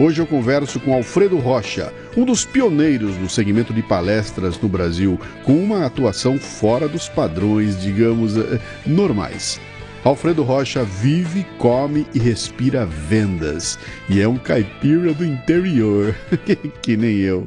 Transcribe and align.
Hoje 0.00 0.22
eu 0.22 0.26
converso 0.26 0.80
com 0.80 0.94
Alfredo 0.94 1.36
Rocha, 1.36 1.92
um 2.16 2.24
dos 2.24 2.42
pioneiros 2.42 3.18
no 3.18 3.28
segmento 3.28 3.74
de 3.74 3.82
palestras 3.82 4.58
no 4.58 4.66
Brasil, 4.66 5.20
com 5.44 5.52
uma 5.52 5.84
atuação 5.84 6.38
fora 6.38 6.88
dos 6.88 7.06
padrões, 7.06 7.78
digamos, 7.78 8.34
eh, 8.34 8.58
normais. 8.86 9.60
Alfredo 10.02 10.42
Rocha 10.42 10.82
vive, 10.84 11.44
come 11.58 12.06
e 12.14 12.18
respira 12.18 12.86
vendas. 12.86 13.78
E 14.08 14.22
é 14.22 14.26
um 14.26 14.38
caipira 14.38 15.12
do 15.12 15.22
interior, 15.22 16.16
que 16.80 16.96
nem 16.96 17.18
eu. 17.18 17.46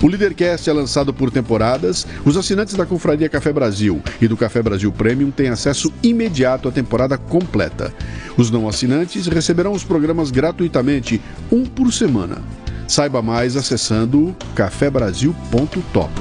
O 0.00 0.06
Leadercast 0.06 0.70
é 0.70 0.72
lançado 0.72 1.12
por 1.12 1.28
temporadas. 1.30 2.06
Os 2.24 2.36
assinantes 2.36 2.74
da 2.74 2.86
Confraria 2.86 3.28
Café 3.28 3.52
Brasil 3.52 4.00
e 4.20 4.28
do 4.28 4.36
Café 4.36 4.62
Brasil 4.62 4.92
Premium 4.92 5.30
têm 5.30 5.48
acesso 5.48 5.92
imediato 6.02 6.68
à 6.68 6.72
temporada 6.72 7.18
completa. 7.18 7.92
Os 8.36 8.48
não 8.48 8.68
assinantes 8.68 9.26
receberão 9.26 9.72
os 9.72 9.82
programas 9.82 10.30
gratuitamente, 10.30 11.20
um 11.50 11.64
por 11.64 11.92
semana. 11.92 12.38
Saiba 12.86 13.20
mais 13.20 13.56
acessando 13.56 14.36
cafebrasil.top. 14.54 16.12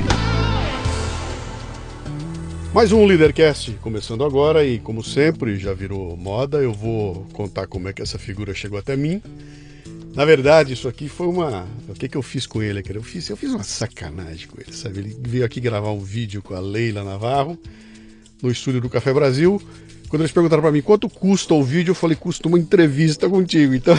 Mais 2.74 2.92
um 2.92 3.06
Leadercast 3.06 3.72
começando 3.82 4.24
agora 4.24 4.66
e, 4.66 4.80
como 4.80 5.04
sempre, 5.04 5.58
já 5.58 5.74
virou 5.74 6.18
moda. 6.18 6.58
Eu 6.58 6.74
vou 6.74 7.28
contar 7.32 7.68
como 7.68 7.88
é 7.88 7.94
que 7.94 8.02
essa 8.02 8.18
figura 8.18 8.54
chegou 8.56 8.78
até 8.78 8.96
mim. 8.96 9.22
Na 10.18 10.26
verdade, 10.26 10.74
isso 10.74 10.88
aqui 10.88 11.08
foi 11.08 11.28
uma. 11.28 11.68
O 11.88 11.94
que, 11.94 12.10
que 12.10 12.18
eu 12.18 12.24
fiz 12.24 12.48
com 12.48 12.60
ele? 12.64 12.84
Eu 12.90 13.04
fiz, 13.04 13.30
eu 13.30 13.38
fiz 13.38 13.52
uma 13.52 13.62
sacanagem 13.62 14.48
com 14.48 14.60
ele, 14.60 14.76
sabe? 14.76 14.98
Ele 14.98 15.18
veio 15.22 15.46
aqui 15.46 15.62
gravar 15.62 15.92
um 15.92 16.00
vídeo 16.00 16.42
com 16.42 16.56
a 16.56 16.60
Leila 16.60 17.04
Navarro 17.04 17.56
no 18.42 18.50
estúdio 18.50 18.82
do 18.82 18.90
Café 18.90 19.14
Brasil. 19.14 19.62
Quando 20.10 20.24
eles 20.24 20.32
perguntaram 20.32 20.64
para 20.64 20.72
mim 20.72 20.82
quanto 20.82 21.08
custa 21.08 21.54
o 21.54 21.64
vídeo, 21.64 21.92
eu 21.92 21.96
falei, 21.96 22.18
custa 22.18 22.48
uma 22.48 22.58
entrevista 22.58 23.30
contigo. 23.30 23.76
Então, 23.76 23.96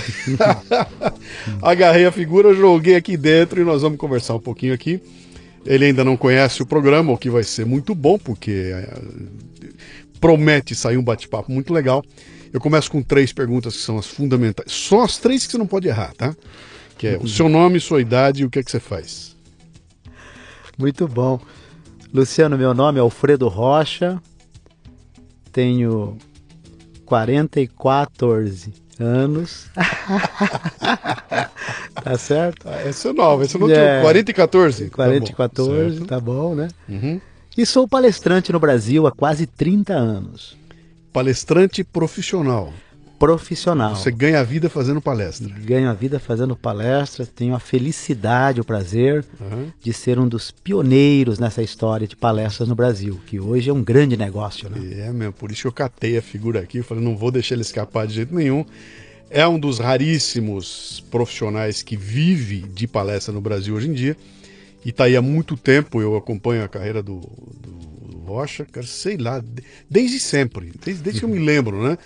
agarrei 1.62 2.06
a 2.06 2.11
figura, 2.11 2.52
joguei 2.52 2.96
aqui 2.96 3.16
dentro 3.16 3.61
e 3.61 3.64
nós 3.64 3.83
vamos 3.83 3.96
conversar 3.96 4.34
um 4.34 4.41
pouquinho 4.41 4.74
aqui. 4.74 5.00
Ele 5.64 5.84
ainda 5.84 6.02
não 6.02 6.16
conhece 6.16 6.61
o 6.61 6.66
programa, 6.66 7.12
o 7.12 7.16
que 7.16 7.30
vai 7.30 7.44
ser 7.44 7.64
muito 7.64 7.94
bom, 7.94 8.19
porque 8.19 8.72
é, 8.74 8.92
promete 10.20 10.74
sair 10.74 10.96
um 10.96 11.05
bate-papo 11.05 11.52
muito 11.52 11.72
legal. 11.72 12.05
Eu 12.53 12.61
começo 12.61 12.91
com 12.91 13.03
três 13.03 13.33
perguntas 13.33 13.77
que 13.77 13.83
são 13.83 13.99
as 13.99 14.07
fundamentais. 14.07 14.73
Só 14.73 15.03
as 15.03 15.19
três 15.19 15.45
que 15.45 15.53
você 15.53 15.59
não 15.59 15.67
pode 15.67 15.89
errar, 15.89 16.15
tá? 16.15 16.35
Que 16.97 17.09
é 17.09 17.19
o 17.19 17.29
seu 17.29 17.49
nome, 17.49 17.79
sua 17.79 18.01
idade 18.01 18.43
e 18.43 18.45
o 18.45 18.51
que 18.51 18.59
é 18.59 18.63
que 18.63 18.71
você 18.71 18.81
faz. 18.81 19.37
Muito 20.79 21.07
bom. 21.07 21.41
Luciano, 22.13 22.57
meu 22.57 22.73
nome 22.73 22.98
é 22.98 23.03
Alfredo 23.03 23.48
Rocha, 23.48 24.20
tenho 25.53 26.17
44 27.05 28.31
anos. 28.98 29.67
tá 32.03 32.17
certo? 32.17 32.67
Ah, 32.67 32.89
esse 32.89 33.08
é 33.08 33.13
novo, 33.13 33.42
esse 33.42 33.57
é 33.57 33.61
novo. 33.61 33.73
É, 33.73 34.01
40 34.01 34.31
e 34.31 34.35
14? 34.35 34.91
40 34.91 35.31
e 35.31 35.35
14, 35.35 36.01
tá 36.01 36.03
bom, 36.03 36.07
tá 36.07 36.20
bom 36.20 36.55
né? 36.55 36.69
Uhum. 36.89 37.20
E 37.57 37.67
sou 37.67 37.87
palestrante 37.87 38.53
no 38.53 38.61
Brasil 38.61 39.07
há 39.07 39.13
quase 39.13 39.47
30 39.47 39.92
anos 39.92 40.57
palestrante 41.13 41.83
profissional. 41.83 42.73
Profissional. 43.19 43.96
Você 43.96 44.13
ganha 44.13 44.39
a 44.39 44.45
vida 44.45 44.70
fazendo 44.70 45.01
palestra. 45.01 45.48
Ganho 45.48 45.91
a 45.91 45.92
vida 45.92 46.20
fazendo 46.20 46.55
palestra, 46.55 47.27
tenho 47.27 47.52
a 47.52 47.58
felicidade, 47.58 48.61
o 48.61 48.64
prazer 48.64 49.24
uhum. 49.41 49.73
de 49.83 49.92
ser 49.92 50.20
um 50.20 50.29
dos 50.29 50.52
pioneiros 50.52 51.41
nessa 51.41 51.61
história 51.61 52.07
de 52.07 52.14
palestras 52.14 52.69
no 52.69 52.77
Brasil, 52.77 53.20
que 53.27 53.41
hoje 53.41 53.70
é 53.70 53.73
um 53.73 53.83
grande 53.83 54.17
negócio. 54.17 54.70
Né? 54.70 55.01
É 55.08 55.13
mesmo, 55.13 55.33
por 55.33 55.51
isso 55.51 55.63
que 55.63 55.69
eu 55.69 55.73
catei 55.73 56.17
a 56.17 56.23
figura 56.23 56.61
aqui, 56.61 56.80
falei, 56.80 57.02
não 57.02 57.17
vou 57.17 57.33
deixar 57.33 57.57
ele 57.57 57.63
escapar 57.63 58.07
de 58.07 58.14
jeito 58.14 58.33
nenhum. 58.33 58.64
É 59.29 59.46
um 59.46 59.58
dos 59.58 59.80
raríssimos 59.80 61.05
profissionais 61.11 61.83
que 61.83 61.96
vive 61.96 62.61
de 62.69 62.86
palestra 62.86 63.35
no 63.35 63.40
Brasil 63.40 63.75
hoje 63.75 63.89
em 63.89 63.92
dia. 63.92 64.17
E 64.84 64.90
está 64.90 65.05
aí 65.05 65.16
há 65.16 65.22
muito 65.22 65.56
tempo, 65.56 66.00
eu 66.00 66.16
acompanho 66.16 66.64
a 66.64 66.68
carreira 66.68 67.02
do, 67.02 67.20
do 67.20 68.18
Rocha, 68.24 68.64
cara, 68.64 68.86
sei 68.86 69.16
lá, 69.16 69.42
desde 69.89 70.20
sempre, 70.20 70.72
desde, 70.84 71.02
desde 71.02 71.20
que 71.20 71.24
eu 71.24 71.30
me 71.30 71.39
lembro, 71.39 71.83
né? 71.83 71.98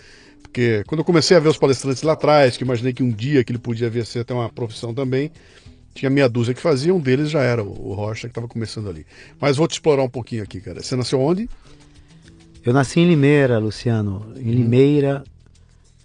Porque 0.43 0.85
quando 0.87 1.01
eu 1.01 1.05
comecei 1.05 1.37
a 1.37 1.41
ver 1.41 1.49
os 1.49 1.59
palestrantes 1.59 2.03
lá 2.03 2.13
atrás, 2.13 2.57
que 2.57 2.65
imaginei 2.65 2.93
que 2.93 3.03
um 3.03 3.11
dia 3.11 3.43
que 3.43 3.53
ele 3.53 3.59
podia 3.59 3.89
vir 3.89 4.01
a 4.01 4.05
ser 4.05 4.21
até 4.21 4.35
uma 4.35 4.49
profissão 4.49 4.93
também, 4.95 5.31
tinha 5.95 6.11
meia 6.11 6.29
dúzia 6.29 6.55
que 6.55 6.61
fazia, 6.61 6.95
um 6.95 7.01
deles 7.01 7.31
já 7.31 7.43
era 7.43 7.63
o 7.63 7.93
Rocha, 7.93 8.23
que 8.23 8.33
estava 8.33 8.49
começando 8.49 8.89
ali. 8.89 9.07
Mas 9.41 9.57
vou 9.57 9.67
te 9.67 9.73
explorar 9.73 10.03
um 10.03 10.09
pouquinho 10.09 10.43
aqui, 10.43 10.61
cara. 10.61 10.83
Você 10.83 10.97
nasceu 10.97 11.21
onde? 11.21 11.49
Eu 12.65 12.73
nasci 12.73 13.01
em 13.01 13.09
Limeira, 13.09 13.59
Luciano. 13.59 14.33
Em 14.37 14.49
hum. 14.49 14.53
Limeira, 14.53 15.25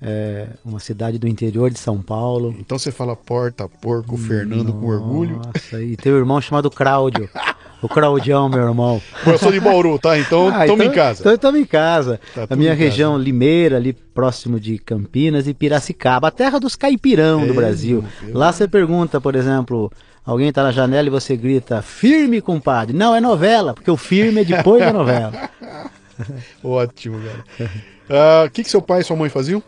é 0.02 0.48
uma 0.64 0.80
cidade 0.80 1.18
do 1.18 1.28
interior 1.28 1.70
de 1.70 1.80
São 1.80 2.02
Paulo. 2.02 2.56
Então 2.60 2.78
você 2.78 2.92
fala 2.92 3.16
porta, 3.16 3.68
porco, 3.68 4.18
Fernando 4.18 4.68
Nossa, 4.68 4.80
com 4.80 4.88
orgulho. 4.88 5.42
Nossa, 5.44 5.82
e 5.82 5.96
tem 5.98 6.14
um 6.14 6.18
irmão 6.18 6.40
chamado 6.40 6.70
Cláudio. 6.70 7.30
O 7.80 7.88
Claudião, 7.88 8.50
meu 8.50 8.68
irmão. 8.68 9.00
Eu 9.24 9.38
sou 9.38 9.52
de 9.52 9.60
Bauru, 9.60 10.00
tá? 10.00 10.18
Então 10.18 10.50
ah, 10.52 10.66
então, 10.66 10.84
em 10.84 10.92
casa. 10.92 11.20
Então 11.22 11.34
estamos 11.34 11.62
em 11.62 11.66
casa. 11.66 12.20
Tá 12.34 12.48
a 12.50 12.56
minha 12.56 12.74
região 12.74 13.12
casa. 13.12 13.24
Limeira, 13.24 13.78
ali 13.78 13.94
próximo 13.94 14.60
de 14.60 14.80
Campinas 14.80 15.48
e 15.48 15.54
Piracicaba, 15.54 16.30
a 16.30 16.32
terra 16.32 16.60
dos 16.60 16.76
caipirão 16.76 17.46
do 17.46 17.54
Brasil. 17.54 18.04
Lá 18.34 18.52
você 18.52 18.68
pergunta, 18.68 19.22
por 19.22 19.36
exemplo, 19.36 19.92
alguém 20.26 20.50
está 20.50 20.64
na 20.64 20.72
janela 20.72 21.06
e 21.06 21.12
você 21.12 21.38
grita, 21.38 21.84
firme, 21.84 22.42
compadre. 22.42 22.98
Não, 22.98 23.14
é 23.14 23.22
novela, 23.22 23.76
porque 23.76 23.92
o 23.92 23.98
firme 23.98 24.42
é 24.42 24.44
depois 24.44 24.80
da 24.80 24.92
novela. 24.92 25.34
Ótimo, 26.64 27.20
cara. 27.20 27.70
Ah, 28.10 28.44
o 28.44 28.48
uh, 28.48 28.50
que, 28.50 28.64
que 28.64 28.72
seu 28.72 28.82
pai 28.82 29.02
e 29.02 29.04
sua 29.04 29.16
mãe 29.16 29.30
faziam? 29.30 29.62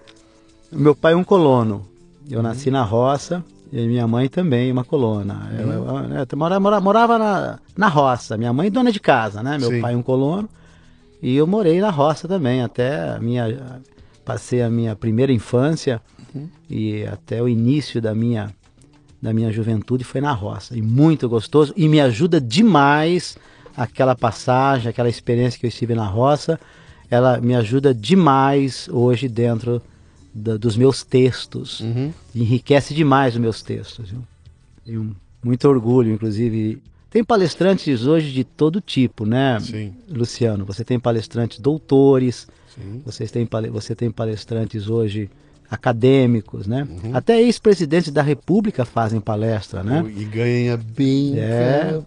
Meu 0.72 0.96
pai 0.96 1.14
é 1.14 1.16
um 1.16 1.24
colono. 1.24 1.86
Eu 2.30 2.44
nasci 2.44 2.70
na 2.70 2.84
roça 2.84 3.44
e 3.72 3.88
minha 3.88 4.08
mãe 4.08 4.28
também, 4.28 4.72
uma 4.72 4.84
colona. 4.84 5.50
Uhum. 5.52 5.60
Eu, 5.60 5.72
eu, 5.72 6.26
eu, 6.30 6.38
morava, 6.38 6.82
morava 6.82 7.18
na, 7.18 7.60
na 7.78 7.88
roça. 7.88 8.38
Minha 8.38 8.54
mãe 8.54 8.72
dona 8.72 8.92
de 8.92 9.00
casa, 9.00 9.44
né? 9.44 9.58
Meu 9.58 9.70
Sim. 9.70 9.82
pai 9.82 9.96
um 9.96 10.02
colono. 10.02 10.50
E 11.22 11.36
eu 11.36 11.46
morei 11.46 11.82
na 11.82 11.90
roça 11.90 12.28
também, 12.28 12.62
até 12.62 13.16
a 13.16 13.20
minha. 13.20 13.82
Passei 14.24 14.62
a 14.62 14.70
minha 14.70 14.96
primeira 14.96 15.32
infância 15.32 16.00
uhum. 16.36 16.48
e 16.70 17.04
até 17.04 17.42
o 17.42 17.50
início 17.50 18.00
da 18.00 18.14
minha, 18.14 18.54
da 19.20 19.34
minha 19.34 19.52
juventude 19.52 20.04
foi 20.04 20.22
na 20.22 20.32
roça. 20.32 20.78
E 20.78 20.82
muito 20.84 21.28
gostoso. 21.28 21.74
E 21.76 21.88
me 21.88 22.00
ajuda 22.00 22.40
demais 22.40 23.38
aquela 23.76 24.16
passagem, 24.16 24.88
aquela 24.88 25.10
experiência 25.10 25.60
que 25.60 25.66
eu 25.66 25.70
estive 25.70 25.96
na 25.96 26.06
roça. 26.06 26.60
Ela 27.10 27.42
me 27.42 27.56
ajuda 27.56 27.94
demais 27.94 28.88
hoje 28.92 29.28
dentro 29.28 29.82
da, 30.34 30.58
dos 30.58 30.78
meus 30.78 31.04
textos. 31.04 31.80
Uhum. 31.82 32.14
Enriquece 32.36 32.94
demais 32.94 33.36
os 33.36 33.40
meus 33.40 33.62
textos. 33.62 34.10
Viu? 34.10 34.24
Tenho 34.86 35.16
muito 35.44 35.68
orgulho, 35.68 36.14
inclusive. 36.14 36.82
Tem 37.10 37.24
palestrantes 37.24 38.06
hoje 38.06 38.32
de 38.32 38.44
todo 38.44 38.80
tipo, 38.80 39.26
né, 39.26 39.60
Sim. 39.60 39.94
Luciano? 40.08 40.64
Você 40.66 40.84
tem 40.84 41.00
palestrantes 41.00 41.60
doutores, 41.60 42.48
Sim. 42.76 43.02
Você, 43.06 43.28
tem, 43.28 43.48
você 43.72 43.96
tem 43.96 44.12
palestrantes 44.12 44.90
hoje 44.90 45.30
acadêmicos, 45.70 46.66
né? 46.66 46.88
Uhum. 46.90 47.16
Até 47.16 47.40
ex-presidentes 47.40 48.12
da 48.12 48.24
República 48.24 48.86
fazem 48.86 49.22
palestra, 49.22 49.84
né? 49.84 50.04
E 50.16 50.26
ganha 50.26 50.78
bem. 50.78 51.38
É. 51.38 52.02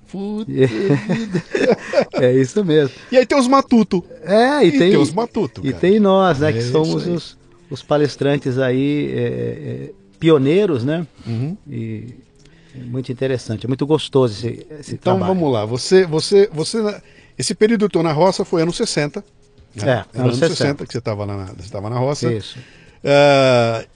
é 2.15 2.33
isso 2.33 2.65
mesmo. 2.65 2.95
E 3.11 3.17
aí 3.17 3.25
tem 3.25 3.39
os 3.39 3.47
matuto. 3.47 4.05
É, 4.23 4.65
e, 4.65 4.69
e 4.69 4.71
tem, 4.73 4.91
tem 4.91 4.97
os 4.97 5.13
matuto. 5.13 5.61
E 5.65 5.73
tem 5.73 6.01
nós, 6.01 6.41
né? 6.41 6.51
É 6.51 6.53
que 6.53 6.63
somos 6.63 7.07
os, 7.07 7.39
os 7.73 7.83
palestrantes 7.83 8.59
aí 8.59 9.11
é, 9.15 9.19
é, 9.19 9.91
pioneiros, 10.21 10.85
né? 10.85 11.07
Uhum. 11.27 11.57
E 11.67 12.15
muito 12.75 13.11
interessante, 13.11 13.67
é 13.67 13.69
muito 13.69 13.87
gostoso 13.87 14.35
esse, 14.35 14.67
esse 14.79 14.95
então, 14.95 15.17
trabalho. 15.17 15.35
vamos 15.35 15.53
lá, 15.53 15.65
você, 15.65 16.07
você, 16.07 16.49
você, 16.53 17.03
esse 17.37 17.55
período 17.55 17.89
que 17.89 18.03
na 18.03 18.13
roça 18.13 18.45
foi 18.45 18.63
anos 18.63 18.77
60. 18.77 19.25
Né? 19.75 20.05
É, 20.15 20.21
anos 20.21 20.37
60. 20.37 20.55
60 20.55 20.87
que 20.87 20.93
você 20.93 20.99
estava 20.99 21.27
na, 21.27 21.45
você 21.47 21.81
na 21.81 21.99
roça. 21.99 22.33
Isso. 22.33 22.59
Uh, 22.59 23.87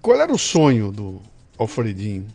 qual 0.00 0.20
era 0.20 0.32
o 0.32 0.38
sonho 0.38 0.90
do 0.92 1.20
Alfredinho 1.58 2.26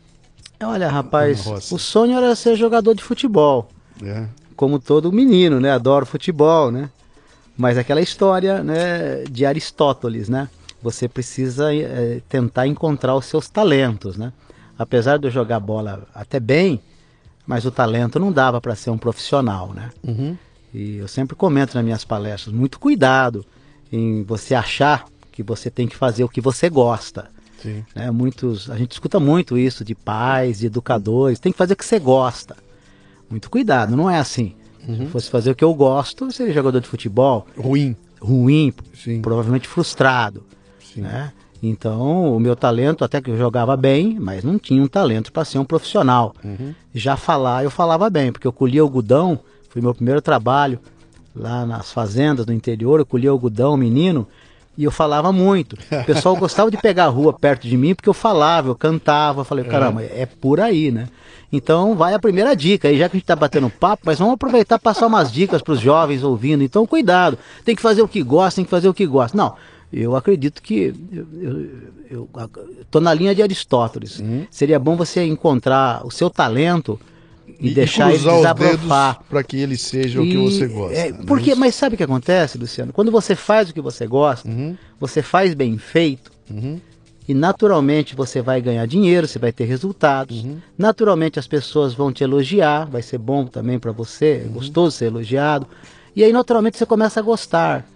Olha, 0.62 0.90
rapaz, 0.90 1.46
o 1.72 1.78
sonho 1.78 2.18
era 2.18 2.36
ser 2.36 2.56
jogador 2.56 2.94
de 2.94 3.04
futebol. 3.04 3.70
É. 4.02 4.26
Como 4.56 4.80
todo 4.80 5.12
menino, 5.12 5.60
né? 5.60 5.72
Adoro 5.72 6.06
futebol, 6.06 6.72
né? 6.72 6.90
Mas 7.58 7.78
aquela 7.78 8.02
história 8.02 8.64
né, 8.64 9.24
de 9.30 9.46
Aristóteles, 9.46 10.28
né? 10.28 10.50
Você 10.82 11.08
precisa 11.08 11.74
é, 11.74 12.22
tentar 12.28 12.68
encontrar 12.68 13.16
os 13.16 13.26
seus 13.26 13.48
talentos, 13.48 14.18
né? 14.18 14.34
Apesar 14.78 15.18
de 15.18 15.28
eu 15.28 15.32
jogar 15.32 15.60
bola 15.60 16.06
até 16.14 16.40
bem, 16.40 16.82
mas 17.46 17.66
o 17.66 17.72
talento 17.72 18.20
não 18.20 18.32
dava 18.32 18.60
para 18.60 18.76
ser 18.76 18.90
um 18.90 18.98
profissional, 18.98 19.74
né? 19.74 19.92
Uhum. 20.04 20.36
E 20.74 20.98
eu 20.98 21.08
sempre 21.08 21.36
comento 21.36 21.76
nas 21.76 21.84
minhas 21.84 22.04
palestras, 22.04 22.54
muito 22.54 22.80
cuidado 22.80 23.46
em 23.92 24.24
você 24.24 24.56
achar 24.56 25.06
que 25.32 25.44
você 25.44 25.70
tem 25.70 25.88
que 25.88 25.96
fazer 25.96 26.24
o 26.24 26.30
que 26.30 26.42
você 26.42 26.70
gosta. 26.70 27.30
Sim. 27.62 27.86
Né? 27.96 28.10
Muitos, 28.12 28.70
a 28.70 28.76
gente 28.76 28.92
escuta 28.92 29.20
muito 29.20 29.58
isso 29.58 29.86
de 29.86 29.94
pais, 29.94 30.60
de 30.60 30.66
educadores, 30.66 31.40
tem 31.40 31.52
que 31.52 31.58
fazer 31.58 31.74
o 31.74 31.78
que 31.78 31.86
você 31.86 32.00
gosta. 32.00 32.58
Muito 33.30 33.50
cuidado, 33.50 33.96
não 33.96 34.10
é 34.10 34.18
assim. 34.18 34.56
Uhum. 34.88 34.98
Se 34.98 35.06
fosse 35.08 35.30
fazer 35.30 35.52
o 35.52 35.56
que 35.56 35.64
eu 35.64 35.74
gosto, 35.74 36.32
seria 36.32 36.54
jogador 36.54 36.80
de 36.80 36.88
futebol. 36.88 37.48
Ruim. 37.58 37.96
Ruim, 38.22 38.74
Sim. 38.94 39.22
provavelmente 39.22 39.68
frustrado. 39.68 40.44
Sim. 40.80 41.02
Né? 41.02 41.32
Então, 41.62 42.36
o 42.36 42.40
meu 42.40 42.56
talento, 42.56 43.06
até 43.06 43.22
que 43.22 43.32
eu 43.32 43.38
jogava 43.38 43.78
bem, 43.78 44.18
mas 44.20 44.44
não 44.44 44.60
tinha 44.60 44.84
um 44.84 44.88
talento 44.88 45.32
para 45.32 45.46
ser 45.46 45.60
um 45.60 45.66
profissional. 45.66 46.36
Uhum. 46.44 46.74
Já 46.94 47.16
falar, 47.16 47.64
eu 47.64 47.72
falava 47.72 48.10
bem, 48.10 48.32
porque 48.32 48.46
eu 48.46 48.52
colhia 48.52 48.82
algodão, 48.82 49.40
foi 49.70 49.82
meu 49.82 49.94
primeiro 49.94 50.22
trabalho 50.22 50.80
lá 51.36 51.66
nas 51.66 51.92
fazendas 51.92 52.46
do 52.46 52.54
interior, 52.54 53.00
eu 53.00 53.06
colhia 53.06 53.30
algodão, 53.30 53.76
menino, 53.78 54.28
e 54.78 54.84
eu 54.84 54.92
falava 54.92 55.32
muito. 55.32 55.74
O 55.74 56.06
pessoal 56.06 56.36
gostava 56.36 56.72
de 56.72 56.78
pegar 56.78 57.06
a 57.06 57.10
rua 57.10 57.34
perto 57.34 57.68
de 57.68 57.78
mim 57.78 57.94
porque 57.94 58.10
eu 58.10 58.14
falava, 58.14 58.70
eu 58.70 58.76
cantava. 58.76 59.42
Eu 59.42 59.46
falei, 59.46 59.64
caramba, 59.66 60.02
é, 60.02 60.22
é 60.22 60.26
por 60.26 60.60
aí, 60.60 60.92
né? 60.92 61.08
Então 61.52 61.96
vai 61.96 62.16
a 62.16 62.20
primeira 62.20 62.56
dica 62.56 62.88
aí, 62.88 62.98
já 62.98 63.08
que 63.08 63.16
a 63.16 63.18
gente 63.18 63.24
está 63.24 63.36
batendo 63.36 63.70
papo, 63.70 64.02
mas 64.06 64.18
vamos 64.18 64.34
aproveitar 64.34 64.78
e 64.78 64.80
passar 64.80 65.06
umas 65.06 65.32
dicas 65.32 65.62
para 65.62 65.74
os 65.74 65.80
jovens 65.80 66.24
ouvindo. 66.24 66.64
Então, 66.64 66.88
cuidado, 66.88 67.38
tem 67.64 67.76
que 67.76 67.82
fazer 67.82 68.02
o 68.02 68.08
que 68.08 68.24
gosta, 68.24 68.56
tem 68.56 68.66
que 68.66 68.72
fazer 68.72 68.90
o 68.90 68.94
que 68.94 69.06
gosta. 69.06 69.38
Não, 69.38 69.54
eu 69.92 70.16
acredito 70.16 70.64
que 70.64 70.92
eu 72.10 72.28
estou 72.82 73.00
na 73.00 73.14
linha 73.14 73.36
de 73.36 73.44
Aristóteles. 73.44 74.18
Uhum. 74.20 74.48
Seria 74.50 74.80
bom 74.80 74.96
você 74.96 75.24
encontrar 75.24 76.04
o 76.04 76.10
seu 76.10 76.32
talento 76.32 77.00
e, 77.60 77.70
e 77.72 77.74
deixar 77.74 78.10
ele 78.10 78.20
desabafar 78.20 79.24
para 79.30 79.44
que 79.44 79.58
ele 79.58 79.78
seja 79.78 80.20
e, 80.20 80.22
o 80.22 80.30
que 80.30 80.38
você 80.38 80.68
gosta. 80.68 80.98
É, 80.98 81.12
né? 81.12 81.20
porque, 81.28 81.56
mas 81.56 81.76
sabe 81.76 81.96
o 81.96 81.98
que 81.98 82.04
acontece, 82.04 82.58
Luciano? 82.58 82.94
Quando 82.94 83.12
você 83.12 83.36
faz 83.36 83.70
o 83.70 83.74
que 83.74 83.82
você 83.82 84.08
gosta, 84.08 84.48
uhum. 84.48 84.78
você 85.00 85.22
faz 85.22 85.54
bem 85.54 85.78
feito. 85.78 86.32
Uhum. 86.50 86.80
E 87.28 87.34
naturalmente 87.34 88.16
você 88.16 88.42
vai 88.42 88.62
ganhar 88.62 88.86
dinheiro, 88.86 89.28
você 89.28 89.40
vai 89.40 89.52
ter 89.52 89.66
resultados. 89.66 90.44
Uhum. 90.44 90.58
Naturalmente 90.78 91.40
as 91.40 91.48
pessoas 91.48 91.94
vão 91.94 92.12
te 92.12 92.24
elogiar, 92.24 92.86
vai 92.86 93.02
ser 93.02 93.18
bom 93.18 93.46
também 93.46 93.80
para 93.80 93.92
você, 93.92 94.44
é 94.46 94.50
gostoso 94.50 94.98
ser 94.98 95.06
elogiado. 95.06 95.68
E 96.16 96.24
aí 96.24 96.34
naturalmente 96.34 96.78
você 96.78 96.86
começa 96.86 97.20
a 97.20 97.24
gostar. 97.24 97.88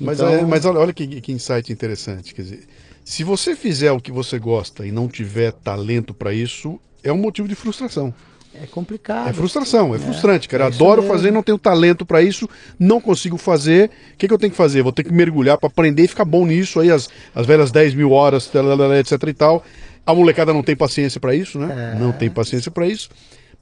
Mas, 0.00 0.18
então... 0.18 0.28
é, 0.28 0.42
mas 0.42 0.64
olha, 0.64 0.78
olha 0.78 0.92
que, 0.92 1.20
que 1.20 1.32
insight 1.32 1.72
interessante. 1.72 2.32
Quer 2.32 2.42
dizer, 2.42 2.68
se 3.04 3.24
você 3.24 3.56
fizer 3.56 3.90
o 3.90 4.00
que 4.00 4.12
você 4.12 4.38
gosta 4.38 4.86
e 4.86 4.92
não 4.92 5.08
tiver 5.08 5.52
talento 5.52 6.14
para 6.14 6.32
isso, 6.32 6.78
é 7.02 7.12
um 7.12 7.18
motivo 7.18 7.48
de 7.48 7.54
frustração. 7.54 8.14
É 8.54 8.66
complicado. 8.66 9.28
É 9.28 9.32
frustração, 9.32 9.94
é, 9.94 9.96
é 9.96 10.00
frustrante, 10.00 10.48
cara. 10.48 10.64
É 10.64 10.66
Adoro 10.66 11.02
mesmo. 11.02 11.14
fazer, 11.14 11.30
não 11.30 11.42
tenho 11.42 11.58
talento 11.58 12.04
para 12.04 12.20
isso, 12.22 12.48
não 12.78 13.00
consigo 13.00 13.36
fazer. 13.36 13.90
O 14.14 14.16
que, 14.16 14.26
que 14.26 14.34
eu 14.34 14.38
tenho 14.38 14.50
que 14.50 14.56
fazer? 14.56 14.82
Vou 14.82 14.92
ter 14.92 15.04
que 15.04 15.12
mergulhar 15.12 15.56
para 15.56 15.68
aprender 15.68 16.04
e 16.04 16.08
ficar 16.08 16.24
bom 16.24 16.44
nisso 16.44 16.80
aí, 16.80 16.90
as, 16.90 17.08
as 17.34 17.46
velhas 17.46 17.70
10 17.70 17.94
mil 17.94 18.10
horas, 18.10 18.50
etc 18.98 19.28
e 19.28 19.34
tal. 19.34 19.64
A 20.04 20.14
molecada 20.14 20.52
não 20.52 20.62
tem 20.62 20.74
paciência 20.74 21.20
para 21.20 21.34
isso, 21.34 21.58
né? 21.58 21.94
É. 21.94 21.98
Não 21.98 22.12
tem 22.12 22.28
paciência 22.28 22.70
para 22.70 22.86
isso. 22.86 23.08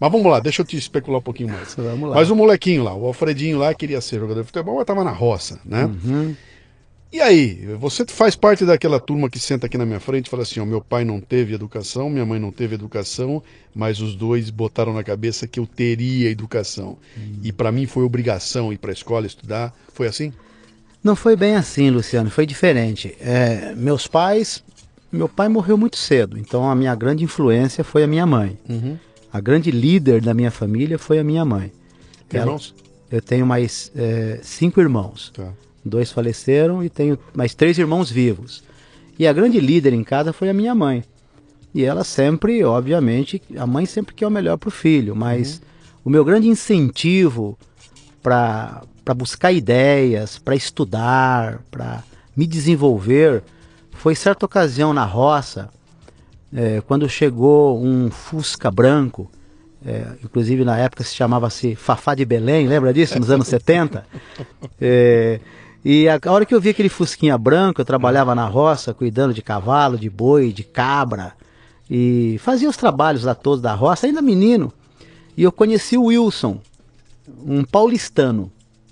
Mas 0.01 0.13
vamos 0.13 0.31
lá, 0.31 0.39
deixa 0.39 0.63
eu 0.63 0.67
te 0.67 0.77
especular 0.77 1.19
um 1.19 1.23
pouquinho 1.23 1.51
mais. 1.51 1.75
Vamos 1.75 2.11
lá. 2.11 2.17
Mas 2.17 2.31
o 2.31 2.37
molequinho 2.37 2.85
lá, 2.85 2.95
o 2.95 3.07
Alfredinho 3.07 3.59
lá, 3.59 3.75
queria 3.75 4.01
ser 4.01 4.21
jogador 4.21 4.43
de 4.43 4.47
futebol, 4.47 4.77
mas 4.77 4.87
tava 4.87 5.03
na 5.03 5.11
roça, 5.11 5.59
né? 5.65 5.87
Uhum. 5.87 6.37
E 7.11 7.23
aí, 7.23 7.67
você 7.81 8.05
faz 8.07 8.37
parte 8.37 8.67
daquela 8.67 9.01
turma 9.01 9.31
que 9.31 9.39
senta 9.39 9.67
aqui 9.67 9.79
na 9.79 9.87
minha 9.87 9.99
frente 9.99 10.27
e 10.27 10.31
fala 10.31 10.43
assim: 10.43 10.61
ó, 10.61 10.67
meu 10.67 10.81
pai 10.81 11.05
não 11.05 11.21
teve 11.21 11.55
educação, 11.55 12.11
minha 12.11 12.27
mãe 12.27 12.39
não 12.39 12.53
teve 12.53 12.75
educação, 12.75 13.43
mas 13.75 14.01
os 14.01 14.15
dois 14.15 14.51
botaram 14.51 14.93
na 14.93 15.03
cabeça 15.03 15.47
que 15.47 15.59
eu 15.59 15.67
teria 15.67 16.29
educação. 16.29 16.99
Hum. 17.17 17.39
E 17.43 17.51
para 17.51 17.73
mim 17.73 17.87
foi 17.87 18.05
obrigação 18.05 18.73
ir 18.73 18.77
para 18.77 18.91
a 18.91 18.93
escola 18.93 19.27
estudar. 19.27 19.75
Foi 19.95 20.07
assim? 20.07 20.33
Não 21.03 21.17
foi 21.17 21.35
bem 21.35 21.57
assim, 21.57 21.89
Luciano, 21.91 22.31
foi 22.31 22.45
diferente. 22.45 23.17
É, 23.21 23.75
meus 23.75 24.07
pais, 24.07 24.63
meu 25.11 25.29
pai 25.29 25.49
morreu 25.49 25.79
muito 25.79 25.97
cedo, 25.97 26.37
então 26.39 26.69
a 26.69 26.75
minha 26.75 26.95
grande 26.95 27.25
influência 27.25 27.83
foi 27.83 28.03
a 28.03 28.07
minha 28.07 28.27
mãe. 28.27 28.59
Uhum. 28.69 28.99
A 29.33 29.41
grande 29.41 29.71
líder 29.71 30.21
da 30.21 30.35
minha 30.35 30.51
família 30.51 30.99
foi 30.99 31.19
a 31.19 31.25
minha 31.25 31.45
mãe. 31.45 31.73
Irmãos? 32.33 32.75
Eu 33.11 33.23
tenho 33.23 33.47
mais 33.47 33.91
é, 33.97 34.41
cinco 34.43 34.81
irmãos. 34.81 35.31
Tá. 35.35 35.51
Dois 35.89 36.13
faleceram 36.13 36.85
e 36.85 36.89
tenho 36.89 37.19
mais 37.35 37.55
três 37.55 37.79
irmãos 37.79 38.11
vivos. 38.11 38.63
E 39.19 39.27
a 39.27 39.33
grande 39.33 39.59
líder 39.59 39.93
em 39.93 40.05
casa 40.05 40.33
foi 40.33 40.49
a 40.49 40.55
minha 40.55 40.75
mãe. 40.75 41.03
E 41.75 41.85
ela 41.85 42.05
sempre, 42.05 42.63
obviamente, 42.65 43.43
a 43.57 43.67
mãe 43.67 43.87
sempre 43.87 44.15
quer 44.15 44.27
o 44.27 44.31
melhor 44.31 44.57
para 44.57 44.69
o 44.69 44.73
filho, 44.73 45.15
mas 45.15 45.55
uhum. 45.55 45.61
o 46.05 46.11
meu 46.11 46.25
grande 46.25 46.49
incentivo 46.49 47.59
para 48.23 48.83
buscar 49.17 49.53
ideias, 49.53 50.39
para 50.39 50.55
estudar, 50.55 51.61
para 51.71 52.03
me 52.37 52.47
desenvolver, 52.47 53.43
foi 53.93 54.15
certa 54.15 54.47
ocasião 54.47 54.93
na 54.93 55.05
roça, 55.05 55.71
é, 56.55 56.81
quando 56.87 57.09
chegou 57.09 57.83
um 57.83 58.11
Fusca 58.11 58.71
branco, 58.71 59.31
é, 59.85 60.07
inclusive 60.25 60.65
na 60.65 60.77
época 60.79 61.05
se 61.05 61.15
chamava-se 61.15 61.75
Fafá 61.75 62.15
de 62.15 62.25
Belém, 62.25 62.67
lembra 62.67 62.93
disso? 62.93 63.19
Nos 63.19 63.31
anos 63.31 63.49
70? 63.49 64.07
É, 64.81 65.41
e 65.85 66.09
a, 66.09 66.19
a, 66.23 66.33
hora 66.33 66.45
que 66.45 66.55
eu 66.55 66.61
vi 66.61 66.71
aquele 66.71 66.89
fusquinha 66.89 67.39
branco, 67.39 67.81
eu 67.81 67.85
trabalhava 67.85 68.35
na 68.35 68.47
roça, 68.47 68.95
cuidando 68.95 69.33
de 69.33 69.43
cavalo, 69.43 69.99
de 69.99 70.11
boi, 70.11 70.53
de 70.53 70.65
cabra, 70.65 71.33
e 71.91 72.37
fazia 72.41 72.69
os 72.69 72.77
trabalhos 72.77 73.25
lá 73.25 73.35
todos 73.35 73.61
da 73.61 73.75
roça, 73.75 74.07
ainda 74.07 74.21
menino. 74.21 74.73
E 75.37 75.43
eu 75.43 75.53
conheci 75.53 75.97
o 75.97 76.05
Wilson, 76.05 76.61
um 77.45 77.65
paulistano, 77.65 78.51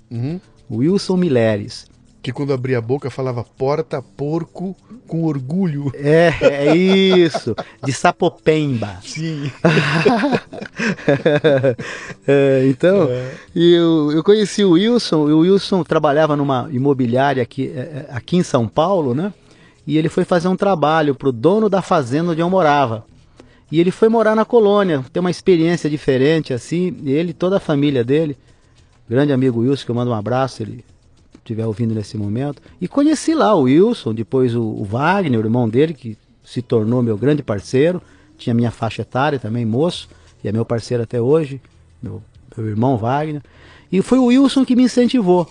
uhum. 0.09 0.39
Wilson 0.69 1.17
Mileres 1.17 1.86
que 2.27 2.33
quando 2.33 2.51
abria 2.51 2.79
a 2.79 2.81
boca 2.81 3.09
falava 3.09 3.41
porta, 3.41 4.01
porco, 4.01 4.75
com 5.07 5.23
orgulho. 5.23 5.89
É, 5.95 6.33
é 6.41 6.75
isso. 6.75 7.55
De 7.81 7.93
Sapopemba. 7.93 8.97
Sim. 9.01 9.49
é, 12.27 12.67
então, 12.67 13.07
é. 13.09 13.31
Eu, 13.55 14.11
eu 14.11 14.21
conheci 14.25 14.61
o 14.61 14.71
Wilson, 14.71 15.29
e 15.29 15.31
o 15.31 15.39
Wilson 15.39 15.85
trabalhava 15.85 16.35
numa 16.35 16.67
imobiliária 16.69 17.41
aqui, 17.41 17.71
é, 17.73 17.79
é, 17.79 18.07
aqui 18.11 18.35
em 18.35 18.43
São 18.43 18.67
Paulo, 18.67 19.15
né? 19.15 19.33
E 19.85 19.97
ele 19.97 20.09
foi 20.09 20.25
fazer 20.25 20.49
um 20.49 20.57
trabalho 20.57 21.15
para 21.15 21.29
o 21.29 21.31
dono 21.31 21.69
da 21.69 21.81
fazenda 21.81 22.31
onde 22.31 22.41
eu 22.41 22.49
morava. 22.49 23.05
E 23.71 23.79
ele 23.79 23.89
foi 23.89 24.09
morar 24.09 24.35
na 24.35 24.43
colônia, 24.43 25.01
ter 25.13 25.21
uma 25.21 25.31
experiência 25.31 25.89
diferente 25.89 26.53
assim. 26.53 26.93
Ele, 27.05 27.31
toda 27.31 27.55
a 27.55 27.61
família 27.61 28.03
dele, 28.03 28.37
grande 29.09 29.31
amigo 29.31 29.61
Wilson, 29.61 29.85
que 29.85 29.91
eu 29.91 29.95
mando 29.95 30.11
um 30.11 30.13
abraço, 30.13 30.61
ele 30.61 30.83
estiver 31.47 31.65
ouvindo 31.65 31.95
nesse 31.95 32.17
momento. 32.17 32.61
E 32.79 32.87
conheci 32.87 33.33
lá 33.33 33.55
o 33.55 33.61
Wilson, 33.61 34.13
depois 34.13 34.53
o, 34.55 34.61
o, 34.61 34.83
Wagner, 34.83 35.39
o 35.39 35.43
irmão 35.43 35.67
dele, 35.67 35.93
que 35.93 36.17
se 36.43 36.61
tornou 36.61 37.01
meu 37.01 37.17
grande 37.17 37.41
parceiro. 37.41 38.01
Tinha 38.37 38.53
minha 38.53 38.71
faixa 38.71 39.01
etária 39.01 39.39
também, 39.39 39.65
moço, 39.65 40.09
e 40.43 40.47
é 40.47 40.51
meu 40.51 40.63
parceiro 40.63 41.03
até 41.03 41.19
hoje, 41.19 41.59
meu, 42.01 42.21
meu 42.55 42.67
irmão 42.67 42.97
Wagner. 42.97 43.41
E 43.91 44.01
foi 44.01 44.19
o 44.19 44.25
Wilson 44.25 44.65
que 44.65 44.75
me 44.75 44.83
incentivou. 44.83 45.47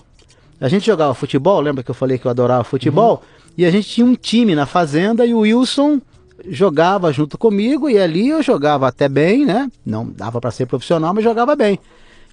A 0.60 0.68
gente 0.68 0.86
jogava 0.86 1.14
futebol, 1.14 1.60
lembra 1.60 1.82
que 1.82 1.90
eu 1.90 1.94
falei 1.94 2.18
que 2.18 2.26
eu 2.26 2.30
adorava 2.30 2.64
futebol? 2.64 3.14
Uhum. 3.14 3.50
E 3.58 3.64
a 3.64 3.70
gente 3.70 3.88
tinha 3.88 4.06
um 4.06 4.14
time 4.14 4.54
na 4.54 4.66
fazenda 4.66 5.24
e 5.24 5.34
o 5.34 5.40
Wilson 5.40 6.00
jogava 6.48 7.12
junto 7.12 7.36
comigo 7.38 7.88
e 7.88 7.98
ali 7.98 8.28
eu 8.28 8.42
jogava 8.42 8.86
até 8.86 9.08
bem, 9.08 9.44
né? 9.44 9.70
Não 9.84 10.06
dava 10.06 10.40
para 10.40 10.50
ser 10.50 10.66
profissional, 10.66 11.12
mas 11.14 11.24
jogava 11.24 11.56
bem. 11.56 11.78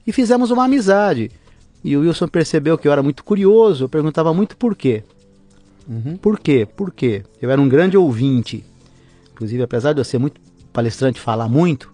E 0.05 0.11
fizemos 0.11 0.51
uma 0.51 0.65
amizade. 0.65 1.31
E 1.83 1.97
o 1.97 2.01
Wilson 2.01 2.27
percebeu 2.27 2.77
que 2.77 2.87
eu 2.87 2.91
era 2.91 3.03
muito 3.03 3.23
curioso, 3.23 3.83
eu 3.83 3.89
perguntava 3.89 4.33
muito 4.33 4.55
por 4.55 4.75
quê. 4.75 5.03
Uhum. 5.87 6.15
Por 6.15 6.39
quê? 6.39 6.65
Por 6.65 6.91
quê? 6.91 7.23
Eu 7.41 7.51
era 7.51 7.61
um 7.61 7.67
grande 7.67 7.97
ouvinte. 7.97 8.63
Inclusive, 9.33 9.63
apesar 9.63 9.93
de 9.93 9.99
eu 9.99 10.05
ser 10.05 10.17
muito 10.17 10.39
palestrante, 10.71 11.19
falar 11.19 11.49
muito, 11.49 11.91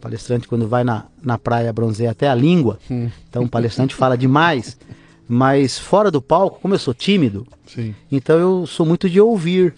palestrante 0.00 0.48
quando 0.48 0.66
vai 0.66 0.82
na, 0.82 1.04
na 1.22 1.38
praia 1.38 1.72
bronzeia 1.72 2.10
até 2.10 2.28
a 2.28 2.34
língua, 2.34 2.78
hum. 2.90 3.08
então 3.28 3.44
o 3.44 3.48
palestrante 3.48 3.94
fala 3.94 4.18
demais. 4.18 4.76
Mas 5.26 5.78
fora 5.78 6.10
do 6.10 6.20
palco, 6.20 6.60
como 6.60 6.74
eu 6.74 6.78
sou 6.78 6.92
tímido, 6.92 7.46
Sim. 7.66 7.94
então 8.12 8.38
eu 8.38 8.66
sou 8.66 8.84
muito 8.84 9.08
de 9.08 9.18
ouvir. 9.20 9.74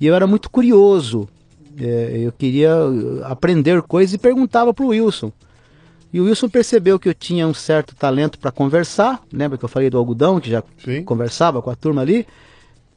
E 0.00 0.06
eu 0.06 0.14
era 0.16 0.26
muito 0.26 0.50
curioso. 0.50 1.28
É, 1.78 2.18
eu 2.24 2.32
queria 2.32 2.72
aprender 3.24 3.80
coisas 3.82 4.14
e 4.14 4.18
perguntava 4.18 4.74
para 4.74 4.84
o 4.84 4.88
Wilson. 4.88 5.32
E 6.14 6.20
o 6.20 6.26
Wilson 6.26 6.48
percebeu 6.48 6.96
que 6.96 7.08
eu 7.08 7.12
tinha 7.12 7.44
um 7.44 7.52
certo 7.52 7.92
talento 7.96 8.38
para 8.38 8.52
conversar. 8.52 9.20
Lembra 9.32 9.58
que 9.58 9.64
eu 9.64 9.68
falei 9.68 9.90
do 9.90 9.98
algodão, 9.98 10.38
que 10.38 10.48
já 10.48 10.62
Sim. 10.78 11.02
conversava 11.02 11.60
com 11.60 11.70
a 11.70 11.74
turma 11.74 12.02
ali? 12.02 12.24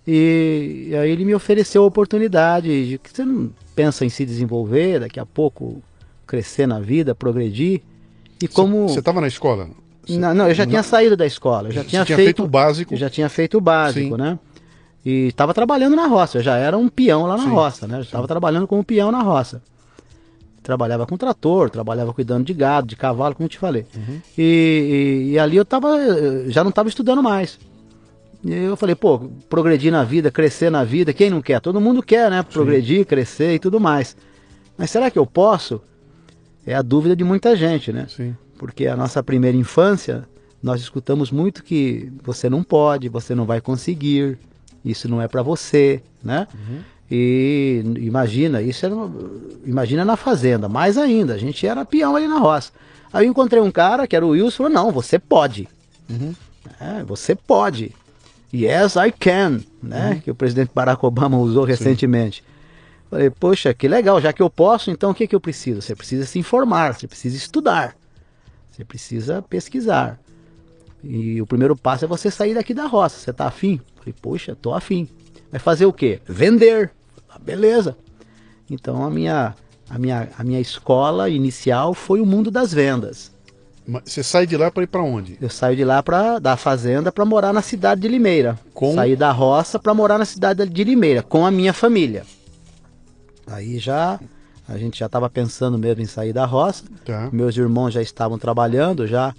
E, 0.05 0.89
e, 0.89 0.95
aí 0.95 1.09
ele 1.09 1.25
me 1.25 1.33
ofereceu 1.33 1.81
a 1.81 1.87
oportunidade 1.87 2.89
de 2.89 2.99
que 2.99 3.09
você 3.09 3.25
não 3.25 3.49
pensa 3.75 4.05
em 4.05 4.09
se 4.09 4.23
desenvolver, 4.23 4.99
daqui 4.99 5.19
a 5.19 5.25
pouco 5.25 5.81
crescer 6.27 6.67
na 6.67 6.79
vida, 6.79 7.15
progredir. 7.15 7.81
E 8.39 8.47
como. 8.47 8.87
Você 8.87 8.99
estava 8.99 9.19
na 9.19 9.27
escola? 9.27 9.67
Cê... 10.05 10.15
Não, 10.15 10.35
não, 10.35 10.47
eu 10.47 10.53
já 10.53 10.67
tinha 10.67 10.83
saído 10.83 11.17
da 11.17 11.25
escola. 11.25 11.69
Eu 11.69 11.71
já 11.71 11.83
tinha, 11.83 12.05
tinha 12.05 12.15
feito, 12.15 12.43
o 12.43 12.47
básico. 12.47 12.93
Eu 12.93 12.99
já 12.99 13.09
tinha 13.09 13.29
feito 13.29 13.57
o 13.57 13.61
básico, 13.61 14.15
Sim. 14.15 14.21
né? 14.21 14.37
E 15.03 15.29
estava 15.29 15.55
trabalhando 15.55 15.95
na 15.95 16.05
roça. 16.05 16.37
Eu 16.37 16.43
já 16.43 16.55
era 16.55 16.77
um 16.77 16.87
peão 16.87 17.25
lá 17.25 17.35
na 17.35 17.45
Sim. 17.45 17.49
roça, 17.49 17.87
né? 17.87 17.99
Estava 17.99 18.27
trabalhando 18.27 18.67
como 18.67 18.83
peão 18.83 19.11
na 19.11 19.23
roça. 19.23 19.59
Trabalhava 20.67 21.07
com 21.07 21.15
trator, 21.15 21.69
trabalhava 21.69 22.13
cuidando 22.13 22.43
de 22.43 22.53
gado, 22.53 22.87
de 22.87 22.97
cavalo, 22.97 23.33
como 23.33 23.45
eu 23.45 23.49
te 23.49 23.57
falei. 23.57 23.85
Uhum. 23.95 24.19
E, 24.37 25.23
e, 25.29 25.31
e, 25.31 25.39
ali 25.39 25.55
eu 25.55 25.63
tava, 25.63 25.97
já 26.49 26.61
não 26.61 26.71
estava 26.71 26.89
estudando 26.89 27.23
mais. 27.23 27.57
E 28.43 28.51
eu 28.51 28.75
falei, 28.75 28.93
pô, 28.93 29.29
progredir 29.47 29.93
na 29.93 30.03
vida, 30.03 30.29
crescer 30.29 30.69
na 30.69 30.83
vida, 30.83 31.13
quem 31.13 31.29
não 31.29 31.41
quer? 31.41 31.61
Todo 31.61 31.79
mundo 31.79 32.03
quer, 32.03 32.29
né? 32.29 32.43
Progredir, 32.43 32.97
Sim. 32.97 33.03
crescer 33.05 33.53
e 33.53 33.59
tudo 33.59 33.79
mais. 33.79 34.17
Mas 34.77 34.91
será 34.91 35.09
que 35.09 35.17
eu 35.17 35.25
posso? 35.25 35.81
É 36.65 36.75
a 36.75 36.81
dúvida 36.81 37.15
de 37.15 37.23
muita 37.23 37.55
gente, 37.55 37.93
né? 37.93 38.05
Sim. 38.09 38.35
Porque 38.57 38.87
a 38.87 38.95
nossa 38.97 39.23
primeira 39.23 39.55
infância, 39.55 40.27
nós 40.61 40.81
escutamos 40.81 41.31
muito 41.31 41.63
que 41.63 42.11
você 42.21 42.49
não 42.49 42.61
pode, 42.61 43.07
você 43.07 43.33
não 43.33 43.45
vai 43.45 43.61
conseguir, 43.61 44.37
isso 44.83 45.07
não 45.07 45.21
é 45.21 45.29
para 45.29 45.41
você, 45.41 46.03
né? 46.21 46.45
Uhum. 46.53 46.79
E 47.09 47.83
imagina, 47.99 48.61
isso 48.61 48.85
era, 48.85 48.95
imagina 49.65 50.03
na 50.03 50.17
fazenda, 50.17 50.67
mais 50.67 50.97
ainda, 50.97 51.35
a 51.35 51.37
gente 51.37 51.65
era 51.65 51.85
peão 51.85 52.15
ali 52.15 52.27
na 52.27 52.37
roça. 52.37 52.71
Aí 53.13 53.25
eu 53.25 53.31
encontrei 53.31 53.61
um 53.61 53.71
cara 53.71 54.05
que 54.05 54.15
era 54.15 54.25
o 54.25 54.29
Wilson, 54.29 54.57
falou, 54.57 54.71
não, 54.71 54.91
você 54.91 55.17
pode. 55.17 55.67
Uhum. 56.09 56.35
É, 56.79 57.03
você 57.03 57.33
pode. 57.33 57.95
Yes, 58.53 58.95
I 58.95 59.11
can, 59.11 59.61
né? 59.81 60.11
Uhum. 60.11 60.19
Que 60.19 60.31
o 60.31 60.35
presidente 60.35 60.71
Barack 60.73 61.05
Obama 61.05 61.37
usou 61.37 61.63
Sim. 61.63 61.71
recentemente. 61.71 62.43
Falei, 63.09 63.29
poxa, 63.29 63.73
que 63.73 63.87
legal, 63.87 64.19
já 64.19 64.33
que 64.33 64.41
eu 64.41 64.49
posso, 64.49 64.91
então 64.91 65.11
o 65.11 65.15
que, 65.15 65.27
que 65.27 65.35
eu 65.35 65.39
preciso? 65.39 65.81
Você 65.81 65.95
precisa 65.95 66.25
se 66.25 66.37
informar, 66.37 66.93
você 66.93 67.07
precisa 67.07 67.37
estudar, 67.37 67.95
você 68.69 68.83
precisa 68.83 69.41
pesquisar. 69.41 70.19
E 71.01 71.41
o 71.41 71.47
primeiro 71.47 71.75
passo 71.75 72.03
é 72.03 72.07
você 72.07 72.29
sair 72.29 72.53
daqui 72.53 72.73
da 72.73 72.85
roça. 72.85 73.17
Você 73.19 73.31
está 73.31 73.47
afim? 73.47 73.79
Falei, 73.95 74.13
poxa, 74.21 74.57
tô 74.59 74.73
afim. 74.73 75.07
Vai 75.49 75.59
fazer 75.59 75.85
o 75.85 75.93
quê? 75.93 76.19
Vender. 76.27 76.91
Beleza. 77.43 77.97
Então 78.69 79.03
a 79.03 79.09
minha, 79.09 79.55
a, 79.89 79.97
minha, 79.97 80.29
a 80.37 80.43
minha 80.43 80.59
escola 80.59 81.29
inicial 81.29 81.93
foi 81.93 82.19
o 82.19 82.25
mundo 82.25 82.51
das 82.51 82.73
vendas. 82.73 83.31
Você 84.03 84.21
sai 84.21 84.45
de 84.45 84.57
lá 84.57 84.69
para 84.69 84.83
ir 84.83 84.87
para 84.87 85.01
onde? 85.01 85.37
Eu 85.39 85.49
saio 85.49 85.77
de 85.77 85.85
lá 85.85 86.03
para 86.03 86.39
da 86.39 86.57
fazenda 86.57 87.09
para 87.09 87.23
morar 87.23 87.53
na 87.53 87.61
cidade 87.61 88.01
de 88.01 88.07
Limeira. 88.09 88.59
Com... 88.73 88.93
Saí 88.93 89.15
da 89.15 89.31
roça 89.31 89.79
para 89.79 89.93
morar 89.93 90.17
na 90.17 90.25
cidade 90.25 90.67
de 90.67 90.83
Limeira 90.83 91.23
com 91.23 91.45
a 91.45 91.51
minha 91.51 91.71
família. 91.71 92.23
Aí 93.45 93.79
já 93.79 94.19
a 94.67 94.77
gente 94.77 94.99
já 94.99 95.05
estava 95.05 95.29
pensando 95.29 95.77
mesmo 95.77 96.01
em 96.01 96.05
sair 96.05 96.33
da 96.33 96.45
roça. 96.45 96.83
Tá. 97.05 97.29
Meus 97.31 97.55
irmãos 97.55 97.93
já 97.93 98.01
estavam 98.01 98.37
trabalhando 98.37 99.07
já 99.07 99.33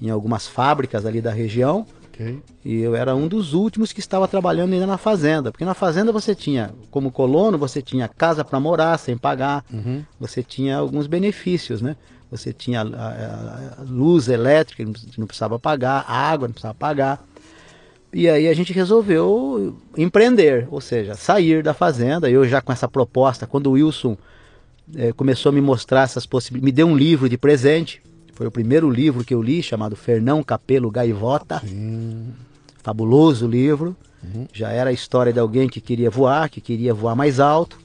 em 0.00 0.10
algumas 0.10 0.46
fábricas 0.46 1.04
ali 1.04 1.20
da 1.20 1.32
região. 1.32 1.84
Okay. 2.18 2.42
E 2.64 2.80
eu 2.80 2.96
era 2.96 3.14
um 3.14 3.28
dos 3.28 3.54
últimos 3.54 3.92
que 3.92 4.00
estava 4.00 4.26
trabalhando 4.26 4.72
ainda 4.72 4.86
na 4.86 4.98
fazenda. 4.98 5.52
Porque 5.52 5.64
na 5.64 5.74
fazenda 5.74 6.10
você 6.10 6.34
tinha, 6.34 6.74
como 6.90 7.12
colono, 7.12 7.56
você 7.56 7.80
tinha 7.80 8.08
casa 8.08 8.44
para 8.44 8.58
morar 8.58 8.98
sem 8.98 9.16
pagar, 9.16 9.64
uhum. 9.72 10.02
você 10.18 10.42
tinha 10.42 10.76
alguns 10.78 11.06
benefícios, 11.06 11.80
né? 11.80 11.94
Você 12.28 12.52
tinha 12.52 12.82
a, 12.82 12.84
a, 12.84 13.80
a 13.80 13.82
luz 13.88 14.28
elétrica, 14.28 14.84
não 15.16 15.26
precisava 15.26 15.58
pagar, 15.60 16.04
água 16.08 16.48
não 16.48 16.52
precisava 16.52 16.74
pagar. 16.74 17.24
E 18.12 18.28
aí 18.28 18.48
a 18.48 18.54
gente 18.54 18.72
resolveu 18.72 19.76
empreender, 19.96 20.66
ou 20.70 20.80
seja, 20.80 21.14
sair 21.14 21.62
da 21.62 21.72
fazenda. 21.72 22.28
Eu 22.28 22.46
já 22.46 22.60
com 22.60 22.72
essa 22.72 22.88
proposta, 22.88 23.46
quando 23.46 23.68
o 23.68 23.72
Wilson 23.72 24.16
é, 24.96 25.12
começou 25.12 25.50
a 25.50 25.52
me 25.52 25.60
mostrar 25.60 26.02
essas 26.02 26.26
possibilidades, 26.26 26.64
me 26.64 26.72
deu 26.72 26.86
um 26.88 26.96
livro 26.96 27.28
de 27.28 27.38
presente 27.38 28.02
foi 28.38 28.46
o 28.46 28.52
primeiro 28.52 28.88
livro 28.88 29.24
que 29.24 29.34
eu 29.34 29.42
li, 29.42 29.60
chamado 29.60 29.96
Fernão 29.96 30.44
Capelo 30.44 30.92
Gaivota. 30.92 31.58
Sim. 31.58 32.28
Fabuloso 32.84 33.48
livro. 33.48 33.96
Uhum. 34.22 34.46
Já 34.52 34.70
era 34.70 34.90
a 34.90 34.92
história 34.92 35.32
de 35.32 35.40
alguém 35.40 35.68
que 35.68 35.80
queria 35.80 36.08
voar, 36.08 36.48
que 36.48 36.60
queria 36.60 36.94
voar 36.94 37.16
mais 37.16 37.40
alto. 37.40 37.76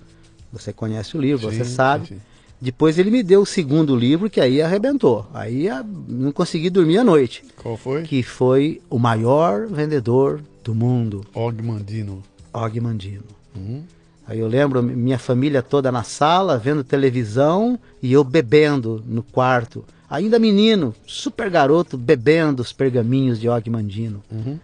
Você 0.52 0.72
conhece 0.72 1.18
o 1.18 1.20
livro, 1.20 1.50
sim, 1.50 1.58
você 1.58 1.66
sabe. 1.66 2.10
Sim. 2.10 2.18
Depois 2.62 3.00
ele 3.00 3.10
me 3.10 3.24
deu 3.24 3.42
o 3.42 3.46
segundo 3.48 3.96
livro, 3.96 4.30
que 4.30 4.40
aí 4.40 4.62
arrebentou. 4.62 5.26
Aí 5.34 5.70
não 6.08 6.32
consegui 6.32 6.70
dormir 6.70 7.00
à 7.00 7.04
noite. 7.04 7.44
Qual 7.58 7.76
foi? 7.76 8.04
Que 8.04 8.22
foi 8.22 8.80
O 8.92 9.00
Maior 9.00 9.66
Vendedor 9.66 10.40
do 10.64 10.76
Mundo. 10.76 11.26
Og 11.34 11.64
Mandino. 11.64 12.22
Og 12.54 12.80
Mandino. 12.80 13.24
Uhum. 13.56 13.82
Aí 14.28 14.38
eu 14.38 14.48
lembro 14.48 14.84
minha 14.84 15.18
família 15.18 15.64
toda 15.64 15.92
na 15.92 16.04
sala, 16.04 16.60
vendo 16.60 16.84
televisão 16.84 17.80
e 18.04 18.14
eu 18.14 18.24
bebendo 18.24 19.04
no 19.08 19.24
quarto 19.24 19.84
ainda 20.14 20.38
menino, 20.38 20.94
super 21.08 21.50
garoto, 21.50 21.98
bebendo 21.98 22.62
os 22.62 22.72
pergaminhos 22.72 23.40
de 23.40 23.50
Og 23.50 23.68
Mandino. 23.68 24.24
Uhum. 24.32 24.60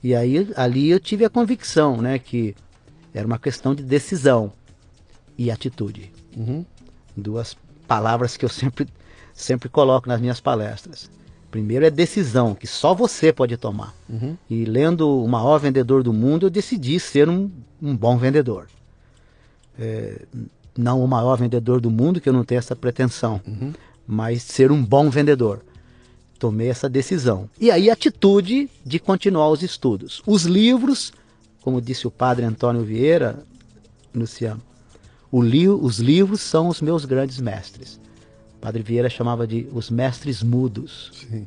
E 0.00 0.14
aí 0.14 0.48
ali 0.54 0.90
eu 0.90 1.00
tive 1.00 1.24
a 1.24 1.30
convicção, 1.30 2.00
né, 2.00 2.20
que 2.20 2.54
era 3.12 3.26
uma 3.26 3.38
questão 3.38 3.74
de 3.74 3.82
decisão 3.82 4.52
e 5.36 5.50
atitude. 5.50 6.12
Uhum. 6.36 6.64
Duas 7.16 7.56
palavras 7.88 8.36
que 8.36 8.44
eu 8.44 8.48
sempre 8.48 8.86
sempre 9.34 9.68
coloco 9.68 10.08
nas 10.08 10.20
minhas 10.20 10.40
palestras. 10.40 11.10
Primeiro 11.50 11.84
é 11.84 11.90
decisão, 11.90 12.54
que 12.54 12.68
só 12.68 12.94
você 12.94 13.32
pode 13.32 13.56
tomar. 13.56 13.92
Uhum. 14.08 14.36
E 14.48 14.64
lendo 14.64 15.08
O 15.20 15.28
Maior 15.28 15.58
Vendedor 15.58 16.04
do 16.04 16.12
Mundo, 16.12 16.46
eu 16.46 16.50
decidi 16.50 17.00
ser 17.00 17.28
um, 17.28 17.50
um 17.82 17.96
bom 17.96 18.16
vendedor. 18.16 18.68
É, 19.76 20.22
não 20.78 21.02
o 21.04 21.08
maior 21.08 21.36
vendedor 21.36 21.80
do 21.80 21.90
mundo, 21.90 22.20
que 22.20 22.28
eu 22.28 22.32
não 22.32 22.44
tenho 22.44 22.58
essa 22.58 22.76
pretensão. 22.76 23.40
Uhum 23.46 23.72
mas 24.12 24.42
ser 24.42 24.70
um 24.70 24.84
bom 24.84 25.08
vendedor. 25.08 25.64
Tomei 26.38 26.68
essa 26.68 26.86
decisão. 26.86 27.48
E 27.58 27.70
aí, 27.70 27.88
atitude 27.88 28.68
de 28.84 28.98
continuar 28.98 29.48
os 29.48 29.62
estudos. 29.62 30.22
Os 30.26 30.42
livros, 30.42 31.14
como 31.62 31.80
disse 31.80 32.06
o 32.06 32.10
padre 32.10 32.44
Antônio 32.44 32.84
Vieira, 32.84 33.42
Luciano, 34.14 34.60
li 35.32 35.66
os 35.66 35.98
livros 35.98 36.42
são 36.42 36.68
os 36.68 36.82
meus 36.82 37.06
grandes 37.06 37.40
mestres. 37.40 37.98
O 38.58 38.60
padre 38.60 38.82
Vieira 38.82 39.08
chamava 39.08 39.46
de 39.46 39.66
os 39.72 39.88
mestres 39.88 40.42
mudos. 40.42 41.10
Sim. 41.30 41.46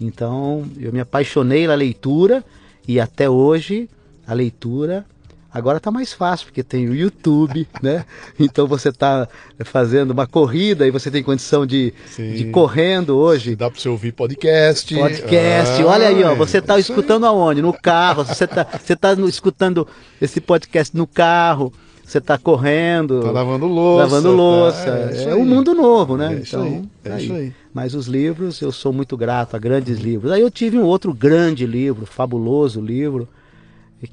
Então, 0.00 0.68
eu 0.80 0.92
me 0.92 0.98
apaixonei 0.98 1.68
na 1.68 1.74
leitura 1.74 2.44
e 2.88 2.98
até 2.98 3.30
hoje 3.30 3.88
a 4.26 4.34
leitura 4.34 5.06
Agora 5.52 5.76
está 5.76 5.90
mais 5.90 6.14
fácil, 6.14 6.46
porque 6.46 6.62
tem 6.62 6.88
o 6.88 6.94
YouTube, 6.94 7.68
né? 7.82 8.06
Então 8.40 8.66
você 8.66 8.88
está 8.88 9.28
fazendo 9.64 10.12
uma 10.12 10.26
corrida 10.26 10.86
e 10.86 10.90
você 10.90 11.10
tem 11.10 11.22
condição 11.22 11.66
de, 11.66 11.92
de 12.16 12.46
correndo 12.46 13.16
hoje. 13.16 13.54
Dá 13.54 13.70
para 13.70 13.78
você 13.78 13.88
ouvir 13.88 14.12
podcast. 14.12 14.94
Podcast. 14.94 15.82
Ah, 15.82 15.86
Olha 15.86 16.08
aí, 16.08 16.24
ó, 16.24 16.34
você 16.34 16.58
está 16.58 16.78
escutando 16.78 17.24
aí. 17.24 17.30
aonde? 17.30 17.60
No 17.60 17.72
carro. 17.72 18.24
Você 18.24 18.44
está 18.44 18.64
você 18.64 18.96
tá 18.96 19.12
escutando 19.12 19.86
esse 20.20 20.40
podcast 20.40 20.96
no 20.96 21.06
carro. 21.06 21.70
Você 22.02 22.18
está 22.18 22.38
correndo. 22.38 23.18
Está 23.18 23.30
lavando 23.30 23.66
louça. 23.66 24.02
Lavando 24.04 24.28
tá, 24.28 24.34
louça. 24.34 24.88
é, 25.14 25.24
é 25.30 25.34
um 25.34 25.44
mundo 25.44 25.74
novo, 25.74 26.16
né? 26.16 26.34
É 26.34 26.40
isso 26.40 26.56
então, 26.56 26.66
aí. 26.66 26.82
É 27.04 27.12
aí. 27.12 27.24
isso 27.24 27.32
aí. 27.34 27.52
Mas 27.72 27.94
os 27.94 28.06
livros, 28.06 28.60
eu 28.60 28.72
sou 28.72 28.92
muito 28.92 29.16
grato 29.16 29.54
a 29.54 29.58
grandes 29.58 29.98
livros. 29.98 30.30
Aí 30.32 30.40
eu 30.40 30.50
tive 30.50 30.78
um 30.78 30.84
outro 30.84 31.12
grande 31.14 31.66
livro, 31.66 32.04
fabuloso 32.04 32.80
livro, 32.80 33.28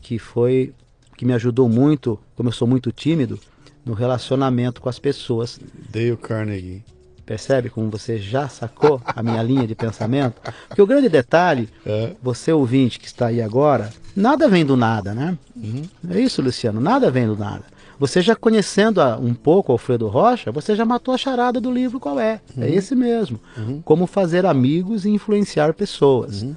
que 0.02 0.18
foi 0.20 0.74
que 1.20 1.26
me 1.26 1.34
ajudou 1.34 1.68
muito, 1.68 2.18
como 2.34 2.48
eu 2.48 2.54
sou 2.54 2.66
muito 2.66 2.94
tímido, 2.94 3.38
no 3.86 3.92
relacionamento 3.92 4.80
com 4.80 4.88
as 4.88 5.00
pessoas. 5.00 5.60
Dale 5.90 6.16
Carnegie. 6.16 6.82
Percebe 7.26 7.70
como 7.70 7.90
você 7.90 8.18
já 8.18 8.48
sacou 8.48 9.02
a 9.06 9.22
minha 9.22 9.44
linha 9.44 9.68
de 9.68 9.76
pensamento? 9.76 10.42
Porque 10.70 10.82
o 10.82 10.88
grande 10.88 11.10
detalhe, 11.10 11.68
é. 11.86 12.16
você 12.24 12.54
ouvinte 12.54 12.98
que 12.98 13.06
está 13.06 13.28
aí 13.28 13.42
agora, 13.42 13.92
nada 14.16 14.48
vem 14.48 14.66
do 14.66 14.78
nada, 14.78 15.14
né? 15.14 15.38
Uhum. 15.58 15.84
É 16.10 16.22
isso, 16.22 16.42
Luciano, 16.42 16.80
nada 16.80 17.12
vem 17.12 17.28
do 17.28 17.36
nada. 17.36 17.66
Você 18.00 18.22
já 18.22 18.34
conhecendo 18.34 19.02
um 19.20 19.34
pouco 19.34 19.74
Alfredo 19.74 20.08
Rocha, 20.08 20.54
você 20.54 20.74
já 20.74 20.86
matou 20.86 21.14
a 21.14 21.18
charada 21.18 21.60
do 21.60 21.70
livro 21.70 22.00
qual 22.00 22.18
é. 22.18 22.40
é 22.56 22.60
uhum. 22.60 22.64
É 22.64 22.72
esse 22.72 22.96
mesmo. 22.96 23.42
Uhum. 23.58 23.82
Como 23.82 24.08
fazer 24.08 24.46
amigos 24.46 25.04
e 25.04 25.10
influenciar 25.10 25.74
pessoas. 25.74 26.44
Uhum. 26.44 26.56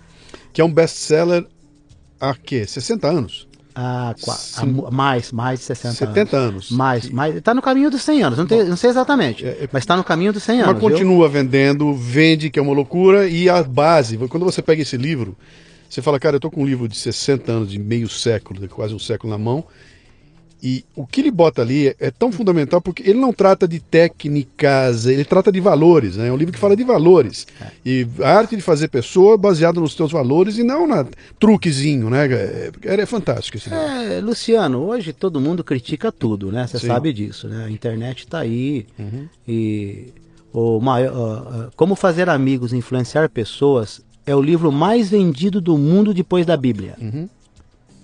Que 0.53 0.61
é 0.61 0.65
um 0.65 0.73
best-seller 0.73 1.45
há 2.21 2.33
quê? 2.33 2.65
60 2.65 3.09
anos? 3.09 3.49
Ah, 3.75 4.15
mais, 4.91 5.33
mais 5.33 5.61
de 5.61 5.67
60 5.67 5.95
70 5.95 6.37
anos. 6.37 6.49
anos. 6.49 6.71
Mais, 6.71 7.09
mais. 7.09 7.37
Está 7.37 7.55
no 7.55 7.63
caminho 7.63 7.91
dos 7.91 8.03
100 8.03 8.23
anos, 8.23 8.39
não, 8.39 8.47
tem, 8.47 8.65
não 8.65 8.77
sei 8.77 8.91
exatamente, 8.91 9.45
é, 9.45 9.49
é, 9.49 9.69
mas 9.73 9.83
está 9.83 9.97
no 9.97 10.05
caminho 10.05 10.33
dos 10.33 10.43
100 10.43 10.61
anos. 10.61 10.73
Mas 10.75 10.81
continua 10.83 11.29
viu? 11.29 11.43
vendendo, 11.43 11.95
vende, 11.95 12.51
que 12.51 12.59
é 12.59 12.63
uma 12.63 12.75
loucura, 12.75 13.29
e 13.29 13.49
a 13.49 13.63
base, 13.63 14.17
quando 14.29 14.45
você 14.45 14.61
pega 14.61 14.83
esse 14.83 14.97
livro, 14.97 15.37
você 15.89 16.03
fala, 16.03 16.19
cara, 16.19 16.37
eu 16.37 16.39
estou 16.39 16.51
com 16.51 16.63
um 16.63 16.67
livro 16.67 16.89
de 16.89 16.97
60 16.97 17.53
anos, 17.53 17.71
de 17.71 17.79
meio 17.79 18.09
século, 18.09 18.61
de 18.61 18.69
quase 18.69 18.95
um 18.95 18.99
século 18.99 19.31
na 19.31 19.39
mão, 19.39 19.65
E 20.63 20.85
o 20.95 21.05
que 21.05 21.21
ele 21.21 21.31
bota 21.31 21.61
ali 21.61 21.89
é, 21.89 21.97
é, 21.99 22.11
tão 22.13 22.31
fundamental 22.31 22.81
porque 22.81 23.03
ele 23.03 23.19
não 23.19 23.33
trata 23.33 23.67
de 23.67 23.81
técnicas, 23.81 25.07
ele 25.07 25.25
trata 25.25 25.51
de 25.51 25.59
valores. 25.59 26.17
Né? 26.17 26.29
É 26.29 26.33
um 26.33 26.37
livro 26.37 26.53
que 26.53 26.59
fala 26.59 26.77
de 26.77 26.85
valores. 26.85 27.49
É. 27.61 27.67
E 27.85 28.07
a 28.21 28.31
arte 28.31 28.55
de 28.55 28.63
fazer 28.63 28.87
pessoa 28.87 29.37
baseada 29.37 29.81
nos 29.81 29.97
teus 29.97 30.13
valores 30.13 30.59
e 30.59 30.63
não 30.63 30.87
na 30.87 31.05
truquezinho, 31.41 32.09
né? 32.09 32.27
É, 32.27 32.71
é 32.85 33.07
fantástico 33.07 33.57
esse 33.57 33.69
livro. 33.69 33.85
É, 33.85 34.21
Luciano, 34.21 34.85
hoje 34.85 35.13
todo 35.13 35.41
mundo 35.41 35.65
critica 35.65 36.13
tudo, 36.13 36.53
né? 36.53 36.65
Você 36.69 36.79
sabe 36.79 37.13
disso, 37.13 37.49
né? 37.49 37.65
A 37.65 37.71
internet 37.71 38.21
está 38.21 38.39
aí 38.39 38.87
uhum. 38.97 39.27
e 39.49 40.13
o 40.53 40.81
maior, 40.81 41.13
uh, 41.13 41.73
como 41.75 41.97
fazer 41.97 42.29
amigos 42.29 42.73
e 42.73 42.77
influenciar 42.77 43.29
pessoas 43.29 44.01
é 44.25 44.37
o 44.37 44.41
livro 44.41 44.71
mais 44.71 45.11
vendido 45.11 45.61
do 45.61 45.77
mundo 45.77 46.15
depois 46.15 46.47
da 46.47 46.57
Bíblia. 46.57 46.95
Uhum. 47.01 47.29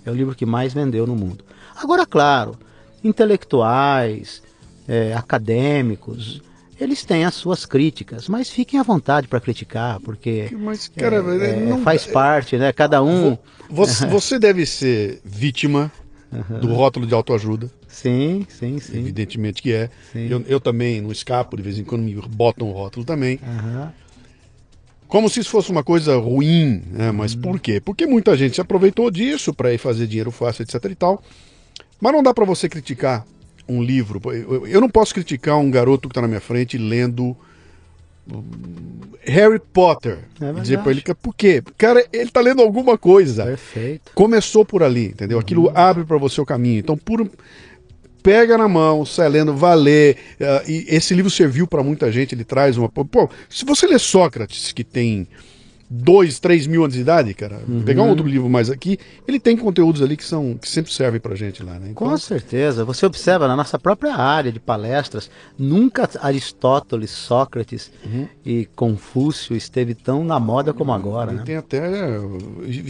É 0.04 0.10
o 0.10 0.14
livro 0.14 0.34
que 0.34 0.46
mais 0.46 0.72
vendeu 0.72 1.06
no 1.06 1.14
mundo. 1.14 1.44
Agora, 1.78 2.04
claro, 2.04 2.58
intelectuais, 3.02 4.42
é, 4.86 5.14
acadêmicos, 5.14 6.42
eles 6.80 7.04
têm 7.04 7.24
as 7.24 7.34
suas 7.34 7.66
críticas, 7.66 8.28
mas 8.28 8.50
fiquem 8.50 8.78
à 8.78 8.82
vontade 8.82 9.26
para 9.26 9.40
criticar, 9.40 10.00
porque 10.00 10.48
mas, 10.52 10.88
cara, 10.88 11.16
é, 11.16 11.50
é, 11.50 11.56
não, 11.60 11.82
faz 11.82 12.06
parte, 12.06 12.56
né? 12.56 12.72
Cada 12.72 13.02
um. 13.02 13.36
Você, 13.68 14.06
você 14.06 14.38
deve 14.38 14.64
ser 14.64 15.20
vítima 15.24 15.90
uhum. 16.32 16.60
do 16.60 16.74
rótulo 16.74 17.06
de 17.06 17.14
autoajuda. 17.14 17.70
Sim, 17.88 18.46
sim, 18.48 18.78
sim. 18.78 18.98
Evidentemente 18.98 19.60
que 19.60 19.72
é. 19.72 19.90
Eu, 20.14 20.44
eu, 20.46 20.60
também 20.60 21.00
não 21.00 21.10
escapo, 21.10 21.56
de 21.56 21.62
vez 21.62 21.78
em 21.78 21.84
quando 21.84 22.02
me 22.02 22.14
botam 22.14 22.68
um 22.68 22.72
rótulo 22.72 23.04
também. 23.04 23.40
Uhum. 23.42 23.88
Como 25.08 25.28
se 25.28 25.40
isso 25.40 25.50
fosse 25.50 25.70
uma 25.70 25.82
coisa 25.82 26.16
ruim, 26.16 26.82
né? 26.92 27.10
Mas 27.10 27.34
uhum. 27.34 27.40
por 27.40 27.58
quê? 27.58 27.80
Porque 27.80 28.06
muita 28.06 28.36
gente 28.36 28.54
se 28.54 28.60
aproveitou 28.60 29.10
disso 29.10 29.52
para 29.52 29.72
ir 29.72 29.78
fazer 29.78 30.06
dinheiro 30.06 30.30
fácil, 30.30 30.62
etc 30.62 30.84
e 30.84 30.94
tal. 30.94 31.22
Mas 32.00 32.12
não 32.12 32.22
dá 32.22 32.32
para 32.32 32.44
você 32.44 32.68
criticar 32.68 33.26
um 33.68 33.82
livro. 33.82 34.20
Eu 34.66 34.80
não 34.80 34.88
posso 34.88 35.12
criticar 35.12 35.58
um 35.58 35.70
garoto 35.70 36.08
que 36.08 36.12
está 36.12 36.22
na 36.22 36.28
minha 36.28 36.40
frente 36.40 36.78
lendo 36.78 37.36
hum, 38.32 38.42
Harry 39.24 39.58
Potter. 39.58 40.18
É 40.40 40.52
dizer 40.52 40.78
para 40.78 40.92
ele, 40.92 41.02
por 41.20 41.34
quê? 41.34 41.62
Cara, 41.76 42.04
ele 42.12 42.24
está 42.24 42.40
lendo 42.40 42.62
alguma 42.62 42.96
coisa. 42.96 43.44
Perfeito. 43.44 44.12
Começou 44.14 44.64
por 44.64 44.82
ali, 44.82 45.06
entendeu? 45.06 45.38
Aquilo 45.38 45.66
uhum. 45.66 45.72
abre 45.74 46.04
para 46.04 46.16
você 46.16 46.40
o 46.40 46.46
caminho. 46.46 46.78
Então, 46.78 46.96
por 46.96 47.28
pega 48.22 48.58
na 48.58 48.68
mão, 48.68 49.04
sai 49.04 49.28
lendo, 49.28 49.54
valer. 49.54 50.16
Uh, 50.40 50.70
e 50.70 50.86
esse 50.88 51.14
livro 51.14 51.30
serviu 51.30 51.66
para 51.66 51.82
muita 51.82 52.10
gente, 52.10 52.34
ele 52.34 52.44
traz 52.44 52.76
uma. 52.76 52.88
Pô, 52.88 53.28
se 53.48 53.64
você 53.64 53.86
lê 53.86 53.98
Sócrates, 53.98 54.72
que 54.72 54.84
tem 54.84 55.26
dois, 55.90 56.38
três 56.38 56.66
mil 56.66 56.82
anos 56.82 56.94
de 56.94 57.00
idade, 57.00 57.32
cara, 57.32 57.60
uhum. 57.66 57.82
pegar 57.82 58.02
um 58.02 58.08
outro 58.10 58.26
livro 58.26 58.48
mais 58.48 58.68
aqui, 58.68 58.98
ele 59.26 59.40
tem 59.40 59.56
conteúdos 59.56 60.02
ali 60.02 60.16
que 60.16 60.24
são 60.24 60.58
que 60.60 60.68
sempre 60.68 60.92
servem 60.92 61.20
pra 61.20 61.34
gente 61.34 61.62
lá, 61.62 61.74
né? 61.74 61.88
Então... 61.90 62.08
Com 62.08 62.16
certeza. 62.18 62.84
Você 62.84 63.06
observa 63.06 63.48
na 63.48 63.56
nossa 63.56 63.78
própria 63.78 64.14
área 64.14 64.52
de 64.52 64.60
palestras, 64.60 65.30
nunca 65.58 66.08
Aristóteles, 66.20 67.10
Sócrates 67.10 67.90
uhum. 68.04 68.26
e 68.44 68.66
Confúcio 68.76 69.56
esteve 69.56 69.94
tão 69.94 70.22
na 70.24 70.38
moda 70.38 70.74
como 70.74 70.92
agora. 70.92 71.32
Né? 71.32 71.42
Tem 71.44 71.56
até 71.56 71.80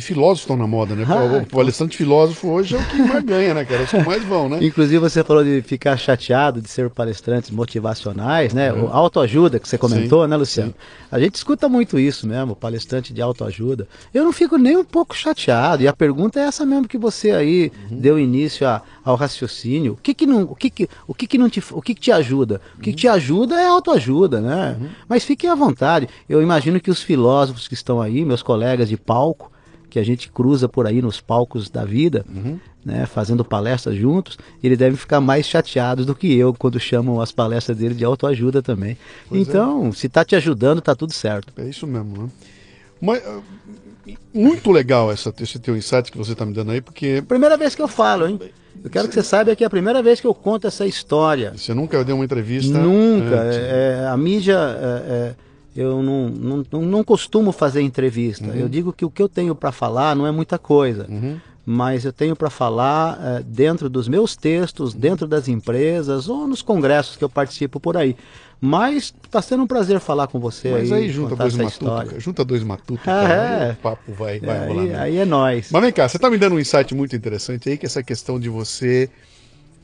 filósofos 0.00 0.40
estão 0.40 0.56
na 0.56 0.66
moda, 0.66 0.94
né? 0.94 1.04
Ah, 1.08 1.42
o 1.42 1.46
palestrante 1.46 1.96
filósofo 1.96 2.48
hoje 2.48 2.74
é 2.74 2.78
o 2.78 2.84
que 2.84 2.96
mais 2.96 3.24
ganha, 3.24 3.54
né, 3.54 3.64
cara? 3.64 3.82
Os 3.82 3.90
que 3.90 4.02
mais 4.02 4.24
vão, 4.24 4.48
né? 4.48 4.58
Inclusive 4.60 4.98
você 4.98 5.22
falou 5.22 5.44
de 5.44 5.62
ficar 5.62 5.96
chateado 5.96 6.60
de 6.60 6.68
ser 6.68 6.90
palestrantes 6.90 7.50
motivacionais, 7.50 8.52
né? 8.52 8.72
Uhum. 8.72 8.86
O 8.86 8.88
autoajuda 8.88 9.58
que 9.58 9.68
você 9.68 9.78
comentou, 9.78 10.24
sim, 10.24 10.30
né, 10.30 10.36
Luciano? 10.36 10.70
Sim. 10.70 11.06
A 11.10 11.18
gente 11.18 11.36
escuta 11.36 11.68
muito 11.68 11.98
isso 11.98 12.26
mesmo, 12.26 12.56
palestrante 12.56 12.87
bastante 12.88 13.12
de 13.12 13.20
autoajuda. 13.20 13.86
Eu 14.14 14.24
não 14.24 14.32
fico 14.32 14.56
nem 14.56 14.76
um 14.76 14.84
pouco 14.84 15.14
chateado. 15.14 15.82
E 15.82 15.88
a 15.88 15.92
pergunta 15.92 16.40
é 16.40 16.44
essa 16.44 16.64
mesmo 16.64 16.88
que 16.88 16.96
você 16.96 17.32
aí 17.32 17.70
uhum. 17.90 17.98
deu 18.00 18.18
início 18.18 18.66
a, 18.66 18.82
ao 19.04 19.14
raciocínio. 19.14 19.92
O 19.92 19.96
que 19.96 20.14
que 20.14 20.26
não, 20.26 20.42
o 20.44 20.54
que 20.54 20.70
que, 20.70 20.88
o 21.06 21.14
que 21.14 21.26
que 21.26 21.36
não 21.36 21.50
te, 21.50 21.62
o 21.70 21.82
que 21.82 21.94
que 21.94 22.00
te 22.00 22.10
ajuda? 22.10 22.60
O 22.78 22.80
que, 22.80 22.90
que 22.92 22.96
te 22.96 23.08
ajuda 23.08 23.60
é 23.60 23.66
autoajuda, 23.66 24.40
né? 24.40 24.76
Uhum. 24.80 24.88
Mas 25.06 25.24
fiquem 25.24 25.50
à 25.50 25.54
vontade. 25.54 26.08
Eu 26.26 26.42
imagino 26.42 26.80
que 26.80 26.90
os 26.90 27.02
filósofos 27.02 27.68
que 27.68 27.74
estão 27.74 28.00
aí, 28.00 28.24
meus 28.24 28.42
colegas 28.42 28.88
de 28.88 28.96
palco, 28.96 29.52
que 29.90 29.98
a 29.98 30.04
gente 30.04 30.30
cruza 30.30 30.68
por 30.68 30.86
aí 30.86 31.02
nos 31.02 31.20
palcos 31.20 31.68
da 31.68 31.84
vida, 31.84 32.24
uhum. 32.28 32.58
né, 32.84 33.06
fazendo 33.06 33.44
palestras 33.44 33.96
juntos, 33.96 34.38
eles 34.62 34.78
devem 34.78 34.96
ficar 34.96 35.20
mais 35.20 35.46
chateados 35.46 36.04
do 36.06 36.14
que 36.14 36.34
eu 36.34 36.54
quando 36.54 36.78
chamam 36.78 37.20
as 37.20 37.32
palestras 37.32 37.76
dele 37.76 37.94
de 37.94 38.04
autoajuda 38.04 38.62
também. 38.62 38.96
Pois 39.28 39.40
é. 39.40 39.42
então, 39.42 39.88
é. 39.88 39.92
se 39.92 40.06
está 40.06 40.24
te 40.24 40.36
ajudando, 40.36 40.78
está 40.78 40.94
tudo 40.94 41.12
certo. 41.12 41.52
É 41.56 41.68
isso 41.68 41.86
mesmo, 41.86 42.22
né? 42.22 42.28
Mas, 43.00 43.22
ah, 43.26 43.40
muito 44.32 44.70
legal 44.70 45.10
essa, 45.10 45.32
esse 45.40 45.58
teu 45.58 45.76
insight 45.76 46.10
que 46.10 46.18
você 46.18 46.32
está 46.32 46.44
me 46.44 46.52
dando 46.52 46.70
aí, 46.70 46.80
porque. 46.80 47.22
Primeira 47.26 47.56
vez 47.56 47.74
que 47.74 47.82
eu 47.82 47.88
falo, 47.88 48.26
hein? 48.26 48.38
Eu 48.82 48.90
quero 48.90 49.08
que 49.08 49.14
você 49.14 49.22
saiba 49.22 49.54
que 49.56 49.64
é 49.64 49.66
a 49.66 49.70
primeira 49.70 50.02
vez 50.02 50.20
que 50.20 50.26
eu 50.26 50.34
conto 50.34 50.66
essa 50.66 50.86
história. 50.86 51.52
Você 51.56 51.74
nunca 51.74 52.02
deu 52.04 52.14
uma 52.14 52.24
entrevista? 52.24 52.78
Nunca. 52.78 53.44
É, 53.44 54.02
é, 54.02 54.06
a 54.06 54.16
mídia. 54.16 54.56
É, 54.56 55.10
é, 55.10 55.34
eu 55.76 56.02
não, 56.02 56.28
não, 56.28 56.82
não, 56.82 57.04
costumo 57.04 57.52
fazer 57.52 57.80
entrevista. 57.82 58.46
Uhum. 58.46 58.54
Eu 58.54 58.68
digo 58.68 58.92
que 58.92 59.04
o 59.04 59.10
que 59.10 59.22
eu 59.22 59.28
tenho 59.28 59.54
para 59.54 59.70
falar 59.70 60.16
não 60.16 60.26
é 60.26 60.30
muita 60.32 60.58
coisa. 60.58 61.06
Uhum. 61.08 61.38
Mas 61.64 62.04
eu 62.04 62.12
tenho 62.12 62.34
para 62.34 62.50
falar 62.50 63.20
é, 63.22 63.42
dentro 63.42 63.88
dos 63.88 64.08
meus 64.08 64.34
textos, 64.34 64.94
dentro 64.94 65.26
das 65.26 65.48
empresas 65.48 66.28
ou 66.28 66.46
nos 66.48 66.62
congressos 66.62 67.16
que 67.16 67.22
eu 67.22 67.28
participo 67.28 67.78
por 67.78 67.96
aí. 67.96 68.16
Mas 68.60 69.14
está 69.24 69.40
sendo 69.40 69.62
um 69.62 69.66
prazer 69.66 70.00
falar 70.00 70.26
com 70.26 70.40
você. 70.40 70.70
Mas 70.70 70.90
aí, 70.90 71.04
aí 71.04 71.10
junta 71.10 71.36
dois 71.36 71.54
matutos, 71.54 72.22
junta 72.22 72.44
dois 72.44 72.62
matutos, 72.64 73.06
é. 73.06 73.72
o 73.72 73.76
papo 73.76 74.12
vai, 74.12 74.40
vai 74.40 74.58
aí, 74.58 74.68
rolar. 74.68 75.00
Aí 75.02 75.16
é 75.16 75.24
nós. 75.24 75.68
Mas 75.70 75.82
vem 75.82 75.92
cá, 75.92 76.08
você 76.08 76.16
está 76.16 76.28
me 76.28 76.36
dando 76.36 76.56
um 76.56 76.58
insight 76.58 76.92
muito 76.94 77.14
interessante 77.14 77.68
aí, 77.68 77.78
que 77.78 77.86
é 77.86 77.88
essa 77.88 78.02
questão 78.02 78.38
de 78.38 78.48
você. 78.48 79.08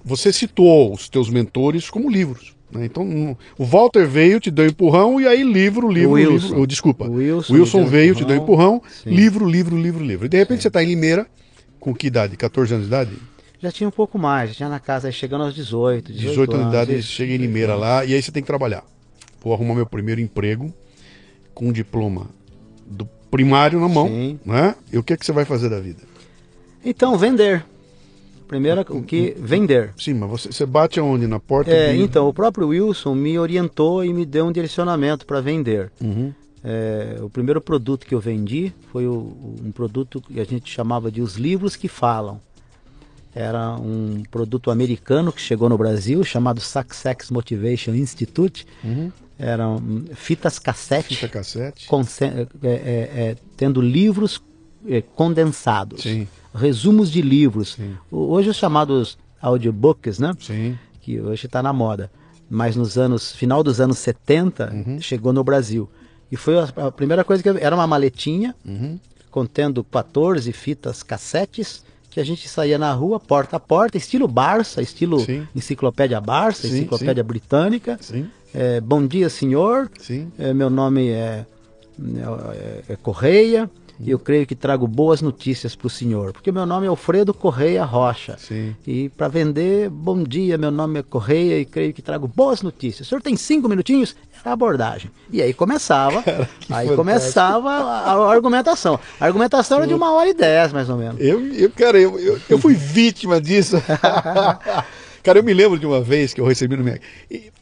Você 0.04 0.32
citou 0.32 0.92
os 0.92 1.08
teus 1.08 1.30
mentores 1.30 1.88
como 1.88 2.10
livros. 2.10 2.52
Né? 2.70 2.84
Então, 2.84 3.37
o 3.56 3.64
Walter 3.64 4.06
veio, 4.06 4.40
te 4.40 4.50
deu 4.50 4.66
empurrão, 4.66 5.20
e 5.20 5.26
aí 5.26 5.42
livro, 5.42 5.88
livro, 5.88 6.10
o 6.10 6.14
Wilson. 6.14 6.46
livro. 6.48 6.60
Oh, 6.60 6.66
desculpa. 6.66 7.06
O 7.06 7.14
Wilson, 7.14 7.54
Wilson 7.54 7.87
veio, 7.87 8.10
empurrão. 8.10 8.26
te 8.26 8.28
deu 8.28 8.37
empurrão, 8.37 8.82
Sim. 9.02 9.10
livro, 9.10 9.48
livro, 9.48 9.80
livro, 9.80 10.04
livro. 10.04 10.26
E 10.26 10.28
de 10.28 10.37
repente 10.37 10.58
Sim. 10.58 10.62
você 10.62 10.68
está 10.68 10.82
em 10.82 10.87
Limeira, 10.87 11.26
com 11.78 11.94
que 11.94 12.08
idade? 12.08 12.37
14 12.37 12.74
anos 12.74 12.87
de 12.87 12.92
idade? 12.92 13.12
Já 13.64 13.72
tinha 13.72 13.88
um 13.88 13.92
pouco 13.92 14.18
mais, 14.18 14.50
já 14.50 14.57
tinha 14.57 14.68
na 14.68 14.79
casa, 14.79 15.11
chegando 15.11 15.44
aos 15.44 15.55
18. 15.55 16.12
18, 16.12 16.31
18 16.31 16.53
anos 16.53 16.66
de 16.66 16.72
idade, 16.77 17.03
chega 17.03 17.33
em 17.33 17.38
Limeira 17.38 17.74
lá, 17.74 18.05
e 18.05 18.14
aí 18.14 18.22
você 18.22 18.31
tem 18.31 18.42
que 18.42 18.46
trabalhar 18.46 18.85
vou 19.44 19.53
arrumar 19.53 19.74
meu 19.74 19.87
primeiro 19.87 20.20
emprego 20.20 20.72
com 21.53 21.68
um 21.68 21.72
diploma 21.72 22.29
do 22.87 23.07
primário 23.31 23.79
na 23.79 23.88
mão, 23.88 24.09
Sim. 24.09 24.40
né? 24.44 24.74
E 24.90 24.96
o 24.96 25.03
que, 25.03 25.12
é 25.12 25.16
que 25.16 25.24
você 25.24 25.33
vai 25.33 25.44
fazer 25.44 25.68
da 25.68 25.79
vida? 25.79 26.00
Então, 26.85 27.16
vender. 27.18 27.64
Primeiro, 28.48 28.83
o 28.90 29.03
que? 29.03 29.35
Vender. 29.38 29.92
Sim, 29.98 30.14
mas 30.14 30.31
você, 30.31 30.53
você 30.53 30.66
bate 30.66 30.98
aonde? 30.98 31.27
Na 31.27 31.40
porta? 31.40 31.70
É, 31.70 31.92
de... 31.92 32.03
então, 32.03 32.29
o 32.29 32.33
próprio 32.33 32.68
Wilson 32.68 33.14
me 33.14 33.38
orientou 33.38 34.05
e 34.05 34.12
me 34.12 34.24
deu 34.24 34.46
um 34.46 34.53
direcionamento 34.53 35.27
para 35.27 35.40
vender. 35.40 35.90
Uhum. 36.00 36.33
É, 36.62 37.18
o 37.20 37.29
primeiro 37.29 37.61
produto 37.61 38.07
que 38.07 38.14
eu 38.14 38.20
vendi 38.20 38.72
foi 38.90 39.07
o, 39.07 39.59
um 39.62 39.70
produto 39.72 40.20
que 40.20 40.40
a 40.40 40.44
gente 40.44 40.70
chamava 40.70 41.11
de 41.11 41.20
os 41.20 41.37
livros 41.37 41.77
que 41.77 41.88
falam. 41.88 42.40
Era 43.35 43.75
um 43.77 44.23
produto 44.31 44.70
americano 44.70 45.33
que 45.33 45.40
chegou 45.40 45.68
no 45.68 45.77
Brasil, 45.77 46.23
chamado 46.23 46.61
Success 46.61 47.31
Motivation 47.31 47.94
Institute. 47.94 48.66
Uhum 48.83 49.11
eram 49.38 49.83
fitas 50.14 50.59
cassete, 50.59 51.16
Fita 51.16 51.29
cassete. 51.29 51.88
É, 52.62 52.68
é, 52.68 52.70
é, 52.70 53.37
tendo 53.57 53.81
livros 53.81 54.42
é, 54.87 55.03
condensados, 55.03 56.03
Sim. 56.03 56.29
resumos 56.55 57.11
de 57.11 57.20
livros. 57.20 57.75
Sim. 57.75 57.97
Hoje 58.11 58.51
os 58.51 58.57
chamados 58.57 59.18
audiobooks, 59.40 60.18
né? 60.18 60.35
Sim. 60.38 60.79
Que 61.01 61.20
hoje 61.20 61.47
está 61.47 61.62
na 61.62 61.73
moda. 61.73 62.11
Mas 62.49 62.77
nos 62.77 62.97
anos, 62.97 63.33
final 63.33 63.62
dos 63.62 63.81
anos 63.81 63.99
70, 63.99 64.73
uhum. 64.73 65.01
chegou 65.01 65.33
no 65.33 65.42
Brasil. 65.42 65.88
E 66.31 66.37
foi 66.37 66.55
a, 66.59 66.90
primeira 66.92 67.25
coisa 67.25 67.42
que 67.42 67.49
era 67.49 67.75
uma 67.75 67.87
maletinha 67.87 68.55
uhum. 68.64 68.99
contendo 69.31 69.83
14 69.83 70.51
fitas 70.53 71.03
cassetes 71.03 71.85
que 72.14 72.20
a 72.20 72.24
gente 72.24 72.48
saía 72.48 72.79
na 72.79 72.92
rua, 72.92 73.18
porta 73.18 73.57
a 73.57 73.61
porta, 73.61 73.98
estilo 73.98 74.29
Barça, 74.29 74.81
estilo 74.81 75.18
sim. 75.18 75.48
enciclopédia 75.53 76.20
Barça, 76.20 76.68
sim, 76.68 76.77
enciclopédia 76.77 77.24
sim. 77.24 77.27
britânica. 77.27 77.98
É, 78.55 78.81
bom 78.81 79.05
dia, 79.05 79.29
senhor. 79.29 79.90
É, 80.38 80.55
meu 80.55 80.70
nome 80.70 81.09
é, 81.09 81.44
é, 82.88 82.92
é 82.92 82.96
Correia 82.96 83.68
e 84.00 84.11
eu 84.11 84.18
creio 84.18 84.46
que 84.46 84.54
trago 84.54 84.87
boas 84.87 85.20
notícias 85.20 85.74
para 85.74 85.87
o 85.87 85.90
senhor, 85.90 86.33
porque 86.33 86.50
meu 86.50 86.66
nome 86.66 86.87
é 86.87 86.88
Alfredo 86.88 87.33
Correia 87.33 87.85
Rocha. 87.85 88.37
Sim. 88.38 88.74
E 88.87 89.09
para 89.09 89.28
vender, 89.28 89.88
bom 89.88 90.22
dia, 90.22 90.59
meu 90.59 90.70
nome 90.70 91.00
é 91.00 91.02
Correia 91.02 91.59
e 91.59 91.64
creio 91.64 91.92
que 91.92 92.02
trago 92.02 92.26
boas 92.26 92.62
notícias. 92.62 93.07
O 93.07 93.09
senhor 93.09 93.22
tem 93.22 93.37
cinco 93.37 93.68
minutinhos? 93.68 94.16
Era 94.40 94.50
a 94.50 94.52
abordagem. 94.52 95.11
E 95.30 95.40
aí 95.40 95.54
começava, 95.54 96.22
Cara, 96.24 96.38
aí 96.40 96.66
fantástico. 96.68 96.96
começava 96.96 97.70
a, 97.70 98.12
a, 98.12 98.33
argumentação. 98.33 98.98
A 99.20 99.24
argumentação 99.26 99.78
era 99.78 99.87
de 99.87 99.94
uma 99.94 100.12
hora 100.12 100.28
e 100.28 100.35
dez, 100.35 100.72
mais 100.72 100.88
ou 100.88 100.96
menos. 100.96 101.20
Eu, 101.20 101.40
eu 101.54 101.70
cara, 101.70 101.98
eu, 101.98 102.18
eu, 102.18 102.40
eu 102.48 102.59
fui 102.59 102.74
vítima 102.74 103.40
disso. 103.40 103.76
Cara, 105.24 105.38
eu 105.38 105.42
me 105.42 105.54
lembro 105.54 105.78
de 105.78 105.87
uma 105.87 106.02
vez 106.02 106.34
que 106.34 106.40
eu 106.40 106.46
recebi 106.46 106.76
no 106.76 106.84
minha. 106.84 107.00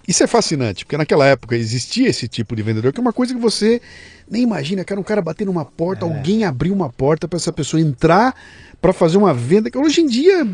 Isso 0.07 0.23
é 0.23 0.27
fascinante, 0.27 0.85
porque 0.85 0.97
naquela 0.97 1.25
época 1.27 1.57
existia 1.57 2.09
esse 2.09 2.27
tipo 2.27 2.57
de 2.57 2.63
vendedor, 2.63 2.93
que 2.93 2.99
é 2.99 3.01
uma 3.01 3.13
coisa 3.13 3.33
que 3.33 3.41
você 3.41 3.81
nem 4.29 4.43
imagina, 4.43 4.85
cara, 4.85 5.01
um 5.01 5.05
cara 5.05 5.23
bater 5.23 5.47
numa 5.47 5.65
porta, 5.65 6.05
é. 6.05 6.09
alguém 6.09 6.45
abrir 6.45 6.73
uma 6.73 6.91
porta 6.91 7.29
para 7.29 7.37
essa 7.37 7.53
pessoa 7.53 7.81
entrar 7.81 8.35
para 8.81 8.93
fazer 8.93 9.17
uma 9.17 9.33
venda. 9.33 9.71
Que 9.71 9.79
hoje 9.79 10.01
em 10.01 10.07
dia 10.09 10.45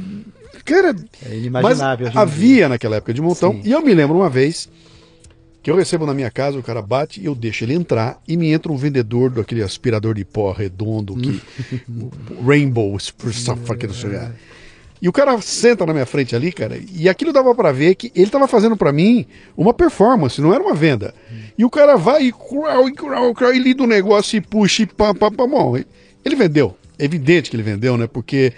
cara, 0.64 0.94
é 1.24 1.34
inimaginável. 1.34 2.06
Mas 2.06 2.16
havia 2.16 2.68
naquela 2.68 2.96
época 2.96 3.14
de 3.14 3.22
montão. 3.22 3.52
Sim. 3.52 3.62
E 3.64 3.72
eu 3.72 3.82
me 3.82 3.94
lembro 3.94 4.16
uma 4.16 4.28
vez 4.28 4.68
que 5.62 5.70
eu 5.70 5.76
recebo 5.76 6.06
na 6.06 6.12
minha 6.14 6.30
casa, 6.30 6.58
o 6.58 6.62
cara 6.62 6.80
bate, 6.82 7.24
eu 7.24 7.34
deixo 7.34 7.64
ele 7.64 7.74
entrar 7.74 8.20
e 8.28 8.36
me 8.36 8.50
entra 8.52 8.70
um 8.70 8.76
vendedor 8.76 9.30
daquele 9.30 9.62
aspirador 9.62 10.14
de 10.14 10.24
pó 10.24 10.52
redondo 10.52 11.16
que 11.16 11.40
Rainbow, 12.46 12.96
aquele. 13.72 13.92
E 15.00 15.08
o 15.08 15.12
cara 15.12 15.40
senta 15.40 15.86
na 15.86 15.92
minha 15.92 16.06
frente 16.06 16.34
ali, 16.34 16.50
cara, 16.50 16.78
e 16.92 17.08
aquilo 17.08 17.32
dava 17.32 17.54
para 17.54 17.70
ver 17.70 17.94
que 17.94 18.10
ele 18.14 18.30
tava 18.30 18.48
fazendo 18.48 18.76
para 18.76 18.92
mim 18.92 19.26
uma 19.56 19.72
performance, 19.72 20.40
não 20.40 20.52
era 20.52 20.62
uma 20.62 20.74
venda. 20.74 21.14
E 21.56 21.64
o 21.64 21.70
cara 21.70 21.96
vai 21.96 22.24
e 22.24 22.32
crau, 22.32 22.92
crau, 22.92 23.34
crau, 23.34 23.54
e 23.54 23.58
lida 23.58 23.82
o 23.82 23.86
negócio 23.86 24.36
e 24.36 24.40
puxa 24.40 24.82
e 24.82 24.86
pá, 24.86 25.14
pá, 25.14 25.30
pá, 25.30 25.46
bom, 25.46 25.76
ele 26.24 26.36
vendeu. 26.36 26.76
É 26.98 27.04
evidente 27.04 27.48
que 27.48 27.56
ele 27.56 27.62
vendeu, 27.62 27.96
né? 27.96 28.08
Porque 28.08 28.52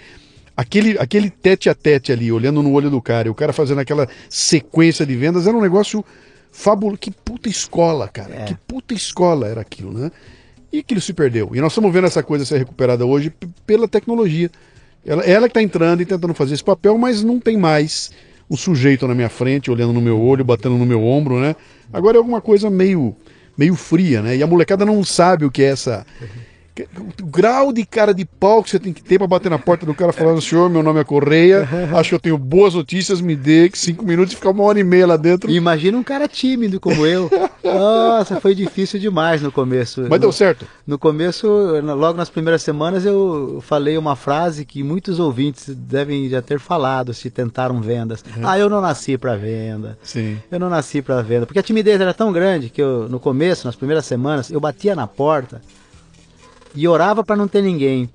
aquele, 0.57 0.97
aquele 0.97 1.29
tete 1.29 1.69
a 1.69 1.75
tete 1.75 2.11
ali, 2.11 2.31
olhando 2.31 2.61
no 2.63 2.71
olho 2.73 2.89
do 2.89 3.01
cara, 3.01 3.27
e 3.27 3.31
o 3.31 3.35
cara 3.35 3.53
fazendo 3.53 3.79
aquela 3.79 4.07
sequência 4.29 5.05
de 5.05 5.15
vendas, 5.15 5.45
era 5.47 5.55
um 5.55 5.61
negócio 5.61 6.03
fabuloso. 6.51 6.97
Que 6.97 7.11
puta 7.11 7.49
escola, 7.49 8.07
cara. 8.07 8.35
É. 8.35 8.45
Que 8.45 8.55
puta 8.55 8.93
escola 8.93 9.47
era 9.47 9.61
aquilo, 9.61 9.93
né? 9.93 10.11
E 10.71 10.79
aquilo 10.79 11.01
se 11.01 11.13
perdeu. 11.13 11.51
E 11.53 11.61
nós 11.61 11.71
estamos 11.71 11.91
vendo 11.91 12.07
essa 12.07 12.23
coisa 12.23 12.45
ser 12.45 12.57
recuperada 12.57 13.05
hoje 13.05 13.31
pela 13.65 13.87
tecnologia. 13.87 14.49
Ela, 15.05 15.23
ela 15.23 15.47
que 15.47 15.51
está 15.51 15.61
entrando 15.61 16.01
e 16.01 16.05
tentando 16.05 16.33
fazer 16.33 16.53
esse 16.53 16.63
papel, 16.63 16.97
mas 16.97 17.23
não 17.23 17.39
tem 17.39 17.57
mais 17.57 18.11
um 18.49 18.57
sujeito 18.57 19.07
na 19.07 19.15
minha 19.15 19.29
frente, 19.29 19.71
olhando 19.71 19.93
no 19.93 20.01
meu 20.01 20.19
olho, 20.19 20.43
batendo 20.43 20.77
no 20.77 20.85
meu 20.85 21.03
ombro, 21.03 21.39
né? 21.39 21.55
Agora 21.91 22.17
é 22.17 22.19
alguma 22.19 22.41
coisa 22.41 22.69
meio, 22.69 23.15
meio 23.57 23.75
fria, 23.75 24.21
né? 24.21 24.35
E 24.35 24.43
a 24.43 24.47
molecada 24.47 24.85
não 24.85 25.03
sabe 25.03 25.45
o 25.45 25.51
que 25.51 25.63
é 25.63 25.67
essa 25.67 26.05
o 27.19 27.25
grau 27.25 27.73
de 27.73 27.85
cara 27.85 28.13
de 28.13 28.23
pau 28.23 28.63
que 28.63 28.69
você 28.69 28.79
tem 28.79 28.93
que 28.93 29.03
ter 29.03 29.17
para 29.17 29.27
bater 29.27 29.49
na 29.49 29.59
porta 29.59 29.85
do 29.85 29.93
cara 29.93 30.13
falando, 30.13 30.41
senhor, 30.41 30.69
meu 30.69 30.81
nome 30.81 30.99
é 30.99 31.03
Correia, 31.03 31.67
acho 31.97 32.09
que 32.09 32.15
eu 32.15 32.19
tenho 32.19 32.37
boas 32.37 32.73
notícias, 32.73 33.19
me 33.19 33.35
dê 33.35 33.69
cinco 33.73 34.05
minutos 34.05 34.33
e 34.33 34.35
ficar 34.37 34.51
uma 34.51 34.63
hora 34.63 34.79
e 34.79 34.83
meia 34.83 35.05
lá 35.05 35.17
dentro. 35.17 35.51
Imagina 35.51 35.97
um 35.97 36.03
cara 36.03 36.27
tímido 36.27 36.79
como 36.79 37.05
eu. 37.05 37.29
Nossa, 37.63 38.39
foi 38.39 38.55
difícil 38.55 38.99
demais 38.99 39.41
no 39.41 39.51
começo. 39.51 40.01
Mas 40.01 40.11
no, 40.11 40.19
deu 40.19 40.31
certo. 40.31 40.65
No 40.87 40.97
começo, 40.97 41.47
logo 41.81 42.17
nas 42.17 42.29
primeiras 42.29 42.61
semanas, 42.61 43.05
eu 43.05 43.61
falei 43.61 43.97
uma 43.97 44.15
frase 44.15 44.65
que 44.65 44.81
muitos 44.81 45.19
ouvintes 45.19 45.69
devem 45.75 46.29
já 46.29 46.41
ter 46.41 46.59
falado 46.59 47.13
se 47.13 47.29
tentaram 47.29 47.81
vendas. 47.81 48.23
Uhum. 48.35 48.47
Ah, 48.47 48.57
eu 48.57 48.69
não 48.69 48.81
nasci 48.81 49.17
para 49.17 49.35
venda. 49.35 49.97
Sim. 50.01 50.39
Eu 50.49 50.59
não 50.59 50.69
nasci 50.69 51.01
para 51.01 51.21
venda. 51.21 51.45
Porque 51.45 51.59
a 51.59 51.63
timidez 51.63 51.99
era 51.99 52.13
tão 52.13 52.31
grande 52.31 52.69
que 52.69 52.81
eu, 52.81 53.09
no 53.09 53.19
começo, 53.19 53.67
nas 53.67 53.75
primeiras 53.75 54.05
semanas, 54.05 54.49
eu 54.49 54.59
batia 54.59 54.95
na 54.95 55.05
porta 55.05 55.61
e 56.75 56.87
orava 56.87 57.23
para 57.23 57.35
não 57.35 57.47
ter 57.47 57.61
ninguém. 57.61 58.09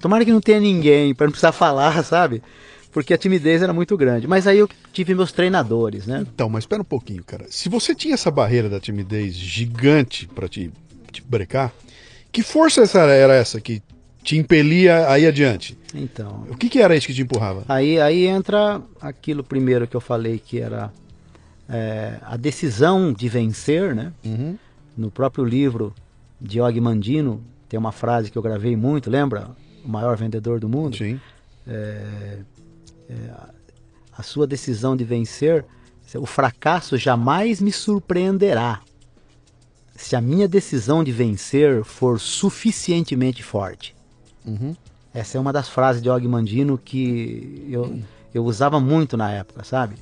Tomara 0.00 0.24
que 0.24 0.32
não 0.32 0.40
tenha 0.40 0.60
ninguém, 0.60 1.14
para 1.14 1.26
não 1.26 1.30
precisar 1.30 1.52
falar, 1.52 2.04
sabe? 2.04 2.42
Porque 2.92 3.14
a 3.14 3.18
timidez 3.18 3.62
era 3.62 3.72
muito 3.72 3.96
grande. 3.96 4.26
Mas 4.26 4.46
aí 4.46 4.58
eu 4.58 4.68
tive 4.92 5.14
meus 5.14 5.32
treinadores, 5.32 6.06
né? 6.06 6.26
Então, 6.34 6.48
mas 6.48 6.64
espera 6.64 6.82
um 6.82 6.84
pouquinho, 6.84 7.22
cara. 7.24 7.46
Se 7.48 7.68
você 7.68 7.94
tinha 7.94 8.14
essa 8.14 8.30
barreira 8.30 8.68
da 8.68 8.80
timidez 8.80 9.34
gigante 9.34 10.26
para 10.26 10.48
te, 10.48 10.70
te 11.12 11.22
brecar, 11.22 11.72
que 12.32 12.42
força 12.42 12.82
essa 12.82 13.00
era 13.00 13.34
essa 13.34 13.60
que 13.60 13.82
te 14.22 14.36
impelia 14.36 15.08
a 15.08 15.18
ir 15.18 15.26
adiante? 15.26 15.78
Então. 15.94 16.46
O 16.50 16.56
que, 16.56 16.68
que 16.68 16.80
era 16.80 16.96
isso 16.96 17.06
que 17.06 17.14
te 17.14 17.22
empurrava? 17.22 17.64
Aí, 17.68 18.00
aí 18.00 18.26
entra 18.26 18.82
aquilo 19.00 19.42
primeiro 19.42 19.86
que 19.86 19.96
eu 19.96 20.00
falei, 20.00 20.38
que 20.38 20.58
era 20.58 20.92
é, 21.68 22.18
a 22.22 22.36
decisão 22.36 23.12
de 23.12 23.28
vencer, 23.28 23.94
né? 23.94 24.12
Uhum. 24.24 24.56
No 24.96 25.10
próprio 25.10 25.44
livro 25.44 25.94
de 26.40 26.60
Og 26.60 26.80
Mandino, 26.80 27.42
tem 27.68 27.78
uma 27.78 27.92
frase 27.92 28.30
que 28.30 28.38
eu 28.38 28.42
gravei 28.42 28.76
muito, 28.76 29.10
lembra? 29.10 29.50
O 29.84 29.88
maior 29.88 30.16
vendedor 30.16 30.58
do 30.58 30.68
mundo. 30.68 30.96
Sim. 30.96 31.20
É, 31.66 32.38
é, 33.10 33.14
a 34.16 34.22
sua 34.22 34.46
decisão 34.46 34.96
de 34.96 35.04
vencer, 35.04 35.64
o 36.16 36.26
fracasso 36.26 36.96
jamais 36.96 37.60
me 37.60 37.70
surpreenderá 37.70 38.80
se 39.94 40.16
a 40.16 40.20
minha 40.20 40.48
decisão 40.48 41.04
de 41.04 41.12
vencer 41.12 41.84
for 41.84 42.18
suficientemente 42.18 43.42
forte. 43.42 43.94
Uhum. 44.44 44.74
Essa 45.12 45.36
é 45.36 45.40
uma 45.40 45.52
das 45.52 45.68
frases 45.68 46.00
de 46.00 46.08
Og 46.08 46.26
Mandino 46.26 46.78
que 46.78 47.66
eu, 47.68 48.00
eu 48.32 48.44
usava 48.44 48.78
muito 48.80 49.16
na 49.16 49.30
época, 49.32 49.64
sabe? 49.64 49.96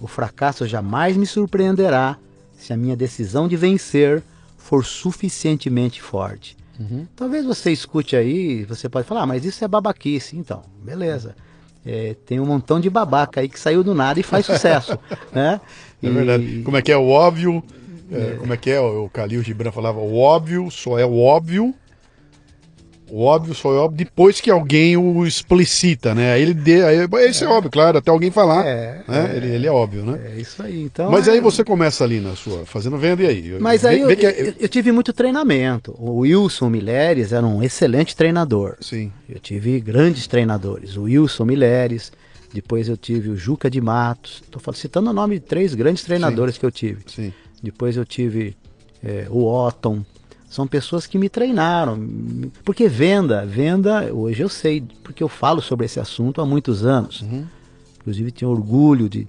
O 0.00 0.06
fracasso 0.06 0.66
jamais 0.66 1.16
me 1.16 1.26
surpreenderá 1.26 2.18
se 2.56 2.72
a 2.72 2.76
minha 2.76 2.96
decisão 2.96 3.48
de 3.48 3.56
vencer 3.56 4.22
for 4.58 4.84
suficientemente 4.84 6.00
forte. 6.02 6.56
Uhum. 6.80 7.06
Talvez 7.14 7.44
você 7.44 7.70
escute 7.70 8.16
aí, 8.16 8.64
você 8.64 8.88
pode 8.88 9.06
falar, 9.06 9.22
ah, 9.22 9.26
mas 9.26 9.44
isso 9.44 9.62
é 9.62 9.68
babaquice. 9.68 10.36
Então, 10.36 10.62
beleza. 10.82 11.36
É, 11.84 12.16
tem 12.26 12.40
um 12.40 12.46
montão 12.46 12.80
de 12.80 12.88
babaca 12.88 13.40
aí 13.40 13.48
que 13.48 13.60
saiu 13.60 13.84
do 13.84 13.94
nada 13.94 14.18
e 14.18 14.22
faz 14.22 14.46
sucesso. 14.46 14.98
né? 15.32 15.60
É 16.02 16.06
e... 16.06 16.10
verdade. 16.10 16.62
Como 16.64 16.76
é 16.76 16.82
que 16.82 16.90
é 16.90 16.96
o 16.96 17.08
óbvio? 17.08 17.62
É, 18.10 18.32
é. 18.32 18.36
Como 18.36 18.52
é 18.52 18.56
que 18.56 18.70
é? 18.70 18.80
O 18.80 19.10
Calil 19.10 19.42
Gibran 19.42 19.70
falava: 19.70 19.98
o 19.98 20.18
óbvio 20.18 20.70
só 20.70 20.98
é 20.98 21.04
o 21.04 21.18
óbvio 21.18 21.74
o 23.10 23.22
óbvio 23.22 23.54
só 23.54 23.72
é 23.72 23.78
óbvio 23.78 23.98
depois 23.98 24.40
que 24.40 24.50
alguém 24.50 24.96
o 24.96 25.26
explicita, 25.26 26.14
né? 26.14 26.32
Aí 26.32 26.42
ele 26.42 26.54
dê, 26.54 26.84
aí, 26.84 27.08
esse 27.28 27.44
é. 27.44 27.46
é. 27.46 27.50
óbvio, 27.50 27.70
claro, 27.70 27.98
até 27.98 28.10
alguém 28.10 28.30
falar. 28.30 28.66
É, 28.66 29.02
né? 29.06 29.30
é, 29.32 29.36
ele, 29.36 29.54
ele, 29.54 29.66
é 29.66 29.72
óbvio, 29.72 30.04
né? 30.04 30.20
É 30.32 30.40
isso 30.40 30.62
aí. 30.62 30.82
Então, 30.82 31.10
Mas 31.10 31.28
é... 31.28 31.32
aí 31.32 31.40
você 31.40 31.64
começa 31.64 32.04
ali 32.04 32.20
na 32.20 32.36
sua, 32.36 32.64
fazendo 32.64 32.96
venda 32.96 33.22
e 33.22 33.26
aí? 33.26 33.56
Mas 33.60 33.84
aí 33.84 34.04
vê, 34.04 34.14
eu, 34.14 34.28
é- 34.28 34.40
eu, 34.40 34.54
eu, 34.60 34.68
tive 34.68 34.92
muito 34.92 35.12
treinamento. 35.12 35.94
O 35.98 36.18
Wilson 36.20 36.70
Mileres 36.70 37.32
era 37.32 37.44
um 37.44 37.62
excelente 37.62 38.14
treinador. 38.16 38.76
Sim. 38.80 39.12
Eu 39.28 39.38
tive 39.38 39.80
grandes 39.80 40.26
treinadores. 40.26 40.96
O 40.96 41.02
Wilson 41.02 41.44
Mileres, 41.44 42.12
depois 42.52 42.88
eu 42.88 42.96
tive 42.96 43.28
o 43.28 43.36
Juca 43.36 43.70
de 43.70 43.80
Matos. 43.80 44.42
Estou 44.42 44.72
citando 44.72 45.10
o 45.10 45.12
nome 45.12 45.38
de 45.38 45.46
três 45.46 45.74
grandes 45.74 46.04
treinadores 46.04 46.54
Sim. 46.54 46.60
que 46.60 46.66
eu 46.66 46.70
tive. 46.70 47.02
Sim. 47.06 47.32
Depois 47.62 47.96
eu 47.96 48.04
tive 48.04 48.56
é, 49.02 49.26
o 49.28 49.46
Otton. 49.46 50.04
São 50.50 50.66
pessoas 50.66 51.06
que 51.06 51.16
me 51.16 51.28
treinaram. 51.28 51.96
Porque 52.64 52.88
venda, 52.88 53.46
venda, 53.46 54.12
hoje 54.12 54.42
eu 54.42 54.48
sei, 54.48 54.82
porque 55.04 55.22
eu 55.22 55.28
falo 55.28 55.62
sobre 55.62 55.86
esse 55.86 56.00
assunto 56.00 56.40
há 56.40 56.44
muitos 56.44 56.84
anos. 56.84 57.22
Uhum. 57.22 57.46
Inclusive 58.00 58.32
tenho 58.32 58.50
orgulho 58.50 59.08
de, 59.08 59.28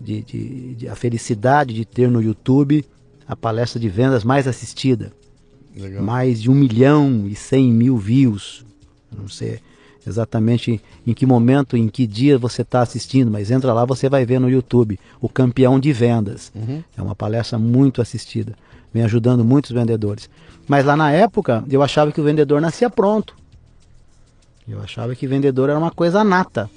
de, 0.00 0.20
de, 0.22 0.74
de, 0.74 0.88
a 0.88 0.96
felicidade 0.96 1.72
de 1.72 1.84
ter 1.84 2.10
no 2.10 2.20
YouTube 2.20 2.84
a 3.26 3.36
palestra 3.36 3.78
de 3.78 3.88
vendas 3.88 4.24
mais 4.24 4.48
assistida. 4.48 5.12
Legal. 5.76 6.02
Mais 6.02 6.42
de 6.42 6.50
um 6.50 6.54
milhão 6.54 7.24
e 7.28 7.36
cem 7.36 7.72
mil 7.72 7.96
views. 7.96 8.66
Não 9.16 9.28
sei 9.28 9.60
exatamente 10.08 10.80
em 11.06 11.14
que 11.14 11.26
momento, 11.26 11.76
em 11.76 11.88
que 11.88 12.06
dia 12.06 12.38
você 12.38 12.62
está 12.62 12.80
assistindo, 12.80 13.30
mas 13.30 13.50
entra 13.50 13.72
lá, 13.72 13.84
você 13.84 14.08
vai 14.08 14.24
ver 14.24 14.38
no 14.38 14.50
YouTube 14.50 14.98
o 15.20 15.28
campeão 15.28 15.78
de 15.78 15.92
vendas. 15.92 16.50
Uhum. 16.54 16.82
É 16.96 17.02
uma 17.02 17.14
palestra 17.14 17.58
muito 17.58 18.02
assistida, 18.02 18.54
vem 18.92 19.02
ajudando 19.04 19.44
muitos 19.44 19.70
vendedores. 19.70 20.28
Mas 20.66 20.84
lá 20.84 20.96
na 20.96 21.10
época, 21.10 21.64
eu 21.70 21.82
achava 21.82 22.12
que 22.12 22.20
o 22.20 22.24
vendedor 22.24 22.60
nascia 22.60 22.90
pronto. 22.90 23.34
Eu 24.68 24.80
achava 24.82 25.14
que 25.14 25.26
vendedor 25.26 25.70
era 25.70 25.78
uma 25.78 25.90
coisa 25.90 26.22
nata. 26.22 26.68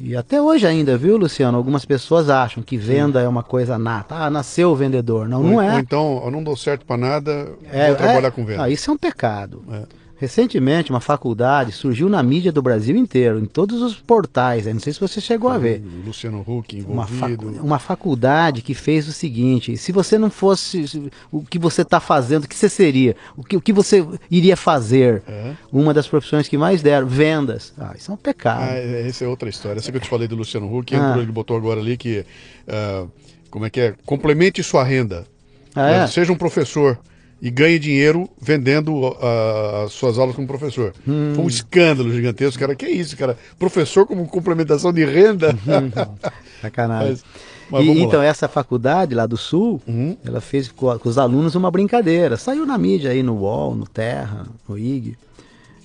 E 0.00 0.16
até 0.16 0.40
hoje 0.40 0.66
ainda, 0.66 0.96
viu, 0.96 1.16
Luciano? 1.16 1.56
Algumas 1.56 1.84
pessoas 1.84 2.28
acham 2.28 2.62
que 2.62 2.76
venda 2.76 3.20
Sim. 3.20 3.26
é 3.26 3.28
uma 3.28 3.42
coisa 3.42 3.78
nata. 3.78 4.16
Ah, 4.16 4.30
nasceu 4.30 4.70
o 4.70 4.76
vendedor. 4.76 5.28
Não, 5.28 5.38
ou, 5.38 5.44
não 5.44 5.62
é. 5.62 5.74
Ou 5.74 5.78
então, 5.78 6.22
eu 6.24 6.30
não 6.30 6.42
dou 6.42 6.56
certo 6.56 6.84
para 6.84 6.96
nada, 6.96 7.52
é, 7.70 7.88
vou 7.88 7.96
trabalhar 7.96 8.28
é, 8.28 8.30
com 8.30 8.44
venda. 8.44 8.64
Ah, 8.64 8.70
isso 8.70 8.90
é 8.90 8.94
um 8.94 8.98
pecado. 8.98 9.62
É. 9.70 10.03
Recentemente, 10.24 10.90
uma 10.90 11.02
faculdade 11.02 11.70
surgiu 11.70 12.08
na 12.08 12.22
mídia 12.22 12.50
do 12.50 12.62
Brasil 12.62 12.96
inteiro, 12.96 13.38
em 13.38 13.44
todos 13.44 13.82
os 13.82 13.94
portais. 13.94 14.64
Não 14.64 14.80
sei 14.80 14.94
se 14.94 14.98
você 14.98 15.20
chegou 15.20 15.50
a 15.50 15.58
ver. 15.58 15.82
Luciano 16.04 16.40
Huck 16.40 16.78
envolvido. 16.78 16.92
Uma, 16.92 17.06
facu 17.06 17.46
uma 17.62 17.78
faculdade 17.78 18.62
que 18.62 18.72
fez 18.72 19.06
o 19.06 19.12
seguinte: 19.12 19.76
se 19.76 19.92
você 19.92 20.16
não 20.16 20.30
fosse 20.30 21.10
o 21.30 21.42
que 21.42 21.58
você 21.58 21.82
está 21.82 22.00
fazendo, 22.00 22.44
o 22.44 22.48
que 22.48 22.56
você 22.56 22.70
seria? 22.70 23.14
O 23.36 23.44
que, 23.44 23.54
o 23.54 23.60
que 23.60 23.70
você 23.70 24.02
iria 24.30 24.56
fazer? 24.56 25.22
É. 25.28 25.52
Uma 25.70 25.92
das 25.92 26.08
profissões 26.08 26.48
que 26.48 26.56
mais 26.56 26.80
deram, 26.80 27.06
vendas. 27.06 27.74
Ah, 27.76 27.92
isso 27.94 28.10
é 28.10 28.14
um 28.14 28.16
pecado. 28.16 28.62
Ah, 28.62 28.76
é, 28.76 29.06
essa 29.06 29.26
é 29.26 29.28
outra 29.28 29.50
história. 29.50 29.78
Essa 29.78 29.90
que 29.90 29.98
eu 29.98 30.02
te 30.02 30.08
falei 30.08 30.26
do 30.26 30.36
Luciano 30.36 30.74
Huck, 30.74 30.96
ah. 30.96 31.16
ele 31.18 31.30
botou 31.30 31.54
agora 31.54 31.80
ali 31.80 31.98
que. 31.98 32.24
Uh, 32.66 33.10
como 33.50 33.66
é 33.66 33.70
que 33.70 33.80
é? 33.80 33.94
Complemente 34.06 34.62
sua 34.62 34.82
renda. 34.84 35.26
Ah, 35.74 35.90
é? 35.90 36.06
Seja 36.06 36.32
um 36.32 36.36
professor 36.36 36.98
e 37.44 37.50
ganhe 37.50 37.78
dinheiro 37.78 38.26
vendendo 38.40 38.94
uh, 38.94 39.84
as 39.84 39.92
suas 39.92 40.18
aulas 40.18 40.34
como 40.34 40.48
professor. 40.48 40.94
Hum. 41.06 41.32
Foi 41.34 41.44
um 41.44 41.48
escândalo 41.48 42.10
gigantesco, 42.10 42.58
cara. 42.58 42.74
Que 42.74 42.88
isso, 42.88 43.14
cara? 43.18 43.36
Professor 43.58 44.06
como 44.06 44.26
complementação 44.26 44.90
de 44.90 45.04
renda? 45.04 45.50
Uhum. 45.50 45.90
Sacanagem. 46.62 47.10
Mas, 47.10 47.24
mas 47.70 47.84
e, 47.84 48.00
então, 48.00 48.20
lá. 48.20 48.24
essa 48.24 48.48
faculdade 48.48 49.14
lá 49.14 49.26
do 49.26 49.36
Sul, 49.36 49.78
uhum. 49.86 50.16
ela 50.24 50.40
fez 50.40 50.68
com, 50.68 50.98
com, 50.98 51.06
os 51.06 51.18
alunos 51.18 51.54
uma 51.54 51.70
brincadeira. 51.70 52.38
Saiu 52.38 52.64
na 52.64 52.78
mídia 52.78 53.10
aí, 53.10 53.22
no 53.22 53.34
UOL, 53.34 53.74
no 53.74 53.86
Terra, 53.86 54.46
no 54.66 54.78
IG, 54.78 55.14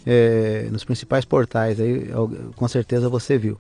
é, 0.08 0.70
nos 0.72 0.86
principais 0.86 1.26
portais. 1.26 1.78
Aí, 1.78 2.10
com 2.56 2.68
certeza 2.70 3.10
você 3.10 3.38
viu. 3.38 3.58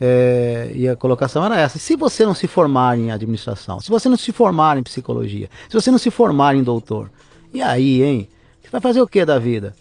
É, 0.00 0.72
e 0.74 0.88
a 0.88 0.96
colocação 0.96 1.44
era 1.44 1.60
essa: 1.60 1.78
se 1.78 1.96
você 1.96 2.24
não 2.24 2.34
se 2.34 2.46
formar 2.46 2.98
em 2.98 3.10
administração, 3.10 3.78
se 3.78 3.90
você 3.90 4.08
não 4.08 4.16
se 4.16 4.32
formar 4.32 4.78
em 4.78 4.82
psicologia, 4.82 5.50
se 5.68 5.74
você 5.74 5.90
não 5.90 5.98
se 5.98 6.10
formar 6.10 6.54
em 6.54 6.62
doutor, 6.62 7.10
e 7.56 7.62
aí, 7.62 8.02
hein? 8.02 8.28
Você 8.62 8.68
vai 8.70 8.80
fazer 8.80 9.00
o 9.00 9.06
que 9.06 9.24
da 9.24 9.38
vida? 9.38 9.74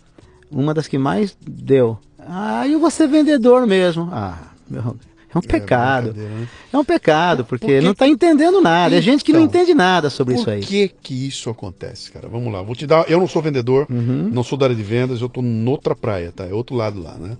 Uma 0.49 0.73
das 0.73 0.87
que 0.87 0.97
mais 0.97 1.35
deu. 1.41 1.99
Ah, 2.17 2.67
eu 2.67 2.79
vou 2.79 2.89
ser 2.89 3.07
vendedor 3.07 3.67
mesmo. 3.67 4.09
Ah, 4.13 4.37
meu, 4.69 4.95
É 5.33 5.37
um 5.37 5.41
pecado. 5.41 6.11
É, 6.11 6.13
né? 6.13 6.47
é 6.71 6.77
um 6.77 6.85
pecado, 6.85 7.43
porque 7.43 7.75
por 7.75 7.83
não 7.83 7.91
está 7.91 8.07
entendendo 8.07 8.61
nada. 8.61 8.95
Então, 8.95 8.99
é 8.99 9.01
gente 9.01 9.25
que 9.25 9.33
não 9.33 9.41
então, 9.41 9.61
entende 9.61 9.73
nada 9.73 10.09
sobre 10.09 10.35
isso 10.35 10.49
aí. 10.49 10.61
Por 10.61 10.67
que 10.69 10.87
que 10.87 11.27
isso 11.27 11.49
acontece, 11.49 12.09
cara? 12.09 12.29
Vamos 12.29 12.53
lá. 12.53 12.61
Vou 12.61 12.73
te 12.73 12.87
dar. 12.87 13.09
Eu 13.11 13.19
não 13.19 13.27
sou 13.27 13.41
vendedor, 13.41 13.85
uhum. 13.89 14.29
não 14.31 14.43
sou 14.43 14.57
da 14.57 14.67
área 14.67 14.75
de 14.75 14.83
vendas, 14.83 15.19
eu 15.19 15.27
estou 15.27 15.43
noutra 15.43 15.93
praia, 15.93 16.31
tá? 16.33 16.45
É 16.45 16.53
outro 16.53 16.77
lado 16.77 17.01
lá, 17.01 17.15
né? 17.15 17.37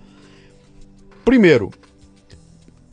Primeiro, 1.23 1.71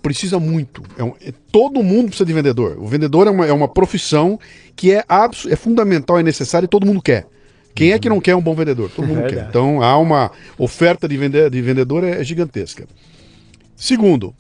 precisa 0.01 0.39
muito. 0.39 0.83
É 0.97 1.03
um, 1.03 1.15
é, 1.21 1.33
todo 1.51 1.83
mundo 1.83 2.07
precisa 2.07 2.25
de 2.25 2.33
vendedor. 2.33 2.79
O 2.79 2.87
vendedor 2.87 3.27
é 3.27 3.31
uma, 3.31 3.47
é 3.47 3.53
uma 3.53 3.67
profissão 3.67 4.39
que 4.77 4.93
é, 4.93 5.05
é 5.49 5.57
fundamental, 5.57 6.19
é 6.19 6.23
necessária 6.23 6.67
e 6.67 6.69
todo 6.69 6.87
mundo 6.87 7.03
quer. 7.03 7.27
Quem 7.75 7.93
é 7.93 7.99
que 7.99 8.09
não 8.09 8.21
quer 8.21 8.37
um 8.37 8.43
bom 8.43 8.55
vendedor? 8.55 8.91
Todo 8.91 9.07
mundo 9.07 9.27
quer. 9.29 9.47
Então 9.49 9.83
há 9.83 9.97
uma 9.99 10.31
oferta 10.59 11.09
de, 11.09 11.17
vende, 11.17 11.49
de 11.49 11.63
vendedor 11.63 12.05
é, 12.05 12.21
é 12.21 12.25
gigantesca. 12.25 12.87
Segundo, 13.77 14.35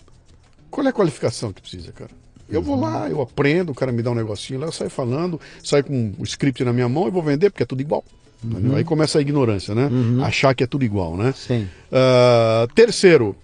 qual 0.70 0.86
é 0.86 0.90
a 0.90 0.92
qualificação 0.92 1.52
que 1.52 1.60
precisa, 1.60 1.92
cara? 1.92 2.10
Eu 2.48 2.60
vou 2.60 2.78
lá, 2.78 3.08
eu 3.08 3.20
aprendo, 3.22 3.72
o 3.72 3.74
cara 3.74 3.90
me 3.90 4.02
dá 4.02 4.10
um 4.10 4.14
negocinho 4.14 4.60
lá, 4.60 4.66
eu 4.66 4.72
saio 4.72 4.90
falando, 4.90 5.40
saio 5.64 5.84
com 5.84 6.12
o 6.18 6.22
script 6.24 6.62
na 6.64 6.72
minha 6.72 6.88
mão 6.88 7.08
e 7.08 7.10
vou 7.10 7.22
vender, 7.22 7.50
porque 7.50 7.62
é 7.62 7.66
tudo 7.66 7.80
igual. 7.80 8.04
Uhum. 8.44 8.76
Aí 8.76 8.84
começa 8.84 9.18
a 9.18 9.22
ignorância, 9.22 9.74
né? 9.74 9.86
Uhum. 9.86 10.22
Achar 10.22 10.54
que 10.54 10.62
é 10.62 10.66
tudo 10.66 10.84
igual, 10.84 11.16
né? 11.16 11.32
Sim. 11.34 11.68
Uh, 11.90 12.72
terceiro, 12.74 13.34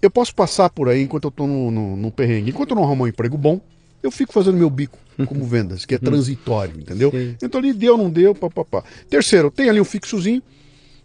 eu 0.00 0.10
posso 0.10 0.34
passar 0.34 0.70
por 0.70 0.88
aí 0.88 1.02
enquanto 1.02 1.24
eu 1.24 1.28
estou 1.28 1.46
no, 1.46 1.70
no, 1.70 1.96
no, 1.96 2.10
perrengue. 2.10 2.50
Enquanto 2.50 2.70
eu 2.70 2.76
não 2.76 2.84
arrumar 2.84 3.04
um 3.04 3.08
emprego 3.08 3.36
bom, 3.36 3.60
eu 4.02 4.10
fico 4.10 4.32
fazendo 4.32 4.56
meu 4.56 4.70
bico 4.70 4.98
como 5.26 5.44
vendas, 5.44 5.84
que 5.84 5.94
é 5.94 5.98
uhum. 5.98 6.04
transitório, 6.04 6.78
entendeu? 6.78 7.10
Sim. 7.10 7.36
Então 7.42 7.60
ali 7.60 7.72
deu, 7.72 7.96
não 7.96 8.10
deu, 8.10 8.34
papapá. 8.34 8.82
Terceiro, 9.08 9.50
tem 9.50 9.68
ali 9.68 9.80
um 9.80 9.84
fixozinho, 9.84 10.42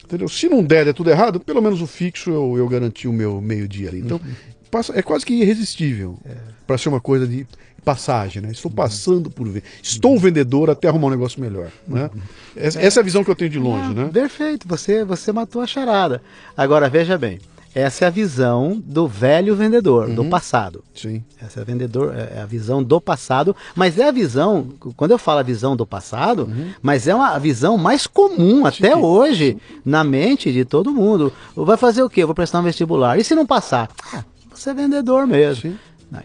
entendeu? 0.03 0.27
Se 0.27 0.47
não 0.47 0.63
der, 0.63 0.87
é 0.87 0.93
tudo 0.93 1.09
errado, 1.09 1.39
pelo 1.39 1.61
menos 1.61 1.81
o 1.81 1.87
fixo 1.87 2.29
eu, 2.29 2.57
eu 2.57 2.67
garanti 2.67 3.07
o 3.07 3.13
meu 3.13 3.41
meio-dia 3.41 3.89
ali. 3.89 3.99
Então, 3.99 4.19
uhum 4.23 4.57
passa, 4.67 4.97
é 4.97 5.01
quase 5.01 5.25
que 5.25 5.33
irresistível 5.33 6.17
é. 6.25 6.35
para 6.65 6.77
ser 6.77 6.89
uma 6.89 7.01
coisa 7.01 7.27
de 7.27 7.47
passagem, 7.83 8.41
né? 8.41 8.51
Estou 8.51 8.69
passando 8.69 9.29
por 9.29 9.47
ver. 9.47 9.63
Estou 9.81 10.13
um 10.13 10.19
vendedor 10.19 10.69
até 10.69 10.87
arrumar 10.89 11.07
um 11.07 11.11
negócio 11.11 11.39
melhor, 11.39 11.71
né? 11.87 12.09
Essa, 12.55 12.81
essa 12.81 12.99
é 12.99 13.01
a 13.01 13.03
visão 13.03 13.23
que 13.23 13.31
eu 13.31 13.35
tenho 13.35 13.49
de 13.49 13.59
longe, 13.59 13.91
ah, 13.91 13.93
né? 13.93 14.09
Perfeito, 14.11 14.67
você 14.67 15.05
você 15.05 15.31
matou 15.31 15.61
a 15.61 15.67
charada. 15.67 16.21
Agora 16.55 16.89
veja 16.89 17.17
bem, 17.17 17.39
essa 17.79 18.05
é 18.05 18.07
a 18.07 18.11
visão 18.11 18.81
do 18.83 19.07
velho 19.07 19.55
vendedor, 19.55 20.09
uhum. 20.09 20.15
do 20.15 20.25
passado. 20.25 20.83
Sim. 20.95 21.23
Essa 21.39 21.59
é 21.59 21.61
a, 21.61 21.65
vendedor, 21.65 22.11
é, 22.15 22.37
é 22.37 22.41
a 22.41 22.45
visão 22.45 22.81
do 22.81 22.99
passado, 22.99 23.55
mas 23.75 23.99
é 23.99 24.07
a 24.07 24.11
visão, 24.11 24.69
quando 24.95 25.11
eu 25.11 25.17
falo 25.19 25.41
a 25.41 25.43
visão 25.43 25.75
do 25.75 25.85
passado, 25.85 26.45
uhum. 26.45 26.71
mas 26.81 27.07
é 27.07 27.13
uma 27.13 27.37
visão 27.37 27.77
mais 27.77 28.07
comum 28.07 28.65
até 28.65 28.95
Sim. 28.95 29.01
hoje 29.01 29.57
na 29.85 30.03
mente 30.03 30.51
de 30.51 30.65
todo 30.65 30.91
mundo. 30.91 31.31
Vai 31.55 31.77
fazer 31.77 32.01
o 32.01 32.09
quê? 32.09 32.23
Eu 32.23 32.27
vou 32.27 32.33
prestar 32.33 32.61
um 32.61 32.63
vestibular. 32.63 33.19
E 33.19 33.23
se 33.23 33.35
não 33.35 33.45
passar? 33.45 33.89
Ah, 34.11 34.23
você 34.51 34.71
é 34.71 34.73
vendedor 34.73 35.27
mesmo. 35.27 35.77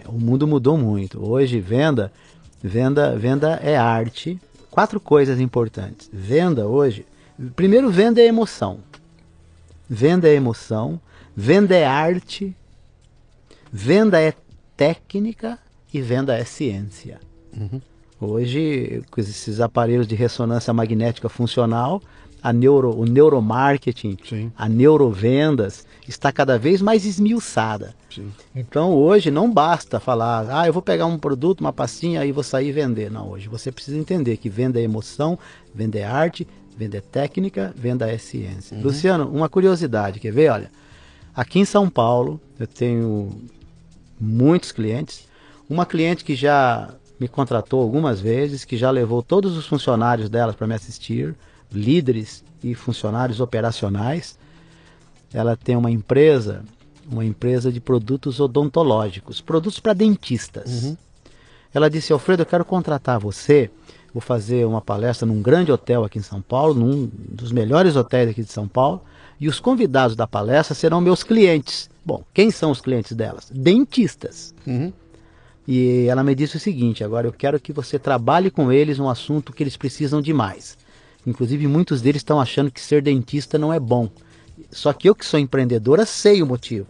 O 0.06 0.18
mundo 0.18 0.46
mudou 0.46 0.78
muito. 0.78 1.22
Hoje, 1.22 1.60
venda, 1.60 2.10
venda, 2.62 3.14
venda 3.14 3.60
é 3.62 3.76
arte. 3.76 4.40
Quatro 4.70 4.98
coisas 4.98 5.38
importantes. 5.38 6.08
Venda 6.10 6.66
hoje. 6.66 7.04
Primeiro, 7.54 7.90
venda 7.90 8.22
é 8.22 8.26
emoção. 8.26 8.78
Venda 9.86 10.28
é 10.28 10.34
emoção. 10.34 10.98
Venda 11.36 11.74
é 11.74 11.86
arte. 11.86 12.54
Venda 13.72 14.20
é 14.20 14.34
técnica 14.76 15.58
e 15.92 16.00
venda 16.00 16.36
é 16.36 16.44
ciência. 16.44 17.20
Uhum. 17.56 17.80
Hoje, 18.20 19.02
com 19.10 19.20
esses 19.20 19.60
aparelhos 19.60 20.06
de 20.06 20.14
ressonância 20.14 20.72
magnética 20.72 21.28
funcional, 21.28 22.00
a 22.42 22.52
neuro, 22.52 22.96
o 22.98 23.04
neuromarketing, 23.04 24.16
Sim. 24.28 24.52
a 24.56 24.68
neurovendas 24.68 25.86
está 26.06 26.32
cada 26.32 26.58
vez 26.58 26.82
mais 26.82 27.06
esmiuçada. 27.06 27.94
Sim. 28.10 28.30
Então 28.54 28.92
hoje 28.92 29.30
não 29.30 29.50
basta 29.50 30.00
falar, 30.00 30.46
ah, 30.50 30.66
eu 30.66 30.72
vou 30.72 30.82
pegar 30.82 31.06
um 31.06 31.18
produto, 31.18 31.60
uma 31.60 31.72
pastinha 31.72 32.24
e 32.24 32.32
vou 32.32 32.42
sair 32.42 32.68
e 32.68 32.72
vender. 32.72 33.10
Não, 33.10 33.30
hoje 33.30 33.48
você 33.48 33.70
precisa 33.70 33.96
entender 33.96 34.36
que 34.36 34.48
venda 34.48 34.80
é 34.80 34.82
emoção, 34.82 35.38
venda 35.74 35.98
é 35.98 36.04
arte, 36.04 36.46
venda 36.76 36.98
é 36.98 37.00
técnica, 37.00 37.72
venda 37.76 38.10
é 38.10 38.18
ciência. 38.18 38.76
Uhum. 38.76 38.82
Luciano, 38.82 39.28
uma 39.28 39.48
curiosidade, 39.48 40.18
quer 40.18 40.32
ver? 40.32 40.50
Olha, 40.50 40.70
aqui 41.34 41.60
em 41.60 41.64
São 41.64 41.88
Paulo 41.88 42.40
eu 42.58 42.66
tenho 42.66 43.30
muitos 44.20 44.72
clientes. 44.72 45.26
Uma 45.68 45.86
cliente 45.86 46.24
que 46.24 46.34
já 46.34 46.94
me 47.18 47.28
contratou 47.28 47.80
algumas 47.80 48.20
vezes, 48.20 48.64
que 48.64 48.76
já 48.76 48.90
levou 48.90 49.22
todos 49.22 49.56
os 49.56 49.66
funcionários 49.66 50.28
delas 50.28 50.54
para 50.54 50.66
me 50.66 50.74
assistir 50.74 51.34
líderes 51.70 52.44
e 52.62 52.74
funcionários 52.74 53.40
operacionais. 53.40 54.38
Ela 55.32 55.56
tem 55.56 55.76
uma 55.76 55.90
empresa, 55.90 56.64
uma 57.10 57.24
empresa 57.24 57.72
de 57.72 57.80
produtos 57.80 58.38
odontológicos, 58.40 59.40
produtos 59.40 59.80
para 59.80 59.92
dentistas. 59.92 60.84
Uhum. 60.84 60.96
Ela 61.72 61.88
disse: 61.88 62.12
Alfredo, 62.12 62.42
eu 62.42 62.46
quero 62.46 62.64
contratar 62.64 63.18
você. 63.18 63.70
Vou 64.12 64.20
fazer 64.20 64.66
uma 64.66 64.82
palestra 64.82 65.26
num 65.26 65.40
grande 65.40 65.72
hotel 65.72 66.04
aqui 66.04 66.18
em 66.18 66.22
São 66.22 66.42
Paulo, 66.42 66.74
num 66.74 67.10
dos 67.30 67.50
melhores 67.50 67.96
hotéis 67.96 68.28
aqui 68.28 68.42
de 68.42 68.52
São 68.52 68.68
Paulo, 68.68 69.00
e 69.42 69.48
os 69.48 69.58
convidados 69.58 70.14
da 70.14 70.24
palestra 70.24 70.72
serão 70.72 71.00
meus 71.00 71.24
clientes. 71.24 71.90
Bom, 72.04 72.22
quem 72.32 72.48
são 72.52 72.70
os 72.70 72.80
clientes 72.80 73.12
delas? 73.12 73.50
Dentistas. 73.52 74.54
Uhum. 74.64 74.92
E 75.66 76.06
ela 76.08 76.22
me 76.22 76.32
disse 76.32 76.58
o 76.58 76.60
seguinte: 76.60 77.02
agora 77.02 77.26
eu 77.26 77.32
quero 77.32 77.58
que 77.58 77.72
você 77.72 77.98
trabalhe 77.98 78.52
com 78.52 78.70
eles 78.70 79.00
um 79.00 79.08
assunto 79.08 79.52
que 79.52 79.60
eles 79.60 79.76
precisam 79.76 80.22
de 80.22 80.32
mais. 80.32 80.78
Inclusive, 81.26 81.66
muitos 81.66 82.00
deles 82.00 82.20
estão 82.20 82.40
achando 82.40 82.70
que 82.70 82.80
ser 82.80 83.02
dentista 83.02 83.58
não 83.58 83.72
é 83.72 83.80
bom. 83.80 84.08
Só 84.70 84.92
que 84.92 85.08
eu 85.08 85.14
que 85.14 85.26
sou 85.26 85.40
empreendedora 85.40 86.06
sei 86.06 86.40
o 86.40 86.46
motivo. 86.46 86.86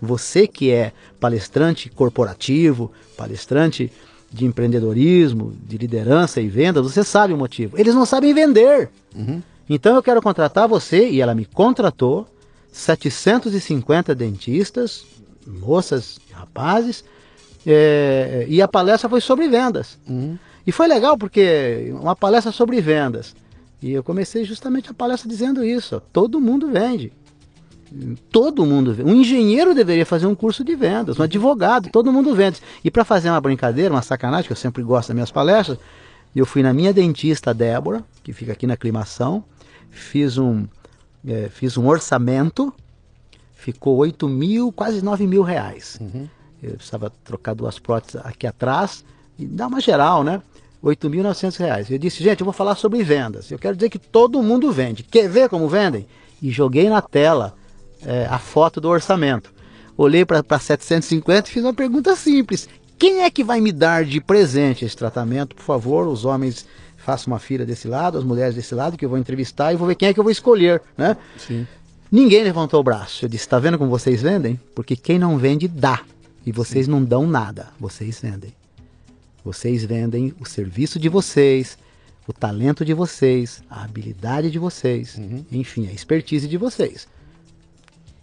Você 0.00 0.46
que 0.46 0.70
é 0.70 0.92
palestrante 1.18 1.90
corporativo, 1.90 2.92
palestrante 3.16 3.90
de 4.32 4.44
empreendedorismo, 4.44 5.56
de 5.66 5.76
liderança 5.76 6.40
e 6.40 6.46
vendas, 6.46 6.84
você 6.84 7.02
sabe 7.02 7.34
o 7.34 7.36
motivo. 7.36 7.76
Eles 7.76 7.96
não 7.96 8.06
sabem 8.06 8.32
vender. 8.32 8.90
Uhum. 9.12 9.42
Então 9.68 9.96
eu 9.96 10.02
quero 10.02 10.22
contratar 10.22 10.68
você, 10.68 11.08
e 11.08 11.20
ela 11.20 11.34
me 11.34 11.44
contratou, 11.44 12.26
750 12.70 14.14
dentistas, 14.14 15.04
moças, 15.46 16.18
rapazes, 16.32 17.04
é, 17.66 18.46
e 18.48 18.62
a 18.62 18.68
palestra 18.68 19.08
foi 19.08 19.20
sobre 19.20 19.48
vendas. 19.48 19.98
Uhum. 20.08 20.38
E 20.66 20.72
foi 20.72 20.86
legal 20.86 21.16
porque 21.16 21.94
uma 22.00 22.14
palestra 22.14 22.52
sobre 22.52 22.80
vendas. 22.80 23.34
E 23.82 23.92
eu 23.92 24.02
comecei 24.02 24.44
justamente 24.44 24.90
a 24.90 24.94
palestra 24.94 25.28
dizendo 25.28 25.64
isso. 25.64 26.00
Todo 26.12 26.40
mundo 26.40 26.70
vende. 26.70 27.12
Todo 28.30 28.66
mundo 28.66 28.92
vende. 28.92 29.10
Um 29.10 29.14
engenheiro 29.14 29.74
deveria 29.74 30.04
fazer 30.04 30.26
um 30.26 30.34
curso 30.34 30.64
de 30.64 30.74
vendas, 30.74 31.18
um 31.18 31.22
advogado, 31.22 31.88
todo 31.90 32.12
mundo 32.12 32.34
vende. 32.34 32.60
E 32.84 32.90
para 32.90 33.04
fazer 33.04 33.30
uma 33.30 33.40
brincadeira, 33.40 33.94
uma 33.94 34.02
sacanagem, 34.02 34.46
que 34.46 34.52
eu 34.52 34.56
sempre 34.56 34.82
gosto 34.82 35.08
das 35.08 35.14
minhas 35.14 35.30
palestras, 35.30 35.78
eu 36.34 36.44
fui 36.44 36.62
na 36.62 36.72
minha 36.72 36.92
dentista 36.92 37.54
Débora, 37.54 38.04
que 38.22 38.32
fica 38.32 38.52
aqui 38.52 38.66
na 38.66 38.74
aclimação, 38.74 39.44
fiz 39.90 40.38
um, 40.38 40.66
é, 41.26 41.48
fiz 41.48 41.76
um 41.76 41.86
orçamento, 41.86 42.72
ficou 43.54 43.96
8 43.96 44.28
mil, 44.28 44.72
quase 44.72 45.02
9 45.02 45.26
mil 45.26 45.42
reais. 45.42 45.98
Uhum. 46.00 46.28
Eu 46.62 46.74
precisava 46.74 47.10
trocar 47.24 47.54
duas 47.54 47.78
próteses 47.78 48.20
aqui 48.24 48.46
atrás 48.46 49.04
e 49.38 49.44
dar 49.44 49.66
uma 49.66 49.80
geral, 49.80 50.24
né? 50.24 50.42
8.900 50.82 51.56
reais. 51.56 51.90
Eu 51.90 51.98
disse, 51.98 52.22
gente, 52.22 52.40
eu 52.40 52.44
vou 52.44 52.52
falar 52.52 52.76
sobre 52.76 53.02
vendas. 53.02 53.50
Eu 53.50 53.58
quero 53.58 53.76
dizer 53.76 53.90
que 53.90 53.98
todo 53.98 54.42
mundo 54.42 54.70
vende. 54.70 55.02
Quer 55.02 55.28
ver 55.28 55.48
como 55.48 55.68
vendem? 55.68 56.06
E 56.40 56.50
joguei 56.50 56.88
na 56.88 57.02
tela 57.02 57.54
é, 58.04 58.26
a 58.26 58.38
foto 58.38 58.80
do 58.80 58.88
orçamento. 58.88 59.52
Olhei 59.96 60.24
para 60.24 60.42
750 60.58 61.48
e 61.48 61.52
fiz 61.52 61.64
uma 61.64 61.74
pergunta 61.74 62.14
simples. 62.14 62.68
Quem 62.98 63.22
é 63.22 63.30
que 63.30 63.42
vai 63.42 63.60
me 63.60 63.72
dar 63.72 64.04
de 64.04 64.20
presente 64.20 64.84
esse 64.84 64.96
tratamento? 64.96 65.56
Por 65.56 65.62
favor, 65.62 66.06
os 66.06 66.24
homens 66.24 66.66
façam 67.06 67.32
uma 67.32 67.38
fila 67.38 67.64
desse 67.64 67.86
lado, 67.86 68.18
as 68.18 68.24
mulheres 68.24 68.56
desse 68.56 68.74
lado, 68.74 68.96
que 68.96 69.04
eu 69.04 69.08
vou 69.08 69.16
entrevistar 69.16 69.72
e 69.72 69.76
vou 69.76 69.86
ver 69.86 69.94
quem 69.94 70.08
é 70.08 70.12
que 70.12 70.18
eu 70.18 70.24
vou 70.24 70.32
escolher, 70.32 70.82
né? 70.98 71.16
Sim. 71.38 71.64
Ninguém 72.10 72.42
levantou 72.42 72.80
o 72.80 72.82
braço. 72.82 73.24
Eu 73.24 73.28
disse, 73.28 73.44
está 73.44 73.60
vendo 73.60 73.78
como 73.78 73.88
vocês 73.88 74.22
vendem? 74.22 74.58
Porque 74.74 74.96
quem 74.96 75.16
não 75.16 75.38
vende, 75.38 75.68
dá. 75.68 76.00
E 76.44 76.50
vocês 76.50 76.88
não 76.88 77.02
dão 77.04 77.24
nada. 77.24 77.68
Vocês 77.78 78.18
vendem. 78.20 78.52
Vocês 79.44 79.84
vendem 79.84 80.34
o 80.40 80.44
serviço 80.44 80.98
de 80.98 81.08
vocês, 81.08 81.78
o 82.26 82.32
talento 82.32 82.84
de 82.84 82.92
vocês, 82.92 83.62
a 83.70 83.84
habilidade 83.84 84.50
de 84.50 84.58
vocês, 84.58 85.16
uhum. 85.16 85.44
enfim, 85.52 85.86
a 85.86 85.92
expertise 85.92 86.48
de 86.48 86.56
vocês. 86.56 87.06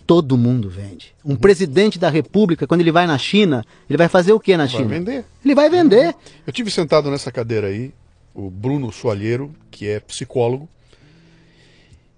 Todo 0.06 0.38
mundo 0.38 0.70
vende. 0.70 1.16
Um 1.24 1.32
uhum. 1.32 1.36
presidente 1.38 1.98
da 1.98 2.10
república, 2.10 2.68
quando 2.68 2.82
ele 2.82 2.92
vai 2.92 3.08
na 3.08 3.18
China, 3.18 3.64
ele 3.90 3.98
vai 3.98 4.10
fazer 4.10 4.34
o 4.34 4.40
que 4.42 4.58
na 4.58 4.68
China? 4.68 4.90
Vai 4.90 5.00
vender. 5.00 5.26
Ele 5.46 5.56
vai 5.56 5.70
vender. 5.70 6.08
Uhum. 6.08 6.14
Eu 6.48 6.52
tive 6.52 6.70
sentado 6.70 7.10
nessa 7.10 7.32
cadeira 7.32 7.68
aí, 7.68 7.94
o 8.34 8.50
Bruno 8.50 8.92
Soalheiro, 8.92 9.54
que 9.70 9.88
é 9.88 10.00
psicólogo, 10.00 10.68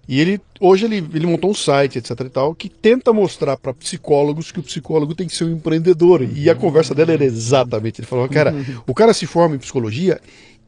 e 0.08 0.19
ele 0.19 0.39
hoje 0.60 0.86
ele, 0.86 0.97
ele 1.13 1.25
montou 1.25 1.49
um 1.49 1.54
site, 1.54 1.97
etc 1.97 2.12
e 2.21 2.30
tal, 2.30 2.54
que 2.54 2.69
tenta 2.69 3.12
mostrar 3.12 3.58
para 3.58 3.73
psicólogos 3.73 4.51
que 4.51 4.60
o 4.60 4.63
psicólogo 4.63 5.15
tem 5.15 5.28
que 5.28 5.36
ser 5.36 5.45
um 5.45 5.51
empreendedor. 5.51 6.21
E 6.21 6.49
a 6.49 6.56
conversa 6.56 6.93
dela 6.93 7.12
era 7.12 7.25
exatamente, 7.25 8.01
ele 8.01 8.08
falou, 8.08 8.30
cara, 8.30 8.54
o 8.86 8.93
cara 8.93 9.13
se 9.13 9.25
forma 9.25 9.56
em 9.56 9.60
psicologia 9.60 10.21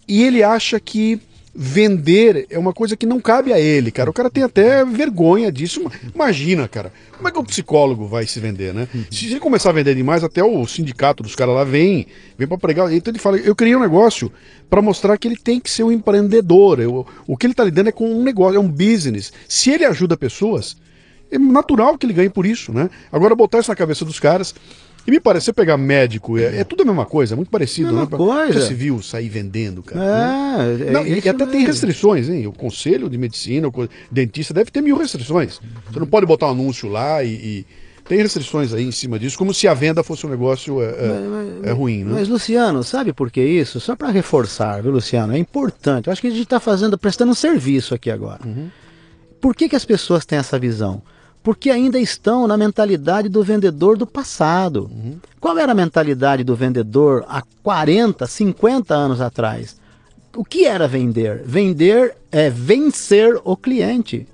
e 0.07 0.23
ele 0.23 0.41
acha 0.41 0.79
que 0.79 1.21
vender 1.59 2.45
é 2.51 2.59
uma 2.59 2.71
coisa 2.71 2.95
que 2.95 3.07
não 3.07 3.19
cabe 3.19 3.51
a 3.51 3.59
ele, 3.59 3.89
cara. 3.89 4.11
O 4.11 4.13
cara 4.13 4.29
tem 4.29 4.43
até 4.43 4.85
vergonha 4.85 5.51
disso. 5.51 5.81
Imagina, 6.13 6.67
cara, 6.67 6.93
como 7.11 7.27
é 7.27 7.31
que 7.31 7.39
o 7.39 7.43
psicólogo 7.43 8.05
vai 8.05 8.27
se 8.27 8.39
vender, 8.39 8.75
né? 8.75 8.87
Se 9.09 9.25
ele 9.25 9.39
começar 9.39 9.71
a 9.71 9.73
vender 9.73 9.95
demais, 9.95 10.23
até 10.23 10.43
o 10.43 10.67
sindicato 10.67 11.23
dos 11.23 11.35
caras 11.35 11.55
lá 11.55 11.63
vem, 11.63 12.05
vem 12.37 12.47
para 12.47 12.59
pregar. 12.59 12.93
Então 12.93 13.11
ele 13.11 13.17
fala: 13.17 13.37
eu 13.37 13.55
criei 13.55 13.75
um 13.75 13.79
negócio 13.79 14.31
para 14.69 14.83
mostrar 14.83 15.17
que 15.17 15.27
ele 15.27 15.35
tem 15.35 15.59
que 15.59 15.71
ser 15.71 15.81
um 15.81 15.91
empreendedor. 15.91 16.79
Eu, 16.79 17.07
o 17.25 17.35
que 17.35 17.47
ele 17.47 17.53
está 17.53 17.63
lidando 17.63 17.89
é 17.89 17.91
com 17.91 18.07
um 18.07 18.21
negócio, 18.21 18.57
é 18.57 18.59
um 18.59 18.69
business. 18.69 19.33
Se 19.49 19.71
ele 19.71 19.83
ajuda 19.83 20.15
pessoas, 20.15 20.77
é 21.31 21.39
natural 21.39 21.97
que 21.97 22.05
ele 22.05 22.13
ganhe 22.13 22.29
por 22.29 22.45
isso, 22.45 22.71
né? 22.71 22.87
Agora 23.11 23.35
botar 23.35 23.59
isso 23.59 23.71
na 23.71 23.75
cabeça 23.75 24.05
dos 24.05 24.19
caras. 24.19 24.53
E 25.07 25.11
me 25.11 25.21
parece, 25.21 25.45
você 25.45 25.53
pegar 25.53 25.77
médico, 25.77 26.37
é, 26.37 26.57
é 26.57 26.63
tudo 26.65 26.81
a 26.81 26.85
mesma 26.85 27.05
coisa, 27.05 27.33
é 27.33 27.37
muito 27.37 27.49
parecido, 27.49 27.93
mesma 27.93 28.09
né? 28.11 28.17
Coisa. 28.17 28.59
Você 28.59 28.73
viu 28.73 29.01
sair 29.01 29.29
vendendo, 29.29 29.81
cara. 29.81 30.03
É, 30.03 30.77
né? 30.77 30.91
Não, 30.91 31.01
é 31.01 31.21
e 31.23 31.29
até 31.29 31.45
tem 31.45 31.65
restrições, 31.65 32.27
hein? 32.27 32.45
O 32.45 32.51
conselho 32.51 33.09
de 33.09 33.17
medicina, 33.17 33.69
o 33.69 33.89
dentista 34.11 34.53
deve 34.53 34.69
ter 34.69 34.81
mil 34.81 34.97
restrições. 34.97 35.61
Você 35.89 35.99
não 35.99 36.07
pode 36.07 36.25
botar 36.25 36.47
um 36.47 36.51
anúncio 36.51 36.89
lá 36.89 37.23
e, 37.23 37.29
e 37.29 37.65
tem 38.03 38.17
restrições 38.17 38.73
aí 38.73 38.83
em 38.83 38.91
cima 38.91 39.17
disso, 39.17 39.37
como 39.37 39.53
se 39.53 39.65
a 39.65 39.73
venda 39.73 40.03
fosse 40.03 40.25
um 40.25 40.29
negócio 40.29 40.81
é, 40.81 40.89
é 40.89 41.07
mas, 41.07 41.53
mas, 41.59 41.63
é 41.63 41.71
ruim, 41.71 42.03
né? 42.03 42.11
Mas, 42.15 42.27
Luciano, 42.27 42.83
sabe 42.83 43.13
por 43.13 43.31
que 43.31 43.41
isso? 43.41 43.79
Só 43.79 43.95
para 43.95 44.09
reforçar, 44.09 44.81
viu, 44.81 44.91
Luciano? 44.91 45.33
É 45.33 45.37
importante. 45.37 46.07
Eu 46.07 46.11
acho 46.13 46.21
que 46.21 46.27
a 46.27 46.31
gente 46.31 46.43
está 46.43 46.59
fazendo, 46.59 46.97
prestando 46.97 47.31
um 47.31 47.35
serviço 47.35 47.95
aqui 47.95 48.11
agora. 48.11 48.41
Uhum. 48.45 48.69
Por 49.39 49.55
que, 49.55 49.69
que 49.69 49.75
as 49.75 49.85
pessoas 49.85 50.25
têm 50.25 50.37
essa 50.37 50.59
visão? 50.59 51.01
Porque 51.47 51.69
ainda 51.69 51.97
estão 51.97 52.45
na 52.45 52.57
mentalidade 52.57 53.29
do 53.29 53.41
vendedor 53.41 53.97
do 53.97 54.05
passado. 54.05 54.91
Uhum. 54.91 55.15
Qual 55.39 55.57
era 55.57 55.71
a 55.71 55.75
mentalidade 55.75 56.43
do 56.43 56.53
vendedor 56.57 57.23
há 57.25 57.41
40, 57.63 58.27
50 58.27 58.93
anos 58.93 59.21
atrás? 59.21 59.77
O 60.35 60.43
que 60.43 60.65
era 60.65 60.89
vender? 60.89 61.43
Vender 61.45 62.17
é 62.33 62.49
vencer 62.49 63.39
o 63.45 63.55
cliente. 63.55 64.27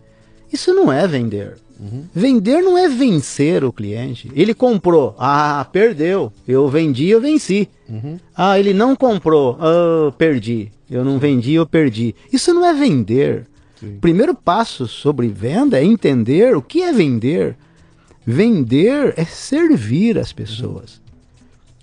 Isso 0.51 0.73
não 0.73 0.91
é 0.91 1.05
vender. 1.05 1.57
Uhum. 1.79 2.05
Vender 2.11 2.63
não 2.63 2.75
é 2.75 2.89
vencer 2.89 3.63
o 3.63 3.71
cliente. 3.71 4.31
Ele 4.33 4.55
comprou, 4.55 5.15
ah, 5.19 5.67
perdeu. 5.71 6.33
Eu 6.47 6.67
vendi, 6.67 7.09
eu 7.09 7.21
venci. 7.21 7.69
Uhum. 7.87 8.17
Ah, 8.35 8.57
ele 8.57 8.73
não 8.73 8.95
comprou, 8.95 9.55
ah, 9.61 10.11
perdi. 10.17 10.71
Eu 10.89 11.05
não 11.05 11.19
vendi, 11.19 11.53
eu 11.53 11.67
perdi. 11.67 12.15
Isso 12.31 12.51
não 12.55 12.65
é 12.65 12.73
vender. 12.73 13.45
Sim. 13.83 13.97
Primeiro 13.99 14.33
passo 14.33 14.87
sobre 14.87 15.27
venda 15.27 15.77
é 15.77 15.83
entender 15.83 16.55
o 16.55 16.61
que 16.61 16.81
é 16.81 16.93
vender. 16.93 17.57
Vender 18.25 19.13
é 19.17 19.25
servir 19.25 20.17
as 20.17 20.31
pessoas. 20.31 21.01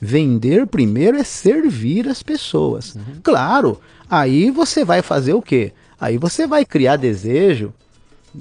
Vender 0.01 0.67
primeiro 0.67 1.19
é 1.19 1.25
servir 1.25 2.09
as 2.09 2.23
pessoas. 2.23 2.95
Uhum. 2.95 3.21
Claro, 3.23 3.79
aí 4.09 4.51
você 4.51 4.83
vai 4.83 5.03
fazer 5.03 5.35
o 5.35 5.43
quê? 5.43 5.73
Aí 6.01 6.17
você 6.17 6.47
vai 6.47 6.65
criar 6.65 6.97
desejo. 6.97 7.75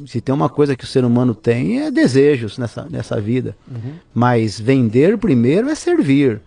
Se 0.08 0.22
tem 0.22 0.34
uma 0.34 0.48
coisa 0.48 0.76
que 0.76 0.86
o 0.86 0.88
ser 0.88 1.04
humano 1.04 1.36
tem, 1.36 1.82
é 1.82 1.92
desejos 1.92 2.58
nessa, 2.58 2.88
nessa 2.90 3.20
vida. 3.20 3.58
Uhum. 3.70 3.96
Mas 4.14 4.58
vender 4.58 5.18
primeiro 5.18 5.70
é 5.70 5.76
servir. 5.76 6.40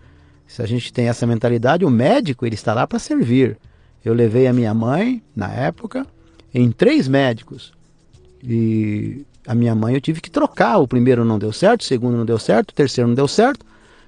Se 0.47 0.63
a 0.63 0.65
gente 0.65 0.91
tem 0.91 1.07
essa 1.07 1.27
mentalidade, 1.27 1.85
o 1.85 1.89
médico 1.89 2.45
ele 2.45 2.55
está 2.55 2.73
lá 2.73 2.87
para 2.87 2.97
servir. 2.97 3.57
Eu 4.03 4.13
levei 4.13 4.47
a 4.47 4.53
minha 4.53 4.73
mãe, 4.73 5.21
na 5.35 5.51
época, 5.51 6.07
em 6.53 6.71
três 6.71 7.07
médicos. 7.07 7.73
E 8.43 9.25
a 9.47 9.55
minha 9.55 9.73
mãe 9.73 9.93
eu 9.93 10.01
tive 10.01 10.21
que 10.21 10.29
trocar. 10.29 10.77
O 10.77 10.87
primeiro 10.87 11.25
não 11.25 11.39
deu 11.39 11.51
certo, 11.51 11.81
o 11.81 11.85
segundo 11.85 12.17
não 12.17 12.25
deu 12.25 12.37
certo, 12.39 12.71
o 12.71 12.73
terceiro 12.73 13.07
não 13.07 13.15
deu 13.15 13.27
certo. 13.27 13.65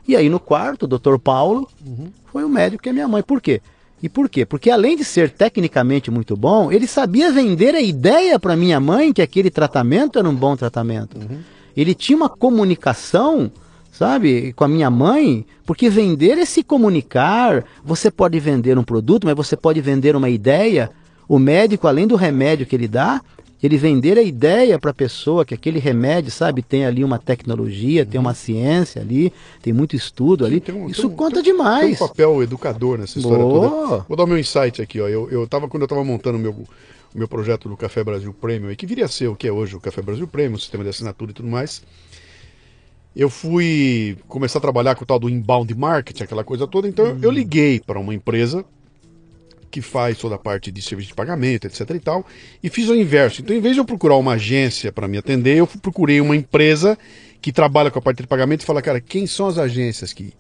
E 0.07 0.15
aí 0.15 0.29
no 0.29 0.39
quarto, 0.39 0.83
o 0.83 0.87
doutor 0.87 1.17
Paulo 1.17 1.67
uhum. 1.85 2.11
foi 2.31 2.43
o 2.43 2.49
médico 2.49 2.83
que 2.83 2.89
é 2.89 2.93
minha 2.93 3.07
mãe. 3.07 3.23
Por 3.23 3.41
quê? 3.41 3.61
E 4.03 4.09
por 4.09 4.29
quê? 4.29 4.45
Porque 4.45 4.69
além 4.69 4.95
de 4.95 5.03
ser 5.03 5.31
tecnicamente 5.31 6.11
muito 6.11 6.35
bom, 6.35 6.71
ele 6.71 6.85
sabia 6.85 7.31
vender 7.31 7.73
a 7.73 7.81
ideia 7.81 8.37
para 8.37 8.55
minha 8.55 8.79
mãe 8.79 9.11
que 9.11 9.21
aquele 9.21 9.49
tratamento 9.49 10.19
era 10.19 10.29
um 10.29 10.35
bom 10.35 10.55
tratamento. 10.55 11.17
Uhum. 11.17 11.39
Ele 11.75 11.95
tinha 11.95 12.15
uma 12.15 12.29
comunicação, 12.29 13.51
sabe, 13.91 14.53
com 14.53 14.63
a 14.63 14.67
minha 14.67 14.89
mãe, 14.89 15.45
porque 15.65 15.89
vender 15.89 16.37
é 16.37 16.45
se 16.45 16.63
comunicar. 16.63 17.65
Você 17.83 18.11
pode 18.11 18.39
vender 18.39 18.77
um 18.77 18.83
produto, 18.83 19.25
mas 19.25 19.35
você 19.35 19.57
pode 19.57 19.81
vender 19.81 20.15
uma 20.15 20.29
ideia 20.29 20.91
o 21.27 21.39
médico, 21.39 21.87
além 21.87 22.07
do 22.07 22.15
remédio 22.15 22.65
que 22.65 22.75
ele 22.75 22.87
dá, 22.87 23.21
ele 23.65 23.77
vender 23.77 24.17
a 24.17 24.21
ideia 24.21 24.77
para 24.77 24.91
a 24.91 24.93
pessoa 24.93 25.45
que 25.45 25.53
aquele 25.53 25.79
remédio, 25.79 26.31
sabe, 26.31 26.61
tem 26.61 26.85
ali 26.85 27.03
uma 27.03 27.17
tecnologia, 27.17 28.03
uhum. 28.03 28.09
tem 28.09 28.19
uma 28.19 28.33
ciência 28.33 29.01
ali, 29.01 29.33
tem 29.61 29.73
muito 29.73 29.95
estudo 29.95 30.45
ali. 30.45 30.61
Um, 30.71 30.87
Isso 30.87 31.07
um, 31.07 31.15
conta 31.15 31.41
tem, 31.41 31.51
demais. 31.51 31.97
Tem 31.97 32.05
um 32.05 32.07
papel 32.09 32.43
educador 32.43 32.97
nessa 32.97 33.17
história 33.17 33.43
Boa. 33.43 33.69
toda. 33.69 34.05
Vou 34.07 34.17
dar 34.17 34.23
o 34.23 34.27
meu 34.27 34.37
insight 34.37 34.81
aqui, 34.81 35.01
ó. 35.01 35.07
Eu, 35.07 35.29
eu 35.31 35.47
tava, 35.47 35.67
quando 35.67 35.81
eu 35.81 35.85
estava 35.85 36.03
montando 36.03 36.37
o 36.37 36.41
meu, 36.41 36.51
o 36.51 37.17
meu 37.17 37.27
projeto 37.27 37.67
do 37.67 37.77
Café 37.77 38.03
Brasil 38.03 38.33
Premium, 38.33 38.75
que 38.75 38.85
viria 38.85 39.05
a 39.05 39.09
ser 39.09 39.27
o 39.27 39.35
que 39.35 39.47
é 39.47 39.51
hoje 39.51 39.75
o 39.75 39.79
Café 39.79 40.01
Brasil 40.01 40.27
Premium, 40.27 40.59
sistema 40.59 40.83
de 40.83 40.89
assinatura 40.89 41.31
e 41.31 41.33
tudo 41.33 41.49
mais. 41.49 41.81
Eu 43.15 43.29
fui 43.29 44.17
começar 44.27 44.59
a 44.59 44.61
trabalhar 44.61 44.93
com 44.95 45.03
o 45.03 45.07
tal 45.07 45.17
do 45.17 45.29
inbound 45.29 45.73
marketing, 45.73 46.23
aquela 46.23 46.43
coisa 46.43 46.67
toda. 46.67 46.87
Então 46.87 47.05
uhum. 47.05 47.19
eu 47.21 47.31
liguei 47.31 47.79
para 47.79 47.97
uma 47.97 48.13
empresa 48.13 48.65
que 49.75 49.81
faz 49.81 50.17
toda 50.17 50.35
a 50.35 50.37
parte 50.37 50.71
de 50.71 50.81
serviço 50.81 51.09
de 51.09 51.13
pagamento, 51.13 51.67
etc 51.67 51.81
e 51.89 51.99
tal, 51.99 52.25
e 52.63 52.69
fiz 52.69 52.87
o 52.87 52.95
inverso. 52.95 53.41
Então, 53.41 53.53
em 53.53 53.59
vez 53.59 53.73
de 53.75 53.81
eu 53.81 53.85
procurar 53.85 54.15
uma 54.15 54.31
agência 54.31 54.89
para 54.89 55.05
me 55.05 55.17
atender, 55.17 55.57
eu 55.57 55.67
procurei 55.67 56.21
uma 56.21 56.33
empresa 56.33 56.97
que 57.41 57.51
trabalha 57.51 57.91
com 57.91 57.99
a 57.99 58.01
parte 58.01 58.21
de 58.21 58.27
pagamento 58.27 58.61
e 58.61 58.65
fala, 58.65 58.81
cara, 58.81 59.01
quem 59.01 59.27
são 59.27 59.47
as 59.47 59.57
agências 59.57 60.13
que, 60.13 60.33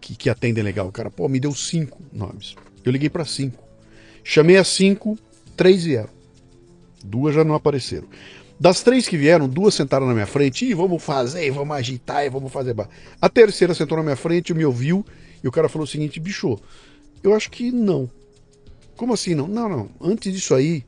que, 0.00 0.16
que 0.16 0.30
atendem 0.30 0.64
legal? 0.64 0.88
O 0.88 0.92
cara, 0.92 1.10
pô, 1.10 1.28
me 1.28 1.38
deu 1.38 1.54
cinco 1.54 2.00
nomes. 2.10 2.56
Eu 2.82 2.90
liguei 2.90 3.10
para 3.10 3.26
cinco. 3.26 3.62
Chamei 4.24 4.56
as 4.56 4.68
cinco, 4.68 5.18
três 5.54 5.84
vieram. 5.84 6.08
Duas 7.04 7.34
já 7.34 7.44
não 7.44 7.54
apareceram. 7.54 8.08
Das 8.58 8.82
três 8.82 9.06
que 9.06 9.18
vieram, 9.18 9.46
duas 9.46 9.74
sentaram 9.74 10.06
na 10.06 10.14
minha 10.14 10.26
frente, 10.26 10.64
e 10.64 10.72
vamos 10.72 11.02
fazer, 11.02 11.50
vamos 11.50 11.76
agitar, 11.76 12.24
e 12.24 12.30
vamos 12.30 12.50
fazer. 12.50 12.74
A 13.20 13.28
terceira 13.28 13.74
sentou 13.74 13.98
na 13.98 14.04
minha 14.04 14.16
frente, 14.16 14.54
me 14.54 14.64
ouviu, 14.64 15.04
e 15.44 15.48
o 15.48 15.52
cara 15.52 15.68
falou 15.68 15.84
o 15.84 15.86
seguinte: 15.86 16.18
bicho, 16.18 16.58
eu 17.22 17.34
acho 17.34 17.50
que 17.50 17.70
não. 17.70 18.08
Como 19.00 19.14
assim 19.14 19.34
não? 19.34 19.48
Não, 19.48 19.66
não. 19.66 19.88
Antes 19.98 20.30
disso 20.30 20.54
aí, 20.54 20.84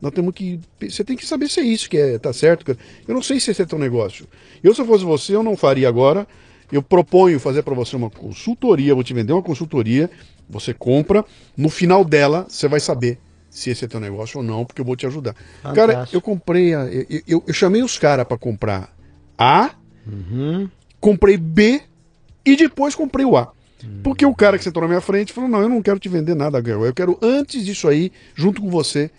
nós 0.00 0.12
temos 0.12 0.32
que. 0.32 0.60
Você 0.80 1.02
tem 1.02 1.16
que 1.16 1.26
saber 1.26 1.48
se 1.48 1.58
é 1.58 1.64
isso 1.64 1.90
que 1.90 1.98
é, 1.98 2.16
tá 2.16 2.32
certo. 2.32 2.78
Eu 3.08 3.12
não 3.12 3.20
sei 3.20 3.40
se 3.40 3.50
esse 3.50 3.60
é 3.60 3.66
teu 3.66 3.76
negócio. 3.76 4.24
Eu, 4.62 4.72
se 4.72 4.80
eu 4.80 4.86
fosse 4.86 5.04
você, 5.04 5.34
eu 5.34 5.42
não 5.42 5.56
faria 5.56 5.88
agora. 5.88 6.28
Eu 6.70 6.80
proponho 6.80 7.40
fazer 7.40 7.64
para 7.64 7.74
você 7.74 7.96
uma 7.96 8.08
consultoria, 8.08 8.94
vou 8.94 9.02
te 9.02 9.12
vender 9.12 9.32
uma 9.32 9.42
consultoria, 9.42 10.08
você 10.48 10.72
compra, 10.72 11.24
no 11.56 11.68
final 11.68 12.04
dela 12.04 12.46
você 12.48 12.68
vai 12.68 12.78
saber 12.78 13.18
se 13.50 13.70
esse 13.70 13.84
é 13.84 13.88
teu 13.88 13.98
negócio 13.98 14.38
ou 14.38 14.44
não, 14.44 14.64
porque 14.64 14.80
eu 14.80 14.84
vou 14.84 14.94
te 14.94 15.04
ajudar. 15.04 15.34
Fantástico. 15.60 15.74
Cara, 15.74 16.08
eu 16.12 16.20
comprei, 16.20 16.72
a, 16.72 16.84
eu, 16.84 17.22
eu, 17.26 17.44
eu 17.48 17.54
chamei 17.54 17.82
os 17.82 17.98
caras 17.98 18.26
para 18.26 18.38
comprar 18.38 18.94
A, 19.36 19.72
uhum. 20.06 20.68
comprei 21.00 21.36
B 21.36 21.82
e 22.44 22.54
depois 22.54 22.94
comprei 22.94 23.26
o 23.26 23.36
A. 23.36 23.52
Porque 24.02 24.24
o 24.24 24.34
cara 24.34 24.56
que 24.58 24.64
sentou 24.64 24.82
na 24.82 24.88
minha 24.88 25.00
frente 25.00 25.32
falou: 25.32 25.48
Não, 25.48 25.60
eu 25.60 25.68
não 25.68 25.82
quero 25.82 25.98
te 25.98 26.08
vender 26.08 26.34
nada, 26.34 26.58
eu 26.58 26.94
quero 26.94 27.18
antes 27.20 27.64
disso 27.64 27.88
aí, 27.88 28.10
junto 28.34 28.60
com 28.60 28.70
você. 28.70 29.10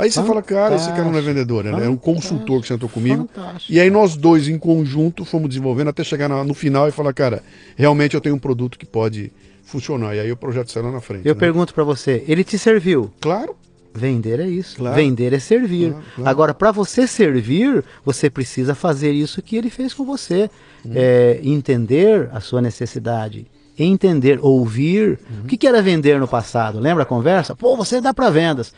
Aí 0.00 0.10
você 0.10 0.22
fala, 0.22 0.40
cara, 0.40 0.76
esse 0.76 0.88
cara 0.88 1.04
não 1.04 1.18
é 1.18 1.20
vendedor, 1.20 1.62
né? 1.62 1.84
É 1.84 1.88
um 1.88 1.96
consultor 1.96 2.62
que 2.62 2.68
sentou 2.68 2.88
comigo. 2.88 3.28
Fantástico. 3.34 3.70
E 3.70 3.78
aí 3.78 3.90
nós 3.90 4.16
dois, 4.16 4.48
em 4.48 4.58
conjunto, 4.58 5.26
fomos 5.26 5.50
desenvolvendo 5.50 5.88
até 5.88 6.02
chegar 6.02 6.26
no 6.26 6.54
final 6.54 6.88
e 6.88 6.90
falar, 6.90 7.12
cara, 7.12 7.42
realmente 7.76 8.14
eu 8.14 8.20
tenho 8.20 8.34
um 8.34 8.38
produto 8.38 8.78
que 8.78 8.86
pode 8.86 9.30
funcionar. 9.62 10.16
E 10.16 10.20
aí 10.20 10.32
o 10.32 10.36
projeto 10.36 10.72
saiu 10.72 10.86
lá 10.86 10.92
na 10.92 11.02
frente. 11.02 11.28
Eu 11.28 11.34
né? 11.34 11.38
pergunto 11.38 11.74
para 11.74 11.84
você, 11.84 12.24
ele 12.26 12.42
te 12.42 12.56
serviu? 12.56 13.12
Claro. 13.20 13.54
Vender 13.92 14.40
é 14.40 14.46
isso. 14.46 14.76
Claro. 14.76 14.96
Vender 14.96 15.34
é 15.34 15.38
servir. 15.38 15.90
Claro, 15.90 16.04
claro. 16.14 16.30
Agora, 16.30 16.54
para 16.54 16.72
você 16.72 17.06
servir, 17.06 17.84
você 18.02 18.30
precisa 18.30 18.74
fazer 18.74 19.12
isso 19.12 19.42
que 19.42 19.56
ele 19.56 19.68
fez 19.68 19.92
com 19.92 20.06
você. 20.06 20.48
Hum. 20.86 20.92
É, 20.94 21.40
entender 21.42 22.30
a 22.32 22.40
sua 22.40 22.62
necessidade 22.62 23.46
entender, 23.84 24.38
ouvir. 24.42 25.18
Uhum. 25.30 25.44
O 25.44 25.46
que, 25.46 25.56
que 25.56 25.66
era 25.66 25.82
vender 25.82 26.18
no 26.18 26.28
passado? 26.28 26.78
Lembra 26.78 27.02
a 27.02 27.06
conversa? 27.06 27.54
Pô, 27.54 27.76
você 27.76 28.00
dá 28.00 28.12
para 28.12 28.30
vendas. 28.30 28.72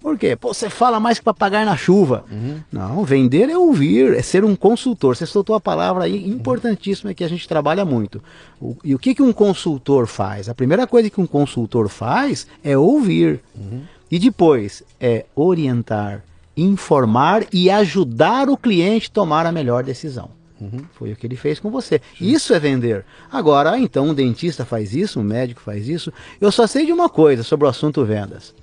Por 0.00 0.16
quê? 0.16 0.36
Pô, 0.36 0.54
você 0.54 0.70
fala 0.70 1.00
mais 1.00 1.18
que 1.18 1.32
pagar 1.32 1.66
na 1.66 1.76
chuva. 1.76 2.24
Uhum. 2.30 2.60
Não, 2.70 3.04
vender 3.04 3.50
é 3.50 3.58
ouvir, 3.58 4.14
é 4.14 4.22
ser 4.22 4.44
um 4.44 4.54
consultor. 4.54 5.16
Você 5.16 5.26
soltou 5.26 5.56
a 5.56 5.60
palavra 5.60 6.04
aí 6.04 6.28
importantíssima 6.28 7.12
que 7.12 7.24
a 7.24 7.28
gente 7.28 7.48
trabalha 7.48 7.84
muito. 7.84 8.22
O, 8.60 8.76
e 8.84 8.94
o 8.94 8.98
que, 8.98 9.14
que 9.14 9.22
um 9.22 9.32
consultor 9.32 10.06
faz? 10.06 10.48
A 10.48 10.54
primeira 10.54 10.86
coisa 10.86 11.10
que 11.10 11.20
um 11.20 11.26
consultor 11.26 11.88
faz 11.88 12.46
é 12.62 12.78
ouvir. 12.78 13.40
Uhum. 13.56 13.82
E 14.10 14.18
depois 14.18 14.84
é 15.00 15.26
orientar, 15.34 16.22
informar 16.56 17.44
e 17.52 17.68
ajudar 17.68 18.48
o 18.48 18.56
cliente 18.56 19.08
a 19.10 19.14
tomar 19.14 19.46
a 19.46 19.52
melhor 19.52 19.82
decisão. 19.82 20.37
Uhum. 20.60 20.84
Foi 20.92 21.12
o 21.12 21.16
que 21.16 21.26
ele 21.26 21.36
fez 21.36 21.60
com 21.60 21.70
você. 21.70 22.00
Sim. 22.18 22.26
Isso 22.26 22.52
é 22.52 22.58
vender. 22.58 23.04
Agora, 23.30 23.78
então 23.78 24.08
um 24.08 24.14
dentista 24.14 24.64
faz 24.64 24.94
isso, 24.94 25.20
um 25.20 25.22
médico 25.22 25.60
faz 25.60 25.88
isso. 25.88 26.12
Eu 26.40 26.50
só 26.50 26.66
sei 26.66 26.86
de 26.86 26.92
uma 26.92 27.08
coisa 27.08 27.42
sobre 27.42 27.66
o 27.66 27.68
assunto 27.68 28.04
vendas. 28.04 28.54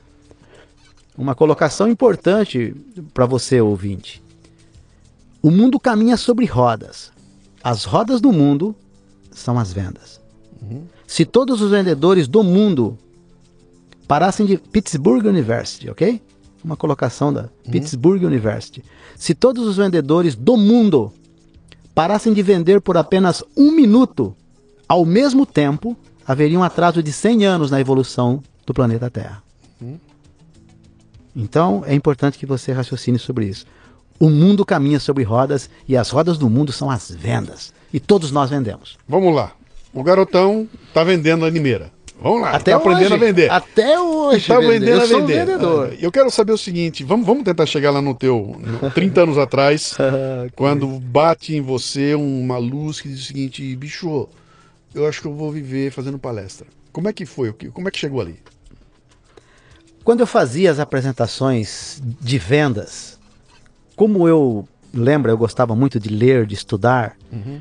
Uma 1.18 1.34
colocação 1.34 1.88
importante 1.88 2.76
para 3.14 3.26
você, 3.26 3.62
ouvinte. 3.62 4.22
O 5.42 5.50
mundo 5.50 5.80
caminha 5.80 6.18
sobre 6.18 6.46
rodas. 6.46 7.12
As 7.64 7.86
rodas 7.86 8.20
do 8.20 8.32
mundo 8.32 8.76
são 9.32 9.58
as 9.58 9.72
vendas. 9.72 10.20
Uhum. 10.62 10.84
Se 11.08 11.24
todos 11.24 11.62
os 11.62 11.72
vendedores 11.72 12.28
do 12.28 12.44
mundo 12.44 12.98
parassem 14.08 14.46
de 14.46 14.58
Pittsburgh 14.58 15.26
University, 15.26 15.90
ok? 15.90 16.22
uma 16.66 16.76
colocação 16.76 17.32
da 17.32 17.44
uhum. 17.44 17.72
Pittsburgh 17.72 18.24
University. 18.24 18.84
Se 19.16 19.36
todos 19.36 19.66
os 19.68 19.78
vendedores 19.78 20.36
do 20.36 20.58
mundo 20.58 21.14
parassem 21.96 22.34
de 22.34 22.44
vender 22.44 22.82
por 22.82 22.98
apenas 22.98 23.42
um 23.56 23.72
minuto 23.72 24.36
ao 24.88 25.06
mesmo 25.06 25.46
tempo, 25.46 25.98
haveria 26.28 26.60
um 26.60 26.64
atraso 26.64 27.02
de 27.02 27.12
100 27.12 27.46
anos 27.46 27.72
na 27.72 27.80
evolução 27.80 28.44
do 28.66 28.74
planeta 28.74 29.10
Terra. 29.10 29.42
Então, 31.36 31.84
é 31.86 31.94
importante 31.94 32.38
que 32.38 32.46
você 32.46 32.72
raciocine 32.72 33.18
sobre 33.18 33.48
isso. 33.48 33.66
O 34.20 34.30
mundo 34.30 34.66
caminha 34.66 35.00
sobre 35.00 35.24
rodas 35.24 35.70
e 35.88 35.98
as 35.98 36.10
rodas 36.10 36.38
do 36.38 36.50
mundo 36.50 36.72
são 36.72 36.90
as 36.90 37.10
vendas. 37.10 37.74
E 37.92 38.00
todos 38.00 38.32
nós 38.32 38.50
vendemos. 38.50 38.98
Vamos 39.08 39.36
lá. 39.36 39.54
O 39.94 40.04
garotão 40.04 40.68
está 40.88 41.04
vendendo 41.04 41.46
a 41.46 41.50
Limeira. 41.50 41.92
Vamos 42.22 42.42
lá, 42.42 42.52
até 42.52 42.72
tá 42.72 42.78
aprendendo 42.78 43.14
a 43.14 43.18
vender. 43.18 43.52
Até 43.52 44.00
hoje. 44.00 44.38
Está 44.38 44.60
vendendo 44.60 45.02
a 45.02 45.06
vender. 45.06 45.44
Um 45.44 45.46
vendedor. 45.46 45.94
Eu 46.00 46.12
quero 46.12 46.32
saber 46.32 46.54
o 46.54 46.58
seguinte: 46.58 47.04
vamos, 47.04 47.26
vamos 47.26 47.44
tentar 47.44 47.66
chegar 47.66 47.92
lá 47.92 48.02
no 48.02 48.16
teu. 48.16 48.60
No, 48.60 48.90
30 48.92 49.22
anos 49.22 49.38
atrás, 49.38 49.96
ah, 50.00 50.50
quando 50.56 50.88
bate 50.88 51.56
em 51.56 51.62
você 51.62 52.16
uma 52.16 52.58
luz 52.58 53.02
que 53.02 53.10
diz 53.10 53.20
o 53.20 53.24
seguinte, 53.24 53.76
bicho, 53.76 54.28
eu 54.94 55.08
acho 55.08 55.22
que 55.22 55.28
eu 55.28 55.34
vou 55.34 55.52
viver 55.52 55.92
fazendo 55.92 56.18
palestra. 56.18 56.66
Como 56.92 57.10
é 57.10 57.14
que 57.14 57.26
foi? 57.26 57.54
Como 57.74 57.88
é 57.88 57.92
que 57.92 58.00
chegou 58.00 58.22
ali? 58.22 58.40
Quando 60.04 60.22
eu 60.22 60.28
fazia 60.28 60.72
as 60.72 60.80
apresentações 60.80 62.02
de 62.22 62.38
vendas, 62.38 63.20
como 63.96 64.28
eu 64.28 64.68
lembro, 64.94 65.32
eu 65.32 65.38
gostava 65.38 65.76
muito 65.76 66.00
de 66.00 66.10
ler, 66.10 66.46
de 66.46 66.54
estudar, 66.54 67.18
uhum. 67.32 67.60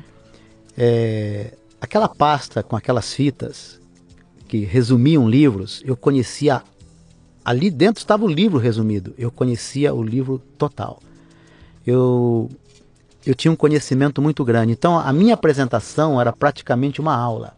é, 0.77 1.53
aquela 1.81 2.07
pasta 2.07 2.63
com 2.63 2.75
aquelas 2.75 3.13
fitas 3.13 3.79
que 4.55 4.63
resumiam 4.63 5.27
livros, 5.27 5.83
eu 5.85 5.97
conhecia. 5.97 6.61
Ali 7.43 7.69
dentro 7.69 7.99
estava 7.99 8.23
o 8.23 8.27
livro 8.27 8.57
resumido, 8.57 9.13
eu 9.17 9.29
conhecia 9.29 9.93
o 9.93 10.01
livro 10.01 10.41
total. 10.57 11.01
Eu, 11.85 12.49
eu 13.25 13.35
tinha 13.35 13.51
um 13.51 13.55
conhecimento 13.55 14.21
muito 14.21 14.43
grande. 14.45 14.71
Então 14.71 14.97
a 14.97 15.11
minha 15.11 15.33
apresentação 15.33 16.19
era 16.19 16.31
praticamente 16.31 17.01
uma 17.01 17.15
aula. 17.15 17.55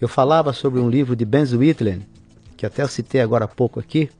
Eu 0.00 0.06
falava 0.06 0.52
sobre 0.52 0.80
um 0.80 0.88
livro 0.88 1.16
de 1.16 1.24
Ben 1.24 1.44
Whitland, 1.44 2.06
que 2.56 2.66
até 2.66 2.82
eu 2.82 2.88
citei 2.88 3.20
agora 3.20 3.46
há 3.46 3.48
pouco 3.48 3.80
aqui, 3.80 4.10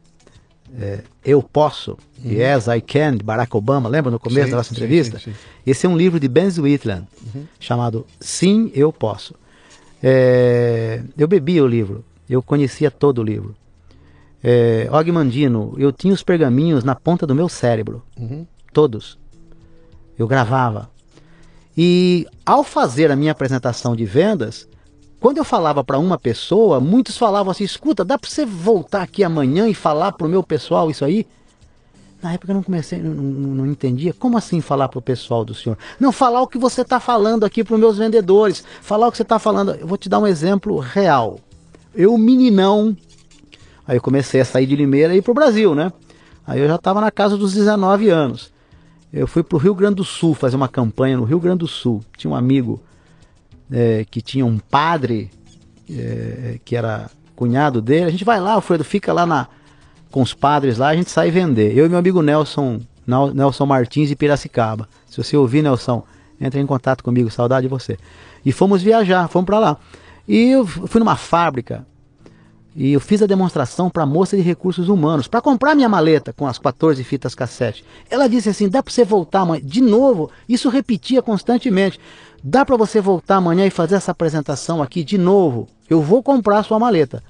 é, 0.79 1.01
Eu 1.25 1.43
Posso, 1.43 1.99
uhum. 2.25 2.33
Yes 2.33 2.69
I 2.69 2.81
Can, 2.81 3.19
de 3.19 3.25
Barack 3.25 3.55
Obama, 3.57 3.89
lembra 3.89 4.11
no 4.11 4.19
começo 4.19 4.47
sim, 4.47 4.51
da 4.51 4.57
nossa 4.57 4.73
entrevista? 4.73 5.19
Sim, 5.19 5.33
sim, 5.33 5.37
Esse 5.67 5.87
é 5.87 5.89
um 5.89 5.97
livro 5.97 6.19
de 6.19 6.29
Ben 6.29 6.49
Whitland, 6.49 7.07
uhum. 7.35 7.45
chamado 7.59 8.07
Sim, 8.19 8.71
Eu 8.75 8.93
Posso. 8.93 9.35
É, 10.03 11.03
eu 11.17 11.29
bebia 11.29 11.63
o 11.63 11.67
livro, 11.67 12.05
eu 12.29 12.43
conhecia 12.43 12.91
todo 12.91 13.19
o 13.19 13.25
livro. 13.25 13.55
É, 14.43 14.89
Og 14.91 15.13
Mandino, 15.13 15.75
eu 15.77 15.93
tinha 15.93 16.15
os 16.15 16.23
pergaminhos 16.23 16.83
na 16.83 16.95
ponta 16.95 17.27
do 17.27 17.35
meu 17.35 17.49
cérebro, 17.49 18.03
uhum. 18.19 18.47
todos. 18.73 19.19
Eu 20.19 20.27
gravava. 20.27 20.91
E 21.77 22.27
ao 22.45 22.65
fazer 22.65 23.11
a 23.11 23.17
minha 23.17 23.33
apresentação 23.33 23.95
de 23.95 24.05
vendas, 24.05 24.69
quando 25.21 25.39
eu 25.39 25.45
falava 25.45 25.85
para 25.85 25.99
uma 25.99 26.19
pessoa, 26.19 26.81
muitos 26.81 27.17
falavam 27.17 27.51
assim: 27.51 27.65
escuta, 27.65 28.05
dá 28.05 28.19
para 28.19 28.29
você 28.29 28.45
voltar 28.47 29.03
aqui 29.03 29.23
amanhã 29.23 29.69
e 29.69 29.75
falar 29.75 30.13
para 30.13 30.27
o 30.27 30.31
meu 30.31 30.43
pessoal 30.43 30.91
isso 30.91 31.05
aí? 31.05 31.27
Na 32.23 32.35
época 32.35 32.53
eu 32.53 32.57
não 32.57 32.63
comecei, 32.63 32.99
não, 32.99 33.15
não, 33.15 33.55
não 33.55 33.67
entendia. 33.67 34.13
Como 34.13 34.37
assim 34.37 34.61
falar 34.61 34.89
para 34.89 34.99
o 34.99 35.03
pessoal 35.03 35.45
do 35.45 35.55
senhor? 35.55 35.79
Não, 35.99 36.13
falar 36.13 36.43
o 36.43 36.47
que 36.47 36.59
você 36.59 36.83
está 36.83 37.01
falando 37.01 37.45
aqui 37.45 37.65
para 37.65 37.75
os 37.75 37.81
meus 37.81 37.99
vendedores. 37.99 38.63
Falar 38.83 39.09
o 39.09 39.11
que 39.11 39.17
você 39.17 39.23
está 39.23 39.39
falando. 39.39 39.73
Eu 39.73 39.87
vou 39.87 39.97
te 39.97 40.09
dar 40.09 40.19
um 40.19 40.27
exemplo 40.27 40.79
real. 40.79 41.41
Eu, 41.95 42.17
meninão, 42.19 42.97
aí 43.87 43.97
eu 43.97 44.03
comecei 44.03 44.41
a 44.41 44.45
sair 44.45 44.67
de 44.67 44.77
Limeira 44.77 45.15
e 45.15 45.19
ir 45.19 45.23
para 45.23 45.33
o 45.33 45.35
Brasil, 45.35 45.75
né? 45.75 45.93
Aí 46.47 46.61
eu 46.61 46.69
já 46.69 46.77
estava 46.77 47.01
na 47.01 47.11
casa 47.11 47.37
dos 47.37 47.55
19 47.55 48.11
anos. 48.11 48.53
Eu 49.13 49.27
fui 49.27 49.43
para 49.43 49.57
o 49.57 49.59
Rio 49.59 49.75
Grande 49.75 49.97
do 49.97 50.05
Sul 50.05 50.35
fazer 50.35 50.57
uma 50.57 50.69
campanha 50.69 51.17
no 51.17 51.25
Rio 51.25 51.41
Grande 51.41 51.59
do 51.59 51.69
Sul. 51.69 52.03
Tinha 52.17 52.31
um 52.31 52.37
amigo 52.37 52.81
é, 53.71 54.05
que 54.09 54.21
tinha 54.21 54.45
um 54.45 54.59
padre 54.59 55.31
é, 55.89 56.61
que 56.65 56.77
era 56.77 57.11
cunhado 57.35 57.81
dele. 57.81 58.05
A 58.05 58.11
gente 58.11 58.25
vai 58.25 58.41
lá, 58.41 58.53
Alfredo, 58.53 58.85
fica 58.85 59.13
lá 59.13 59.27
na, 59.27 59.49
com 60.11 60.23
os 60.23 60.35
padres 60.35 60.79
lá, 60.79 60.89
a 60.89 60.97
gente 60.97 61.11
sai 61.11 61.31
vender. 61.31 61.77
Eu 61.77 61.87
e 61.87 61.89
meu 61.89 61.99
amigo 61.99 62.23
Nelson, 62.23 62.81
Nelson 63.35 63.67
Martins 63.67 64.09
de 64.09 64.17
Piracicaba. 64.17 64.89
Se 65.07 65.23
você 65.23 65.37
ouvir, 65.37 65.63
Nelson, 65.63 66.03
entre 66.41 66.61
em 66.61 66.67
contato 66.67 67.05
comigo, 67.05 67.31
saudade 67.31 67.67
de 67.67 67.71
você. 67.71 67.99
E 68.45 68.53
fomos 68.53 68.83
viajar, 68.83 69.29
fomos 69.29 69.47
para 69.47 69.59
lá. 69.59 69.77
E 70.27 70.51
eu 70.51 70.67
fui 70.67 70.99
numa 70.99 71.17
fábrica 71.17 71.87
e 72.75 72.93
eu 72.93 73.01
fiz 73.01 73.21
a 73.21 73.27
demonstração 73.27 73.91
para 73.91 74.05
a 74.05 74.07
moça 74.07 74.37
de 74.37 74.43
recursos 74.43 74.89
humanos, 74.89 75.27
para 75.27 75.41
comprar 75.41 75.75
minha 75.75 75.89
maleta 75.89 76.33
com 76.33 76.47
as 76.47 76.57
14 76.57 77.03
fitas 77.03 77.35
cassete. 77.35 77.85
Ela 78.09 78.29
disse 78.29 78.49
assim: 78.49 78.69
dá 78.69 78.83
para 78.83 78.93
você 78.93 79.05
voltar 79.05 79.41
amanhã? 79.41 79.63
De 79.65 79.81
novo, 79.81 80.31
isso 80.49 80.69
repetia 80.69 81.21
constantemente. 81.21 81.99
Dá 82.43 82.65
para 82.65 82.77
você 82.77 83.01
voltar 83.01 83.37
amanhã 83.37 83.67
e 83.67 83.71
fazer 83.71 83.97
essa 83.97 84.13
apresentação 84.13 84.81
aqui 84.81 85.03
de 85.03 85.19
novo? 85.19 85.69
Eu 85.89 86.01
vou 86.01 86.23
comprar 86.23 86.63
sua 86.63 86.79
maleta. 86.79 87.23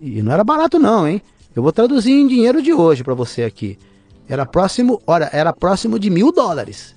E 0.00 0.20
não 0.20 0.32
era 0.32 0.42
barato, 0.42 0.78
não, 0.78 1.06
hein? 1.06 1.22
Eu 1.54 1.62
vou 1.62 1.72
traduzir 1.72 2.12
em 2.12 2.26
dinheiro 2.26 2.62
de 2.62 2.72
hoje 2.72 3.04
para 3.04 3.14
você 3.14 3.42
aqui. 3.42 3.78
Era 4.28 4.46
próximo, 4.46 5.02
olha, 5.06 5.28
era 5.32 5.52
próximo 5.52 5.98
de 5.98 6.08
mil 6.08 6.32
dólares. 6.32 6.94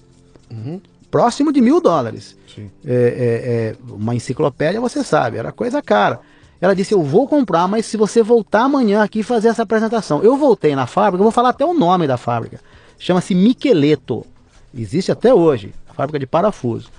Uhum. 0.49 0.79
Próximo 1.11 1.51
de 1.51 1.61
mil 1.61 1.81
dólares. 1.81 2.37
É, 2.57 2.63
é, 2.85 2.93
é, 2.93 3.75
uma 3.89 4.15
enciclopédia, 4.15 4.79
você 4.79 5.03
sabe, 5.03 5.37
era 5.37 5.51
coisa 5.51 5.81
cara. 5.81 6.21
Ela 6.61 6.73
disse: 6.73 6.93
Eu 6.93 7.03
vou 7.03 7.27
comprar, 7.27 7.67
mas 7.67 7.85
se 7.85 7.97
você 7.97 8.23
voltar 8.23 8.63
amanhã 8.63 9.03
aqui 9.03 9.19
e 9.19 9.23
fazer 9.23 9.49
essa 9.49 9.63
apresentação. 9.63 10.23
Eu 10.23 10.37
voltei 10.37 10.75
na 10.75 10.87
fábrica, 10.87 11.19
eu 11.19 11.25
vou 11.25 11.31
falar 11.31 11.49
até 11.49 11.65
o 11.65 11.73
nome 11.73 12.07
da 12.07 12.17
fábrica. 12.17 12.59
Chama-se 12.97 13.35
Micheleto. 13.35 14.25
Existe 14.73 15.11
até 15.11 15.33
hoje, 15.33 15.73
a 15.89 15.93
fábrica 15.93 16.19
de 16.19 16.25
parafuso. 16.25 16.89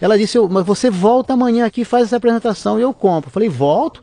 Ela 0.00 0.18
disse: 0.18 0.38
Mas 0.50 0.66
você 0.66 0.90
volta 0.90 1.34
amanhã 1.34 1.66
aqui 1.66 1.82
e 1.82 1.84
faz 1.84 2.06
essa 2.06 2.16
apresentação 2.16 2.78
e 2.78 2.82
eu 2.82 2.92
compro. 2.92 3.28
Eu 3.28 3.32
falei: 3.32 3.48
Volto 3.48 4.02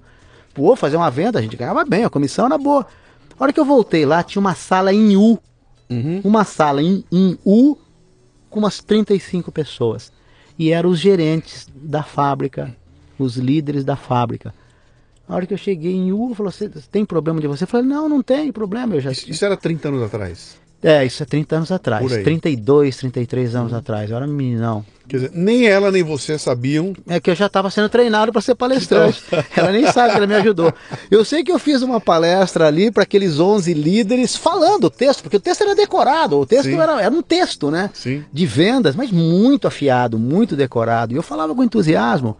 pô, 0.54 0.76
fazer 0.76 0.98
uma 0.98 1.10
venda, 1.10 1.40
a 1.40 1.42
gente 1.42 1.58
ganhava 1.58 1.84
bem, 1.84 2.04
a 2.04 2.10
comissão 2.10 2.46
era 2.46 2.58
boa. 2.58 2.86
A 3.38 3.44
hora 3.44 3.54
que 3.54 3.60
eu 3.60 3.66
voltei 3.66 4.06
lá, 4.06 4.24
tinha 4.24 4.40
uma 4.40 4.56
sala 4.56 4.94
em 4.94 5.18
U. 5.18 5.40
Uhum. 5.90 6.22
Uma 6.24 6.44
sala 6.44 6.82
em, 6.82 7.04
em 7.12 7.38
U 7.46 7.78
com 8.50 8.60
umas 8.60 8.82
35 8.82 9.52
pessoas. 9.52 10.12
E 10.58 10.72
eram 10.72 10.90
os 10.90 11.00
gerentes 11.00 11.68
da 11.76 12.04
fábrica, 12.04 12.76
os 13.18 13.38
líderes 13.38 13.84
da 13.84 13.96
fábrica. 13.96 14.54
A 15.28 15.36
hora 15.36 15.46
que 15.46 15.54
eu 15.54 15.58
cheguei 15.58 15.94
em 15.94 16.12
U, 16.12 16.34
falou: 16.36 16.52
Você 16.52 16.70
tem 16.70 17.06
problema 17.06 17.42
de 17.42 17.48
você? 17.48 17.64
Eu 17.64 17.68
falei: 17.68 17.88
Não, 17.88 18.08
não 18.08 18.22
tem 18.22 18.52
problema. 18.52 18.96
Eu 18.96 19.02
já... 19.02 19.12
Isso, 19.12 19.30
isso 19.30 19.44
era 19.44 19.58
30 19.58 19.88
anos 19.88 20.04
atrás? 20.04 20.58
É, 20.84 21.06
isso 21.06 21.24
é 21.24 21.26
30 21.26 21.56
anos 21.56 21.72
atrás. 21.72 22.06
32, 22.06 22.98
33 22.98 23.56
anos 23.56 23.72
uhum. 23.72 23.78
atrás. 23.78 24.10
Eu 24.10 24.18
era 24.18 24.28
meninão. 24.28 24.86
Quer 25.08 25.18
dizer, 25.18 25.32
nem 25.34 25.68
ela 25.68 25.92
nem 25.92 26.04
você 26.04 26.38
sabiam. 26.38 26.94
É 27.08 27.20
que 27.20 27.30
eu 27.30 27.36
já 27.36 27.48
estava 27.48 27.70
sendo 27.70 27.90
treinado 27.90 28.32
para 28.32 28.42
ser 28.42 28.56
palestrante. 28.56 29.22
Então... 29.28 29.44
ela 29.56 29.72
nem 29.72 29.86
sabe 29.92 30.12
que 30.12 30.18
ela 30.18 30.28
me 30.28 30.36
ajudou. 30.36 30.74
Eu 31.10 31.24
sei 31.24 31.44
que 31.44 31.52
eu 31.52 31.60
fiz 31.60 31.82
uma 31.82 32.00
palestra 32.00 32.68
ali 32.68 32.92
para 32.92 33.04
aqueles 33.04 33.40
11 33.40 33.74
líderes 33.74 34.36
falando 34.36 34.86
o 34.86 34.90
texto, 34.90 35.24
porque 35.24 35.38
o 35.38 35.42
texto 35.42 35.62
era 35.62 35.76
decorado, 35.76 36.40
o 36.40 36.46
texto 36.46 36.70
era, 36.70 37.02
era 37.02 37.14
um 37.14 37.22
texto, 37.22 37.70
né? 37.70 37.90
Sim. 37.94 38.24
De 38.32 38.46
vendas, 38.46 38.96
mas 38.96 39.12
muito 39.12 39.68
afiado, 39.68 40.18
muito 40.18 40.56
decorado. 40.56 41.14
E 41.14 41.18
eu 41.18 41.24
falava 41.24 41.54
com 41.54 41.64
entusiasmo 41.64 42.38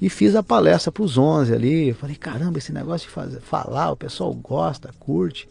e 0.00 0.08
fiz 0.08 0.36
a 0.36 0.42
palestra 0.42 0.92
para 0.92 1.02
os 1.02 1.18
11 1.18 1.52
ali. 1.52 1.88
Eu 1.88 1.94
falei, 1.94 2.16
caramba, 2.16 2.58
esse 2.58 2.72
negócio 2.72 3.08
de 3.08 3.12
fazer, 3.12 3.40
falar, 3.40 3.90
o 3.90 3.96
pessoal 3.96 4.32
gosta, 4.34 4.90
curte. 5.00 5.48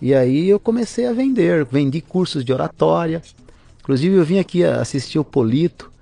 E 0.00 0.14
aí 0.14 0.48
eu 0.48 0.60
comecei 0.60 1.06
a 1.06 1.12
vender, 1.12 1.64
vendi 1.64 2.00
cursos 2.00 2.44
de 2.44 2.52
oratória, 2.52 3.22
Inclusive 3.84 4.16
eu 4.16 4.24
vim 4.24 4.38
aqui 4.38 4.64
assistir 4.64 5.18
o 5.18 5.24
Polito. 5.24 5.92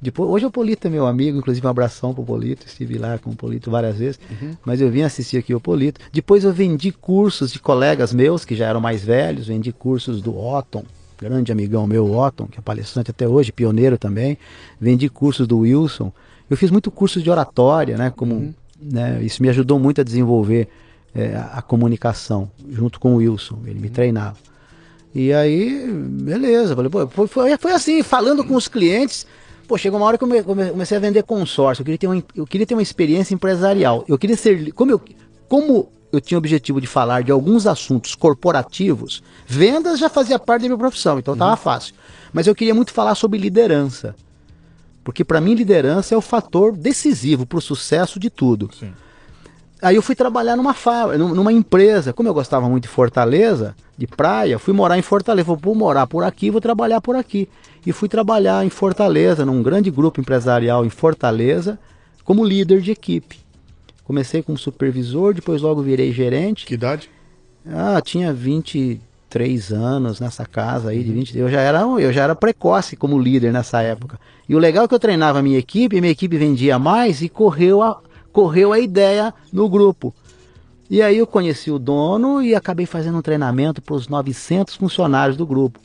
Depois, 0.00 0.30
hoje 0.30 0.46
o 0.46 0.50
Polito 0.52 0.86
é 0.86 0.90
meu 0.90 1.04
amigo, 1.04 1.36
inclusive 1.36 1.66
um 1.66 1.70
abração 1.70 2.14
pro 2.14 2.22
Polito, 2.22 2.64
estive 2.64 2.96
lá 2.96 3.18
com 3.18 3.30
o 3.30 3.34
Polito 3.34 3.68
várias 3.68 3.96
vezes, 3.98 4.20
uhum. 4.30 4.52
mas 4.64 4.80
eu 4.80 4.88
vim 4.88 5.02
assistir 5.02 5.36
aqui 5.36 5.52
o 5.52 5.60
Polito. 5.60 6.00
Depois 6.12 6.44
eu 6.44 6.52
vendi 6.52 6.92
cursos 6.92 7.52
de 7.52 7.58
colegas 7.58 8.12
meus 8.12 8.44
que 8.44 8.54
já 8.54 8.66
eram 8.66 8.80
mais 8.80 9.02
velhos, 9.02 9.48
vendi 9.48 9.72
cursos 9.72 10.22
do 10.22 10.38
Otton, 10.38 10.84
grande 11.20 11.50
amigão 11.50 11.88
meu 11.88 12.16
Otton, 12.16 12.46
que 12.46 12.60
é 12.60 12.62
palestrante 12.62 13.10
até 13.10 13.26
hoje, 13.26 13.50
pioneiro 13.50 13.98
também. 13.98 14.38
Vendi 14.80 15.08
cursos 15.08 15.48
do 15.48 15.58
Wilson. 15.58 16.12
Eu 16.48 16.56
fiz 16.56 16.70
muito 16.70 16.88
curso 16.88 17.20
de 17.20 17.28
oratória, 17.28 17.98
né, 17.98 18.12
como, 18.14 18.36
uhum. 18.36 18.54
né, 18.80 19.20
isso 19.24 19.42
me 19.42 19.48
ajudou 19.48 19.80
muito 19.80 20.00
a 20.00 20.04
desenvolver 20.04 20.68
é, 21.18 21.36
a, 21.52 21.60
comunicação 21.60 22.48
junto 22.70 23.00
com 23.00 23.14
o 23.14 23.16
Wilson, 23.16 23.58
ele 23.66 23.80
me 23.80 23.90
treinava. 23.90 24.36
E 25.12 25.32
aí, 25.32 25.84
beleza. 25.90 26.76
Falei, 26.76 26.90
pô, 26.90 27.26
foi, 27.26 27.56
foi 27.56 27.72
assim, 27.72 28.02
falando 28.04 28.44
com 28.44 28.54
os 28.54 28.68
clientes. 28.68 29.26
Pô, 29.66 29.76
chegou 29.76 29.98
uma 29.98 30.06
hora 30.06 30.16
que 30.16 30.24
eu 30.24 30.44
comecei 30.44 30.96
a 30.96 31.00
vender 31.00 31.24
consórcio. 31.24 31.82
Eu 31.82 31.84
queria 31.84 31.98
ter 31.98 32.06
uma, 32.06 32.22
eu 32.36 32.46
queria 32.46 32.66
ter 32.66 32.74
uma 32.74 32.82
experiência 32.82 33.34
empresarial. 33.34 34.04
Eu 34.06 34.16
queria 34.16 34.36
ser. 34.36 34.72
Como 34.72 34.92
eu, 34.92 35.00
como 35.48 35.88
eu 36.12 36.20
tinha 36.20 36.38
o 36.38 36.40
objetivo 36.40 36.80
de 36.80 36.86
falar 36.86 37.24
de 37.24 37.32
alguns 37.32 37.66
assuntos 37.66 38.14
corporativos, 38.14 39.22
vendas 39.46 39.98
já 39.98 40.08
fazia 40.08 40.38
parte 40.38 40.62
da 40.62 40.68
minha 40.68 40.78
profissão, 40.78 41.18
então 41.18 41.34
estava 41.34 41.50
uhum. 41.50 41.56
fácil. 41.56 41.94
Mas 42.32 42.46
eu 42.46 42.54
queria 42.54 42.74
muito 42.74 42.92
falar 42.92 43.14
sobre 43.16 43.38
liderança. 43.38 44.14
Porque 45.02 45.24
para 45.24 45.40
mim 45.40 45.54
liderança 45.54 46.14
é 46.14 46.18
o 46.18 46.20
fator 46.20 46.76
decisivo 46.76 47.44
para 47.44 47.58
o 47.58 47.62
sucesso 47.62 48.20
de 48.20 48.30
tudo. 48.30 48.70
Sim. 48.78 48.92
Aí 49.80 49.94
eu 49.94 50.02
fui 50.02 50.14
trabalhar 50.14 50.56
numa 50.56 50.74
fábrica, 50.74 51.18
numa 51.18 51.52
empresa. 51.52 52.12
Como 52.12 52.28
eu 52.28 52.34
gostava 52.34 52.68
muito 52.68 52.82
de 52.82 52.88
Fortaleza, 52.88 53.76
de 53.96 54.06
praia, 54.06 54.58
fui 54.58 54.74
morar 54.74 54.98
em 54.98 55.02
Fortaleza. 55.02 55.54
Vou 55.54 55.74
morar 55.74 56.06
por 56.06 56.24
aqui, 56.24 56.50
vou 56.50 56.60
trabalhar 56.60 57.00
por 57.00 57.14
aqui. 57.14 57.48
E 57.86 57.92
fui 57.92 58.08
trabalhar 58.08 58.64
em 58.66 58.70
Fortaleza, 58.70 59.46
num 59.46 59.62
grande 59.62 59.90
grupo 59.90 60.20
empresarial 60.20 60.84
em 60.84 60.90
Fortaleza, 60.90 61.78
como 62.24 62.44
líder 62.44 62.80
de 62.80 62.90
equipe. 62.90 63.38
Comecei 64.02 64.42
como 64.42 64.58
supervisor, 64.58 65.32
depois 65.32 65.62
logo 65.62 65.80
virei 65.80 66.12
gerente. 66.12 66.66
Que 66.66 66.74
idade? 66.74 67.08
Ah, 67.70 68.00
tinha 68.00 68.32
23 68.32 69.72
anos 69.72 70.18
nessa 70.18 70.44
casa 70.44 70.90
aí, 70.90 71.04
de 71.04 71.12
20. 71.12 71.38
Eu 71.38 71.48
já 71.48 71.60
era, 71.60 71.82
eu 71.82 72.12
já 72.12 72.24
era 72.24 72.34
precoce 72.34 72.96
como 72.96 73.18
líder 73.18 73.52
nessa 73.52 73.80
época. 73.82 74.18
E 74.48 74.56
o 74.56 74.58
legal 74.58 74.86
é 74.86 74.88
que 74.88 74.94
eu 74.94 74.98
treinava 74.98 75.38
a 75.38 75.42
minha 75.42 75.58
equipe, 75.58 76.00
minha 76.00 76.10
equipe 76.10 76.36
vendia 76.36 76.78
mais 76.78 77.20
e 77.20 77.28
correu 77.28 77.82
a, 77.82 78.00
correu 78.32 78.72
a 78.72 78.78
ideia 78.78 79.32
no 79.52 79.68
grupo. 79.68 80.14
E 80.90 81.02
aí 81.02 81.18
eu 81.18 81.26
conheci 81.26 81.70
o 81.70 81.78
dono 81.78 82.42
e 82.42 82.54
acabei 82.54 82.86
fazendo 82.86 83.18
um 83.18 83.22
treinamento 83.22 83.82
para 83.82 83.94
os 83.94 84.08
900 84.08 84.74
funcionários 84.76 85.36
do 85.36 85.46
grupo. 85.46 85.78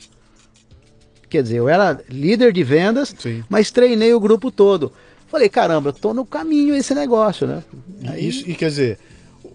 Quer 1.28 1.42
dizer, 1.42 1.58
eu 1.58 1.68
era 1.68 2.00
líder 2.08 2.52
de 2.52 2.62
vendas, 2.62 3.14
Sim. 3.18 3.44
mas 3.48 3.70
treinei 3.70 4.14
o 4.14 4.20
grupo 4.20 4.50
todo. 4.50 4.92
Falei, 5.26 5.48
caramba, 5.48 5.88
eu 5.88 5.92
tô 5.92 6.14
no 6.14 6.24
caminho 6.24 6.74
esse 6.74 6.94
negócio, 6.94 7.46
né? 7.46 7.62
Aí... 8.06 8.28
Isso, 8.28 8.48
e 8.48 8.54
quer 8.54 8.68
dizer, 8.68 8.98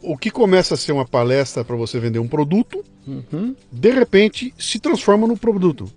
o 0.01 0.17
que 0.17 0.29
começa 0.29 0.73
a 0.73 0.77
ser 0.77 0.91
uma 0.91 1.05
palestra 1.05 1.63
para 1.63 1.75
você 1.75 1.99
vender 1.99 2.19
um 2.19 2.27
produto, 2.27 2.83
uhum. 3.07 3.55
de 3.71 3.91
repente 3.91 4.53
se 4.57 4.79
transforma 4.79 5.25
no 5.25 5.37
produto. 5.37 5.89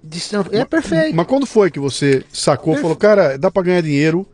É 0.53 0.65
perfeito. 0.65 1.15
Mas 1.15 1.27
quando 1.27 1.47
foi 1.47 1.71
que 1.71 1.81
você 1.81 2.25
sacou, 2.33 2.77
falou, 2.77 2.97
cara, 2.97 3.37
dá 3.37 3.51
para 3.51 3.63
ganhar 3.63 3.81
dinheiro 3.83 4.27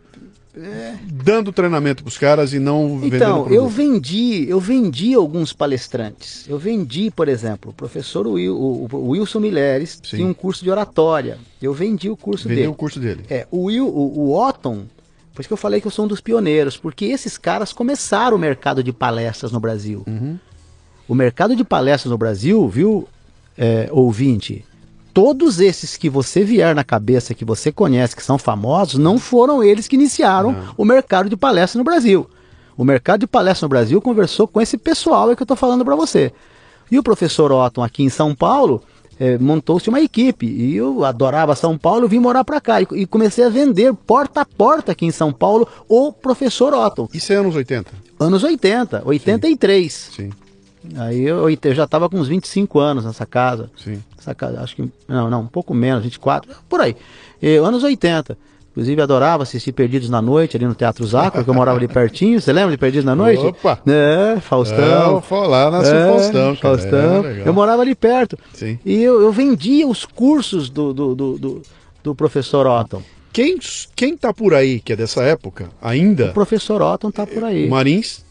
é. 0.63 0.95
dando 1.11 1.53
treinamento 1.53 2.03
para 2.03 2.09
os 2.09 2.19
caras 2.19 2.53
e 2.53 2.59
não 2.59 2.99
vendendo 2.99 3.17
Então, 3.17 3.35
produto. 3.45 3.55
eu 3.55 3.69
vendi, 3.69 4.47
eu 4.49 4.61
vendi 4.61 5.15
alguns 5.15 5.53
palestrantes. 5.53 6.47
Eu 6.49 6.59
vendi, 6.59 7.11
por 7.11 7.29
exemplo, 7.29 7.71
o 7.71 7.75
professor 7.75 8.27
Will, 8.27 8.55
o, 8.57 8.89
o 8.93 9.09
Wilson 9.11 9.41
Mileres 9.41 10.01
Sim. 10.03 10.17
tinha 10.17 10.27
um 10.27 10.35
curso 10.35 10.65
de 10.65 10.71
oratória. 10.71 11.39
Eu 11.61 11.73
vendi 11.73 12.09
o 12.11 12.17
curso 12.17 12.45
Vendeu 12.49 12.63
dele. 12.65 12.73
o 12.73 12.75
curso 12.75 12.99
dele. 13.01 13.25
É, 13.31 13.47
o 13.51 13.65
Will, 13.65 13.87
o, 13.89 14.19
o 14.29 14.37
Otton, 14.39 14.85
por 15.35 15.41
isso 15.43 15.49
que 15.49 15.53
eu 15.53 15.57
falei 15.59 15.81
que 15.81 15.87
eu 15.87 15.91
sou 15.91 16.05
um 16.05 16.09
dos 16.09 16.21
pioneiros, 16.21 16.77
porque 16.77 17.05
esses 17.07 17.39
caras 17.39 17.73
começaram 17.73 18.37
o 18.37 18.41
mercado 18.41 18.83
de 18.83 18.93
palestras 18.93 19.53
no 19.53 19.61
Brasil. 19.61 20.03
Uhum. 20.07 20.39
O 21.07 21.15
mercado 21.15 21.55
de 21.57 21.65
palestras 21.65 22.11
no 22.11 22.19
Brasil, 22.19 22.69
viu, 22.69 23.09
é, 23.57 23.89
ouvinte, 23.91 24.65
todos 25.19 25.59
esses 25.59 25.97
que 25.97 26.09
você 26.09 26.45
vier 26.45 26.77
na 26.77 26.85
cabeça, 26.85 27.35
que 27.35 27.45
você 27.45 27.73
conhece, 27.73 28.15
que 28.15 28.23
são 28.23 28.39
famosos, 28.39 29.01
não 29.01 29.19
foram 29.19 29.65
eles 29.65 29.89
que 29.89 29.97
iniciaram 29.97 30.53
não. 30.53 30.75
o 30.77 30.85
mercado 30.85 31.29
de 31.29 31.37
palestra 31.37 31.77
no 31.77 31.83
Brasil. 31.83 32.31
O 32.77 32.85
mercado 32.85 33.19
de 33.19 33.27
palestra 33.27 33.65
no 33.65 33.69
Brasil 33.69 34.01
conversou 34.01 34.47
com 34.47 34.61
esse 34.61 34.79
pessoal 34.79 35.35
que 35.35 35.43
eu 35.43 35.45
estou 35.45 35.57
falando 35.57 35.85
para 35.85 35.97
você. 35.97 36.33
E 36.89 36.97
o 37.01 37.03
professor 37.03 37.51
Otton, 37.51 37.83
aqui 37.83 38.05
em 38.05 38.09
São 38.09 38.33
Paulo, 38.33 38.81
é, 39.19 39.37
montou-se 39.37 39.89
uma 39.89 40.01
equipe. 40.01 40.47
E 40.47 40.77
eu 40.77 41.05
adorava 41.05 41.57
São 41.57 41.77
Paulo, 41.77 42.07
vim 42.07 42.21
morar 42.21 42.45
para 42.45 42.61
cá. 42.61 42.81
E, 42.81 42.87
e, 42.93 43.05
comecei 43.05 43.43
a 43.43 43.49
vender 43.49 43.93
porta 43.95 44.43
a 44.43 44.47
porta 44.47 44.93
aqui 44.93 45.05
em 45.05 45.11
São 45.11 45.33
Paulo 45.33 45.67
o 45.89 46.13
professor 46.13 46.73
Otton. 46.73 47.09
Isso 47.13 47.33
é 47.33 47.37
anos 47.37 47.57
80? 47.57 47.91
Anos 48.21 48.45
80, 48.45 49.03
83. 49.05 49.93
Sim. 49.93 50.31
Sim. 50.31 50.48
Aí 50.97 51.23
eu, 51.23 51.49
eu 51.49 51.75
já 51.75 51.85
estava 51.85 52.09
com 52.09 52.19
uns 52.19 52.29
25 52.29 52.79
anos 52.79 53.05
nessa 53.05 53.27
casa. 53.27 53.71
Sim. 53.77 54.03
Essa 54.19 54.35
casa, 54.35 54.61
acho 54.61 54.77
que. 54.77 54.91
Não, 55.07 55.29
não, 55.31 55.43
um 55.43 55.47
pouco 55.47 55.75
menos, 55.75 56.05
24, 56.05 56.51
por 56.69 56.81
aí. 56.81 56.97
Anos 57.63 57.83
80. 57.83 58.37
Inclusive 58.79 59.03
adorava 59.03 59.43
assistir 59.43 59.73
Perdidos 59.73 60.09
na 60.09 60.23
Noite 60.23 60.57
ali 60.57 60.65
no 60.65 60.75
Teatro 60.75 61.05
Zaco, 61.05 61.43
que 61.43 61.51
eu 61.51 61.55
morava 61.55 61.79
ali 61.79 61.89
pertinho. 61.89 62.41
Você 62.41 62.53
lembra 62.53 62.71
de 62.71 62.79
Perdidos 62.79 63.05
na 63.05 63.17
Noite? 63.17 63.45
Opa! 63.45 63.81
É, 63.85 64.39
Faustão. 64.41 65.21
É, 65.29 65.47
lá 65.49 65.69
nasceu 65.69 65.97
é, 65.97 66.07
Faustão. 66.07 66.57
Cara. 66.57 66.79
Faustão. 66.79 67.27
É, 67.27 67.43
eu 67.45 67.53
morava 67.53 67.83
ali 67.83 67.97
perto. 67.97 68.39
Sim. 68.53 68.79
E 68.85 69.03
eu, 69.03 69.21
eu 69.21 69.33
vendia 69.33 69.85
os 69.85 70.05
cursos 70.05 70.71
do, 70.71 70.95
do, 70.95 71.15
do, 71.17 71.39
do, 71.39 71.63
do 72.05 72.15
professor 72.15 72.69
Otton. 72.69 73.03
Quem, 73.33 73.59
quem 73.97 74.17
tá 74.17 74.33
por 74.33 74.55
aí, 74.55 74.79
que 74.79 74.93
é 74.93 74.97
dessa 74.97 75.25
época, 75.25 75.71
ainda? 75.83 76.27
O 76.27 76.33
professor 76.33 76.81
Otton 76.81 77.11
tá 77.11 77.27
por 77.27 77.43
aí. 77.43 77.69
Marins? 77.69 78.25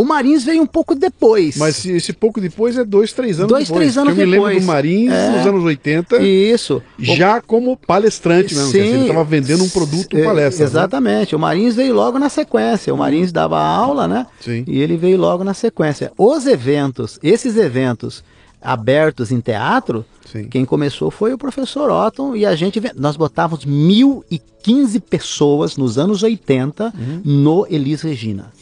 O 0.00 0.04
Marins 0.04 0.44
veio 0.44 0.62
um 0.62 0.66
pouco 0.66 0.94
depois. 0.94 1.56
Mas 1.56 1.84
esse 1.84 2.12
pouco 2.12 2.40
depois 2.40 2.78
é 2.78 2.84
dois, 2.84 3.12
três 3.12 3.40
anos 3.40 3.48
dois, 3.50 3.64
depois. 3.66 3.80
três 3.80 3.98
anos 3.98 4.16
eu 4.16 4.26
me 4.26 4.30
depois. 4.32 4.54
lembro 4.54 4.60
do 4.64 4.66
Marins 4.72 5.10
é. 5.12 5.30
nos 5.30 5.46
anos 5.46 5.64
80. 5.64 6.22
Isso. 6.22 6.80
Já 7.00 7.40
como 7.40 7.76
palestrante 7.76 8.54
mesmo. 8.54 8.70
Sim, 8.70 8.78
ele 8.78 9.00
estava 9.00 9.24
vendendo 9.24 9.64
um 9.64 9.68
produto 9.68 10.16
é, 10.16 10.22
palestra. 10.22 10.64
Exatamente. 10.64 11.32
Né? 11.32 11.36
O 11.36 11.40
Marins 11.40 11.74
veio 11.74 11.92
logo 11.94 12.16
na 12.16 12.28
sequência. 12.28 12.94
O 12.94 12.96
Marins 12.96 13.32
dava 13.32 13.58
aula, 13.58 14.06
né? 14.06 14.24
Sim. 14.40 14.62
E 14.68 14.78
ele 14.80 14.96
veio 14.96 15.18
logo 15.18 15.42
na 15.42 15.52
sequência. 15.52 16.12
Os 16.16 16.46
eventos, 16.46 17.18
esses 17.20 17.56
eventos 17.56 18.22
abertos 18.62 19.32
em 19.32 19.40
teatro, 19.40 20.04
Sim. 20.30 20.44
quem 20.48 20.64
começou 20.64 21.10
foi 21.10 21.32
o 21.32 21.38
professor 21.38 21.90
Otton 21.90 22.36
e 22.36 22.46
a 22.46 22.54
gente 22.54 22.80
nós 22.96 23.16
botávamos 23.16 23.64
1015 23.64 25.00
pessoas 25.00 25.76
nos 25.76 25.98
anos 25.98 26.22
80 26.22 26.84
Uhum. 26.96 27.20
no 27.24 27.66
Elis 27.68 28.02
Regina. 28.02 28.52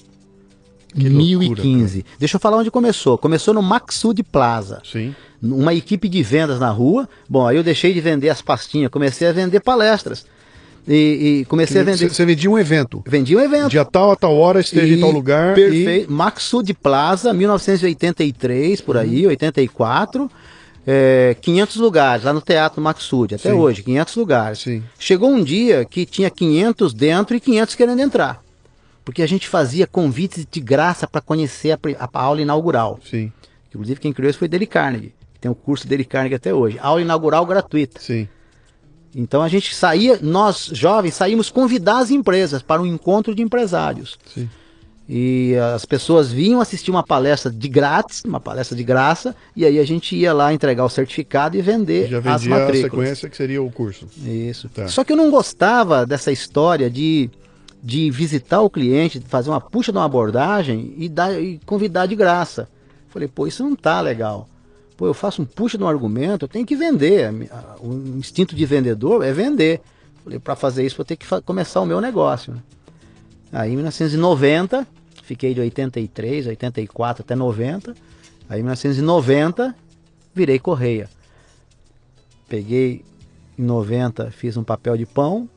Que 0.99 1.11
1015. 1.11 1.97
Loucura, 1.97 2.17
Deixa 2.19 2.37
eu 2.37 2.41
falar 2.41 2.59
onde 2.59 2.71
começou. 2.71 3.19
Começou 3.19 3.53
no 3.53 3.63
Maxud 3.63 4.23
Plaza. 4.23 4.81
Sim. 4.85 5.15
Uma 5.43 5.75
equipe 5.75 6.09
de 6.09 6.23
vendas 6.23 6.59
na 6.59 6.71
rua. 6.71 7.09
Bom, 7.29 7.47
aí 7.47 7.57
eu 7.57 7.63
deixei 7.63 7.93
de 7.93 8.01
vender 8.01 8.31
as 8.31 8.41
pastinhas, 8.41 8.91
comecei 8.91 9.29
a 9.29 9.33
vender 9.33 9.61
palestras. 9.61 10.27
E, 10.89 11.41
e 11.41 11.45
comecei 11.47 11.81
a 11.81 11.85
vender. 11.85 12.09
Você 12.09 12.25
vendia 12.25 12.51
um 12.51 12.59
evento. 12.59 13.03
Vendia 13.07 13.37
um 13.37 13.41
evento. 13.41 13.71
Dia 13.71 13.85
tal 13.85 14.13
a 14.13 14.17
tal 14.17 14.37
hora, 14.37 14.61
esteja 14.61 14.95
em 14.95 15.01
tal 15.01 15.11
lugar. 15.11 15.55
Perfeito. 15.55 16.11
E... 16.11 16.13
Maxud 16.13 16.73
Plaza, 16.75 17.33
1983, 17.33 18.81
por 18.81 18.97
aí, 18.97 19.27
84. 19.27 20.31
É, 20.87 21.37
500 21.41 21.77
lugares 21.77 22.25
lá 22.25 22.33
no 22.33 22.41
Teatro 22.41 22.81
Maxud, 22.81 23.35
até 23.35 23.51
Sim. 23.51 23.57
hoje, 23.57 23.83
500 23.83 24.15
lugares. 24.15 24.59
Sim. 24.61 24.85
Chegou 24.97 25.29
um 25.29 25.43
dia 25.43 25.85
que 25.85 26.07
tinha 26.07 26.31
500 26.31 26.95
dentro 26.95 27.37
e 27.37 27.41
500 27.41 27.75
querendo 27.75 28.01
entrar. 28.01 28.46
Porque 29.07 29.23
a 29.23 29.27
gente 29.27 29.47
fazia 29.47 29.87
convites 29.87 30.45
de 30.51 30.61
graça 30.61 31.07
para 31.07 31.21
conhecer 31.21 31.71
a, 31.71 31.79
a, 32.01 32.21
aula 32.21 32.43
inaugural. 32.43 32.99
Sim. 33.09 33.33
Inclusive 33.69 34.01
quem 34.01 34.13
criou 34.13 34.29
isso 34.29 34.41
foi 34.41 34.49
Dele 34.49 34.67
Carnegie. 34.67 35.15
Tem 35.41 35.49
o 35.49 35.55
curso 35.55 35.87
Dele 35.87 36.05
Carnegie 36.05 36.35
até 36.35 36.53
hoje. 36.53 36.77
Aula 36.81 37.01
inaugural 37.01 37.47
gratuita. 37.47 38.01
Sim. 38.01 38.29
Então 39.15 39.43
a 39.43 39.49
gente 39.49 39.73
saía, 39.77 40.19
nós 40.21 40.69
jovens 40.73 41.15
saímos 41.15 41.51
convidar 41.51 42.01
as 42.01 42.11
empresas 42.11 42.63
para 42.63 42.83
um 42.83 42.87
encontro 42.87 43.33
de 43.33 43.43
empresários. 43.43 44.19
Sim. 44.27 44.51
E 45.09 45.55
as 45.73 45.85
pessoas 45.85 46.33
vinham 46.33 46.61
assistir 46.61 46.91
uma 46.91 47.05
palestra 47.05 47.49
de 47.49 47.69
grátis, 47.69 48.25
uma 48.25 48.41
palestra 48.41 48.77
de 48.77 48.83
graça, 48.83 49.37
e 49.55 49.65
aí 49.65 49.79
a 49.79 49.85
gente 49.85 50.17
ia 50.17 50.33
lá 50.33 50.53
entregar 50.53 50.85
o 50.85 50.89
certificado 50.89 51.57
e 51.57 51.63
vender 51.63 52.09
Já 52.09 52.19
as 52.19 52.25
vendia 52.43 52.57
a 52.57 52.59
matrículas. 52.59 52.83
sequência 52.83 53.31
que 53.31 53.37
seria 53.37 53.63
o 53.63 53.71
curso. 53.71 54.09
Isso. 54.25 54.69
Tá. 54.69 54.89
Só 54.89 55.05
que 55.05 55.13
eu 55.13 55.17
não 55.17 55.31
gostava 55.31 56.05
dessa 56.05 56.33
história 56.33 56.91
de, 56.91 57.31
de 57.87 58.11
visitar 58.11 58.63
o 58.63 58.69
cliente, 58.69 59.21
de 59.21 59.27
fazer 59.27 59.49
uma 59.49 59.61
puxa 59.61 59.93
de 59.93 59.99
uma 59.99 60.05
abordagem 60.05 60.93
e, 60.97 61.09
dar, 61.09 61.41
e 61.41 61.61
convidar 61.65 62.07
de 62.07 62.17
graça. 62.17 62.69
Falei, 63.09 63.29
pô, 63.29 63.47
isso 63.47 63.63
não 63.63 63.77
tá 63.77 64.01
legal. 64.01 64.49
Pô, 64.97 65.07
eu 65.07 65.15
faço 65.15 65.41
um 65.41 65.45
puxa 65.45 65.79
de 65.79 65.85
um 65.85 65.87
argumento, 65.87 66.47
eu 66.47 66.49
tenho 66.49 66.67
que 66.67 66.75
vender. 66.75 67.31
O 67.79 68.19
instinto 68.19 68.57
de 68.57 68.67
vendedor 68.67 69.25
é 69.25 69.33
vender. 69.33 69.81
Falei, 70.25 70.41
para 70.41 70.57
fazer 70.57 70.85
isso, 70.85 70.97
vou 70.97 71.05
ter 71.05 71.15
que 71.15 71.25
começar 71.43 71.81
o 71.81 71.87
meu 71.87 72.01
negócio. 72.01 72.61
Aí, 73.53 73.71
em 73.71 73.77
1990, 73.77 74.85
fiquei 75.23 75.55
de 75.55 75.61
83, 75.61 76.49
84 76.49 77.23
até 77.23 77.37
90. 77.37 77.95
Aí, 78.49 78.59
em 78.59 78.65
1990, 78.65 79.77
virei 80.35 80.59
correia. 80.59 81.09
Peguei 82.49 83.05
em 83.57 83.63
90, 83.63 84.33
fiz 84.33 84.57
um 84.57 84.65
papel 84.65 84.97
de 84.97 85.07
pão. 85.07 85.49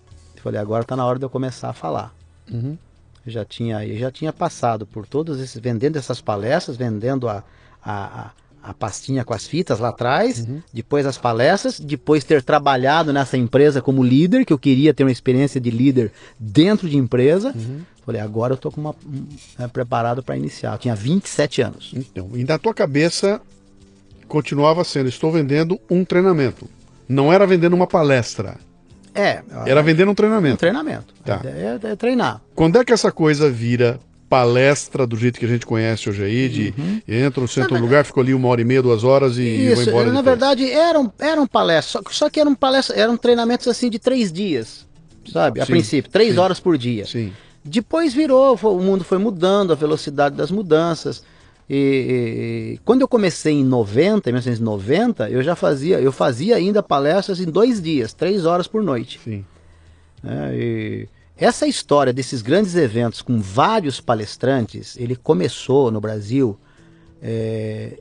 Falei, 0.43 0.61
agora 0.61 0.83
está 0.83 0.95
na 0.95 1.03
hora 1.03 1.17
de 1.17 1.25
eu 1.25 1.29
começar 1.29 1.69
a 1.69 1.73
falar. 1.73 2.18
Uhum. 2.51 2.77
Eu 3.25 3.31
já 3.31 3.45
tinha, 3.45 3.85
já 3.97 4.11
tinha 4.11 4.31
passado 4.33 4.85
por 4.85 5.05
todos 5.05 5.39
esses, 5.39 5.59
vendendo 5.61 5.97
essas 5.97 6.21
palestras, 6.21 6.77
vendendo 6.77 7.27
a, 7.27 7.43
a, 7.83 8.31
a, 8.63 8.73
pastinha 8.73 9.25
com 9.25 9.33
as 9.33 9.45
fitas 9.45 9.79
lá 9.79 9.89
atrás, 9.89 10.39
Uhum. 10.39 10.61
depois 10.73 11.05
as 11.05 11.17
palestras, 11.17 11.79
depois 11.79 12.23
ter 12.23 12.41
trabalhado 12.41 13.11
nessa 13.11 13.37
empresa 13.37 13.81
como 13.81 14.03
líder, 14.03 14.45
que 14.45 14.53
eu 14.53 14.57
queria 14.59 14.93
ter 14.93 15.03
uma 15.03 15.11
experiência 15.11 15.59
de 15.59 15.69
líder 15.69 16.11
dentro 16.39 16.87
de 16.89 16.97
empresa. 16.97 17.53
Uhum. 17.55 17.81
Falei, 18.05 18.21
agora 18.21 18.53
eu 18.53 18.55
estou 18.55 18.73
uma, 18.75 18.95
um, 19.05 19.27
é, 19.59 19.67
preparado 19.67 20.23
para 20.23 20.35
iniciar. 20.35 20.73
Eu 20.73 20.77
tinha 20.79 20.95
27 20.95 21.61
anos. 21.61 21.91
Então, 21.93 22.29
e 22.33 22.43
na 22.43 22.57
tua 22.57 22.73
cabeça 22.73 23.39
continuava 24.27 24.83
sendo, 24.83 25.09
estou 25.09 25.31
vendendo 25.31 25.79
um 25.89 26.03
treinamento. 26.05 26.67
Não 27.07 27.31
era 27.33 27.45
vendendo 27.45 27.73
uma 27.73 27.87
palestra. 27.87 28.57
É, 29.19 29.43
Era 29.65 29.81
vendendo 29.81 30.07
um 30.09 30.11
um 30.11 30.15
treinamento. 30.15 30.57
treinamento. 30.57 31.13
Tá. 31.25 31.37
Ideia 31.37 31.79
é, 31.83 31.87
é 31.91 31.95
treinar. 31.95 32.41
Quando 32.55 32.77
é 32.79 32.85
que 32.85 32.93
essa 32.93 33.11
coisa 33.11 33.49
vira 33.49 33.99
palestra 34.29 35.07
do 35.07 35.15
jeito 35.17 35.39
que 35.39 35.45
a 35.45 35.47
gente 35.49 35.65
conhece 35.65 36.07
hoje 36.09 36.23
aí, 36.23 36.47
de 36.47 36.73
entra 37.07 37.41
no 37.41 37.47
centro 37.47 37.75
do 37.75 37.81
lugar, 37.81 38.05
fica 38.05 38.21
ali 38.21 38.33
uma 38.33 38.47
hora 38.47 38.61
e 38.61 38.63
meia, 38.63 38.81
duas 38.81 39.03
horas 39.03 39.37
e, 39.37 39.41
e 39.41 39.65
vai 39.65 39.73
Isso, 39.73 39.89
embora 39.89 40.05
na 40.05 40.21
depois? 40.21 40.25
verdade 40.25 40.71
eram, 40.71 41.11
eram 41.17 41.47
palestras, 41.47 41.91
só, 41.91 42.11
só 42.11 42.29
que 42.29 42.39
eram 42.39 42.53
palestras, 42.53 42.97
eram 42.97 43.17
treinamentos 43.17 43.67
assim 43.67 43.89
de 43.89 43.97
três 43.97 44.31
dias, 44.31 44.85
sabe? 45.33 45.59
A 45.61 45.65
Sim, 45.65 45.71
princípio, 45.73 46.11
três 46.11 46.33
sim. 46.35 46.39
horas 46.39 46.59
por 46.59 46.77
dia. 46.77 47.05
Sim. 47.07 47.33
Depois 47.65 48.13
virou, 48.13 48.55
o 48.61 48.79
mundo 48.81 49.03
foi 49.03 49.17
mudando, 49.17 49.73
a 49.73 49.75
velocidade 49.75 50.35
das 50.35 50.51
mudanças. 50.51 51.23
E, 51.69 52.75
e, 52.75 52.77
quando 52.83 53.01
eu 53.01 53.07
comecei 53.07 53.53
em 53.53 53.63
90, 53.63 54.29
em 54.29 54.33
1990, 54.33 55.29
eu 55.29 55.43
já 55.43 55.55
fazia, 55.55 55.99
eu 55.99 56.11
fazia 56.11 56.55
ainda 56.55 56.81
palestras 56.81 57.39
em 57.39 57.45
dois 57.45 57.81
dias, 57.81 58.13
três 58.13 58.45
horas 58.45 58.67
por 58.67 58.81
noite. 58.81 59.19
Sim. 59.23 59.45
É, 60.23 61.07
essa 61.37 61.67
história 61.67 62.11
desses 62.11 62.41
grandes 62.41 62.75
eventos 62.75 63.21
com 63.21 63.39
vários 63.39 64.01
palestrantes, 64.01 64.97
ele 64.97 65.15
começou 65.15 65.91
no 65.91 66.01
Brasil 66.01 66.57
é, 67.21 67.99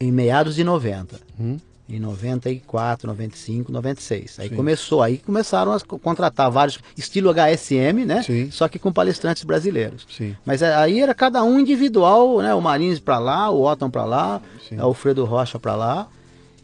em 0.00 0.10
meados 0.10 0.54
de 0.54 0.64
90. 0.64 1.20
Hum 1.38 1.58
em 1.90 1.98
94, 1.98 3.08
95, 3.08 3.72
96. 3.72 4.38
Aí 4.38 4.48
Sim. 4.48 4.54
começou, 4.54 5.02
aí 5.02 5.18
começaram 5.18 5.72
a 5.72 5.80
contratar 5.80 6.50
vários, 6.50 6.78
estilo 6.96 7.30
HSM, 7.30 8.04
né? 8.06 8.22
Sim. 8.22 8.50
Só 8.50 8.68
que 8.68 8.78
com 8.78 8.92
palestrantes 8.92 9.42
brasileiros. 9.42 10.06
Sim. 10.08 10.36
Mas 10.44 10.62
é, 10.62 10.74
aí 10.74 11.00
era 11.00 11.14
cada 11.14 11.42
um 11.42 11.58
individual, 11.58 12.40
né? 12.40 12.54
O 12.54 12.60
Marins 12.60 13.00
para 13.00 13.18
lá, 13.18 13.50
o 13.50 13.66
Otton 13.66 13.90
para 13.90 14.04
lá, 14.04 14.40
Sim. 14.68 14.76
o 14.76 14.82
Alfredo 14.82 15.24
Rocha 15.24 15.58
para 15.58 15.74
lá. 15.74 16.08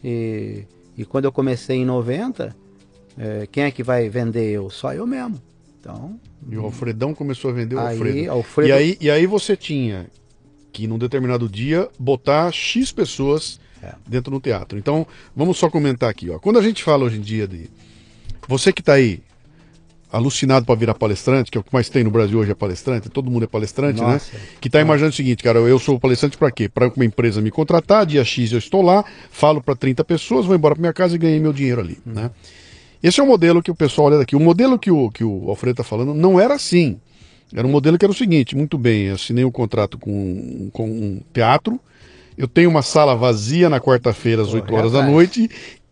E, 0.03 0.63
e 0.97 1.03
quando 1.03 1.25
eu 1.25 1.31
comecei 1.31 1.77
em 1.77 1.85
90, 1.85 2.55
é, 3.17 3.47
quem 3.51 3.63
é 3.63 3.71
que 3.71 3.83
vai 3.83 4.07
vender 4.09 4.49
eu? 4.51 4.69
Só 4.69 4.93
eu 4.93 5.05
mesmo. 5.05 5.41
Então. 5.79 6.19
E 6.49 6.57
o 6.57 6.63
Alfredão 6.63 7.13
começou 7.13 7.51
a 7.51 7.53
vender 7.53 7.75
o 7.75 7.79
aí, 7.79 7.97
Alfredo. 7.97 8.31
Alfredo. 8.31 8.69
E, 8.69 8.71
aí, 8.71 8.97
e 9.01 9.11
aí 9.11 9.25
você 9.25 9.57
tinha 9.57 10.07
que 10.71 10.87
num 10.87 10.97
determinado 10.97 11.49
dia 11.49 11.89
botar 11.99 12.51
X 12.51 12.91
pessoas 12.91 13.59
é. 13.83 13.93
dentro 14.07 14.31
do 14.31 14.39
teatro. 14.39 14.77
Então, 14.77 15.05
vamos 15.35 15.57
só 15.57 15.69
comentar 15.69 16.09
aqui. 16.09 16.29
Ó. 16.29 16.39
Quando 16.39 16.59
a 16.59 16.61
gente 16.61 16.83
fala 16.83 17.05
hoje 17.05 17.17
em 17.17 17.21
dia 17.21 17.47
de. 17.47 17.69
Você 18.47 18.71
que 18.71 18.81
está 18.81 18.93
aí 18.93 19.21
alucinado 20.11 20.65
para 20.65 20.75
virar 20.75 20.93
palestrante, 20.93 21.51
que 21.51 21.57
é 21.57 21.61
o 21.61 21.63
que 21.63 21.73
mais 21.73 21.89
tem 21.89 22.03
no 22.03 22.09
Brasil 22.09 22.39
hoje 22.39 22.51
é 22.51 22.55
palestrante, 22.55 23.09
todo 23.09 23.29
mundo 23.29 23.43
é 23.43 23.47
palestrante, 23.47 23.99
né? 23.99 24.07
Nossa. 24.07 24.33
né? 24.33 24.41
Que 24.61 24.69
está 24.69 24.79
imaginando 24.79 25.11
o 25.11 25.15
seguinte, 25.15 25.43
cara, 25.43 25.59
eu 25.59 25.77
sou 25.79 25.99
palestrante 25.99 26.37
para 26.37 26.49
quê? 26.49 26.69
Para 26.69 26.87
uma 26.87 27.05
empresa 27.05 27.41
me 27.41 27.51
contratar, 27.51 28.05
dia 28.05 28.23
X 28.23 28.51
eu 28.53 28.57
estou 28.57 28.81
lá, 28.81 29.03
falo 29.29 29.61
para 29.61 29.75
30 29.75 30.03
pessoas, 30.05 30.45
vou 30.45 30.55
embora 30.55 30.75
para 30.75 30.81
minha 30.81 30.93
casa 30.93 31.15
e 31.15 31.17
ganhei 31.17 31.39
meu 31.39 31.51
dinheiro 31.51 31.81
ali, 31.81 31.97
hum. 32.07 32.13
né? 32.13 32.31
Esse 33.03 33.19
é 33.19 33.23
o 33.23 33.27
modelo 33.27 33.61
que 33.61 33.69
o 33.69 33.75
pessoal 33.75 34.07
olha 34.07 34.17
daqui. 34.17 34.35
O 34.35 34.39
modelo 34.39 34.79
que 34.79 34.89
o, 34.89 35.11
que 35.11 35.23
o 35.23 35.49
Alfredo 35.49 35.81
está 35.81 35.83
falando 35.83 36.13
não 36.13 36.39
era 36.39 36.55
assim. 36.55 36.99
Era 37.53 37.65
um 37.65 37.71
modelo 37.71 37.97
que 37.97 38.03
era 38.03 38.11
o 38.11 38.15
seguinte, 38.15 38.55
muito 38.55 38.77
bem, 38.77 39.09
assinei 39.09 39.45
um 39.45 39.51
contrato 39.51 39.97
com, 39.97 40.69
com 40.73 40.89
um 40.89 41.21
teatro, 41.31 41.79
eu 42.37 42.47
tenho 42.47 42.69
uma 42.69 42.81
sala 42.81 43.15
vazia 43.15 43.69
na 43.69 43.79
quarta-feira 43.79 44.41
às 44.41 44.53
8 44.53 44.73
horas 44.73 44.91
da 44.91 45.01
noite 45.01 45.49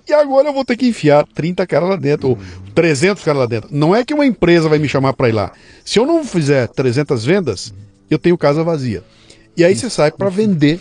e 0.08 0.14
agora 0.14 0.50
eu 0.50 0.54
vou 0.54 0.64
ter 0.64 0.78
que 0.78 0.88
enfiar 0.88 1.26
30 1.34 1.66
caras 1.66 1.90
lá 1.90 1.96
dentro, 1.96 2.30
ou 2.30 2.38
300 2.76 3.24
caras 3.24 3.40
lá 3.40 3.46
dentro. 3.48 3.70
Não 3.72 3.96
é 3.96 4.06
que 4.06 4.14
uma 4.14 4.26
empresa 4.26 4.70
vai 4.70 4.78
me 4.78 4.88
chamar 4.88 5.14
para 5.14 5.30
ir 5.30 5.32
lá. 5.32 5.52
Se 5.84 5.98
eu 5.98 6.06
não 6.06 6.24
fizer 6.24 6.68
300 6.68 7.26
vendas, 7.26 7.74
eu 8.10 8.20
tenho 8.20 8.38
casa 8.38 8.64
vazia. 8.64 9.04
E 9.58 9.66
aí 9.66 9.76
você 9.76 9.90
sai 9.90 10.12
para 10.12 10.30
vender. 10.30 10.80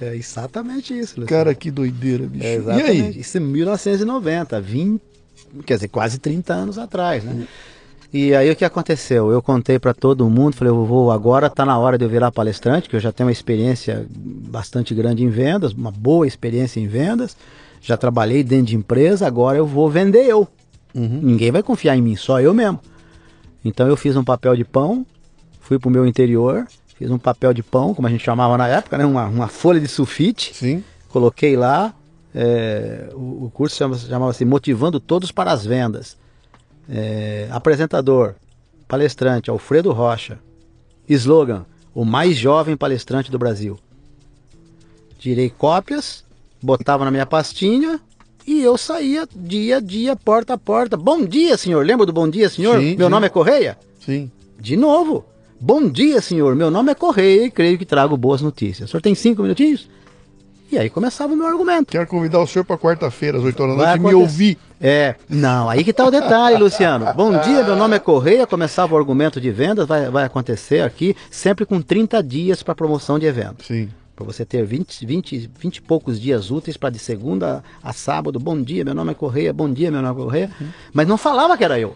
É 0.00 0.14
exatamente 0.14 0.96
isso, 0.96 1.20
Luciano. 1.20 1.26
Cara, 1.26 1.54
que 1.54 1.70
doideira, 1.70 2.26
bicho. 2.26 2.44
É 2.44 2.54
exatamente. 2.54 2.86
E 2.86 3.02
aí? 3.02 3.20
Isso 3.20 3.36
é 3.36 3.40
1990, 3.40 4.60
20, 4.60 5.00
quer 5.66 5.74
dizer, 5.74 5.88
quase 5.88 6.18
30 6.18 6.52
anos 6.54 6.78
atrás, 6.78 7.24
né? 7.24 7.46
E 8.12 8.34
aí 8.34 8.50
o 8.50 8.56
que 8.56 8.64
aconteceu? 8.64 9.30
Eu 9.30 9.40
contei 9.40 9.78
para 9.78 9.94
todo 9.94 10.28
mundo, 10.28 10.56
falei, 10.56 10.72
eu 10.72 10.84
vou 10.84 11.12
agora 11.12 11.48
tá 11.48 11.64
na 11.64 11.78
hora 11.78 11.96
de 11.96 12.04
eu 12.04 12.08
virar 12.08 12.32
palestrante, 12.32 12.88
que 12.88 12.96
eu 12.96 13.00
já 13.00 13.12
tenho 13.12 13.28
uma 13.28 13.32
experiência 13.32 14.04
bastante 14.10 14.92
grande 14.94 15.22
em 15.22 15.28
vendas, 15.28 15.72
uma 15.72 15.92
boa 15.92 16.26
experiência 16.26 16.80
em 16.80 16.88
vendas, 16.88 17.36
já 17.80 17.96
trabalhei 17.96 18.42
dentro 18.42 18.66
de 18.66 18.76
empresa, 18.76 19.26
agora 19.26 19.56
eu 19.56 19.66
vou 19.66 19.88
vender 19.88 20.24
eu. 20.24 20.48
Uhum. 20.92 21.20
Ninguém 21.22 21.52
vai 21.52 21.62
confiar 21.62 21.96
em 21.96 22.02
mim, 22.02 22.16
só 22.16 22.40
eu 22.40 22.52
mesmo. 22.52 22.80
Então 23.64 23.86
eu 23.86 23.96
fiz 23.96 24.16
um 24.16 24.24
papel 24.24 24.56
de 24.56 24.64
pão, 24.64 25.06
fui 25.60 25.78
pro 25.78 25.88
meu 25.88 26.04
interior, 26.04 26.66
fiz 26.96 27.10
um 27.12 27.18
papel 27.18 27.54
de 27.54 27.62
pão, 27.62 27.94
como 27.94 28.08
a 28.08 28.10
gente 28.10 28.24
chamava 28.24 28.58
na 28.58 28.66
época, 28.66 28.98
né? 28.98 29.06
uma, 29.06 29.26
uma 29.26 29.46
folha 29.46 29.78
de 29.78 29.86
sulfite, 29.86 30.52
Sim. 30.52 30.82
coloquei 31.10 31.56
lá, 31.56 31.94
é, 32.34 33.08
o, 33.14 33.44
o 33.44 33.50
curso 33.54 33.76
chamava-se 33.76 34.08
chamava 34.08 34.34
Motivando 34.44 34.98
Todos 34.98 35.30
para 35.30 35.52
as 35.52 35.64
Vendas. 35.64 36.18
É, 36.92 37.46
apresentador, 37.52 38.34
palestrante, 38.88 39.50
Alfredo 39.50 39.92
Rocha. 39.92 40.38
Slogan: 41.08 41.64
o 41.94 42.04
mais 42.04 42.36
jovem 42.36 42.76
palestrante 42.76 43.30
do 43.30 43.38
Brasil. 43.38 43.78
Tirei 45.18 45.50
cópias, 45.50 46.24
botava 46.62 47.04
na 47.04 47.10
minha 47.10 47.26
pastinha 47.26 48.00
e 48.46 48.60
eu 48.62 48.76
saía 48.78 49.28
dia 49.34 49.76
a 49.76 49.80
dia, 49.80 50.16
porta 50.16 50.54
a 50.54 50.58
porta. 50.58 50.96
Bom 50.96 51.24
dia, 51.24 51.56
senhor. 51.56 51.84
Lembra 51.84 52.06
do 52.06 52.12
bom 52.12 52.28
dia, 52.28 52.48
senhor? 52.48 52.80
Sim, 52.80 52.96
Meu 52.96 53.06
sim. 53.06 53.10
nome 53.10 53.26
é 53.26 53.30
Correia? 53.30 53.78
Sim. 54.04 54.30
De 54.58 54.76
novo. 54.76 55.24
Bom 55.60 55.88
dia, 55.88 56.20
senhor. 56.22 56.56
Meu 56.56 56.70
nome 56.70 56.90
é 56.90 56.94
Correia 56.94 57.44
e 57.44 57.50
creio 57.50 57.76
que 57.76 57.84
trago 57.84 58.16
boas 58.16 58.40
notícias. 58.40 58.88
O 58.88 58.90
senhor 58.90 59.02
tem 59.02 59.14
cinco 59.14 59.42
minutinhos? 59.42 59.88
E 60.70 60.78
aí 60.78 60.88
começava 60.88 61.32
o 61.32 61.36
meu 61.36 61.46
argumento. 61.46 61.90
Quero 61.90 62.06
convidar 62.06 62.38
o 62.38 62.46
senhor 62.46 62.64
para 62.64 62.78
quarta-feira, 62.78 63.38
às 63.38 63.44
8 63.44 63.62
horas 63.62 63.76
da 63.76 63.86
noite, 63.86 64.00
e 64.00 64.06
me 64.06 64.14
ouvir. 64.14 64.58
É, 64.80 65.16
não, 65.28 65.68
aí 65.68 65.82
que 65.82 65.90
está 65.90 66.06
o 66.06 66.10
detalhe, 66.10 66.56
Luciano. 66.56 67.12
Bom 67.14 67.38
dia, 67.40 67.64
meu 67.64 67.74
nome 67.76 67.96
é 67.96 67.98
Correia, 67.98 68.46
começava 68.46 68.94
o 68.94 68.98
argumento 68.98 69.40
de 69.40 69.50
vendas, 69.50 69.86
vai, 69.86 70.08
vai 70.08 70.24
acontecer 70.24 70.82
aqui, 70.82 71.14
sempre 71.30 71.66
com 71.66 71.82
30 71.82 72.22
dias 72.22 72.62
para 72.62 72.74
promoção 72.74 73.18
de 73.18 73.26
evento. 73.26 73.64
Sim. 73.64 73.88
Para 74.14 74.24
você 74.24 74.44
ter 74.44 74.64
20, 74.64 75.04
20, 75.04 75.50
20 75.58 75.76
e 75.76 75.82
poucos 75.82 76.20
dias 76.20 76.50
úteis 76.50 76.76
para 76.76 76.90
de 76.90 76.98
segunda 76.98 77.64
a 77.82 77.92
sábado. 77.92 78.38
Bom 78.38 78.60
dia, 78.60 78.84
meu 78.84 78.94
nome 78.94 79.10
é 79.10 79.14
Correia, 79.14 79.52
bom 79.52 79.70
dia, 79.70 79.90
meu 79.90 80.00
nome 80.00 80.20
é 80.20 80.24
Correia. 80.24 80.50
Uhum. 80.60 80.68
Mas 80.92 81.08
não 81.08 81.18
falava 81.18 81.58
que 81.58 81.64
era 81.64 81.78
eu. 81.78 81.94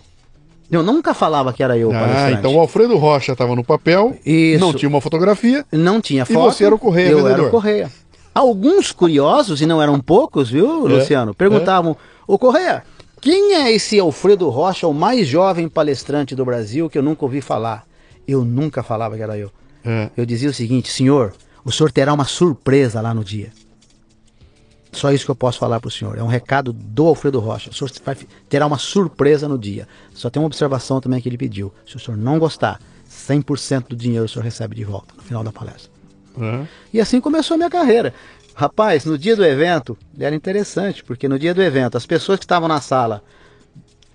Eu 0.71 0.83
nunca 0.83 1.15
falava 1.15 1.53
que 1.53 1.63
era 1.63 1.77
eu 1.77 1.93
ah, 1.93 2.33
então 2.33 2.57
o 2.57 2.59
Alfredo 2.59 2.97
Rocha 2.97 3.33
estava 3.33 3.55
no 3.55 3.63
papel, 3.63 4.17
Isso. 4.25 4.59
não 4.59 4.73
tinha 4.73 4.89
uma 4.89 5.01
fotografia. 5.01 5.65
Não 5.71 6.01
tinha 6.01 6.25
foto. 6.25 6.53
E 6.53 6.55
você 6.55 6.65
era 6.65 6.75
o 6.75 6.79
Correia, 6.79 7.11
Eu 7.11 7.19
vendedor. 7.19 7.39
era 7.39 7.49
o 7.49 7.51
Correia. 7.51 7.93
Alguns 8.35 8.91
curiosos, 8.91 9.61
e 9.61 9.67
não 9.67 9.81
eram 9.81 10.01
poucos, 10.01 10.51
viu, 10.51 10.87
é, 10.89 10.93
Luciano, 10.95 11.33
perguntavam: 11.35 11.93
é. 11.93 11.97
Ô 12.27 12.37
Correia, 12.37 12.83
quem 13.21 13.55
é 13.55 13.71
esse 13.71 13.99
Alfredo 13.99 14.49
Rocha, 14.49 14.87
o 14.89 14.93
mais 14.93 15.29
jovem 15.29 15.69
palestrante 15.69 16.35
do 16.35 16.45
Brasil 16.45 16.91
que 16.91 16.99
eu 16.99 17.03
nunca 17.03 17.25
ouvi 17.25 17.41
falar? 17.41 17.87
Eu 18.27 18.45
nunca 18.45 18.83
falava 18.83 19.17
que 19.17 19.23
era 19.23 19.39
eu. 19.39 19.51
É. 19.85 20.11
Eu 20.17 20.27
dizia 20.27 20.51
o 20.51 20.55
seguinte: 20.55 20.91
senhor, 20.91 21.33
o 21.65 21.71
senhor 21.71 21.93
terá 21.93 22.13
uma 22.13 22.25
surpresa 22.25 23.01
lá 23.01 23.15
no 23.15 23.23
dia. 23.23 23.53
Só 24.91 25.13
isso 25.13 25.25
que 25.25 25.31
eu 25.31 25.37
posso 25.37 25.59
falar 25.59 25.81
para 25.81 25.89
o 25.89 25.91
senhor. 25.91 26.19
É 26.19 26.23
um 26.23 26.29
recado 26.29 26.73
do 26.73 27.07
Alfredo 27.07 27.41
Rocha. 27.41 27.71
O 27.71 27.75
senhor 27.75 27.91
vai, 28.05 28.17
terá 28.49 28.67
uma 28.67 28.79
surpresa 28.79 29.49
no 29.49 29.59
dia. 29.59 29.89
Só 30.13 30.31
tem 30.31 30.41
uma 30.41 30.47
observação 30.47 31.01
também 31.01 31.21
que 31.21 31.29
ele 31.29 31.39
pediu. 31.39 31.73
Se 31.87 31.97
o 31.97 31.99
senhor 31.99 32.17
não 32.17 32.39
gostar, 32.39 32.81
100% 33.11 33.89
do 33.89 33.97
dinheiro 33.97 34.25
o 34.25 34.29
senhor 34.29 34.45
recebe 34.45 34.77
de 34.77 34.85
volta 34.85 35.15
no 35.17 35.23
final 35.23 35.43
da 35.43 35.51
palestra. 35.51 35.94
Uhum. 36.37 36.67
E 36.93 37.01
assim 37.01 37.21
começou 37.21 37.55
a 37.55 37.59
minha 37.59 37.71
carreira. 37.71 38.15
Rapaz, 38.55 39.05
no 39.05 39.19
dia 39.19 39.35
do 39.35 39.45
evento, 39.45 39.99
era 40.19 40.35
interessante, 40.35 41.03
porque 41.03 41.29
no 41.29 41.39
dia 41.39 41.53
do 41.53 41.63
evento, 41.63 41.97
as 41.97 42.07
pessoas 42.07 42.39
que 42.39 42.45
estavam 42.45 42.69
na 42.69 42.81
sala, 42.81 43.23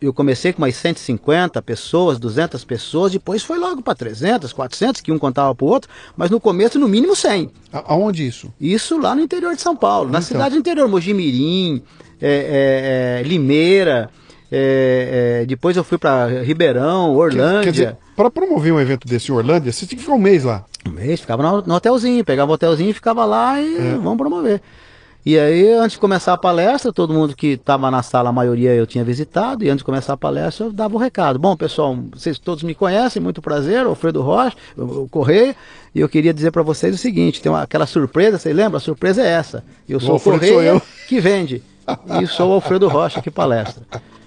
eu 0.01 0.13
comecei 0.13 0.53
com 0.53 0.61
umas 0.61 0.75
150 0.77 1.61
pessoas, 1.61 2.17
200 2.17 2.63
pessoas, 2.63 3.11
depois 3.11 3.43
foi 3.43 3.59
logo 3.59 3.81
para 3.81 3.95
300, 3.95 4.53
400, 4.53 5.01
que 5.01 5.11
um 5.11 5.19
contava 5.19 5.53
para 5.53 5.65
o 5.65 5.67
outro, 5.67 5.89
mas 6.15 6.29
no 6.29 6.39
começo, 6.39 6.79
no 6.79 6.87
mínimo 6.87 7.15
100. 7.15 7.51
Aonde 7.73 8.25
isso? 8.25 8.53
Isso 8.59 8.97
lá 8.97 9.13
no 9.13 9.21
interior 9.21 9.53
de 9.53 9.61
São 9.61 9.75
Paulo, 9.75 10.09
então. 10.09 10.19
na 10.19 10.21
cidade 10.21 10.55
interior, 10.55 10.87
Mojimirim, 10.87 11.83
é, 12.21 13.19
é, 13.19 13.19
é, 13.19 13.23
Limeira, 13.27 14.09
é, 14.49 15.41
é, 15.41 15.45
depois 15.45 15.75
eu 15.75 15.83
fui 15.83 15.97
para 15.97 16.41
Ribeirão, 16.43 17.13
Orlândia. 17.15 17.97
Para 18.15 18.31
promover 18.31 18.73
um 18.73 18.79
evento 18.79 19.07
desse 19.07 19.31
em 19.31 19.35
Orlândia, 19.35 19.71
você 19.71 19.85
tinha 19.85 19.97
que 19.97 20.03
ficar 20.03 20.15
um 20.15 20.19
mês 20.19 20.43
lá. 20.43 20.65
Um 20.89 20.93
mês, 20.93 21.21
ficava 21.21 21.43
no, 21.43 21.61
no 21.61 21.75
hotelzinho, 21.75 22.23
pegava 22.25 22.51
o 22.51 22.53
hotelzinho 22.55 22.89
e 22.89 22.93
ficava 22.93 23.25
lá 23.25 23.61
e 23.61 23.77
é. 23.77 23.95
vamos 23.95 24.17
promover. 24.17 24.61
E 25.25 25.37
aí, 25.37 25.73
antes 25.73 25.91
de 25.91 25.99
começar 25.99 26.33
a 26.33 26.37
palestra, 26.37 26.93
todo 26.93 27.13
mundo 27.13 27.35
que 27.35 27.47
estava 27.47 27.91
na 27.91 28.01
sala, 28.01 28.29
a 28.29 28.31
maioria 28.31 28.73
eu 28.73 28.87
tinha 28.87 29.03
visitado, 29.03 29.65
e 29.65 29.69
antes 29.69 29.79
de 29.79 29.83
começar 29.83 30.13
a 30.13 30.17
palestra, 30.17 30.67
eu 30.67 30.71
dava 30.71 30.95
o 30.95 30.97
um 30.97 30.99
recado. 30.99 31.37
Bom, 31.37 31.55
pessoal, 31.57 31.95
vocês 32.13 32.39
todos 32.39 32.63
me 32.63 32.73
conhecem, 32.73 33.21
muito 33.21 33.41
prazer, 33.41 33.85
Alfredo 33.85 34.21
Rocha, 34.21 34.55
o 34.77 35.09
Correia, 35.09 35.55
e 35.93 35.99
eu 35.99 36.07
queria 36.07 36.33
dizer 36.33 36.51
para 36.51 36.63
vocês 36.63 36.95
o 36.95 36.97
seguinte: 36.97 37.41
tem 37.41 37.51
uma, 37.51 37.61
aquela 37.61 37.85
surpresa, 37.85 38.37
vocês 38.37 38.55
lembram? 38.55 38.77
A 38.77 38.79
surpresa 38.79 39.21
é 39.21 39.27
essa. 39.27 39.63
Eu 39.87 39.99
sou 39.99 40.13
o, 40.13 40.17
o 40.17 40.19
Correia 40.21 40.81
que 41.07 41.19
vende. 41.19 41.61
E 42.21 42.27
sou 42.27 42.51
o 42.51 42.53
Alfredo 42.53 42.87
Rocha 42.87 43.21
que 43.21 43.29
palestra. 43.29 43.83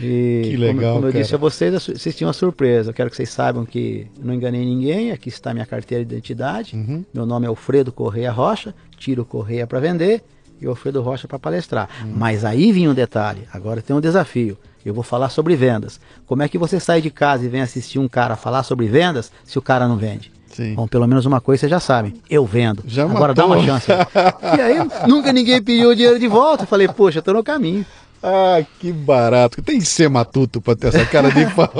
E, 0.00 0.42
que 0.44 0.56
legal. 0.56 0.94
Como, 0.94 0.94
como 0.94 1.06
eu 1.08 1.12
disse 1.12 1.34
a 1.34 1.38
vocês, 1.38 1.72
vocês 1.86 2.14
tinham 2.16 2.28
uma 2.28 2.32
surpresa. 2.32 2.90
Eu 2.90 2.94
quero 2.94 3.10
que 3.10 3.16
vocês 3.16 3.30
saibam 3.30 3.64
que 3.64 4.06
não 4.18 4.34
enganei 4.34 4.64
ninguém. 4.64 5.12
Aqui 5.12 5.28
está 5.28 5.52
minha 5.52 5.66
carteira 5.66 6.04
de 6.04 6.12
identidade. 6.14 6.76
Uhum. 6.76 7.04
Meu 7.12 7.26
nome 7.26 7.46
é 7.46 7.48
Alfredo 7.48 7.92
Correia 7.92 8.30
Rocha. 8.30 8.74
Tiro 8.98 9.24
Correia 9.24 9.66
para 9.66 9.80
vender 9.80 10.22
e 10.60 10.66
Alfredo 10.66 11.02
Rocha 11.02 11.26
para 11.26 11.38
palestrar. 11.38 11.88
Uhum. 12.02 12.12
Mas 12.16 12.44
aí 12.44 12.72
vinha 12.72 12.90
um 12.90 12.94
detalhe. 12.94 13.42
Agora 13.52 13.82
tem 13.82 13.94
um 13.94 14.00
desafio. 14.00 14.56
Eu 14.84 14.94
vou 14.94 15.02
falar 15.02 15.28
sobre 15.28 15.54
vendas. 15.56 16.00
Como 16.26 16.42
é 16.42 16.48
que 16.48 16.58
você 16.58 16.78
sai 16.80 17.00
de 17.00 17.10
casa 17.10 17.44
e 17.44 17.48
vem 17.48 17.60
assistir 17.60 17.98
um 17.98 18.08
cara 18.08 18.36
falar 18.36 18.62
sobre 18.62 18.86
vendas 18.86 19.30
se 19.44 19.58
o 19.58 19.62
cara 19.62 19.86
não 19.86 19.96
vende? 19.96 20.32
Sim. 20.46 20.74
Bom, 20.74 20.86
pelo 20.86 21.06
menos 21.06 21.24
uma 21.24 21.40
coisa 21.40 21.60
vocês 21.60 21.70
já 21.70 21.80
sabem. 21.80 22.14
Eu 22.28 22.44
vendo. 22.44 22.82
Já 22.86 23.04
Agora 23.04 23.28
matou. 23.28 23.34
dá 23.34 23.46
uma 23.46 23.64
chance. 23.64 23.88
e 24.56 24.60
aí, 24.60 24.76
nunca 25.08 25.32
ninguém 25.32 25.62
pediu 25.62 25.90
o 25.90 25.94
dinheiro 25.94 26.18
de 26.18 26.28
volta. 26.28 26.64
Eu 26.64 26.68
falei, 26.68 26.88
poxa, 26.88 27.18
eu 27.18 27.22
tô 27.22 27.32
no 27.32 27.42
caminho. 27.42 27.86
Ah, 28.22 28.64
que 28.78 28.92
barato. 28.92 29.60
Tem 29.62 29.80
que 29.80 29.86
ser 29.86 30.08
matuto 30.08 30.60
pra 30.60 30.76
ter 30.76 30.88
essa 30.88 31.04
cara 31.04 31.28
de 31.30 31.44
pau. 31.54 31.72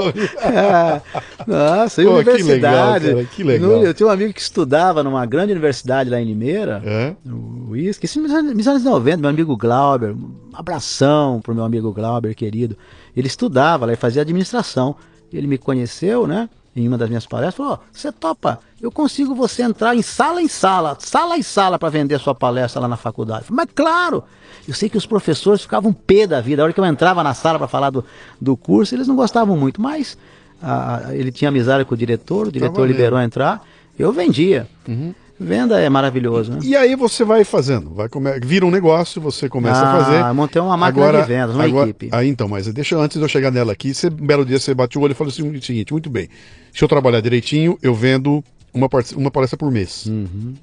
nossa, 1.47 2.03
e 2.03 2.07
universidade. 2.07 3.05
Que 3.05 3.15
legal, 3.15 3.27
que 3.37 3.45
legal. 3.45 3.85
Eu 3.85 3.95
tinha 3.95 4.09
um 4.09 4.11
amigo 4.11 4.33
que 4.33 4.41
estudava 4.41 5.05
numa 5.05 5.25
grande 5.25 5.53
universidade 5.53 6.11
lá 6.11 6.21
em 6.21 6.25
Limeira. 6.25 6.83
É? 6.85 7.15
O 7.25 7.77
Isque, 7.77 8.07
isso 8.07 8.21
nos 8.21 8.67
anos 8.67 8.83
90, 8.83 9.19
meu 9.19 9.31
amigo 9.31 9.57
Glauber. 9.57 10.11
Um 10.11 10.51
abração 10.53 11.41
pro 11.41 11.55
meu 11.55 11.65
amigo 11.65 11.93
Glauber, 11.93 12.35
querido. 12.35 12.77
Ele 13.17 13.29
estudava 13.29 13.87
lá 13.87 13.93
e 13.93 13.97
fazia 13.97 14.23
administração. 14.23 14.97
Ele 15.33 15.47
me 15.47 15.59
conheceu, 15.59 16.27
né? 16.27 16.49
Em 16.75 16.89
uma 16.89 16.97
das 16.97 17.09
minhas 17.09 17.27
palestras, 17.27 17.55
falou: 17.55 17.81
Você 17.93 18.11
topa, 18.11 18.59
eu 18.81 18.91
consigo 18.91 19.35
você 19.35 19.63
entrar 19.63 19.95
em 19.95 20.01
sala 20.01 20.41
em 20.41 20.49
sala, 20.49 20.97
sala 20.99 21.37
em 21.37 21.43
sala 21.43 21.79
para 21.79 21.91
vender 21.91 22.15
a 22.15 22.19
sua 22.19 22.35
palestra 22.35 22.81
lá 22.81 22.89
na 22.89 22.97
faculdade. 22.97 23.45
Falei, 23.45 23.67
Mas 23.67 23.75
claro, 23.75 24.25
eu 24.67 24.73
sei 24.73 24.89
que 24.89 24.97
os 24.97 25.05
professores 25.05 25.61
ficavam 25.61 25.93
pé 25.93 26.27
da 26.27 26.41
vida. 26.41 26.63
A 26.63 26.65
hora 26.65 26.73
que 26.73 26.81
eu 26.81 26.87
entrava 26.87 27.23
na 27.23 27.35
sala 27.35 27.59
para 27.59 27.69
falar 27.69 27.91
do, 27.91 28.05
do 28.41 28.57
curso, 28.57 28.95
eles 28.95 29.07
não 29.07 29.17
gostavam 29.17 29.57
muito, 29.57 29.83
mas 29.83 30.17
a, 30.63 31.09
ele 31.11 31.31
tinha 31.31 31.49
amizade 31.49 31.85
com 31.85 31.95
o 31.95 31.97
diretor, 31.97 32.47
o 32.47 32.53
diretor 32.53 32.87
liberou 32.87 33.21
entrar, 33.21 33.63
eu 33.99 34.13
vendia. 34.13 34.67
Uhum. 34.89 35.15
Venda 35.39 35.81
é 35.81 35.89
maravilhoso, 35.89 36.53
né? 36.53 36.59
E 36.63 36.77
aí 36.77 36.95
você 36.95 37.25
vai 37.25 37.45
fazendo, 37.45 37.95
vai 37.95 38.09
come... 38.09 38.31
vira 38.41 38.65
um 38.65 38.71
negócio, 38.71 39.21
você 39.21 39.49
começa 39.49 39.81
ah, 39.81 39.93
a 39.93 40.05
fazer. 40.05 40.17
Ah, 40.23 40.35
montei 40.35 40.61
uma 40.61 40.77
máquina 40.77 41.05
agora, 41.05 41.23
de 41.23 41.29
vendas, 41.29 41.55
uma 41.55 41.65
agora... 41.65 41.91
equipe. 41.91 42.09
Aí 42.13 42.29
então, 42.29 42.49
mas 42.49 42.67
deixa 42.69 42.97
antes 42.97 43.17
de 43.17 43.25
eu 43.25 43.29
chegar 43.29 43.51
nela 43.51 43.73
aqui, 43.73 43.93
você, 43.93 44.09
um 44.09 44.11
belo 44.11 44.45
dia 44.45 44.59
você 44.59 44.75
bate 44.75 44.99
o 44.99 45.01
olho 45.01 45.13
e 45.13 45.15
fala 45.15 45.31
assim, 45.31 45.43
o 45.43 45.63
seguinte, 45.63 45.93
muito 45.93 46.09
bem, 46.09 46.29
se 46.73 46.83
eu 46.83 46.89
trabalhar 46.89 47.21
direitinho, 47.21 47.79
eu 47.83 47.95
vendo 47.95 48.45
uma, 48.73 48.89
uma 49.17 49.31
palestra 49.31 49.57
por 49.57 49.71
mês. 49.71 50.07
Uhum. 50.07 50.55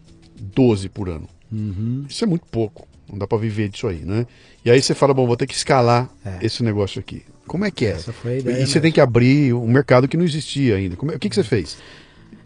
12 0.55 0.89
por 0.89 1.09
ano. 1.09 1.27
Uhum. 1.51 2.05
Isso 2.07 2.23
é 2.23 2.27
muito 2.27 2.45
pouco. 2.45 2.87
Não 3.11 3.17
dá 3.17 3.27
para 3.27 3.37
viver 3.37 3.69
disso 3.69 3.87
aí, 3.87 4.01
né? 4.05 4.25
E 4.63 4.69
aí 4.69 4.81
você 4.81 4.93
fala, 4.93 5.13
bom, 5.13 5.25
vou 5.25 5.35
ter 5.35 5.47
que 5.47 5.55
escalar 5.55 6.09
é. 6.23 6.37
esse 6.41 6.63
negócio 6.63 6.99
aqui. 6.99 7.23
Como 7.47 7.65
é 7.65 7.71
que 7.71 7.85
é? 7.85 7.91
Essa 7.91 8.13
foi 8.13 8.33
a 8.33 8.37
ideia 8.37 8.63
e 8.63 8.67
você 8.67 8.79
tem 8.79 8.91
que 8.91 9.01
abrir 9.01 9.53
um 9.53 9.67
mercado 9.67 10.07
que 10.07 10.15
não 10.15 10.23
existia 10.23 10.75
ainda. 10.75 10.95
Como 10.95 11.11
é... 11.11 11.15
O 11.15 11.19
que, 11.19 11.27
que 11.27 11.35
você 11.35 11.43
fez? 11.43 11.77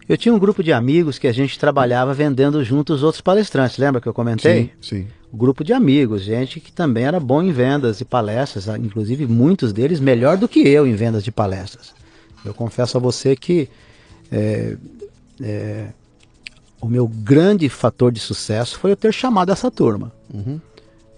Eu 0.08 0.16
tinha 0.16 0.34
um 0.34 0.38
grupo 0.38 0.62
de 0.62 0.72
amigos 0.72 1.18
que 1.18 1.26
a 1.26 1.32
gente 1.32 1.58
trabalhava 1.58 2.12
vendendo 2.12 2.62
junto 2.62 2.92
os 2.92 3.02
outros 3.02 3.20
palestrantes, 3.20 3.78
lembra 3.78 4.00
que 4.00 4.06
eu 4.06 4.14
comentei? 4.14 4.72
Sim, 4.80 4.98
sim. 5.02 5.06
Grupo 5.32 5.64
de 5.64 5.72
amigos, 5.72 6.22
gente 6.22 6.60
que 6.60 6.70
também 6.70 7.04
era 7.04 7.18
bom 7.18 7.42
em 7.42 7.52
vendas 7.52 8.00
e 8.00 8.04
palestras, 8.04 8.68
inclusive 8.68 9.26
muitos 9.26 9.72
deles 9.72 9.98
melhor 9.98 10.36
do 10.36 10.46
que 10.46 10.60
eu 10.60 10.86
em 10.86 10.94
vendas 10.94 11.24
de 11.24 11.32
palestras. 11.32 11.94
Eu 12.44 12.52
confesso 12.52 12.96
a 12.96 13.00
você 13.00 13.34
que 13.34 13.68
é, 14.30 14.76
é, 15.40 15.86
o 16.80 16.86
meu 16.86 17.08
grande 17.08 17.68
fator 17.68 18.12
de 18.12 18.20
sucesso 18.20 18.78
foi 18.78 18.92
eu 18.92 18.96
ter 18.96 19.12
chamado 19.12 19.50
essa 19.50 19.70
turma. 19.70 20.12
Uhum. 20.32 20.60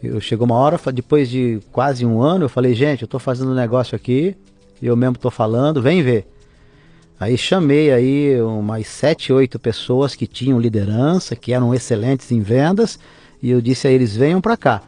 Eu 0.02 0.20
chegou 0.20 0.46
uma 0.46 0.56
hora, 0.56 0.78
depois 0.92 1.28
de 1.28 1.60
quase 1.72 2.06
um 2.06 2.22
ano, 2.22 2.44
eu 2.44 2.48
falei, 2.48 2.74
gente, 2.74 3.02
eu 3.02 3.06
estou 3.06 3.18
fazendo 3.18 3.50
um 3.50 3.54
negócio 3.54 3.96
aqui, 3.96 4.36
eu 4.80 4.96
mesmo 4.96 5.16
estou 5.16 5.30
falando, 5.30 5.82
vem 5.82 6.02
ver. 6.02 6.26
Aí 7.18 7.38
chamei 7.38 7.90
aí 7.92 8.40
umas 8.42 8.86
sete, 8.86 9.32
oito 9.32 9.58
pessoas 9.58 10.14
que 10.14 10.26
tinham 10.26 10.60
liderança, 10.60 11.34
que 11.34 11.52
eram 11.52 11.74
excelentes 11.74 12.30
em 12.30 12.40
vendas, 12.40 12.98
e 13.42 13.50
eu 13.50 13.60
disse 13.60 13.88
a 13.88 13.90
eles: 13.90 14.14
venham 14.14 14.40
para 14.40 14.56
cá 14.56 14.82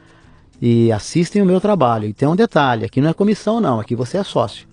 e 0.61 0.93
assistem 0.93 1.41
o 1.41 1.47
meu 1.47 1.61
trabalho. 1.61 2.07
E 2.07 2.13
tem 2.13 2.29
um 2.29 2.37
detalhe: 2.37 2.85
aqui 2.85 3.01
não 3.01 3.09
é 3.09 3.15
comissão, 3.15 3.61
não, 3.61 3.81
aqui 3.81 3.95
você 3.95 4.19
é 4.19 4.25
sócio. 4.25 4.69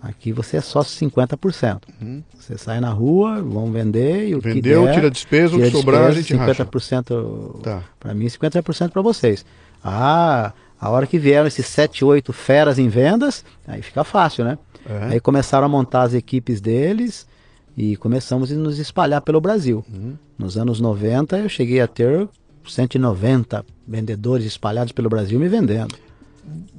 Aqui 0.00 0.30
você 0.30 0.58
é 0.58 0.60
sócio 0.60 1.08
50%. 1.08 1.80
Uhum. 2.00 2.22
Você 2.38 2.56
sai 2.56 2.78
na 2.78 2.90
rua, 2.90 3.42
vão 3.42 3.72
vender 3.72 4.28
e 4.28 4.34
o 4.36 4.40
Vendeu, 4.40 4.82
que 4.82 4.86
der, 4.86 4.94
tira 4.94 5.10
despesa, 5.10 5.56
o 5.56 5.58
que 5.58 5.70
sobrar 5.70 6.04
a 6.04 6.12
gente 6.12 6.32
50% 6.32 7.60
tá. 7.60 7.82
para 7.98 8.14
mim, 8.14 8.26
50% 8.26 8.90
para 8.90 9.02
vocês. 9.02 9.44
Ah, 9.82 10.52
a 10.80 10.90
hora 10.90 11.06
que 11.06 11.18
vieram 11.18 11.48
esses 11.48 11.66
7, 11.66 12.04
8 12.04 12.32
feras 12.32 12.78
em 12.78 12.88
vendas, 12.88 13.44
aí 13.66 13.82
fica 13.82 14.04
fácil, 14.04 14.44
né? 14.44 14.58
Uhum. 14.88 15.10
Aí 15.10 15.20
começaram 15.20 15.66
a 15.66 15.68
montar 15.68 16.02
as 16.02 16.14
equipes 16.14 16.60
deles 16.60 17.26
e 17.76 17.96
começamos 17.96 18.50
a 18.50 18.54
nos 18.54 18.78
espalhar 18.78 19.20
pelo 19.20 19.40
Brasil. 19.40 19.84
Uhum. 19.92 20.14
Nos 20.38 20.56
anos 20.56 20.80
90 20.80 21.38
eu 21.38 21.48
cheguei 21.48 21.80
a 21.80 21.86
ter 21.86 22.28
190 22.66 23.64
vendedores 23.86 24.46
espalhados 24.46 24.92
pelo 24.92 25.08
Brasil 25.08 25.38
me 25.38 25.48
vendendo. 25.48 25.94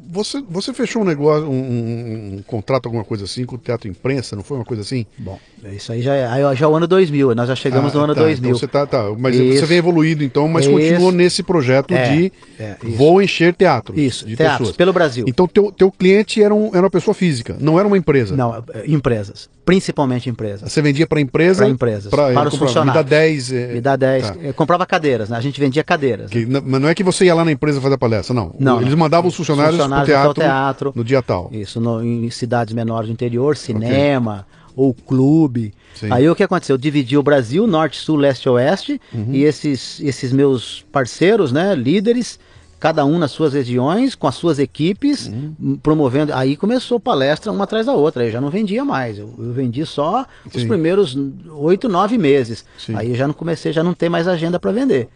Você, 0.10 0.42
você 0.42 0.74
fechou 0.74 1.02
um 1.02 1.06
negócio, 1.06 1.50
um, 1.50 1.52
um, 1.52 2.36
um, 2.38 2.42
contrato, 2.44 2.86
alguma 2.86 3.04
coisa 3.04 3.26
assim, 3.26 3.46
com 3.46 3.56
o 3.56 3.60
Teatro 3.60 3.90
Imprensa, 3.90 4.38
não 4.38 4.44
foi 4.44 4.58
uma 4.58 4.64
coisa 4.64 4.82
assim? 4.82 5.06
Bom, 5.18 5.38
isso 5.74 5.92
aí 5.92 6.02
já 6.02 6.14
é, 6.14 6.56
já 6.56 6.66
é 6.66 6.70
o 6.70 6.76
ano 6.76 6.88
2000, 6.88 7.36
nós 7.36 7.48
já 7.48 7.56
chegamos 7.56 7.94
ah, 7.94 7.98
no 7.98 8.04
ano 8.06 8.16
tá, 8.16 8.22
2000. 8.22 8.50
Então 8.50 8.60
você 8.60 8.68
tá, 8.68 8.86
tá, 8.86 9.04
mas 9.18 9.36
isso, 9.36 9.60
você 9.60 9.66
vem 9.66 9.78
evoluído 9.78 10.24
então, 10.24 10.48
mas 10.48 10.66
isso, 10.66 10.74
continuou 10.74 11.12
nesse 11.12 11.44
projeto 11.44 11.94
é, 11.94 12.10
de 12.10 12.34
é, 12.60 12.76
vou 12.84 13.22
encher 13.22 13.54
teatros. 13.54 13.98
Isso, 13.98 14.26
de 14.26 14.36
teatros, 14.36 14.60
pessoas. 14.60 14.78
pelo 14.78 14.94
Brasil. 14.94 15.26
Então 15.28 15.48
teu, 15.48 15.72
teu 15.72 15.92
cliente 15.92 16.42
era, 16.42 16.54
um, 16.54 16.70
era 16.70 16.82
uma 16.82 16.90
pessoa 16.90 17.14
física, 17.14 17.56
não 17.60 17.80
era 17.80 17.88
uma 17.88 17.98
empresa? 17.98 18.36
Não, 18.36 18.56
é, 18.56 18.84
empresas, 18.88 19.50
principalmente 19.66 20.30
empresas. 20.30 20.72
Você 20.72 20.82
vendia 20.82 21.08
para 21.08 21.22
empresa? 21.22 21.64
Para 21.64 21.70
empresas, 21.70 22.10
pra, 22.10 22.32
para 22.32 22.50
os 22.50 22.56
funcionários. 22.56 23.04
Me 23.04 23.10
dá 23.10 23.18
10. 23.18 23.52
É, 23.52 23.74
me 23.74 23.82
dá 23.82 23.96
10. 23.96 24.30
Tá. 24.30 24.36
Comprava 24.56 24.86
cadeiras, 24.86 25.30
né? 25.30 25.38
a 25.38 25.42
gente 25.42 25.60
vendia 25.60 25.84
cadeiras. 25.84 26.30
Que, 26.30 26.46
né? 26.46 26.62
Mas 26.64 26.82
não 26.82 26.90
é 26.90 26.96
que 26.96 27.04
você 27.04 27.26
ia 27.26 27.36
lá 27.36 27.44
na 27.44 27.52
empresa 27.52 27.82
fazer 27.82 27.98
palestra, 27.98 28.34
não. 28.34 28.56
não 28.60 28.82
Eles 28.82 28.94
mandavam 28.96 29.28
os 29.28 29.36
funcionários, 29.36 29.76
funcionários 29.76 30.10
para 30.14 30.30
o 30.30 30.34
teatro 30.34 30.58
teatro. 30.68 30.94
No 30.96 31.04
dia 31.04 31.22
tal. 31.22 31.50
Isso, 31.52 31.80
no, 31.80 32.04
em 32.04 32.30
cidades 32.30 32.74
menores 32.74 33.10
do 33.10 33.14
interior, 33.14 33.56
cinema 33.56 34.46
okay. 34.48 34.57
Ou 34.78 34.94
clube. 34.94 35.74
Sim. 35.96 36.08
Aí 36.12 36.30
o 36.30 36.36
que 36.36 36.44
aconteceu? 36.44 36.76
Eu 36.76 36.78
dividi 36.78 37.18
o 37.18 37.24
Brasil, 37.24 37.66
norte, 37.66 38.00
sul, 38.00 38.16
leste, 38.16 38.48
oeste, 38.48 39.02
uhum. 39.12 39.34
e 39.34 39.44
esses, 39.44 40.00
esses 40.00 40.32
meus 40.32 40.86
parceiros, 40.92 41.52
né, 41.52 41.74
líderes, 41.74 42.40
cada 42.80 43.04
um 43.04 43.18
nas 43.18 43.32
suas 43.32 43.54
regiões, 43.54 44.14
com 44.14 44.28
as 44.28 44.36
suas 44.36 44.60
equipes, 44.60 45.28
uhum. 45.28 45.80
promovendo. 45.82 46.32
Aí 46.32 46.56
começou 46.56 47.00
palestra 47.00 47.52
uma 47.52 47.64
atrás 47.64 47.88
da 47.88 47.94
outra. 47.94 48.22
Aí 48.22 48.30
eu 48.30 48.34
já 48.34 48.40
não 48.40 48.52
vendia 48.52 48.86
mais. 48.86 49.18
Eu, 49.18 49.34
eu 49.40 49.52
vendi 49.52 49.84
só 49.84 50.28
Sim. 50.44 50.60
os 50.60 50.64
primeiros 50.64 51.18
oito, 51.54 51.90
nove 51.90 52.20
meses. 52.20 52.64
Sim. 52.78 52.96
Aí 52.96 53.10
eu 53.10 53.16
já 53.16 53.26
não 53.26 53.34
comecei, 53.34 53.74
já 53.74 53.84
não 53.84 53.96
tem 53.96 54.10
mais 54.10 54.28
agenda 54.28 54.60
para 54.60 54.72
vender. 54.72 55.10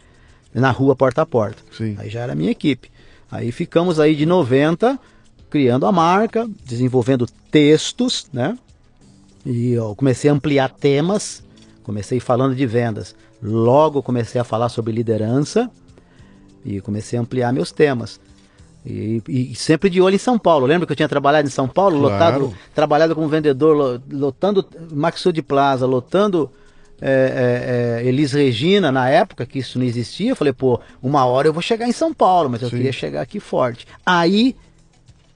Na 0.51 0.72
rua, 0.72 0.95
porta 0.95 1.22
a 1.22 1.26
porta. 1.26 1.62
Sim. 1.72 1.95
Aí 1.99 2.09
já 2.09 2.22
era 2.22 2.34
a 2.34 2.36
minha 2.36 2.49
equipe. 2.49 2.89
Aí 3.32 3.51
ficamos 3.51 3.99
aí 3.99 4.16
de 4.16 4.26
90 4.26 4.99
criando 5.51 5.86
a 5.86 5.91
marca, 5.91 6.49
desenvolvendo 6.66 7.28
textos, 7.51 8.28
né? 8.34 8.57
E 9.46 9.74
eu 9.74 9.96
comecei 9.96 10.30
a 10.30 10.34
ampliar 10.34 10.70
temas, 10.70 11.44
comecei 11.84 12.20
falando 12.20 12.56
de 12.56 12.66
vendas. 12.66 13.16
Logo 13.42 14.04
comecei 14.04 14.39
a 14.39 14.44
falar 14.44 14.70
sobre 14.70 14.94
liderança 14.94 15.70
e 16.64 16.80
comecei 16.80 17.18
a 17.18 17.22
ampliar 17.22 17.52
meus 17.52 17.72
temas. 17.72 18.20
E, 18.86 19.22
e, 19.28 19.56
sempre 19.56 19.89
de 19.89 20.02
olho 20.02 20.16
em 20.16 20.20
São 20.20 20.39
Paulo. 20.39 20.66
Lembra 20.66 20.86
que 20.88 20.92
eu 20.92 20.96
tinha 20.96 21.10
trabalhado 21.10 21.48
em 21.48 21.52
São 21.52 21.68
Paulo, 21.68 22.00
claro. 22.00 22.46
lotado, 22.46 22.58
trabalhado 22.74 23.16
como 23.16 23.28
vendedor, 23.28 24.02
lotando 24.12 24.66
Maxud 24.92 25.39
Plaza, 25.44 25.86
lotando 25.86 26.52
é, 27.00 28.00
é, 28.00 28.02
é, 28.04 28.08
Elis 28.08 28.32
Regina, 28.32 28.92
na 28.92 29.10
época 29.10 29.46
que 29.46 29.60
isso 29.60 29.78
não 29.78 29.86
existia. 29.86 30.32
Eu 30.32 30.36
falei, 30.36 30.54
pô, 30.54 30.80
uma 31.02 31.26
hora 31.26 31.48
eu 31.48 31.54
vou 31.54 31.62
chegar 31.62 31.88
em 31.88 31.92
São 31.92 32.14
Paulo, 32.14 32.50
mas 32.50 32.62
eu 32.62 32.70
Sim. 32.70 32.78
queria 32.78 32.92
chegar 32.92 33.22
aqui 33.22 33.39
forte. 33.39 33.88
Aí 34.06 34.56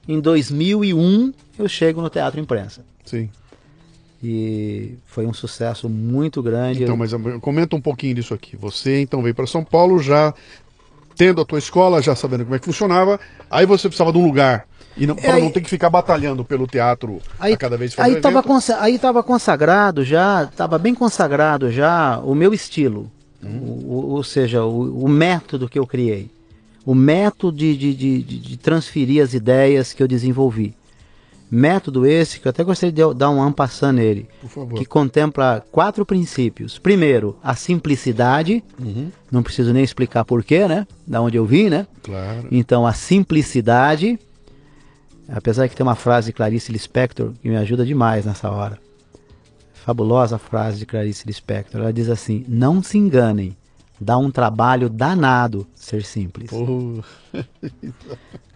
em 0.08 0.20
2001, 0.20 1.32
eu 1.58 1.68
chego 1.68 2.00
no 2.00 2.10
Teatro 2.10 2.40
Imprensa. 2.40 2.84
Sim. 3.04 3.28
E 4.22 4.94
foi 5.06 5.26
um 5.26 5.32
sucesso 5.32 5.88
muito 5.88 6.42
grande. 6.42 6.82
Então, 6.82 6.96
mas 6.96 7.12
comenta 7.40 7.76
um 7.76 7.80
pouquinho 7.80 8.14
disso 8.14 8.34
aqui. 8.34 8.56
Você 8.56 9.00
então 9.00 9.22
veio 9.22 9.34
para 9.34 9.46
São 9.46 9.62
Paulo 9.62 9.98
já 9.98 10.32
tendo 11.16 11.40
a 11.40 11.44
tua 11.44 11.58
escola, 11.58 12.02
já 12.02 12.14
sabendo 12.14 12.44
como 12.44 12.56
é 12.56 12.58
que 12.58 12.64
funcionava, 12.64 13.18
aí 13.50 13.64
você 13.64 13.88
precisava 13.88 14.12
de 14.12 14.18
um 14.18 14.24
lugar. 14.24 14.66
E 14.96 15.06
não, 15.06 15.14
para 15.14 15.38
é, 15.38 15.40
não 15.40 15.50
ter 15.50 15.60
que 15.60 15.68
ficar 15.68 15.90
batalhando 15.90 16.44
pelo 16.44 16.66
teatro 16.66 17.20
aí, 17.38 17.52
a 17.52 17.56
cada 17.56 17.76
vez 17.76 17.94
que 17.94 18.00
aí 18.00 18.14
estava 18.14 18.42
aí 18.80 18.94
estava 18.94 19.22
consagrado 19.22 20.02
já, 20.02 20.44
estava 20.44 20.78
bem 20.78 20.94
consagrado 20.94 21.70
já 21.70 22.18
o 22.20 22.34
meu 22.34 22.54
estilo. 22.54 23.10
Hum. 23.42 23.58
O, 23.86 24.14
ou 24.14 24.24
seja, 24.24 24.64
o, 24.64 25.04
o 25.04 25.08
método 25.08 25.68
que 25.68 25.78
eu 25.78 25.86
criei 25.86 26.30
o 26.86 26.94
método 26.94 27.58
de, 27.58 27.76
de, 27.76 27.94
de, 27.94 28.22
de, 28.22 28.56
transferir 28.56 29.20
as 29.20 29.34
ideias 29.34 29.92
que 29.92 30.00
eu 30.00 30.06
desenvolvi. 30.06 30.72
Método 31.50 32.04
esse 32.04 32.40
que 32.40 32.48
eu 32.48 32.50
até 32.50 32.64
gostaria 32.64 32.92
de 32.92 33.14
dar 33.14 33.30
um 33.30 33.40
ampassando 33.40 34.00
nele, 34.00 34.28
que 34.76 34.84
contempla 34.84 35.64
quatro 35.70 36.04
princípios. 36.04 36.78
Primeiro, 36.78 37.36
a 37.42 37.54
simplicidade. 37.54 38.64
Uhum. 38.80 39.10
Não 39.30 39.42
preciso 39.42 39.72
nem 39.72 39.84
explicar 39.84 40.24
porquê, 40.24 40.66
né? 40.66 40.86
Da 41.06 41.20
onde 41.20 41.36
eu 41.36 41.46
vim, 41.46 41.68
né? 41.68 41.86
Claro. 42.02 42.48
Então, 42.50 42.86
a 42.86 42.92
simplicidade. 42.92 44.18
Apesar 45.28 45.68
que 45.68 45.76
tem 45.76 45.84
uma 45.84 45.94
frase 45.94 46.26
de 46.26 46.32
Clarice 46.32 46.72
Lispector 46.72 47.32
que 47.40 47.48
me 47.48 47.56
ajuda 47.56 47.84
demais 47.84 48.24
nessa 48.24 48.50
hora. 48.50 48.78
Fabulosa 49.72 50.38
frase 50.38 50.78
de 50.78 50.86
Clarice 50.86 51.26
Lispector. 51.26 51.80
Ela 51.80 51.92
diz 51.92 52.08
assim: 52.08 52.44
Não 52.48 52.82
se 52.82 52.98
enganem 52.98 53.56
Dá 54.00 54.18
um 54.18 54.30
trabalho 54.30 54.88
danado 54.88 55.66
ser 55.74 56.04
simples. 56.04 56.50
Oh. 56.52 57.02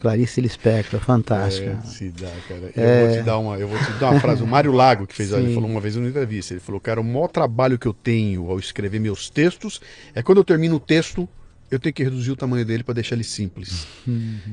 Clarice 0.01 0.41
Lispector, 0.41 1.01
fantástica. 1.01 1.79
É, 1.83 1.87
se 1.87 2.09
dá, 2.11 2.31
cara. 2.49 2.73
É... 2.77 3.03
Eu, 3.03 3.09
vou 3.09 3.17
te 3.17 3.23
dar 3.23 3.39
uma, 3.39 3.59
eu 3.59 3.69
vou 3.69 3.79
te 3.79 3.93
dar 3.93 4.11
uma 4.11 4.21
frase. 4.21 4.43
O 4.43 4.47
Mário 4.47 4.73
Lago, 4.73 5.07
que 5.07 5.15
fez, 5.15 5.33
ele 5.33 5.55
falou 5.55 5.69
uma 5.69 5.81
vez 5.81 5.97
numa 5.97 6.09
entrevista, 6.09 6.55
ele 6.55 6.61
falou, 6.61 6.81
cara, 6.81 7.01
o 7.01 7.05
maior 7.05 7.29
trabalho 7.29 7.79
que 7.79 7.87
eu 7.87 7.93
tenho 7.93 8.51
ao 8.51 8.59
escrever 8.59 8.99
meus 8.99 9.29
textos 9.29 9.81
é 10.15 10.23
quando 10.23 10.39
eu 10.39 10.45
termino 10.45 10.77
o 10.77 10.81
texto 10.81 11.29
eu 11.71 11.79
tenho 11.79 11.93
que 11.93 12.03
reduzir 12.03 12.33
o 12.33 12.37
tamanho 12.37 12.65
dele 12.65 12.83
para 12.83 12.95
deixar 12.95 13.15
ele 13.15 13.23
simples. 13.23 13.87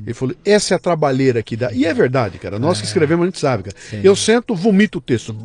Ele 0.06 0.14
falou, 0.14 0.36
essa 0.44 0.74
é 0.74 0.76
a 0.76 0.78
trabalheira 0.78 1.42
que 1.42 1.56
dá. 1.56 1.72
E 1.72 1.84
é 1.84 1.92
verdade, 1.92 2.38
cara. 2.38 2.58
Nós 2.60 2.78
que 2.78 2.86
é. 2.86 2.86
escrevemos, 2.86 3.24
a 3.24 3.26
gente 3.26 3.40
sabe, 3.40 3.64
cara. 3.64 3.76
Sim. 3.76 4.00
Eu 4.04 4.14
sento, 4.14 4.54
vomito 4.54 4.98
o 4.98 5.00
texto. 5.00 5.36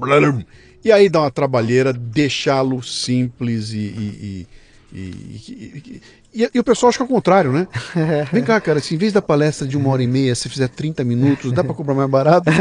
E 0.86 0.92
aí 0.92 1.10
dá 1.10 1.22
uma 1.22 1.32
trabalheira 1.32 1.92
deixá-lo 1.92 2.84
simples 2.84 3.72
e, 3.72 3.78
e, 3.78 3.80
e, 4.22 4.48
e, 4.96 6.50
e, 6.54 6.60
o 6.60 6.64
pessoal 6.64 6.90
acha 6.90 6.98
que 6.98 7.02
é 7.02 7.06
o 7.06 7.10
contrário, 7.10 7.52
né? 7.52 7.68
Vem 8.32 8.44
cá, 8.44 8.62
cara, 8.62 8.80
se 8.80 8.94
em 8.94 8.98
vez 8.98 9.12
da 9.12 9.24
palestra 9.24 9.68
de 9.68 9.76
uma 9.76 9.90
hora 9.90 10.04
e 10.04 10.08
meia, 10.08 10.36
se 10.36 10.48
fizer 10.48 10.68
30 10.68 11.04
minutos, 11.04 11.52
dá 11.52 11.64
para 11.64 11.74
comprar 11.74 11.96
mais 11.96 12.10
barato? 12.10 12.46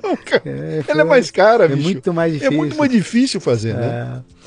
Não, 0.00 0.16
cara. 0.16 0.42
É, 0.46 0.84
Ela 0.86 1.00
é 1.00 1.04
mais 1.04 1.32
cara, 1.32 1.64
é 1.64 1.68
bicho. 1.68 1.80
É 1.80 1.82
muito 1.82 2.14
mais 2.14 2.32
difícil. 2.32 2.52
É 2.52 2.56
muito 2.56 2.76
mais 2.76 2.90
difícil 2.92 3.40
fazer, 3.40 3.74
né? 3.74 3.86
É. 4.26 4.40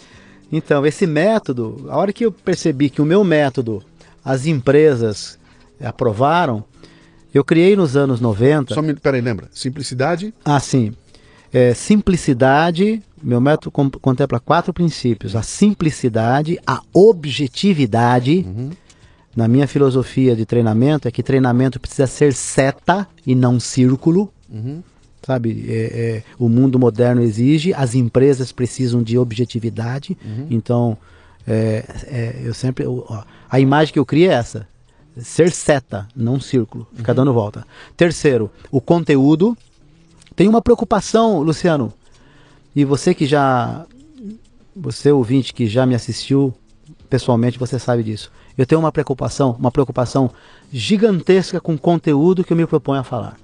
Então, 0.53 0.85
esse 0.85 1.05
método, 1.05 1.85
a 1.89 1.97
hora 1.97 2.13
que 2.13 2.25
eu 2.25 2.31
percebi 2.31 2.89
que 2.89 3.01
o 3.01 3.05
meu 3.05 3.25
método, 3.25 3.83
as 4.23 4.45
empresas 4.45 5.37
aprovaram, 5.83 6.63
eu 7.33 7.43
criei 7.43 7.75
nos 7.75 7.97
anos 7.97 8.21
90. 8.21 8.73
Só 8.73 8.81
me, 8.81 8.93
peraí, 8.93 9.19
lembra? 9.19 9.49
Simplicidade? 9.51 10.33
Ah, 10.45 10.59
sim. 10.59 10.93
É, 11.53 11.73
simplicidade, 11.75 12.99
meu 13.21 13.39
método 13.39 13.71
contempla 13.99 14.39
quatro 14.39 14.73
princípios: 14.73 15.35
a 15.35 15.43
simplicidade, 15.43 16.59
a 16.65 16.81
objetividade. 16.91 18.43
Uhum. 18.45 18.71
Na 19.35 19.47
minha 19.47 19.67
filosofia 19.67 20.35
de 20.35 20.45
treinamento 20.45 21.07
é 21.07 21.11
que 21.11 21.23
treinamento 21.23 21.79
precisa 21.79 22.05
ser 22.05 22.33
seta 22.33 23.07
e 23.25 23.33
não 23.33 23.59
círculo. 23.59 24.31
Uhum. 24.47 24.83
Sabe, 25.25 25.65
é, 25.69 25.73
é, 25.73 26.23
o 26.37 26.49
mundo 26.49 26.77
moderno 26.77 27.21
exige, 27.21 27.73
as 27.73 27.95
empresas 27.95 28.51
precisam 28.51 29.01
de 29.01 29.17
objetividade. 29.17 30.17
Uhum. 30.23 30.47
Então, 30.51 30.97
é, 31.47 31.85
é 32.05 32.41
eu 32.43 32.53
sempre. 32.53 32.85
Ó, 32.85 33.23
a 33.49 33.59
imagem 33.59 33.93
que 33.93 33.99
eu 33.99 34.05
crio 34.05 34.29
é 34.29 34.33
essa: 34.33 34.67
ser 35.17 35.51
seta, 35.51 36.07
não 36.15 36.39
círculo, 36.39 36.87
ficar 36.93 37.13
uhum. 37.13 37.17
dando 37.17 37.33
volta. 37.33 37.65
Terceiro, 37.95 38.51
o 38.71 38.81
conteúdo. 38.81 39.55
Tem 40.35 40.47
uma 40.47 40.61
preocupação, 40.61 41.41
Luciano, 41.41 41.93
e 42.75 42.83
você 42.85 43.13
que 43.13 43.25
já. 43.25 43.85
Você 44.75 45.11
ouvinte 45.11 45.53
que 45.53 45.67
já 45.67 45.85
me 45.85 45.93
assistiu 45.93 46.51
pessoalmente, 47.07 47.59
você 47.59 47.77
sabe 47.77 48.01
disso. 48.01 48.31
Eu 48.57 48.65
tenho 48.65 48.79
uma 48.79 48.91
preocupação, 48.91 49.55
uma 49.59 49.71
preocupação 49.71 50.31
gigantesca 50.71 51.61
com 51.61 51.75
o 51.75 51.79
conteúdo 51.79 52.43
que 52.43 52.51
eu 52.51 52.57
me 52.57 52.65
proponho 52.65 53.01
a 53.01 53.03
falar. 53.03 53.37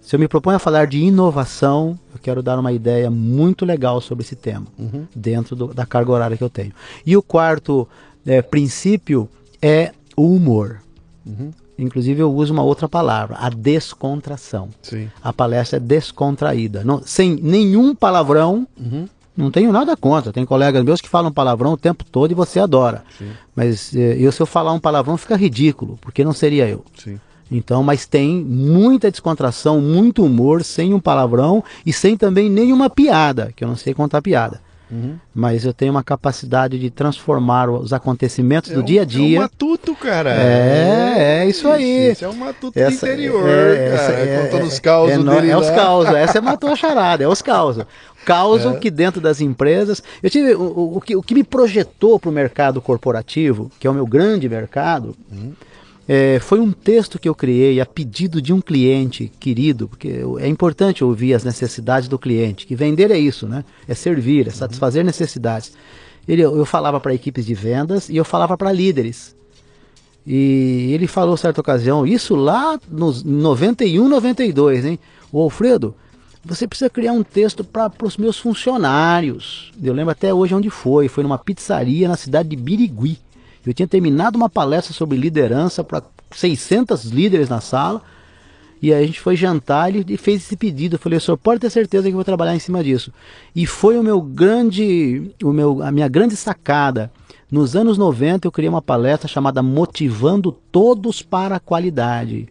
Se 0.00 0.14
eu 0.14 0.20
me 0.20 0.28
proponho 0.28 0.56
a 0.56 0.60
falar 0.60 0.86
de 0.86 0.98
inovação, 0.98 1.98
eu 2.12 2.20
quero 2.20 2.42
dar 2.42 2.58
uma 2.58 2.72
ideia 2.72 3.10
muito 3.10 3.64
legal 3.64 4.00
sobre 4.00 4.24
esse 4.24 4.36
tema, 4.36 4.66
uhum. 4.78 5.06
dentro 5.14 5.54
do, 5.54 5.74
da 5.74 5.84
carga 5.84 6.12
horária 6.12 6.36
que 6.36 6.44
eu 6.44 6.48
tenho. 6.48 6.72
E 7.04 7.16
o 7.16 7.22
quarto 7.22 7.86
é, 8.24 8.40
princípio 8.40 9.28
é 9.60 9.92
o 10.16 10.34
humor. 10.34 10.80
Uhum. 11.26 11.50
Inclusive, 11.80 12.20
eu 12.20 12.32
uso 12.32 12.52
uma 12.52 12.62
outra 12.62 12.88
palavra, 12.88 13.36
a 13.38 13.48
descontração. 13.48 14.68
Sim. 14.82 15.10
A 15.22 15.32
palestra 15.32 15.78
é 15.78 15.80
descontraída. 15.80 16.84
Não, 16.84 17.02
sem 17.04 17.34
nenhum 17.36 17.94
palavrão. 17.94 18.66
Uhum. 18.78 19.08
Não 19.36 19.50
tenho 19.50 19.72
nada 19.72 19.96
contra. 19.96 20.32
Tem 20.32 20.44
colegas 20.44 20.84
meus 20.84 21.00
que 21.00 21.08
falam 21.08 21.32
palavrão 21.32 21.72
o 21.72 21.76
tempo 21.76 22.04
todo 22.04 22.30
e 22.30 22.34
você 22.34 22.60
adora. 22.60 23.02
Sim. 23.16 23.30
Mas 23.56 23.94
eh, 23.94 24.16
eu, 24.18 24.30
se 24.30 24.42
eu 24.42 24.46
falar 24.46 24.72
um 24.72 24.80
palavrão, 24.80 25.16
fica 25.16 25.34
ridículo, 25.36 25.98
porque 26.02 26.22
não 26.22 26.32
seria 26.32 26.68
eu. 26.68 26.84
Sim. 27.02 27.18
Então, 27.50 27.82
mas 27.82 28.06
tem 28.06 28.44
muita 28.44 29.10
descontração, 29.10 29.80
muito 29.80 30.24
humor, 30.24 30.62
sem 30.62 30.92
um 30.94 31.00
palavrão 31.00 31.64
e 31.84 31.92
sem 31.92 32.16
também 32.16 32.48
nenhuma 32.48 32.88
piada, 32.88 33.52
que 33.56 33.64
eu 33.64 33.68
não 33.68 33.76
sei 33.76 33.94
contar 33.94 34.22
piada. 34.22 34.60
Uhum. 34.90 35.16
Mas 35.34 35.64
eu 35.64 35.72
tenho 35.72 35.92
uma 35.92 36.02
capacidade 36.02 36.78
de 36.78 36.90
transformar 36.90 37.70
os 37.70 37.92
acontecimentos 37.92 38.70
é 38.70 38.74
do 38.74 38.80
um, 38.80 38.84
dia 38.84 39.02
a 39.02 39.04
dia. 39.04 39.36
É 39.36 39.40
um 39.40 39.42
matuto, 39.42 39.94
cara. 39.94 40.34
É, 40.34 41.42
é 41.42 41.46
isso 41.48 41.68
aí. 41.68 42.10
Isso 42.10 42.24
é 42.24 42.28
um 42.28 42.34
matuto 42.34 42.78
essa, 42.78 43.06
do 43.06 43.12
interior, 43.12 43.48
é, 43.48 43.96
cara. 43.96 44.12
É, 44.12 44.42
contando 44.42 44.66
os 44.66 44.78
causos 44.80 45.26
é, 45.26 45.30
dele 45.30 45.50
É 45.50 45.56
os 45.56 45.70
causos. 45.70 46.14
Essa 46.14 46.38
é 46.38 46.40
matou 46.42 46.70
a 46.70 46.76
charada, 46.76 47.22
é 47.22 47.28
os 47.28 47.40
causos. 47.40 47.84
Causo 48.24 48.70
é. 48.70 48.78
que 48.78 48.90
dentro 48.90 49.20
das 49.20 49.40
empresas. 49.40 50.02
Eu 50.22 50.28
tive. 50.28 50.54
O, 50.54 50.62
o, 50.62 50.96
o, 50.96 51.00
que, 51.00 51.16
o 51.16 51.22
que 51.22 51.34
me 51.34 51.44
projetou 51.44 52.18
para 52.18 52.28
o 52.28 52.32
mercado 52.32 52.82
corporativo, 52.82 53.70
que 53.78 53.86
é 53.86 53.90
o 53.90 53.94
meu 53.94 54.06
grande 54.06 54.48
mercado. 54.48 55.16
Uhum 55.30 55.52
é, 56.12 56.40
foi 56.40 56.58
um 56.58 56.72
texto 56.72 57.20
que 57.20 57.28
eu 57.28 57.34
criei 57.36 57.80
a 57.80 57.86
pedido 57.86 58.42
de 58.42 58.52
um 58.52 58.60
cliente 58.60 59.30
querido, 59.38 59.86
porque 59.86 60.24
é 60.40 60.48
importante 60.48 61.04
ouvir 61.04 61.34
as 61.34 61.44
necessidades 61.44 62.08
do 62.08 62.18
cliente, 62.18 62.66
que 62.66 62.74
vender 62.74 63.12
é 63.12 63.16
isso, 63.16 63.46
né? 63.46 63.64
É 63.86 63.94
servir, 63.94 64.48
é 64.48 64.50
satisfazer 64.50 65.04
necessidades. 65.04 65.72
Ele, 66.26 66.42
eu 66.42 66.66
falava 66.66 66.98
para 66.98 67.14
equipes 67.14 67.46
de 67.46 67.54
vendas 67.54 68.08
e 68.08 68.16
eu 68.16 68.24
falava 68.24 68.58
para 68.58 68.72
líderes. 68.72 69.36
E 70.26 70.90
ele 70.92 71.06
falou 71.06 71.36
certa 71.36 71.60
ocasião, 71.60 72.04
isso 72.04 72.34
lá 72.34 72.76
nos 72.90 73.22
91, 73.22 74.08
92, 74.08 74.84
hein? 74.84 74.98
O 75.30 75.40
Alfredo, 75.40 75.94
você 76.44 76.66
precisa 76.66 76.90
criar 76.90 77.12
um 77.12 77.22
texto 77.22 77.62
para 77.62 77.88
os 78.02 78.16
meus 78.16 78.36
funcionários. 78.36 79.72
Eu 79.80 79.94
lembro 79.94 80.10
até 80.10 80.34
hoje 80.34 80.56
onde 80.56 80.70
foi, 80.70 81.06
foi 81.06 81.22
numa 81.22 81.38
pizzaria 81.38 82.08
na 82.08 82.16
cidade 82.16 82.48
de 82.48 82.56
Birigui. 82.56 83.16
Eu 83.64 83.74
tinha 83.74 83.86
terminado 83.86 84.36
uma 84.36 84.48
palestra 84.48 84.94
sobre 84.94 85.18
liderança 85.18 85.84
para 85.84 86.02
600 86.30 87.04
líderes 87.06 87.48
na 87.48 87.60
sala. 87.60 88.02
E 88.82 88.94
aí 88.94 89.04
a 89.04 89.06
gente 89.06 89.20
foi 89.20 89.36
jantar 89.36 89.94
e 89.94 89.98
ele 89.98 90.16
fez 90.16 90.42
esse 90.42 90.56
pedido. 90.56 90.94
Eu 90.94 90.98
falei, 90.98 91.20
senhor 91.20 91.36
pode 91.36 91.60
ter 91.60 91.68
certeza 91.68 92.04
que 92.04 92.10
eu 92.10 92.14
vou 92.14 92.24
trabalhar 92.24 92.56
em 92.56 92.58
cima 92.58 92.82
disso. 92.82 93.12
E 93.54 93.66
foi 93.66 93.98
o 93.98 94.02
meu 94.02 94.22
grande, 94.22 95.30
o 95.42 95.52
meu, 95.52 95.82
a 95.82 95.92
minha 95.92 96.08
grande 96.08 96.34
sacada. 96.34 97.12
Nos 97.50 97.76
anos 97.76 97.98
90 97.98 98.46
eu 98.46 98.52
criei 98.52 98.68
uma 98.68 98.80
palestra 98.80 99.28
chamada 99.28 99.62
Motivando 99.62 100.52
Todos 100.72 101.20
para 101.20 101.56
a 101.56 101.60
Qualidade. 101.60 102.48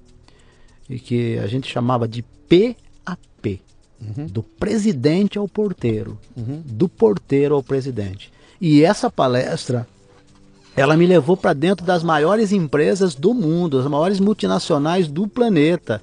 E 0.88 1.00
que 1.00 1.40
a 1.40 1.48
gente 1.48 1.72
chamava 1.72 2.08
de 2.08 2.22
PAP. 2.22 3.62
Uhum. 4.00 4.28
Do 4.28 4.44
presidente 4.44 5.38
ao 5.38 5.48
porteiro. 5.48 6.18
Uhum. 6.38 6.62
Do 6.64 6.88
porteiro 6.88 7.56
ao 7.56 7.64
presidente. 7.64 8.32
E 8.62 8.84
essa 8.84 9.10
palestra 9.10 9.88
ela 10.76 10.96
me 10.96 11.06
levou 11.06 11.36
para 11.36 11.54
dentro 11.54 11.86
das 11.86 12.04
maiores 12.04 12.52
empresas 12.52 13.16
do 13.16 13.34
mundo, 13.34 13.80
as 13.80 13.88
maiores 13.88 14.20
multinacionais 14.20 15.08
do 15.08 15.28
planeta. 15.28 16.02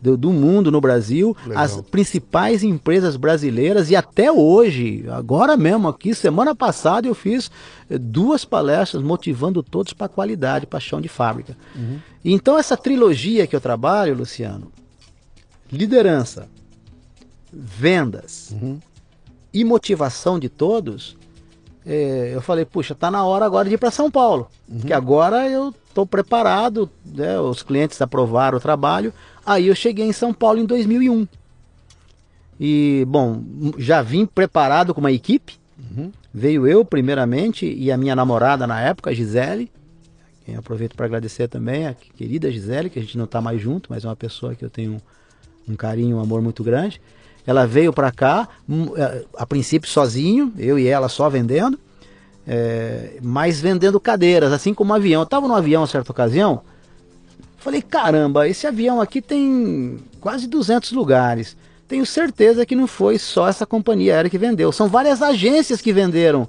Do, 0.00 0.16
do, 0.16 0.32
mundo 0.32 0.70
no 0.70 0.80
Brasil, 0.80 1.36
Legal. 1.44 1.64
as 1.64 1.80
principais 1.80 2.62
empresas 2.62 3.16
brasileiras 3.16 3.90
e 3.90 3.96
até 3.96 4.30
hoje, 4.30 5.04
agora 5.10 5.56
mesmo 5.56 5.88
aqui, 5.88 6.14
semana 6.14 6.54
passada 6.54 7.08
eu 7.08 7.16
fiz 7.16 7.50
eh, 7.90 7.98
duas 7.98 8.44
palestras 8.44 9.02
motivando 9.02 9.60
todos 9.60 9.92
para 9.92 10.06
qualidade, 10.06 10.68
paixão 10.68 11.00
de 11.00 11.08
fábrica. 11.08 11.56
Uhum. 11.74 11.98
Então 12.24 12.56
essa 12.56 12.76
trilogia 12.76 13.44
que 13.44 13.56
eu 13.56 13.60
trabalho, 13.60 14.14
Luciano, 14.14 14.70
liderança, 15.68 16.48
vendas 17.52 18.50
uhum. 18.52 18.78
e 19.52 19.64
motivação 19.64 20.38
de 20.38 20.48
todos, 20.48 21.17
é, 21.90 22.32
eu 22.34 22.42
falei, 22.42 22.66
puxa, 22.66 22.94
tá 22.94 23.10
na 23.10 23.24
hora 23.24 23.46
agora 23.46 23.66
de 23.66 23.74
ir 23.74 23.78
para 23.78 23.90
São 23.90 24.10
Paulo. 24.10 24.50
Uhum. 24.68 24.80
Que 24.80 24.92
agora 24.92 25.48
eu 25.48 25.74
estou 25.88 26.04
preparado, 26.04 26.90
né, 27.02 27.40
os 27.40 27.62
clientes 27.62 28.00
aprovaram 28.02 28.58
o 28.58 28.60
trabalho. 28.60 29.10
Aí 29.44 29.68
eu 29.68 29.74
cheguei 29.74 30.04
em 30.04 30.12
São 30.12 30.34
Paulo 30.34 30.58
em 30.58 30.66
2001. 30.66 31.26
E, 32.60 33.06
bom, 33.08 33.42
já 33.78 34.02
vim 34.02 34.26
preparado 34.26 34.92
com 34.92 35.00
uma 35.00 35.10
equipe. 35.10 35.56
Uhum. 35.78 36.12
Veio 36.34 36.66
eu, 36.66 36.84
primeiramente, 36.84 37.64
e 37.64 37.90
a 37.90 37.96
minha 37.96 38.14
namorada 38.14 38.66
na 38.66 38.78
época, 38.82 39.08
a 39.08 39.14
Gisele. 39.14 39.70
Quem 40.44 40.56
aproveito 40.56 40.94
para 40.94 41.06
agradecer 41.06 41.48
também, 41.48 41.86
a 41.86 41.94
querida 41.94 42.50
Gisele, 42.50 42.90
que 42.90 42.98
a 42.98 43.02
gente 43.02 43.16
não 43.16 43.24
está 43.24 43.40
mais 43.40 43.58
junto, 43.62 43.88
mas 43.88 44.04
é 44.04 44.08
uma 44.08 44.16
pessoa 44.16 44.54
que 44.54 44.64
eu 44.64 44.68
tenho 44.68 45.00
um 45.66 45.74
carinho, 45.74 46.18
um 46.18 46.20
amor 46.20 46.42
muito 46.42 46.62
grande. 46.62 47.00
Ela 47.48 47.66
veio 47.66 47.94
para 47.94 48.12
cá, 48.12 48.46
hum, 48.68 48.92
é, 48.94 49.24
a 49.34 49.46
princípio 49.46 49.88
sozinho, 49.88 50.52
eu 50.58 50.78
e 50.78 50.86
ela 50.86 51.08
só 51.08 51.30
vendendo, 51.30 51.78
é, 52.46 53.16
mas 53.22 53.58
vendendo 53.58 53.98
cadeiras, 53.98 54.52
assim 54.52 54.74
como 54.74 54.92
um 54.92 54.94
avião. 54.94 55.22
Eu 55.22 55.24
estava 55.24 55.48
no 55.48 55.54
avião 55.54 55.82
a 55.82 55.86
certa 55.86 56.12
ocasião, 56.12 56.60
falei, 57.56 57.80
caramba, 57.80 58.46
esse 58.46 58.66
avião 58.66 59.00
aqui 59.00 59.22
tem 59.22 59.98
quase 60.20 60.46
200 60.46 60.92
lugares. 60.92 61.56
Tenho 61.88 62.04
certeza 62.04 62.66
que 62.66 62.76
não 62.76 62.86
foi 62.86 63.18
só 63.18 63.48
essa 63.48 63.64
companhia 63.64 64.16
aérea 64.16 64.30
que 64.30 64.36
vendeu, 64.36 64.70
são 64.70 64.86
várias 64.86 65.22
agências 65.22 65.80
que 65.80 65.90
venderam 65.90 66.46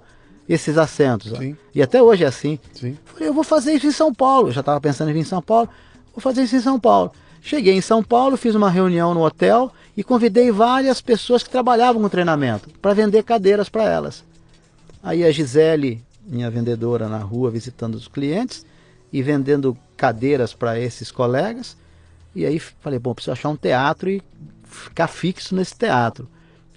esses 0.49 0.77
assentos. 0.77 1.31
E 1.73 1.81
até 1.81 2.03
hoje 2.03 2.25
é 2.25 2.27
assim. 2.27 2.59
Sim. 2.73 2.97
Falei, 3.05 3.29
eu 3.29 3.33
vou 3.33 3.45
fazer 3.45 3.71
isso 3.71 3.87
em 3.87 3.91
São 3.93 4.13
Paulo. 4.13 4.49
Eu 4.49 4.51
já 4.51 4.59
estava 4.59 4.81
pensando 4.81 5.11
em 5.11 5.13
vir 5.13 5.19
em 5.19 5.23
São 5.23 5.41
Paulo. 5.41 5.69
Vou 6.13 6.21
fazer 6.21 6.43
isso 6.43 6.57
em 6.57 6.59
São 6.59 6.77
Paulo. 6.77 7.13
Cheguei 7.41 7.73
em 7.73 7.79
São 7.79 8.03
Paulo, 8.03 8.35
fiz 8.35 8.53
uma 8.53 8.69
reunião 8.69 9.13
no 9.13 9.23
hotel 9.23 9.71
e 9.95 10.03
convidei 10.03 10.51
várias 10.51 11.01
pessoas 11.01 11.43
que 11.43 11.49
trabalhavam 11.49 12.01
com 12.01 12.09
treinamento 12.09 12.69
para 12.81 12.93
vender 12.93 13.23
cadeiras 13.23 13.69
para 13.69 13.83
elas. 13.83 14.23
Aí 15.03 15.23
a 15.23 15.31
Gisele, 15.31 16.03
minha 16.25 16.49
vendedora 16.49 17.07
na 17.07 17.17
rua, 17.17 17.49
visitando 17.49 17.95
os 17.95 18.07
clientes 18.07 18.65
e 19.11 19.21
vendendo 19.21 19.77
cadeiras 19.97 20.53
para 20.53 20.79
esses 20.79 21.11
colegas. 21.11 21.75
E 22.35 22.45
aí 22.45 22.59
falei, 22.59 22.99
bom, 22.99 23.13
preciso 23.13 23.31
achar 23.31 23.49
um 23.49 23.55
teatro 23.55 24.09
e 24.09 24.21
ficar 24.63 25.07
fixo 25.07 25.55
nesse 25.55 25.75
teatro. 25.75 26.27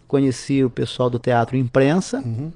Conheci 0.08 0.64
o 0.64 0.70
pessoal 0.70 1.10
do 1.10 1.18
teatro 1.18 1.56
imprensa. 1.56 2.20
Uhum. 2.20 2.52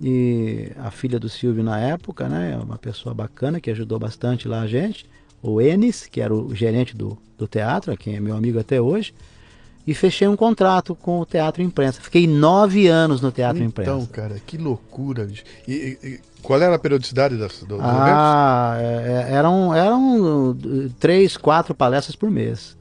E 0.00 0.70
a 0.78 0.90
filha 0.90 1.18
do 1.18 1.28
Silvio 1.28 1.62
na 1.62 1.78
época, 1.80 2.28
né? 2.28 2.56
Uma 2.62 2.78
pessoa 2.78 3.14
bacana 3.14 3.60
que 3.60 3.70
ajudou 3.70 3.98
bastante 3.98 4.46
lá 4.46 4.62
a 4.62 4.66
gente. 4.66 5.06
O 5.42 5.60
Enes, 5.60 6.06
que 6.06 6.20
era 6.20 6.34
o 6.34 6.54
gerente 6.54 6.96
do, 6.96 7.18
do 7.36 7.48
teatro, 7.48 7.96
quem 7.96 8.16
é 8.16 8.20
meu 8.20 8.36
amigo 8.36 8.58
até 8.58 8.80
hoje 8.80 9.12
e 9.88 9.94
fechei 9.94 10.28
um 10.28 10.36
contrato 10.36 10.94
com 10.94 11.18
o 11.18 11.24
Teatro 11.24 11.62
Imprensa. 11.62 12.02
Fiquei 12.02 12.26
nove 12.26 12.88
anos 12.88 13.22
no 13.22 13.32
Teatro 13.32 13.56
então, 13.56 13.68
Imprensa. 13.68 13.90
Então, 13.90 14.06
cara, 14.06 14.36
que 14.46 14.58
loucura. 14.58 15.26
E, 15.66 15.72
e, 15.72 16.20
qual 16.42 16.60
era 16.60 16.74
a 16.74 16.78
periodicidade 16.78 17.38
das, 17.38 17.60
do, 17.60 17.78
dos 17.78 17.80
ah, 17.80 18.76
eventos? 18.78 19.30
É, 19.30 19.32
eram, 19.32 19.74
eram 19.74 20.58
três, 21.00 21.38
quatro 21.38 21.74
palestras 21.74 22.14
por 22.14 22.30
mês. 22.30 22.76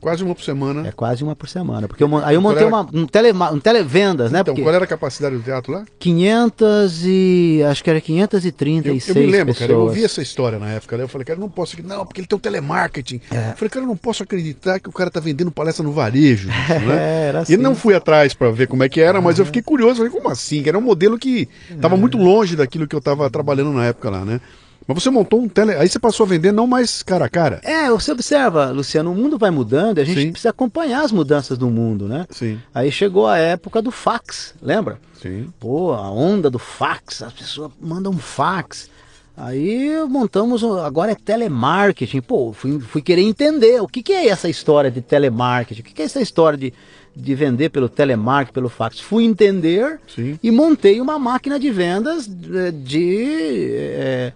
É 0.00 0.02
quase 0.02 0.24
uma 0.24 0.34
por 0.34 0.42
semana. 0.42 0.88
É 0.88 0.92
quase 0.92 1.22
uma 1.22 1.36
por 1.36 1.48
semana. 1.48 1.86
Porque 1.86 2.02
eu, 2.02 2.16
aí 2.24 2.34
eu 2.34 2.40
montei 2.40 2.64
era... 2.64 2.68
uma, 2.68 2.88
um, 2.92 3.06
tele, 3.06 3.32
um 3.32 3.60
televendas, 3.60 4.32
né? 4.32 4.40
Então, 4.40 4.54
porque 4.54 4.62
qual 4.62 4.74
era 4.74 4.84
a 4.84 4.88
capacidade 4.88 5.36
do 5.36 5.42
teatro 5.42 5.72
lá? 5.72 5.84
500 5.98 7.02
e... 7.04 7.62
acho 7.70 7.84
que 7.84 7.90
era 7.90 8.00
536 8.00 9.08
eu, 9.08 9.14
eu 9.14 9.26
me 9.26 9.32
lembro, 9.32 9.46
pessoas. 9.52 9.68
cara, 9.68 9.72
eu 9.72 9.82
ouvi 9.82 10.04
essa 10.04 10.22
história 10.22 10.58
na 10.58 10.70
época, 10.70 10.96
né? 10.96 11.04
Eu 11.04 11.08
falei, 11.08 11.24
cara, 11.26 11.38
eu 11.38 11.40
não 11.42 11.50
posso... 11.50 11.76
Não, 11.82 12.06
porque 12.06 12.20
ele 12.20 12.26
tem 12.26 12.36
o 12.36 12.40
telemarketing. 12.40 13.20
É. 13.30 13.50
Eu 13.50 13.56
falei, 13.56 13.68
cara, 13.68 13.84
eu 13.84 13.88
não 13.88 13.96
posso 13.96 14.22
acreditar 14.22 14.80
que 14.80 14.88
o 14.88 14.92
cara 14.92 15.10
tá 15.10 15.20
vendendo 15.20 15.50
palestra 15.50 15.84
no 15.84 15.92
varejo. 15.92 16.48
né? 16.86 17.28
era 17.28 17.40
assim. 17.40 17.54
E 17.54 17.56
não 17.56 17.74
fui 17.74 17.94
atrás 17.94 18.32
para 18.32 18.50
ver 18.50 18.68
como 18.68 18.82
é 18.82 18.88
que 18.88 19.00
era, 19.00 19.20
mas 19.20 19.38
eu 19.38 19.44
fiquei 19.44 19.62
curioso. 19.62 19.96
Falei, 19.96 20.10
como 20.10 20.28
assim? 20.28 20.62
Que 20.62 20.68
era 20.68 20.78
um 20.78 20.82
modelo 20.82 21.18
que 21.18 21.48
tava 21.80 21.94
é. 21.94 21.98
muito 21.98 22.16
longe 22.16 22.56
daquilo 22.56 22.86
que 22.86 22.94
eu 22.94 23.00
tava 23.00 23.28
trabalhando 23.30 23.72
na 23.72 23.86
época 23.86 24.10
lá, 24.10 24.24
né? 24.24 24.40
Mas 24.94 25.02
você 25.02 25.10
montou 25.10 25.40
um 25.40 25.48
tele. 25.48 25.74
Aí 25.74 25.88
você 25.88 25.98
passou 25.98 26.24
a 26.24 26.28
vender 26.28 26.52
não 26.52 26.66
mais 26.66 27.02
cara 27.02 27.26
a 27.26 27.28
cara. 27.28 27.60
É, 27.62 27.88
você 27.90 28.12
observa, 28.12 28.70
Luciano, 28.70 29.12
o 29.12 29.14
mundo 29.14 29.38
vai 29.38 29.50
mudando 29.50 29.98
e 29.98 30.00
a 30.00 30.04
gente 30.04 30.20
Sim. 30.20 30.32
precisa 30.32 30.50
acompanhar 30.50 31.04
as 31.04 31.12
mudanças 31.12 31.56
do 31.56 31.70
mundo, 31.70 32.06
né? 32.08 32.26
Sim. 32.30 32.60
Aí 32.74 32.90
chegou 32.90 33.26
a 33.26 33.38
época 33.38 33.80
do 33.80 33.90
fax, 33.90 34.54
lembra? 34.60 34.98
Sim. 35.20 35.52
Pô, 35.60 35.92
a 35.92 36.10
onda 36.10 36.50
do 36.50 36.58
fax, 36.58 37.22
as 37.22 37.32
pessoas 37.32 37.70
mandam 37.80 38.12
fax. 38.14 38.90
Aí 39.36 39.90
montamos, 40.08 40.62
agora 40.62 41.12
é 41.12 41.14
telemarketing. 41.14 42.20
Pô, 42.20 42.52
fui, 42.52 42.78
fui 42.80 43.00
querer 43.00 43.22
entender 43.22 43.80
o 43.80 43.88
que, 43.88 44.02
que 44.02 44.12
é 44.12 44.28
essa 44.28 44.48
história 44.48 44.90
de 44.90 45.00
telemarketing, 45.00 45.80
o 45.80 45.84
que, 45.84 45.94
que 45.94 46.02
é 46.02 46.04
essa 46.04 46.20
história 46.20 46.58
de, 46.58 46.74
de 47.16 47.34
vender 47.34 47.70
pelo 47.70 47.88
telemarketing, 47.88 48.52
pelo 48.52 48.68
fax. 48.68 49.00
Fui 49.00 49.24
entender 49.24 49.98
Sim. 50.14 50.38
e 50.42 50.50
montei 50.50 51.00
uma 51.00 51.18
máquina 51.18 51.58
de 51.58 51.70
vendas 51.70 52.26
de. 52.26 52.72
de 52.72 53.68
é, 53.72 54.32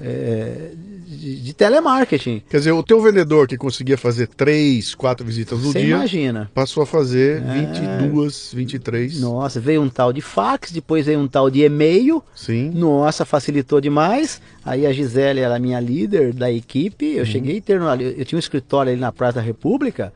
é, 0.00 0.72
de, 1.06 1.40
de, 1.40 1.52
telemarketing. 1.52 2.42
Quer 2.48 2.58
dizer, 2.58 2.72
o 2.72 2.82
teu 2.82 3.00
vendedor 3.00 3.46
que 3.46 3.56
conseguia 3.56 3.96
fazer 3.96 4.26
três, 4.26 4.94
quatro 4.94 5.24
visitas 5.24 5.60
no 5.60 5.72
Você 5.72 5.80
dia, 5.80 5.96
imagina. 5.96 6.50
passou 6.52 6.82
a 6.82 6.86
fazer 6.86 7.42
é... 7.42 8.00
22, 8.00 8.52
23. 8.54 9.20
Nossa, 9.20 9.60
veio 9.60 9.82
um 9.82 9.88
tal 9.88 10.12
de 10.12 10.20
fax, 10.20 10.72
depois 10.72 11.06
veio 11.06 11.20
um 11.20 11.28
tal 11.28 11.50
de 11.50 11.62
e-mail. 11.62 12.22
Sim. 12.34 12.70
Nossa, 12.70 13.24
facilitou 13.24 13.80
demais. 13.80 14.40
Aí 14.64 14.86
a 14.86 14.92
Gisele 14.92 15.40
era 15.40 15.56
a 15.56 15.58
minha 15.58 15.78
líder 15.78 16.32
da 16.32 16.50
equipe. 16.50 17.12
Eu 17.12 17.20
uhum. 17.20 17.26
cheguei 17.26 17.58
a 17.58 17.62
ter, 17.62 17.80
eu 17.80 18.24
tinha 18.24 18.36
um 18.36 18.40
escritório 18.40 18.92
ali 18.92 19.00
na 19.00 19.12
Praça 19.12 19.34
da 19.34 19.40
República 19.40 20.12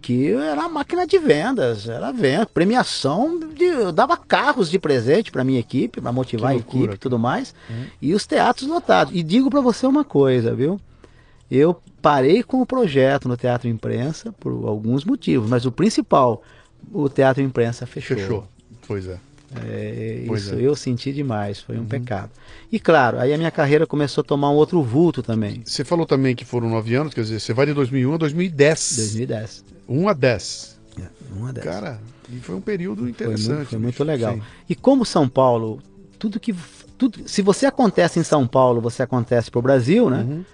que 0.00 0.32
era 0.32 0.68
máquina 0.68 1.06
de 1.06 1.18
vendas, 1.18 1.88
era 1.88 2.10
venda, 2.10 2.46
premiação, 2.46 3.38
de, 3.38 3.64
eu 3.64 3.92
dava 3.92 4.16
carros 4.16 4.70
de 4.70 4.78
presente 4.78 5.30
para 5.30 5.44
minha 5.44 5.60
equipe, 5.60 6.00
para 6.00 6.12
motivar 6.12 6.52
a 6.52 6.56
equipe 6.56 6.94
e 6.94 6.98
tudo 6.98 7.18
mais, 7.18 7.54
uhum. 7.68 7.84
e 8.00 8.14
os 8.14 8.26
teatros 8.26 8.66
lotados. 8.66 9.14
E 9.14 9.22
digo 9.22 9.50
para 9.50 9.60
você 9.60 9.86
uma 9.86 10.04
coisa, 10.04 10.54
viu? 10.54 10.80
Eu 11.50 11.78
parei 12.00 12.42
com 12.42 12.62
o 12.62 12.66
projeto 12.66 13.28
no 13.28 13.36
Teatro 13.36 13.68
Imprensa 13.68 14.32
por 14.32 14.66
alguns 14.66 15.04
motivos, 15.04 15.48
mas 15.50 15.66
o 15.66 15.72
principal, 15.72 16.42
o 16.90 17.08
Teatro 17.08 17.42
Imprensa 17.42 17.86
fechou. 17.86 18.16
Fechou, 18.16 18.48
pois 18.86 19.06
é. 19.06 19.18
É, 19.62 20.24
isso 20.34 20.54
é. 20.54 20.60
eu 20.60 20.74
senti 20.74 21.12
demais, 21.12 21.60
foi 21.60 21.76
um 21.76 21.80
uhum. 21.80 21.86
pecado. 21.86 22.30
E 22.72 22.80
claro, 22.80 23.18
aí 23.18 23.32
a 23.32 23.38
minha 23.38 23.50
carreira 23.50 23.86
começou 23.86 24.22
a 24.22 24.24
tomar 24.24 24.50
um 24.50 24.54
outro 24.54 24.82
vulto 24.82 25.22
também. 25.22 25.62
Você 25.64 25.84
falou 25.84 26.06
também 26.06 26.34
que 26.34 26.44
foram 26.44 26.68
nove 26.68 26.94
anos, 26.94 27.14
quer 27.14 27.22
dizer, 27.22 27.40
você 27.40 27.52
vai 27.52 27.66
de 27.66 27.74
2001 27.74 28.14
a 28.14 28.16
2010. 28.16 28.96
2010. 28.96 29.64
1 29.88 30.08
a 30.08 30.12
10. 30.12 30.80
É, 30.98 31.38
1 31.38 31.46
a 31.46 31.52
10. 31.52 31.64
Cara, 31.64 32.00
e 32.30 32.36
foi 32.38 32.54
um 32.54 32.60
período 32.60 33.08
interessante. 33.08 33.44
Foi 33.44 33.54
muito, 33.54 33.68
foi 33.68 33.78
muito 33.78 34.04
legal. 34.04 34.34
Sim. 34.34 34.42
E 34.68 34.74
como 34.74 35.04
São 35.04 35.28
Paulo, 35.28 35.80
tudo 36.18 36.40
que. 36.40 36.54
Tudo, 36.96 37.28
se 37.28 37.42
você 37.42 37.66
acontece 37.66 38.18
em 38.18 38.22
São 38.22 38.46
Paulo, 38.46 38.80
você 38.80 39.02
acontece 39.02 39.50
para 39.50 39.58
o 39.58 39.62
Brasil, 39.62 40.08
né? 40.08 40.22
Uhum. 40.22 40.44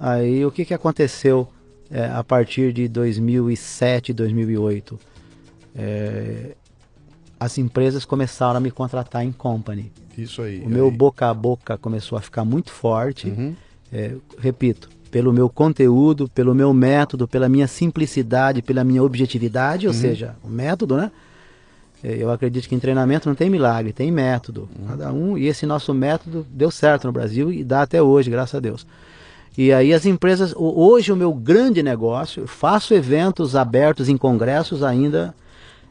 Aí 0.00 0.44
o 0.44 0.50
que, 0.50 0.64
que 0.64 0.74
aconteceu 0.74 1.48
é, 1.90 2.06
a 2.06 2.24
partir 2.24 2.72
de 2.72 2.88
2007, 2.88 4.12
2008? 4.12 4.98
É, 5.74 6.56
as 7.42 7.58
empresas 7.58 8.04
começaram 8.04 8.56
a 8.56 8.60
me 8.60 8.70
contratar 8.70 9.24
em 9.24 9.32
company. 9.32 9.90
Isso 10.16 10.42
aí. 10.42 10.60
O 10.60 10.62
aí. 10.62 10.68
meu 10.68 10.90
boca 10.90 11.28
a 11.28 11.34
boca 11.34 11.76
começou 11.76 12.16
a 12.16 12.20
ficar 12.20 12.44
muito 12.44 12.70
forte. 12.70 13.28
Uhum. 13.28 13.54
É, 13.92 14.14
repito, 14.38 14.88
pelo 15.10 15.32
meu 15.32 15.48
conteúdo, 15.48 16.28
pelo 16.28 16.54
meu 16.54 16.72
método, 16.72 17.26
pela 17.26 17.48
minha 17.48 17.66
simplicidade, 17.66 18.62
pela 18.62 18.84
minha 18.84 19.02
objetividade, 19.02 19.88
ou 19.88 19.92
uhum. 19.92 20.00
seja, 20.00 20.36
o 20.44 20.48
método, 20.48 20.96
né? 20.96 21.10
É, 22.04 22.16
eu 22.16 22.30
acredito 22.30 22.68
que 22.68 22.74
em 22.74 22.78
treinamento 22.78 23.28
não 23.28 23.34
tem 23.34 23.50
milagre, 23.50 23.92
tem 23.92 24.10
método. 24.10 24.68
Uhum. 24.78 24.86
Cada 24.86 25.12
um, 25.12 25.36
e 25.36 25.48
esse 25.48 25.66
nosso 25.66 25.92
método 25.92 26.46
deu 26.48 26.70
certo 26.70 27.06
no 27.06 27.12
Brasil 27.12 27.52
e 27.52 27.64
dá 27.64 27.82
até 27.82 28.00
hoje, 28.00 28.30
graças 28.30 28.54
a 28.54 28.60
Deus. 28.60 28.86
E 29.58 29.72
aí 29.72 29.92
as 29.92 30.06
empresas, 30.06 30.54
hoje 30.56 31.12
o 31.12 31.16
meu 31.16 31.34
grande 31.34 31.82
negócio, 31.82 32.46
faço 32.46 32.94
eventos 32.94 33.56
abertos 33.56 34.08
em 34.08 34.16
congressos 34.16 34.82
ainda 34.82 35.34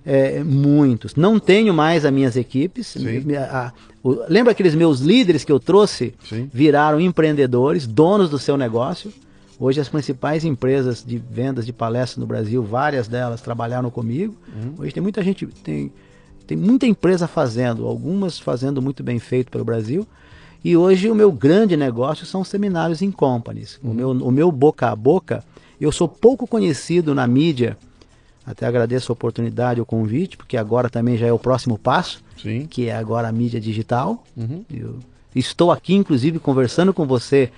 é, 0.05 0.43
muitos. 0.43 1.15
Não 1.15 1.39
tenho 1.39 1.73
mais 1.73 2.05
as 2.05 2.11
minhas 2.11 2.35
equipes. 2.35 2.95
A, 3.37 3.67
a, 3.67 3.73
o, 4.03 4.23
lembra 4.27 4.51
aqueles 4.51 4.75
meus 4.75 4.99
líderes 4.99 5.43
que 5.43 5.51
eu 5.51 5.59
trouxe? 5.59 6.13
Sim. 6.23 6.49
Viraram 6.51 6.99
empreendedores, 6.99 7.85
donos 7.85 8.29
do 8.29 8.39
seu 8.39 8.57
negócio. 8.57 9.11
Hoje 9.59 9.79
as 9.79 9.87
principais 9.87 10.43
empresas 10.43 11.03
de 11.05 11.19
vendas 11.19 11.65
de 11.67 11.71
palestras 11.71 12.17
no 12.17 12.25
Brasil, 12.25 12.63
várias 12.63 13.07
delas 13.07 13.41
trabalharam 13.41 13.91
comigo. 13.91 14.35
Uhum. 14.47 14.73
Hoje 14.79 14.91
tem 14.91 15.03
muita 15.03 15.21
gente, 15.21 15.45
tem, 15.45 15.91
tem 16.47 16.57
muita 16.57 16.87
empresa 16.87 17.27
fazendo, 17.27 17.85
algumas 17.85 18.39
fazendo 18.39 18.81
muito 18.81 19.03
bem 19.03 19.19
feito 19.19 19.51
pelo 19.51 19.63
Brasil. 19.63 20.07
E 20.63 20.75
hoje 20.75 21.11
o 21.11 21.15
meu 21.15 21.31
grande 21.31 21.77
negócio 21.77 22.25
são 22.25 22.43
seminários 22.43 23.03
em 23.03 23.11
companies. 23.11 23.79
Uhum. 23.83 23.91
O, 23.91 23.93
meu, 23.93 24.09
o 24.09 24.31
meu 24.31 24.51
boca 24.51 24.89
a 24.89 24.95
boca, 24.95 25.43
eu 25.79 25.91
sou 25.91 26.07
pouco 26.07 26.47
conhecido 26.47 27.13
na 27.13 27.27
mídia 27.27 27.77
até 28.45 28.65
agradeço 28.65 29.11
a 29.11 29.13
oportunidade, 29.13 29.81
o 29.81 29.85
convite, 29.85 30.35
porque 30.35 30.57
agora 30.57 30.89
também 30.89 31.17
já 31.17 31.27
é 31.27 31.33
o 31.33 31.39
próximo 31.39 31.77
passo, 31.77 32.23
Sim. 32.41 32.65
que 32.69 32.89
é 32.89 32.95
agora 32.95 33.27
a 33.27 33.31
mídia 33.31 33.59
digital. 33.59 34.23
Uhum. 34.35 34.65
Eu 34.69 34.99
estou 35.35 35.71
aqui, 35.71 35.93
inclusive, 35.93 36.39
conversando 36.39 36.93
com 36.93 37.05
você 37.05 37.51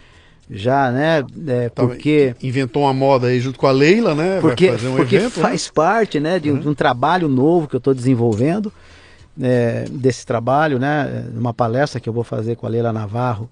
já, 0.49 0.91
né? 0.91 1.23
É, 1.47 1.69
porque 1.69 2.35
inventou 2.43 2.83
uma 2.83 2.93
moda 2.93 3.27
aí 3.27 3.39
junto 3.39 3.57
com 3.57 3.65
a 3.65 3.71
Leila, 3.71 4.13
né? 4.13 4.41
Porque, 4.41 4.69
um 4.71 4.95
porque 4.97 5.15
evento, 5.15 5.37
né? 5.37 5.41
faz 5.41 5.65
né? 5.67 5.71
parte, 5.73 6.19
né, 6.19 6.37
de, 6.37 6.51
uhum. 6.51 6.59
de, 6.59 6.69
um 6.69 6.73
trabalho 6.73 7.27
novo 7.29 7.67
que 7.67 7.75
eu 7.75 7.79
estou 7.79 7.93
desenvolvendo. 7.93 8.71
É, 9.41 9.85
desse 9.89 10.23
trabalho, 10.27 10.77
né? 10.77 11.25
Uma 11.35 11.55
palestra 11.55 11.99
que 11.99 12.07
eu 12.07 12.13
vou 12.13 12.23
fazer 12.23 12.55
com 12.55 12.67
a 12.67 12.69
Leila 12.69 12.93
Navarro, 12.93 13.49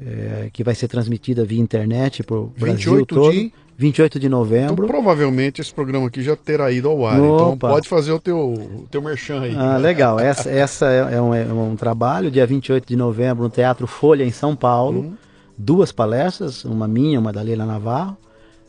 é, 0.00 0.50
que 0.52 0.62
vai 0.62 0.72
ser 0.72 0.86
transmitida 0.86 1.44
via 1.44 1.60
internet 1.60 2.22
para 2.22 2.36
o 2.36 2.52
Brasil 2.56 3.04
todo. 3.04 3.32
De... 3.32 3.52
28 3.78 4.18
de 4.18 4.28
novembro. 4.28 4.84
Então, 4.84 4.86
provavelmente 4.86 5.60
esse 5.60 5.72
programa 5.72 6.06
aqui 6.06 6.22
já 6.22 6.34
terá 6.34 6.72
ido 6.72 6.88
ao 6.88 7.06
ar. 7.06 7.18
Então, 7.18 7.36
Opa. 7.36 7.54
Então 7.54 7.70
pode 7.70 7.88
fazer 7.88 8.12
o 8.12 8.18
teu, 8.18 8.38
o 8.38 8.86
teu 8.90 9.02
merchan 9.02 9.42
aí. 9.42 9.54
Ah, 9.54 9.76
legal. 9.76 10.18
Essa, 10.18 10.48
essa 10.48 10.86
é, 10.86 11.16
é, 11.16 11.20
um, 11.20 11.34
é, 11.34 11.44
um, 11.44 11.76
trabalho, 11.76 12.30
dia 12.30 12.46
28 12.46 12.88
de 12.88 12.96
novembro, 12.96 13.44
no 13.44 13.50
Teatro 13.50 13.86
Folha, 13.86 14.24
em 14.24 14.30
São 14.30 14.56
Paulo. 14.56 15.00
Uhum. 15.00 15.14
Duas 15.58 15.92
palestras, 15.92 16.64
uma 16.64 16.88
minha, 16.88 17.20
uma 17.20 17.32
da 17.32 17.42
Leila 17.42 17.64
Navarro, 17.64 18.16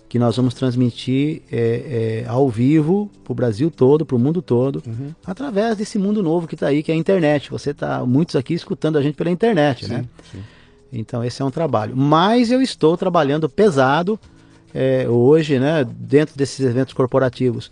que 0.10 0.18
nós 0.18 0.36
vamos 0.38 0.54
transmitir 0.54 1.42
é, 1.52 2.24
é, 2.26 2.30
ao 2.30 2.50
vivo 2.50 3.10
para 3.24 3.32
o 3.32 3.36
Brasil 3.36 3.70
todo, 3.70 4.06
para 4.06 4.16
o 4.16 4.20
mundo 4.20 4.42
todo, 4.42 4.82
uhum. 4.86 5.14
através 5.26 5.78
desse 5.78 5.98
mundo 5.98 6.24
novo 6.24 6.48
que 6.48 6.56
está 6.56 6.68
aí, 6.68 6.82
que 6.82 6.92
é 6.92 6.96
a 6.96 6.98
internet. 6.98 7.50
Você 7.50 7.72
está, 7.72 8.06
muitos 8.06 8.36
aqui, 8.36 8.54
escutando 8.54 8.98
a 8.98 9.02
gente 9.02 9.16
pela 9.16 9.30
internet, 9.30 9.86
sim, 9.86 9.92
né? 9.92 10.06
Sim. 10.32 10.40
Então 10.92 11.24
esse 11.24 11.42
é 11.42 11.46
um 11.46 11.52
trabalho. 11.52 11.96
Mas 11.96 12.52
eu 12.52 12.62
estou 12.62 12.96
trabalhando 12.96 13.50
pesado 13.50 14.18
é, 14.78 15.10
hoje, 15.10 15.58
né, 15.58 15.84
dentro 15.84 16.38
desses 16.38 16.64
eventos 16.64 16.94
corporativos, 16.94 17.72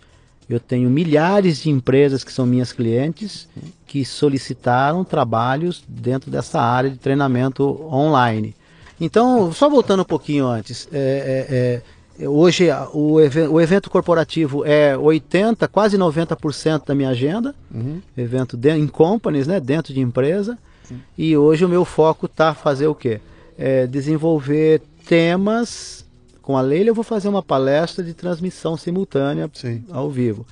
eu 0.50 0.58
tenho 0.58 0.90
milhares 0.90 1.62
de 1.62 1.70
empresas 1.70 2.24
que 2.24 2.32
são 2.32 2.44
minhas 2.44 2.72
clientes 2.72 3.48
que 3.86 4.04
solicitaram 4.04 5.04
trabalhos 5.04 5.84
dentro 5.86 6.32
dessa 6.32 6.60
área 6.60 6.90
de 6.90 6.96
treinamento 6.96 7.64
online. 7.92 8.56
Então, 9.00 9.52
só 9.52 9.68
voltando 9.68 10.00
um 10.00 10.06
pouquinho 10.06 10.46
antes, 10.46 10.88
é, 10.92 11.82
é, 12.18 12.22
é 12.22 12.28
hoje 12.28 12.68
o, 12.92 13.18
o, 13.50 13.60
evento 13.60 13.88
corporativo 13.88 14.64
é 14.64 14.96
80, 14.96 15.68
quase 15.68 15.96
90% 15.96 16.86
da 16.86 16.94
minha 16.94 17.10
agenda, 17.10 17.54
uhum. 17.72 18.00
evento 18.16 18.56
de, 18.56 18.70
em 18.70 18.88
companies, 18.88 19.46
né, 19.46 19.60
dentro 19.60 19.94
de 19.94 20.00
empresa. 20.00 20.58
Sim. 20.82 21.00
E 21.16 21.36
hoje 21.36 21.64
o 21.64 21.68
meu 21.68 21.84
foco 21.84 22.26
está 22.26 22.52
fazer 22.52 22.88
o 22.88 22.94
quê? 22.94 23.20
É 23.56 23.86
desenvolver 23.86 24.80
temas 25.06 26.05
com 26.46 26.56
a 26.56 26.60
Leila 26.60 26.90
eu 26.90 26.94
vou 26.94 27.02
fazer 27.02 27.26
uma 27.26 27.42
palestra 27.42 28.04
de 28.04 28.14
transmissão 28.14 28.76
simultânea 28.76 29.50
Sim. 29.52 29.82
ao 29.90 30.08
vivo. 30.08 30.46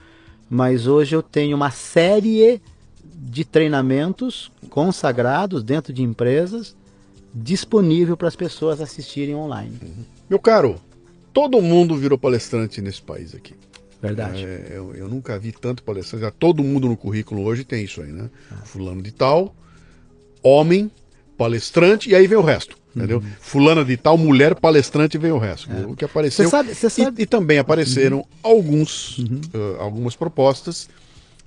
Mas 0.51 0.89
hoje 0.89 1.15
eu 1.15 1.23
tenho 1.23 1.57
uma 1.57 1.71
série 1.71 2.61
de 3.01 3.45
treinamentos 3.45 4.51
consagrados 4.69 5.63
dentro 5.63 5.93
de 5.93 6.03
empresas 6.03 6.75
disponível 7.33 8.17
para 8.17 8.27
as 8.27 8.35
pessoas 8.35 8.81
assistirem 8.81 9.37
online. 9.37 9.79
Uhum. 9.81 10.05
Meu 10.29 10.41
caro, 10.41 10.81
todo 11.33 11.63
mundo 11.63 11.95
virou 11.95 12.19
palestrante 12.19 12.81
nesse 12.81 13.01
país 13.01 13.33
aqui. 13.33 13.55
Verdade. 14.03 14.45
É, 14.45 14.73
eu, 14.73 14.93
eu, 14.97 15.09
nunca 15.09 15.39
vi 15.39 15.53
tanto 15.53 15.85
palestrante. 15.85 16.25
Já 16.25 16.31
todo 16.33 16.65
mundo 16.65 16.89
no 16.89 16.97
currículo 16.97 17.45
hoje 17.45 17.63
tem 17.63 17.85
isso 17.85 18.03
aí, 18.03 18.11
né? 18.11 18.29
Ah. 18.51 18.57
Fulano 18.65 19.01
de 19.01 19.13
tal, 19.13 19.55
homem, 20.43 20.91
palestrante, 21.39 22.11
e 22.11 22.17
aí 22.17 22.27
vem 22.27 22.37
o 22.37 22.43
resto. 22.43 22.77
Entendeu? 22.97 23.19
Uhum. 23.19 23.31
Fulana 23.41 23.85
de 23.85 23.97
tal, 23.97 24.17
mulher, 24.17 24.55
palestrante, 24.55 25.19
vem 25.19 25.33
o 25.33 25.39
resto. 25.39 25.71
É. 25.71 25.87
O 25.87 25.97
que 25.97 26.05
apareceu. 26.05 26.45
Cê 26.45 26.51
sabe, 26.51 26.75
cê 26.75 26.89
sabe... 26.89 27.21
E, 27.21 27.25
e, 27.25 27.27
também 27.27 27.59
apareceram 27.59 28.19
uhum. 28.19 28.25
alguns, 28.43 29.19
uhum. 29.19 29.41
Uh, 29.53 29.81
algumas 29.81 30.15
propostas 30.15 30.89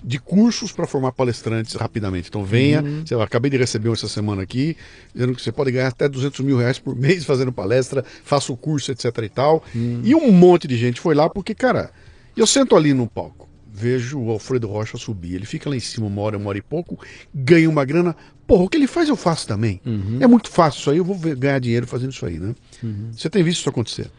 de 0.04 0.20
cursos 0.20 0.72
para 0.72 0.86
formar 0.86 1.12
palestrantes 1.12 1.74
rapidamente. 1.76 2.30
Então 2.30 2.43
venha, 2.43 2.82
uhum. 2.82 3.04
eu 3.10 3.22
acabei 3.22 3.50
de 3.50 3.58
receber 3.58 3.91
essa 3.91 4.08
semana 4.08 4.43
aqui, 4.43 4.78
dizendo 5.14 5.34
que 5.34 5.41
você 5.41 5.52
pode 5.52 5.72
ganhar 5.72 5.88
até 5.88 6.08
200 6.08 6.41
mil 6.41 6.58
reais 6.58 6.78
por 6.78 6.95
mês 6.95 7.26
fazendo 7.26 7.52
palestra, 7.52 8.06
faça 8.24 8.52
o 8.52 8.58
curso, 8.58 8.91
etc 8.91 9.06
e 9.24 9.30
tal. 9.30 9.64
Uhum. 9.74 10.02
E 10.04 10.14
um 10.14 10.32
monte 10.32 10.68
de 10.68 10.78
gente 10.78 11.02
foi 11.02 11.16
lá 11.16 11.30
porque, 11.30 11.56
cara, 11.56 11.91
eu 12.36 12.45
sento 12.45 12.76
ali 12.76 12.93
no 12.93 13.08
palco, 13.08 13.47
vejo 13.78 14.19
o 14.19 14.32
Alfredo 14.32 14.67
Rocha 14.67 14.97
subir, 14.97 15.36
ele 15.36 15.45
fica 15.45 15.69
lá 15.69 15.75
em 15.75 15.80
cima 15.80 16.07
uma 16.07 16.21
hora, 16.21 16.38
uma 16.38 16.49
hora 16.49 16.57
e 16.57 16.61
pouco, 16.61 16.99
ganha 17.34 17.69
uma 17.69 17.86
grana. 17.86 18.15
Porra, 18.47 18.63
o 18.63 18.69
que 18.69 18.75
ele 18.75 18.88
faz 18.88 19.07
eu 19.07 19.15
faço 19.15 19.47
também. 19.47 19.80
Uhum. 19.86 20.17
É 20.19 20.25
muito 20.25 20.49
fácil 20.49 20.80
isso 20.80 20.89
aí, 20.89 20.97
eu 20.97 21.05
vou 21.05 21.15
ganhar 21.15 21.59
dinheiro 21.59 21.86
fazendo 21.86 22.11
isso 22.11 22.25
aí, 22.25 22.39
né? 22.39 22.55
Uhum. 22.82 23.11
Você 23.11 23.30
tem 23.30 23.43
visto 23.43 23.59
isso 23.59 23.69
acontecer? 23.69 24.09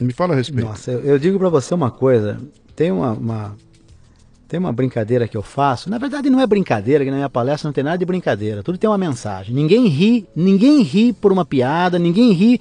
Me 0.00 0.14
fala 0.14 0.32
a 0.32 0.36
respeito. 0.36 0.66
Nossa, 0.66 0.90
eu, 0.92 1.00
eu 1.00 1.18
digo 1.18 1.38
para 1.38 1.50
você 1.50 1.74
uma 1.74 1.90
coisa, 1.90 2.40
tem 2.74 2.90
uma, 2.90 3.12
uma 3.12 3.56
tem 4.48 4.58
uma 4.58 4.72
brincadeira 4.72 5.28
que 5.28 5.36
eu 5.36 5.42
faço. 5.42 5.90
Na 5.90 5.98
verdade, 5.98 6.30
não 6.30 6.40
é 6.40 6.46
brincadeira, 6.46 7.04
que 7.04 7.10
na 7.10 7.18
minha 7.18 7.28
palestra 7.30 7.68
não 7.68 7.72
tem 7.72 7.84
nada 7.84 7.98
de 7.98 8.06
brincadeira. 8.06 8.62
Tudo 8.62 8.78
tem 8.78 8.88
uma 8.88 8.98
mensagem. 8.98 9.54
Ninguém 9.54 9.86
ri, 9.86 10.26
ninguém 10.34 10.82
ri 10.82 11.12
por 11.12 11.30
uma 11.30 11.44
piada, 11.44 11.98
ninguém 11.98 12.32
ri 12.32 12.60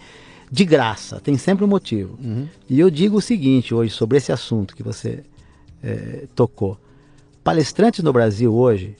de 0.51 0.65
graça. 0.65 1.19
Tem 1.19 1.37
sempre 1.37 1.63
um 1.63 1.67
motivo. 1.67 2.19
Uhum. 2.21 2.47
E 2.69 2.79
eu 2.79 2.89
digo 2.91 3.17
o 3.17 3.21
seguinte 3.21 3.73
hoje 3.73 3.91
sobre 3.91 4.17
esse 4.17 4.31
assunto 4.31 4.75
que 4.75 4.83
você 4.83 5.23
é, 5.83 6.27
tocou. 6.35 6.77
Palestrantes 7.43 8.03
no 8.03 8.13
Brasil 8.13 8.53
hoje, 8.53 8.95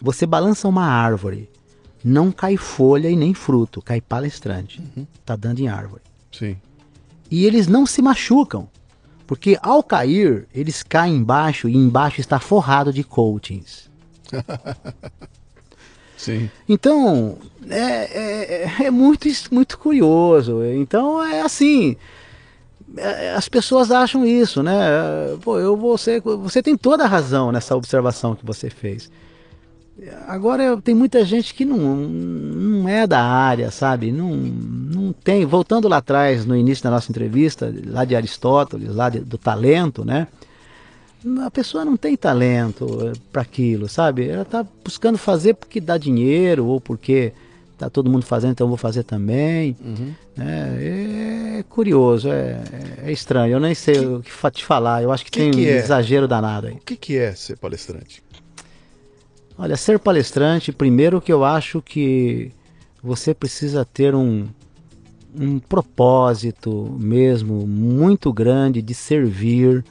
você 0.00 0.26
balança 0.26 0.68
uma 0.68 0.86
árvore, 0.86 1.48
não 2.04 2.30
cai 2.30 2.56
folha 2.56 3.08
e 3.08 3.16
nem 3.16 3.34
fruto, 3.34 3.82
cai 3.82 4.00
palestrante. 4.00 4.80
Uhum. 4.96 5.06
Tá 5.24 5.34
dando 5.34 5.60
em 5.60 5.68
árvore. 5.68 6.02
Sim. 6.32 6.56
E 7.30 7.44
eles 7.44 7.66
não 7.66 7.86
se 7.86 8.00
machucam. 8.00 8.68
Porque 9.26 9.58
ao 9.60 9.82
cair, 9.82 10.46
eles 10.54 10.82
caem 10.84 11.16
embaixo 11.16 11.68
e 11.68 11.76
embaixo 11.76 12.20
está 12.20 12.38
forrado 12.38 12.92
de 12.92 13.02
coachings. 13.02 13.90
Sim. 16.16 16.48
Então, 16.68 17.36
é, 17.68 18.64
é, 18.64 18.84
é, 18.84 18.90
muito, 18.90 19.28
muito 19.50 19.78
curioso. 19.78 20.64
Então, 20.64 21.22
é 21.22 21.42
assim. 21.42 21.96
É, 22.96 23.34
as 23.34 23.48
pessoas 23.48 23.90
acham 23.90 24.24
isso, 24.24 24.62
né? 24.62 24.74
Pô, 25.42 25.58
eu 25.58 25.76
vou 25.76 25.96
ser, 25.98 26.20
você 26.20 26.62
tem 26.62 26.76
toda 26.76 27.04
a 27.04 27.08
razão 27.08 27.52
nessa 27.52 27.76
observação 27.76 28.34
que 28.34 28.44
você 28.44 28.70
fez. 28.70 29.10
Agora 30.26 30.76
tem 30.82 30.94
muita 30.94 31.24
gente 31.24 31.54
que 31.54 31.64
não, 31.64 31.78
não 31.78 32.88
é 32.88 33.06
da 33.06 33.22
área, 33.22 33.70
sabe? 33.70 34.12
Não, 34.12 34.36
não 34.36 35.12
tem. 35.12 35.46
Voltando 35.46 35.88
lá 35.88 35.98
atrás, 35.98 36.44
no 36.44 36.54
início 36.54 36.84
da 36.84 36.90
nossa 36.90 37.10
entrevista, 37.10 37.74
lá 37.86 38.04
de 38.04 38.14
Aristóteles, 38.14 38.94
lá 38.94 39.08
de, 39.08 39.20
do 39.20 39.38
talento, 39.38 40.04
né? 40.04 40.28
A 41.44 41.50
pessoa 41.50 41.82
não 41.84 41.96
tem 41.96 42.14
talento 42.14 43.12
para 43.32 43.40
aquilo, 43.40 43.88
sabe? 43.88 44.28
Ela 44.28 44.42
está 44.42 44.64
buscando 44.84 45.16
fazer 45.16 45.54
porque 45.54 45.80
dá 45.80 45.96
dinheiro 45.96 46.66
ou 46.66 46.78
porque 46.78 47.32
tá 47.78 47.88
todo 47.88 48.10
mundo 48.10 48.24
fazendo, 48.24 48.52
então 48.52 48.66
eu 48.66 48.68
vou 48.68 48.76
fazer 48.76 49.02
também. 49.02 49.74
Uhum. 49.82 50.14
É, 50.38 50.76
é, 51.58 51.62
curioso, 51.62 52.28
é, 52.28 52.62
é, 53.04 53.12
estranho. 53.12 53.52
Eu 53.52 53.60
nem 53.60 53.74
sei 53.74 53.94
que, 53.94 54.06
o 54.06 54.22
que 54.22 54.50
te 54.50 54.64
falar. 54.64 55.02
Eu 55.02 55.12
acho 55.12 55.24
que, 55.24 55.30
que 55.30 55.38
tem 55.38 55.50
que 55.50 55.60
um 55.60 55.64
é? 55.64 55.78
exagero 55.78 56.28
danado 56.28 56.68
aí. 56.68 56.74
O 56.74 56.78
que, 56.78 56.96
que 56.96 57.16
é 57.16 57.34
ser 57.34 57.56
palestrante? 57.56 58.22
Olha, 59.58 59.76
ser 59.76 59.98
palestrante, 59.98 60.70
primeiro 60.70 61.20
que 61.20 61.32
eu 61.32 61.44
acho 61.44 61.80
que 61.80 62.52
você 63.02 63.32
precisa 63.32 63.84
ter 63.84 64.14
um, 64.14 64.46
um 65.34 65.58
propósito 65.58 66.94
mesmo 66.98 67.66
muito 67.66 68.32
grande 68.32 68.82
de 68.82 68.92
servir 68.92 69.82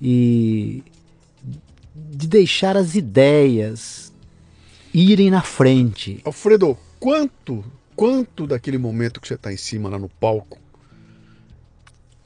e 0.00 0.82
de 1.94 2.26
deixar 2.26 2.76
as 2.76 2.94
ideias 2.94 4.12
irem 4.92 5.30
na 5.30 5.42
frente. 5.42 6.20
Alfredo, 6.24 6.76
quanto, 7.00 7.64
quanto 7.98 8.46
daquele 8.46 8.78
momento 8.78 9.20
que 9.20 9.26
você 9.26 9.34
está 9.34 9.52
em 9.52 9.56
cima 9.56 9.88
lá 9.88 9.98
no 9.98 10.08
palco 10.08 10.56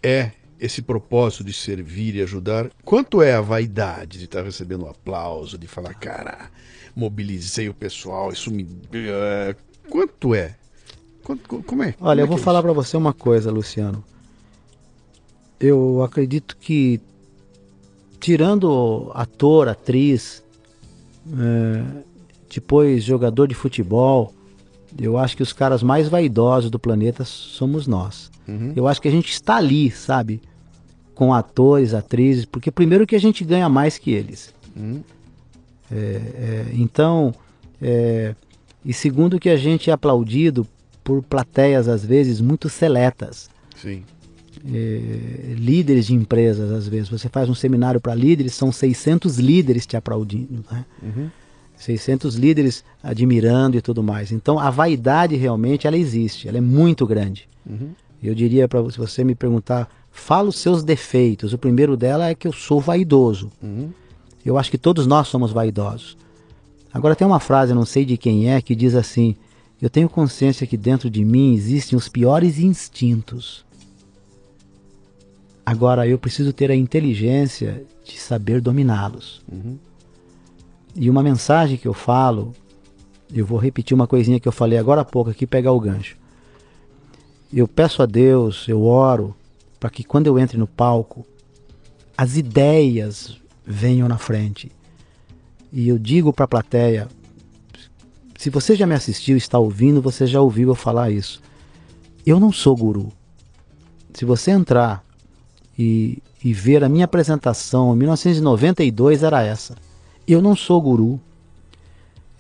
é 0.02 0.32
esse 0.60 0.82
propósito 0.82 1.42
de 1.42 1.52
servir 1.54 2.14
e 2.14 2.20
ajudar, 2.20 2.70
quanto 2.84 3.22
é 3.22 3.32
a 3.32 3.40
vaidade 3.40 4.18
de 4.18 4.26
estar 4.26 4.44
recebendo 4.44 4.84
um 4.84 4.90
aplauso, 4.90 5.56
de 5.56 5.66
falar, 5.66 5.94
cara, 5.94 6.50
mobilizei 6.94 7.70
o 7.70 7.74
pessoal, 7.74 8.30
isso 8.30 8.50
me. 8.50 8.64
Uh, 8.64 9.56
quanto 9.88 10.34
é? 10.34 10.56
Quanto, 11.24 11.62
como 11.62 11.82
é? 11.82 11.94
Olha, 11.98 12.20
como 12.20 12.20
eu 12.20 12.26
vou 12.26 12.36
é 12.36 12.40
falar 12.40 12.62
para 12.62 12.72
você 12.74 12.94
uma 12.94 13.14
coisa, 13.14 13.50
Luciano. 13.50 14.04
Eu 15.58 16.02
acredito 16.02 16.54
que, 16.58 17.00
tirando 18.20 19.10
ator, 19.14 19.68
atriz, 19.68 20.44
é, 21.26 22.02
depois 22.50 23.02
jogador 23.02 23.48
de 23.48 23.54
futebol, 23.54 24.34
eu 24.99 25.18
acho 25.18 25.36
que 25.36 25.43
os 25.43 25.53
caras 25.53 25.82
mais 25.82 26.09
vaidosos 26.09 26.70
do 26.70 26.78
planeta 26.78 27.24
somos 27.24 27.86
nós. 27.86 28.30
Uhum. 28.47 28.72
Eu 28.74 28.88
acho 28.88 29.01
que 29.01 29.09
a 29.09 29.12
gente 29.12 29.30
está 29.30 29.57
ali, 29.57 29.90
sabe? 29.90 30.40
com 31.14 31.32
atores, 31.32 31.95
atrizes, 31.95 32.45
porque 32.45 32.70
primeiro 32.70 33.07
que 33.07 33.14
a 33.14 33.20
gente 33.20 33.45
ganha 33.45 33.68
mais 33.68 33.99
que 33.99 34.11
eles. 34.11 34.53
Hum. 34.76 35.01
É, 35.90 35.97
é, 35.97 36.66
então, 36.72 37.34
é, 37.80 38.34
e 38.84 38.93
segundo 38.93 39.38
que 39.38 39.49
a 39.49 39.57
gente 39.57 39.90
é 39.90 39.93
aplaudido 39.93 40.66
por 41.05 41.22
plateias 41.22 41.88
às 41.88 42.05
vezes 42.05 42.40
muito 42.40 42.68
seletas. 42.68 43.51
Sim. 43.76 44.03
É, 44.64 45.55
líderes 45.55 46.07
de 46.07 46.14
empresas 46.14 46.70
às 46.70 46.88
vezes. 46.88 47.09
Você 47.09 47.28
faz 47.28 47.49
um 47.49 47.55
seminário 47.55 48.01
para 48.01 48.14
líderes, 48.14 48.55
são 48.55 48.72
600 48.72 49.38
líderes 49.38 49.86
te 49.86 49.97
aplaudindo. 49.97 50.64
Né? 50.70 50.84
Uhum. 51.03 51.30
600 51.82 52.36
líderes 52.36 52.84
admirando 53.02 53.76
e 53.76 53.82
tudo 53.82 54.02
mais. 54.02 54.32
Então 54.32 54.58
a 54.58 54.70
vaidade 54.70 55.36
realmente 55.36 55.86
ela 55.86 55.96
existe, 55.96 56.48
ela 56.48 56.58
é 56.58 56.60
muito 56.60 57.06
grande. 57.06 57.48
Uhum. 57.68 57.90
Eu 58.22 58.34
diria 58.34 58.68
para 58.68 58.88
se 58.90 58.98
você 58.98 59.24
me 59.24 59.34
perguntar 59.34 59.88
fala 60.12 60.48
os 60.48 60.56
seus 60.56 60.84
defeitos. 60.84 61.52
O 61.52 61.58
primeiro 61.58 61.96
dela 61.96 62.28
é 62.28 62.34
que 62.34 62.46
eu 62.46 62.52
sou 62.52 62.80
vaidoso. 62.80 63.50
Uhum. 63.62 63.90
Eu 64.44 64.58
acho 64.58 64.70
que 64.70 64.78
todos 64.78 65.06
nós 65.06 65.28
somos 65.28 65.50
vaidosos. 65.50 66.16
Agora 66.92 67.16
tem 67.16 67.26
uma 67.26 67.40
frase, 67.40 67.74
não 67.74 67.86
sei 67.86 68.04
de 68.04 68.16
quem 68.16 68.50
é, 68.50 68.60
que 68.60 68.74
diz 68.74 68.94
assim: 68.94 69.34
Eu 69.80 69.88
tenho 69.88 70.08
consciência 70.08 70.66
que 70.66 70.76
dentro 70.76 71.08
de 71.08 71.24
mim 71.24 71.54
existem 71.54 71.96
os 71.96 72.08
piores 72.08 72.58
instintos. 72.58 73.64
Agora 75.64 76.06
eu 76.06 76.18
preciso 76.18 76.52
ter 76.52 76.70
a 76.70 76.76
inteligência 76.76 77.84
de 78.04 78.18
saber 78.18 78.60
dominá-los. 78.60 79.42
Uhum. 79.50 79.78
E 80.95 81.09
uma 81.09 81.22
mensagem 81.22 81.76
que 81.76 81.88
eu 81.88 81.95
falo, 81.95 82.53
eu 83.32 83.47
vou 83.47 83.59
repetir 83.59 83.95
uma 83.95 84.07
coisinha 84.07 84.39
que 84.39 84.47
eu 84.47 84.52
falei 84.52 84.78
agora 84.78 85.01
há 85.01 85.05
pouco 85.05 85.31
aqui, 85.31 85.47
pegar 85.47 85.73
o 85.73 85.81
gancho. 85.81 86.16
Eu 87.52 87.66
peço 87.66 88.02
a 88.02 88.06
Deus, 88.06 88.66
eu 88.69 88.82
oro, 88.85 89.35
para 89.81 89.90
que 89.90 90.05
quando 90.05 90.27
eu 90.27 90.39
entre 90.39 90.59
no 90.59 90.66
palco, 90.66 91.27
as 92.16 92.36
ideias 92.36 93.36
venham 93.64 94.09
na 94.09 94.19
frente. 94.19 94.70
E 95.73 95.89
eu 95.89 95.98
digo 95.98 96.32
para 96.32 96.44
a 96.44 96.48
plateia: 96.48 97.09
se 98.36 98.51
você 98.51 98.77
já 98.77 98.86
me 98.86 98.94
assistiu, 98.94 99.36
está 99.36 99.59
ouvindo, 99.59 100.02
você 100.02 100.27
já 100.27 100.40
ouviu 100.40 100.69
eu 100.69 100.74
falar 100.74 101.10
isso. 101.10 101.40
Eu 102.24 102.39
não 102.39 102.52
sou 102.52 102.77
guru. 102.77 103.12
Se 104.12 104.24
você 104.24 104.51
entrar 104.51 105.05
e, 105.78 106.23
e 106.44 106.52
ver 106.52 106.85
a 106.85 106.89
minha 106.89 107.06
apresentação 107.06 107.94
em 107.94 107.98
1992 107.98 109.23
era 109.23 109.43
essa. 109.43 109.74
Eu 110.27 110.40
não 110.43 110.55
sou 110.55 110.81
guru. 110.81 111.20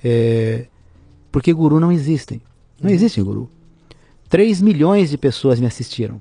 É, 0.04 0.66
porque 1.30 1.52
guru 1.52 1.80
não 1.80 1.90
existem. 1.92 2.40
Não 2.80 2.88
uhum. 2.88 2.94
existe 2.94 3.22
guru. 3.22 3.48
3 4.28 4.60
milhões 4.62 5.10
de 5.10 5.18
pessoas 5.18 5.60
me 5.60 5.66
assistiram. 5.66 6.20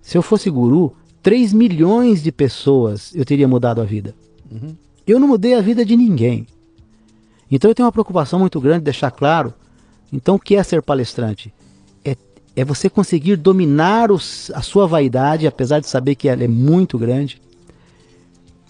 Se 0.00 0.16
eu 0.16 0.22
fosse 0.22 0.50
guru, 0.50 0.94
3 1.22 1.52
milhões 1.52 2.22
de 2.22 2.30
pessoas 2.30 3.14
eu 3.14 3.24
teria 3.24 3.48
mudado 3.48 3.80
a 3.80 3.84
vida. 3.84 4.14
Uhum. 4.50 4.76
Eu 5.06 5.18
não 5.18 5.28
mudei 5.28 5.54
a 5.54 5.60
vida 5.60 5.84
de 5.84 5.96
ninguém. 5.96 6.46
Então 7.50 7.70
eu 7.70 7.74
tenho 7.74 7.86
uma 7.86 7.92
preocupação 7.92 8.38
muito 8.38 8.60
grande 8.60 8.80
de 8.80 8.84
deixar 8.84 9.10
claro. 9.10 9.54
Então 10.12 10.36
o 10.36 10.38
que 10.38 10.56
é 10.56 10.62
ser 10.62 10.82
palestrante? 10.82 11.52
É, 12.04 12.16
é 12.56 12.64
você 12.64 12.88
conseguir 12.88 13.36
dominar 13.36 14.10
os, 14.10 14.50
a 14.54 14.62
sua 14.62 14.86
vaidade, 14.86 15.46
apesar 15.46 15.80
de 15.80 15.88
saber 15.88 16.14
que 16.14 16.28
ela 16.28 16.44
é 16.44 16.48
muito 16.48 16.98
grande. 16.98 17.40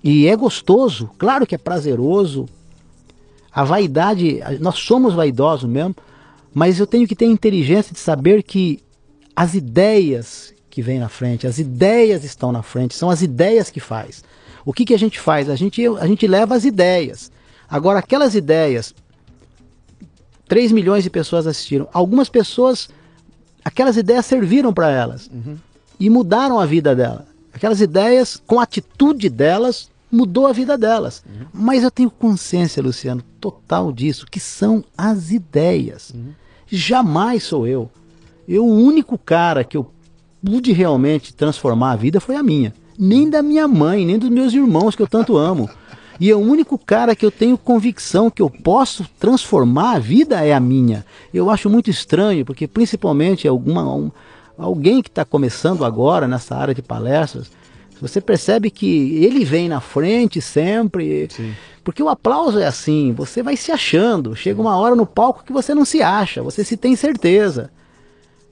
E 0.05 0.29
é 0.29 0.37
gostoso, 0.37 1.11
claro 1.17 1.47
que 1.47 1.55
é 1.55 1.59
prazeroso. 1.59 2.47
A 3.51 3.65
vaidade, 3.65 4.41
nós 4.61 4.79
somos 4.79 5.15
vaidosos 5.15 5.67
mesmo, 5.69 5.97
mas 6.53 6.79
eu 6.79 6.87
tenho 6.87 7.09
que 7.09 7.17
ter 7.17 7.25
inteligência 7.25 7.95
de 7.95 7.99
saber 7.99 8.43
que 8.43 8.83
as 9.35 9.55
ideias 9.55 10.53
que 10.69 10.83
vêm 10.83 10.99
na 10.99 11.09
frente, 11.09 11.47
as 11.47 11.59
ideias 11.59 12.23
estão 12.23 12.53
na 12.53 12.63
frente, 12.63 12.95
são 12.95 13.09
as 13.09 13.23
ideias 13.23 13.71
que 13.71 13.81
faz. 13.81 14.23
O 14.63 14.75
que, 14.75 14.85
que 14.85 14.93
a 14.93 14.99
gente 14.99 15.19
faz? 15.19 15.49
A 15.49 15.57
gente, 15.57 15.87
a 15.87 16.07
gente 16.07 16.27
leva 16.27 16.55
as 16.55 16.67
ideias. 16.67 17.33
Agora, 17.67 18.01
aquelas 18.01 18.35
ideias, 18.35 18.95
3 20.49 20.71
milhões 20.71 21.03
de 21.03 21.09
pessoas 21.09 21.47
assistiram. 21.47 21.89
Algumas 21.95 22.29
pessoas, 22.29 22.91
aquelas 23.65 23.97
ideias 23.97 24.27
serviram 24.27 24.75
para 24.75 24.91
elas 24.91 25.31
uhum. 25.33 25.57
e 25.99 26.11
mudaram 26.11 26.61
a 26.61 26.67
vida 26.67 26.95
dela. 26.95 27.27
Aquelas 27.55 27.81
ideias, 27.81 28.43
com 28.47 28.61
a 28.61 28.65
atitude 28.65 29.31
delas, 29.31 29.89
mudou 30.15 30.47
a 30.47 30.53
vida 30.53 30.79
delas. 30.79 31.25
Uhum. 31.27 31.47
Mas 31.53 31.83
eu 31.83 31.91
tenho 31.91 32.11
consciência, 32.11 32.83
Luciano, 32.83 33.23
total 33.41 33.93
disso, 33.93 34.27
que 34.31 34.41
são 34.41 34.85
as 34.97 35.31
ideias. 35.31 36.11
Uhum. 36.15 36.33
Jamais 36.67 37.45
sou 37.45 37.67
eu. 37.67 37.91
Eu, 38.47 38.67
o 38.67 38.75
único 38.75 39.19
cara 39.19 39.65
que 39.65 39.77
eu 39.77 39.91
pude 40.45 40.73
realmente 40.73 41.35
transformar 41.35 41.93
a 41.93 41.97
vida 41.97 42.21
foi 42.21 42.37
a 42.37 42.43
minha 42.43 42.75
nem 42.99 43.29
da 43.29 43.43
minha 43.43 43.67
mãe, 43.67 44.07
nem 44.07 44.19
dos 44.19 44.31
meus 44.31 44.53
irmãos 44.53 44.95
que 44.95 45.03
eu 45.03 45.07
tanto 45.07 45.37
amo. 45.37 45.69
E 46.19 46.33
o 46.33 46.39
único 46.39 46.79
cara 46.79 47.17
que 47.17 47.27
eu 47.27 47.31
tenho 47.31 47.59
convicção 47.59 48.31
que 48.31 48.41
eu 48.41 48.49
posso 48.49 49.05
transformar 49.19 49.97
a 49.97 49.99
vida 49.99 50.45
é 50.45 50.53
a 50.53 50.61
minha. 50.61 51.05
Eu 51.33 51.51
acho 51.51 51.69
muito 51.69 51.91
estranho, 51.91 52.45
porque 52.45 52.69
principalmente 52.69 53.49
alguma, 53.49 53.83
um, 53.93 54.13
alguém 54.57 55.03
que 55.03 55.09
está 55.09 55.25
começando 55.25 55.85
agora 55.85 56.29
nessa 56.29 56.55
área 56.55 56.75
de 56.75 56.83
palestras, 56.83 57.51
você 58.07 58.21
percebe 58.21 58.71
que 58.71 59.25
ele 59.25 59.45
vem 59.47 59.67
na 59.67 59.81
frente 59.81 60.41
sempre. 60.41 61.27
Sim. 61.31 61.55
Porque 61.83 62.03
o 62.03 62.09
aplauso 62.11 62.59
é 62.59 62.67
assim, 62.67 63.13
você 63.13 63.43
vai 63.43 63.57
se 63.57 63.73
achando. 63.73 64.37
Chega 64.37 64.61
uma 64.61 64.77
hora 64.77 64.95
no 64.95 65.07
palco 65.07 65.43
que 65.43 65.53
você 65.53 65.75
não 65.75 65.87
se 65.87 66.03
acha, 66.03 66.43
você 66.43 66.63
se 66.63 66.77
tem 66.77 66.95
certeza. 66.97 67.71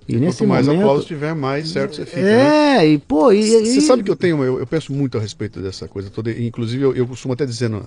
E 0.08 0.16
nesse 0.16 0.38
Quanto 0.38 0.48
mais 0.48 0.66
momento, 0.66 0.82
aplauso 0.82 1.06
tiver, 1.06 1.34
mais 1.34 1.68
certo 1.68 1.96
você 1.96 2.06
fica. 2.06 2.20
É, 2.20 2.78
né? 2.78 2.86
e 2.86 2.98
pô. 2.98 3.26
Você 3.26 3.80
sabe 3.82 4.02
que 4.02 4.10
eu 4.10 4.16
tenho, 4.16 4.42
eu, 4.42 4.58
eu, 4.58 4.66
penso 4.66 4.92
muito 4.92 5.18
a 5.18 5.20
respeito 5.20 5.60
dessa 5.60 5.86
coisa 5.86 6.08
toda. 6.08 6.30
Inclusive, 6.30 6.82
eu, 6.82 6.96
eu 6.96 7.06
costumo 7.06 7.34
até 7.34 7.44
dizer 7.44 7.68
no, 7.68 7.86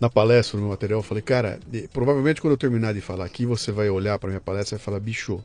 na 0.00 0.08
palestra, 0.08 0.56
no 0.56 0.64
meu 0.64 0.70
material, 0.70 1.00
eu 1.00 1.04
falei, 1.04 1.22
cara, 1.22 1.60
provavelmente 1.92 2.40
quando 2.40 2.52
eu 2.52 2.58
terminar 2.58 2.94
de 2.94 3.02
falar 3.02 3.26
aqui, 3.26 3.44
você 3.44 3.70
vai 3.70 3.88
olhar 3.90 4.18
para 4.18 4.30
minha 4.30 4.40
palestra 4.40 4.76
e 4.76 4.78
vai 4.78 4.84
falar, 4.84 4.98
bicho, 4.98 5.42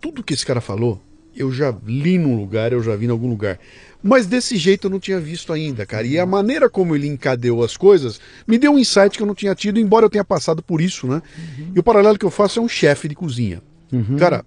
tudo 0.00 0.22
que 0.22 0.32
esse 0.32 0.46
cara 0.46 0.60
falou, 0.60 1.00
eu 1.36 1.52
já 1.52 1.74
li 1.86 2.18
num 2.18 2.36
lugar, 2.36 2.72
eu 2.72 2.82
já 2.82 2.94
vi 2.96 3.06
em 3.06 3.10
algum 3.10 3.28
lugar. 3.28 3.58
Mas 4.02 4.26
desse 4.26 4.56
jeito 4.56 4.86
eu 4.86 4.90
não 4.90 4.98
tinha 4.98 5.20
visto 5.20 5.52
ainda, 5.52 5.86
cara. 5.86 6.06
E 6.06 6.18
a 6.18 6.26
maneira 6.26 6.68
como 6.68 6.94
ele 6.96 7.06
encadeou 7.06 7.62
as 7.62 7.76
coisas 7.76 8.20
me 8.46 8.58
deu 8.58 8.72
um 8.72 8.78
insight 8.78 9.16
que 9.16 9.22
eu 9.22 9.26
não 9.26 9.34
tinha 9.34 9.54
tido, 9.54 9.78
embora 9.78 10.06
eu 10.06 10.10
tenha 10.10 10.24
passado 10.24 10.62
por 10.62 10.80
isso, 10.80 11.06
né? 11.06 11.22
Uhum. 11.58 11.72
E 11.76 11.78
o 11.78 11.82
paralelo 11.82 12.18
que 12.18 12.24
eu 12.24 12.30
faço 12.30 12.58
é 12.58 12.62
um 12.62 12.68
chefe 12.68 13.08
de 13.08 13.14
cozinha. 13.14 13.62
Uhum. 13.92 14.16
Cara, 14.16 14.44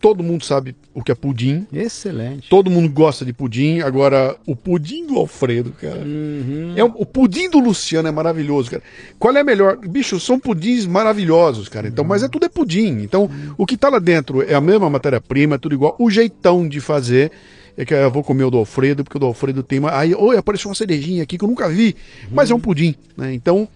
Todo 0.00 0.22
mundo 0.22 0.44
sabe 0.44 0.76
o 0.94 1.02
que 1.02 1.10
é 1.10 1.14
pudim. 1.14 1.66
Excelente. 1.72 2.48
Todo 2.48 2.70
mundo 2.70 2.88
gosta 2.88 3.24
de 3.24 3.32
pudim. 3.32 3.80
Agora, 3.80 4.36
o 4.46 4.54
pudim 4.54 5.04
do 5.04 5.16
Alfredo, 5.16 5.72
cara. 5.72 5.98
Uhum. 5.98 6.74
É, 6.76 6.84
o 6.84 7.04
pudim 7.04 7.50
do 7.50 7.58
Luciano 7.58 8.06
é 8.06 8.12
maravilhoso, 8.12 8.70
cara. 8.70 8.82
Qual 9.18 9.36
é 9.36 9.42
melhor? 9.42 9.76
Bicho, 9.76 10.20
são 10.20 10.38
pudins 10.38 10.86
maravilhosos, 10.86 11.68
cara. 11.68 11.88
Então, 11.88 12.04
uhum. 12.04 12.08
mas 12.08 12.22
é 12.22 12.28
tudo 12.28 12.46
é 12.46 12.48
pudim. 12.48 13.00
Então, 13.02 13.22
uhum. 13.22 13.54
o 13.58 13.66
que 13.66 13.76
tá 13.76 13.88
lá 13.88 13.98
dentro 13.98 14.40
é 14.40 14.54
a 14.54 14.60
mesma 14.60 14.88
matéria-prima, 14.88 15.56
é 15.56 15.58
tudo 15.58 15.74
igual. 15.74 15.96
O 15.98 16.08
jeitão 16.08 16.68
de 16.68 16.80
fazer 16.80 17.32
é 17.78 17.84
que 17.84 17.94
eu 17.94 18.10
vou 18.10 18.24
comer 18.24 18.42
o 18.42 18.50
do 18.50 18.58
Alfredo, 18.58 19.04
porque 19.04 19.16
o 19.16 19.20
do 19.20 19.26
Alfredo 19.26 19.62
tem 19.62 19.78
uma. 19.78 19.96
Aí, 19.96 20.12
oi, 20.12 20.36
apareceu 20.36 20.68
uma 20.68 20.74
cerejinha 20.74 21.22
aqui 21.22 21.38
que 21.38 21.44
eu 21.44 21.48
nunca 21.48 21.68
vi, 21.68 21.94
mas 22.28 22.50
é 22.50 22.54
um 22.54 22.58
pudim, 22.58 22.96
né? 23.16 23.32
Então, 23.32 23.68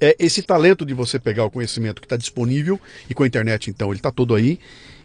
é 0.00 0.16
esse 0.18 0.40
talento 0.40 0.86
de 0.86 0.94
você 0.94 1.18
pegar 1.18 1.44
o 1.44 1.50
conhecimento 1.50 2.00
que 2.00 2.06
está 2.06 2.16
disponível 2.16 2.80
e 3.08 3.12
com 3.12 3.24
a 3.24 3.26
internet, 3.26 3.68
então, 3.68 3.88
ele 3.88 3.98
está 3.98 4.10
todo 4.10 4.34
aí 4.34 4.58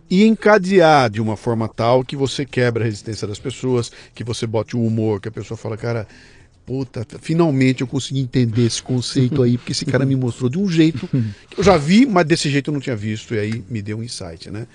e 0.10 0.26
encadear 0.26 1.10
de 1.10 1.20
uma 1.20 1.36
forma 1.36 1.68
tal 1.68 2.02
que 2.04 2.16
você 2.16 2.46
quebra 2.46 2.84
a 2.84 2.86
resistência 2.86 3.28
das 3.28 3.40
pessoas, 3.40 3.92
que 4.16 4.24
você 4.24 4.48
bote 4.48 4.78
o 4.78 4.86
humor, 4.86 5.20
que 5.20 5.28
a 5.28 5.32
pessoa 5.32 5.58
fala, 5.58 5.76
cara, 5.76 6.08
puta, 6.66 7.06
finalmente 7.20 7.82
eu 7.82 7.88
consegui 7.88 8.22
entender 8.22 8.66
esse 8.66 8.82
conceito 8.82 9.44
aí, 9.44 9.58
porque 9.58 9.74
esse 9.74 9.86
cara 9.86 10.06
me 10.06 10.16
mostrou 10.16 10.50
de 10.50 10.58
um 10.58 10.70
jeito 10.70 11.10
que 11.50 11.60
eu 11.60 11.64
já 11.64 11.76
vi, 11.76 12.06
mas 12.06 12.26
desse 12.26 12.50
jeito 12.50 12.70
eu 12.70 12.74
não 12.74 12.80
tinha 12.80 12.96
visto, 12.96 13.36
e 13.36 13.40
aí 13.40 13.64
me 13.70 13.82
deu 13.82 13.98
um 13.98 14.04
insight, 14.04 14.50
né? 14.50 14.66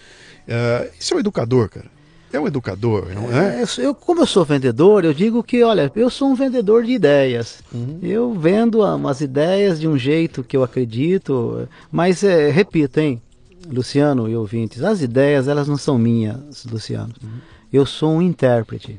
Uh, 0.47 0.91
isso 0.99 1.15
é 1.15 1.17
um 1.17 1.21
educador, 1.21 1.71
cara. 1.71 1.98
É 2.33 2.39
um 2.39 2.47
educador, 2.47 3.09
não 3.15 3.33
é? 3.33 3.63
é? 3.63 3.65
Eu, 3.79 3.95
como 3.95 4.21
eu 4.21 4.27
sou 4.27 4.45
vendedor, 4.45 5.05
eu 5.05 5.15
digo 5.15 5.43
que, 5.43 5.63
olha, 5.63 5.91
eu 5.97 6.11
sou 6.11 6.29
um 6.29 6.35
vendedor 6.35 6.85
de 6.85 6.93
ideias. 6.93 7.63
Uhum. 7.73 7.99
Eu 8.03 8.35
vendo 8.35 8.81
umas 8.83 9.21
ideias 9.21 9.81
de 9.81 9.89
um 9.89 9.97
jeito 9.97 10.45
que 10.45 10.57
eu 10.57 10.63
acredito, 10.63 11.67
mas 11.91 12.23
é, 12.23 12.51
repito, 12.51 13.01
hein? 13.01 13.23
Luciano 13.71 14.29
e 14.29 14.37
ouvintes, 14.37 14.83
as 14.83 15.03
ideias 15.03 15.49
elas 15.49 15.69
não 15.69 15.77
são 15.77 15.99
minhas, 15.99 16.65
Luciano. 16.65 17.15
Uhum. 17.23 17.39
Eu 17.73 17.85
sou 17.85 18.13
um 18.13 18.23
intérprete, 18.23 18.99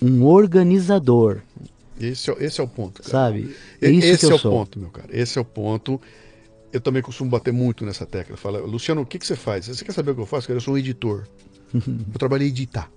um 0.00 0.24
organizador. 0.24 1.40
Esse 2.00 2.30
é, 2.30 2.36
esse 2.40 2.60
é 2.60 2.64
o 2.64 2.68
ponto. 2.68 3.02
Cara. 3.02 3.10
Sabe? 3.10 3.54
É 3.80 3.90
esse 3.90 4.30
é 4.30 4.34
o 4.34 4.38
sou. 4.38 4.50
ponto, 4.50 4.78
meu 4.78 4.90
cara. 4.90 5.08
Esse 5.10 5.38
é 5.38 5.40
o 5.40 5.44
ponto. 5.44 6.00
Eu 6.72 6.80
também 6.80 7.02
costumo 7.02 7.30
bater 7.30 7.52
muito 7.52 7.84
nessa 7.84 8.06
tecla. 8.06 8.36
Fala, 8.36 8.60
Luciano, 8.60 9.02
o 9.02 9.06
que, 9.06 9.18
que 9.18 9.26
você 9.26 9.36
faz? 9.36 9.66
Você 9.66 9.84
quer 9.84 9.92
saber 9.92 10.12
o 10.12 10.14
que 10.14 10.20
eu 10.22 10.26
faço? 10.26 10.50
Eu 10.50 10.60
sou 10.60 10.74
um 10.74 10.78
editor. 10.78 11.24
Eu 11.74 12.18
trabalhei 12.18 12.48
editar. 12.48 12.88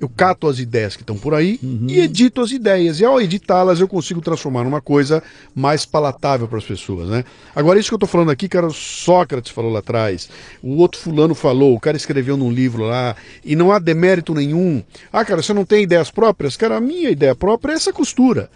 Eu 0.00 0.08
cato 0.08 0.48
as 0.48 0.58
ideias 0.58 0.96
que 0.96 1.02
estão 1.02 1.18
por 1.18 1.34
aí 1.34 1.60
uhum. 1.62 1.84
e 1.86 2.00
edito 2.00 2.40
as 2.40 2.50
ideias. 2.50 3.00
E 3.00 3.04
ao 3.04 3.20
editá-las, 3.20 3.80
eu 3.80 3.86
consigo 3.86 4.22
transformar 4.22 4.64
numa 4.64 4.80
coisa 4.80 5.22
mais 5.54 5.84
palatável 5.84 6.48
para 6.48 6.56
as 6.56 6.64
pessoas, 6.64 7.10
né? 7.10 7.22
Agora, 7.54 7.78
isso 7.78 7.90
que 7.90 7.94
eu 7.94 7.96
estou 7.96 8.08
falando 8.08 8.30
aqui, 8.30 8.48
cara, 8.48 8.70
Sócrates 8.70 9.52
falou 9.52 9.70
lá 9.70 9.80
atrás, 9.80 10.30
o 10.62 10.78
outro 10.78 10.98
fulano 10.98 11.34
falou, 11.34 11.74
o 11.74 11.80
cara 11.80 11.98
escreveu 11.98 12.34
num 12.34 12.50
livro 12.50 12.84
lá, 12.84 13.14
e 13.44 13.54
não 13.54 13.70
há 13.70 13.78
demérito 13.78 14.34
nenhum. 14.34 14.82
Ah, 15.12 15.22
cara, 15.22 15.42
você 15.42 15.52
não 15.52 15.66
tem 15.66 15.82
ideias 15.82 16.10
próprias? 16.10 16.56
Cara, 16.56 16.78
a 16.78 16.80
minha 16.80 17.10
ideia 17.10 17.34
própria 17.34 17.72
é 17.72 17.76
essa 17.76 17.92
costura. 17.92 18.48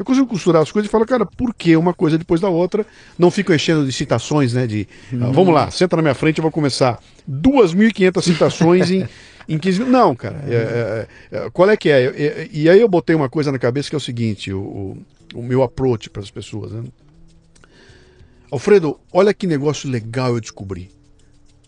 Eu 0.00 0.04
consigo 0.06 0.26
costurar 0.26 0.62
as 0.62 0.72
coisas 0.72 0.88
e 0.88 0.90
falo, 0.90 1.04
cara, 1.04 1.26
por 1.26 1.52
que 1.52 1.76
uma 1.76 1.92
coisa 1.92 2.16
depois 2.16 2.40
da 2.40 2.48
outra? 2.48 2.86
Não 3.18 3.30
fico 3.30 3.52
enchendo 3.52 3.84
de 3.84 3.92
citações, 3.92 4.54
né? 4.54 4.66
De, 4.66 4.88
uhum. 5.12 5.26
ah, 5.26 5.30
vamos 5.30 5.52
lá, 5.52 5.70
senta 5.70 5.94
na 5.94 6.00
minha 6.00 6.14
frente, 6.14 6.38
eu 6.38 6.42
vou 6.42 6.50
começar 6.50 6.98
2.500 7.30 8.22
citações 8.22 8.90
em, 8.90 9.06
em 9.46 9.58
15 9.58 9.78
minutos. 9.80 10.00
Não, 10.00 10.16
cara. 10.16 10.42
É, 10.48 10.54
é, 10.54 11.06
é, 11.36 11.50
qual 11.50 11.68
é 11.68 11.76
que 11.76 11.90
é? 11.90 12.48
E, 12.50 12.62
e, 12.62 12.70
aí 12.70 12.80
eu 12.80 12.88
botei 12.88 13.14
uma 13.14 13.28
coisa 13.28 13.52
na 13.52 13.58
cabeça 13.58 13.90
que 13.90 13.94
é 13.94 13.98
o 13.98 14.00
seguinte: 14.00 14.50
o, 14.50 14.96
o 15.34 15.42
meu 15.42 15.62
approach 15.62 16.08
para 16.08 16.22
as 16.22 16.30
pessoas. 16.30 16.72
Né? 16.72 16.84
Alfredo, 18.50 18.98
olha 19.12 19.34
que 19.34 19.46
negócio 19.46 19.90
legal 19.90 20.32
eu 20.32 20.40
descobri. 20.40 20.90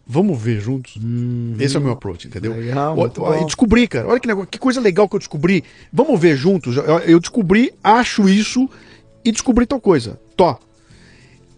Vamos 0.07 0.41
ver 0.41 0.61
juntos. 0.61 0.97
Uhum. 0.97 1.57
Esse 1.59 1.77
é 1.77 1.79
o 1.79 1.83
meu 1.83 1.93
approach, 1.93 2.27
entendeu? 2.27 2.55
Legal, 2.55 2.99
olha, 2.99 3.45
descobri, 3.45 3.87
cara. 3.87 4.09
Olha 4.09 4.19
que, 4.19 4.27
negócio, 4.27 4.49
que 4.51 4.59
coisa 4.59 4.81
legal 4.81 5.09
que 5.09 5.15
eu 5.15 5.19
descobri. 5.19 5.63
Vamos 5.93 6.21
ver 6.21 6.37
juntos. 6.37 6.77
Eu, 6.77 6.99
eu 7.01 7.21
descobri, 7.21 7.73
acho 7.83 8.29
isso 8.29 8.69
e 9.25 9.31
descobri 9.31 9.65
tal 9.65 9.81
coisa. 9.81 10.21
Tó. 10.37 10.59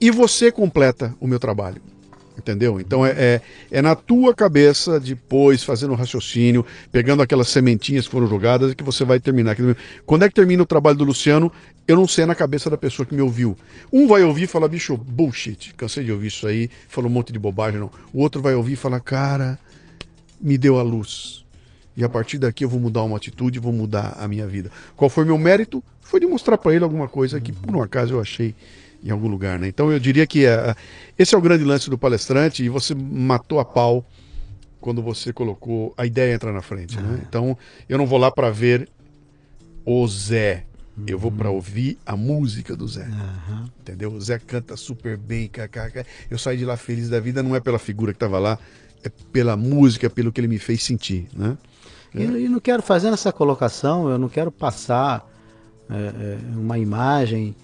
E 0.01 0.11
você 0.11 0.53
completa 0.53 1.15
o 1.21 1.27
meu 1.27 1.39
trabalho. 1.39 1.81
Entendeu? 2.36 2.81
Então 2.81 3.06
é, 3.06 3.11
é, 3.11 3.40
é, 3.70 3.82
na 3.82 3.94
tua 3.94 4.35
cabeça, 4.35 4.98
depois, 4.98 5.62
fazendo 5.62 5.93
um 5.93 5.97
raciocínio, 5.97 6.66
pegando 6.90 7.23
aquelas 7.23 7.48
sementinhas 7.48 8.06
que 8.06 8.11
foram 8.11 8.27
jogadas, 8.27 8.74
que 8.74 8.82
você 8.82 9.05
vai 9.05 9.20
terminar. 9.20 9.56
Quando 10.05 10.24
é 10.24 10.28
que 10.28 10.35
termina 10.35 10.62
o 10.62 10.66
trabalho 10.66 10.98
do 10.98 11.05
Luciano? 11.05 11.51
Eu 11.86 11.97
não 11.97 12.09
sei 12.09 12.24
é 12.24 12.27
na 12.27 12.35
cabeça 12.35 12.69
da 12.69 12.77
pessoa 12.77 13.06
que 13.06 13.15
me 13.15 13.20
ouviu. 13.20 13.56
Um 13.93 14.09
vai 14.09 14.24
ouvir 14.24 14.44
e 14.44 14.47
falar, 14.47 14.69
bicho, 14.69 14.97
bullshit, 14.97 15.74
cansei 15.74 16.02
de 16.02 16.11
ouvir 16.11 16.28
isso 16.28 16.47
aí, 16.47 16.70
falou 16.89 17.11
um 17.11 17.12
monte 17.12 17.32
de 17.32 17.39
bobagem, 17.39 17.78
não. 17.78 17.90
O 18.12 18.20
outro 18.20 18.40
vai 18.40 18.55
ouvir 18.55 18.73
e 18.73 18.77
falar, 18.77 19.01
cara, 19.01 19.59
me 20.40 20.59
deu 20.59 20.78
a 20.78 20.82
luz. 20.82 21.44
E 21.97 22.02
a 22.02 22.09
partir 22.09 22.39
daqui 22.39 22.65
eu 22.65 22.69
vou 22.69 22.81
mudar 22.81 23.02
uma 23.02 23.16
atitude, 23.16 23.59
vou 23.61 23.73
mudar 23.73 24.16
a 24.19 24.27
minha 24.27 24.47
vida. 24.47 24.70
Qual 24.97 25.09
foi 25.09 25.24
meu 25.24 25.39
mérito? 25.39 25.85
Foi 26.01 26.19
de 26.19 26.27
mostrar 26.27 26.59
para 26.59 26.74
ele 26.74 26.82
alguma 26.82 27.06
coisa 27.06 27.40
que, 27.40 27.52
por 27.52 27.77
um 27.77 27.82
acaso, 27.82 28.15
eu 28.15 28.20
achei 28.20 28.55
em 29.05 29.10
algum 29.10 29.28
lugar. 29.28 29.59
Né? 29.59 29.68
Então 29.68 29.93
eu 29.93 30.01
diria 30.01 30.26
que 30.26 30.47
é, 30.47 30.74
esse 31.18 31.35
é 31.35 31.39
o 31.39 31.40
grande 31.40 31.62
lance 31.62 31.90
do 31.90 31.98
palestrante 31.98 32.64
e 32.64 32.68
você 32.68 32.94
matou 32.94 33.60
a 33.60 33.64
pau 33.64 34.05
quando 34.81 35.02
você 35.02 35.32
colocou 35.32 35.93
a 35.97 36.06
ideia 36.06 36.35
entrar 36.35 36.52
na 36.52 36.62
frente. 36.62 36.98
Né? 36.98 37.18
Ah. 37.20 37.24
Então 37.28 37.59
eu 37.89 37.98
não 37.98 38.06
vou 38.06 38.18
lá 38.18 38.31
para 38.31 38.51
ver 38.51 38.89
o 39.85 40.06
Zé. 40.09 40.64
Eu 41.09 41.18
vou 41.18 41.32
para 41.32 41.51
ouvir 41.51 41.98
a 42.06 42.16
música 42.16 42.76
do 42.76 42.86
Zé. 42.86 43.05
Uhum. 43.05 43.64
Entendeu? 43.81 44.12
O 44.12 44.20
Zé 44.20 44.39
canta 44.39 44.76
super 44.76 45.16
bem. 45.16 45.51
Eu 46.31 46.39
saí 46.39 46.56
de 46.56 46.64
lá 46.64 46.76
feliz 46.76 47.09
da 47.09 47.18
vida, 47.18 47.43
não 47.43 47.56
é 47.56 47.59
pela 47.59 47.81
figura 47.81 48.12
que 48.12 48.16
estava 48.16 48.39
lá, 48.39 48.56
é 49.02 49.09
pela 49.32 49.56
música, 49.56 50.09
pelo 50.09 50.31
que 50.31 50.40
ele 50.40 50.47
me 50.47 50.59
fez 50.59 50.85
sentir. 50.85 51.26
Né? 51.35 51.59
É. 52.14 52.22
E, 52.22 52.48
não 52.48 52.60
quero 52.60 52.81
fazer 52.81 53.09
essa 53.09 53.32
colocação, 53.32 54.09
eu 54.09 54.16
não 54.18 54.28
quero 54.28 54.52
passar 54.52 55.28
é 55.90 56.39
uma 56.56 56.78
imagem 56.78 57.55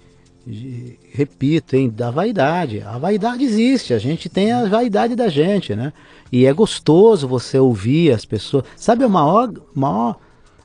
repito, 1.13 1.75
hein, 1.75 1.89
da 1.89 2.09
vaidade. 2.09 2.81
A 2.81 2.97
vaidade 2.97 3.43
existe, 3.43 3.93
a 3.93 3.99
gente 3.99 4.27
tem 4.27 4.51
a 4.51 4.65
vaidade 4.65 5.15
da 5.15 5.29
gente, 5.29 5.75
né? 5.75 5.93
E 6.31 6.45
é 6.45 6.53
gostoso 6.53 7.27
você 7.27 7.59
ouvir 7.59 8.11
as 8.11 8.25
pessoas. 8.25 8.65
Sabe 8.75 9.03
a 9.03 9.09
maior, 9.09 9.51
maior 9.73 10.17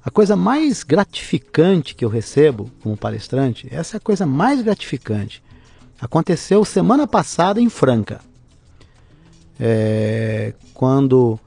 A 0.05 0.11
coisa 0.11 0.37
mais 0.37 0.83
gratificante 0.83 1.95
que 1.95 2.05
eu 2.05 2.09
recebo 2.09 2.71
como 2.81 2.97
palestrante, 2.97 3.67
essa 3.71 3.97
é 3.97 3.99
a 3.99 4.01
coisa 4.01 4.25
mais 4.25 4.63
gratificante. 4.63 5.43
Aconteceu 6.01 6.65
semana 6.65 7.07
passada 7.07 7.61
em 7.61 7.69
Franca. 7.69 8.21
É, 9.59 10.55
quando 10.73 11.39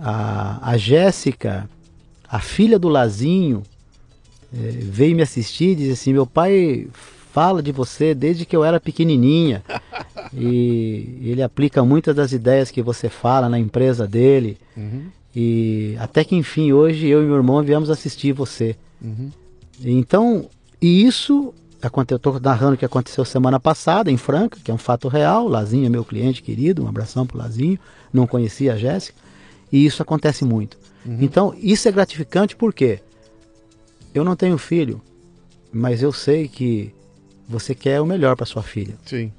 a, 0.00 0.70
a 0.70 0.76
Jéssica, 0.76 1.68
a 2.26 2.40
filha 2.40 2.78
do 2.78 2.88
Lazinho, 2.88 3.62
é, 4.52 4.56
veio 4.82 5.14
me 5.14 5.22
assistir 5.22 5.70
e 5.70 5.74
disse 5.76 5.92
assim: 5.92 6.12
Meu 6.12 6.26
pai 6.26 6.88
fala 7.32 7.62
de 7.62 7.72
você 7.72 8.14
desde 8.14 8.44
que 8.44 8.56
eu 8.56 8.64
era 8.64 8.80
pequenininha. 8.80 9.62
e 10.32 11.18
ele 11.22 11.42
aplica 11.42 11.84
muitas 11.84 12.14
das 12.14 12.32
ideias 12.32 12.70
que 12.70 12.82
você 12.82 13.08
fala 13.08 13.48
na 13.48 13.58
empresa 13.58 14.06
dele. 14.06 14.58
Uhum. 14.76 15.06
E 15.34 15.96
até 15.98 16.24
que 16.24 16.34
enfim, 16.34 16.72
hoje 16.72 17.06
eu 17.06 17.22
e 17.22 17.26
meu 17.26 17.36
irmão 17.36 17.62
viemos 17.62 17.90
assistir 17.90 18.32
você. 18.32 18.76
Uhum. 19.00 19.30
Então, 19.82 20.48
e 20.80 21.06
isso 21.06 21.54
eu 21.82 22.16
estou 22.16 22.38
narrando 22.40 22.74
o 22.74 22.76
que 22.76 22.84
aconteceu 22.84 23.24
semana 23.24 23.58
passada 23.58 24.10
em 24.10 24.16
Franca, 24.16 24.58
que 24.62 24.70
é 24.70 24.74
um 24.74 24.78
fato 24.78 25.08
real. 25.08 25.48
Lazinho 25.48 25.86
é 25.86 25.88
meu 25.88 26.04
cliente 26.04 26.42
querido, 26.42 26.84
um 26.84 26.88
abração 26.88 27.26
pro 27.26 27.38
Lazinho. 27.38 27.78
Não 28.12 28.26
conhecia 28.26 28.74
a 28.74 28.76
Jéssica. 28.76 29.18
E 29.72 29.86
isso 29.86 30.02
acontece 30.02 30.44
muito. 30.44 30.76
Uhum. 31.06 31.18
Então, 31.20 31.54
isso 31.56 31.88
é 31.88 31.92
gratificante 31.92 32.54
porque 32.54 33.00
eu 34.12 34.24
não 34.24 34.36
tenho 34.36 34.58
filho, 34.58 35.00
mas 35.72 36.02
eu 36.02 36.12
sei 36.12 36.48
que 36.48 36.92
você 37.50 37.74
quer 37.74 38.00
o 38.00 38.06
melhor 38.06 38.36
para 38.36 38.46
sua 38.46 38.62
filha. 38.62 38.94
Sim. 39.04 39.32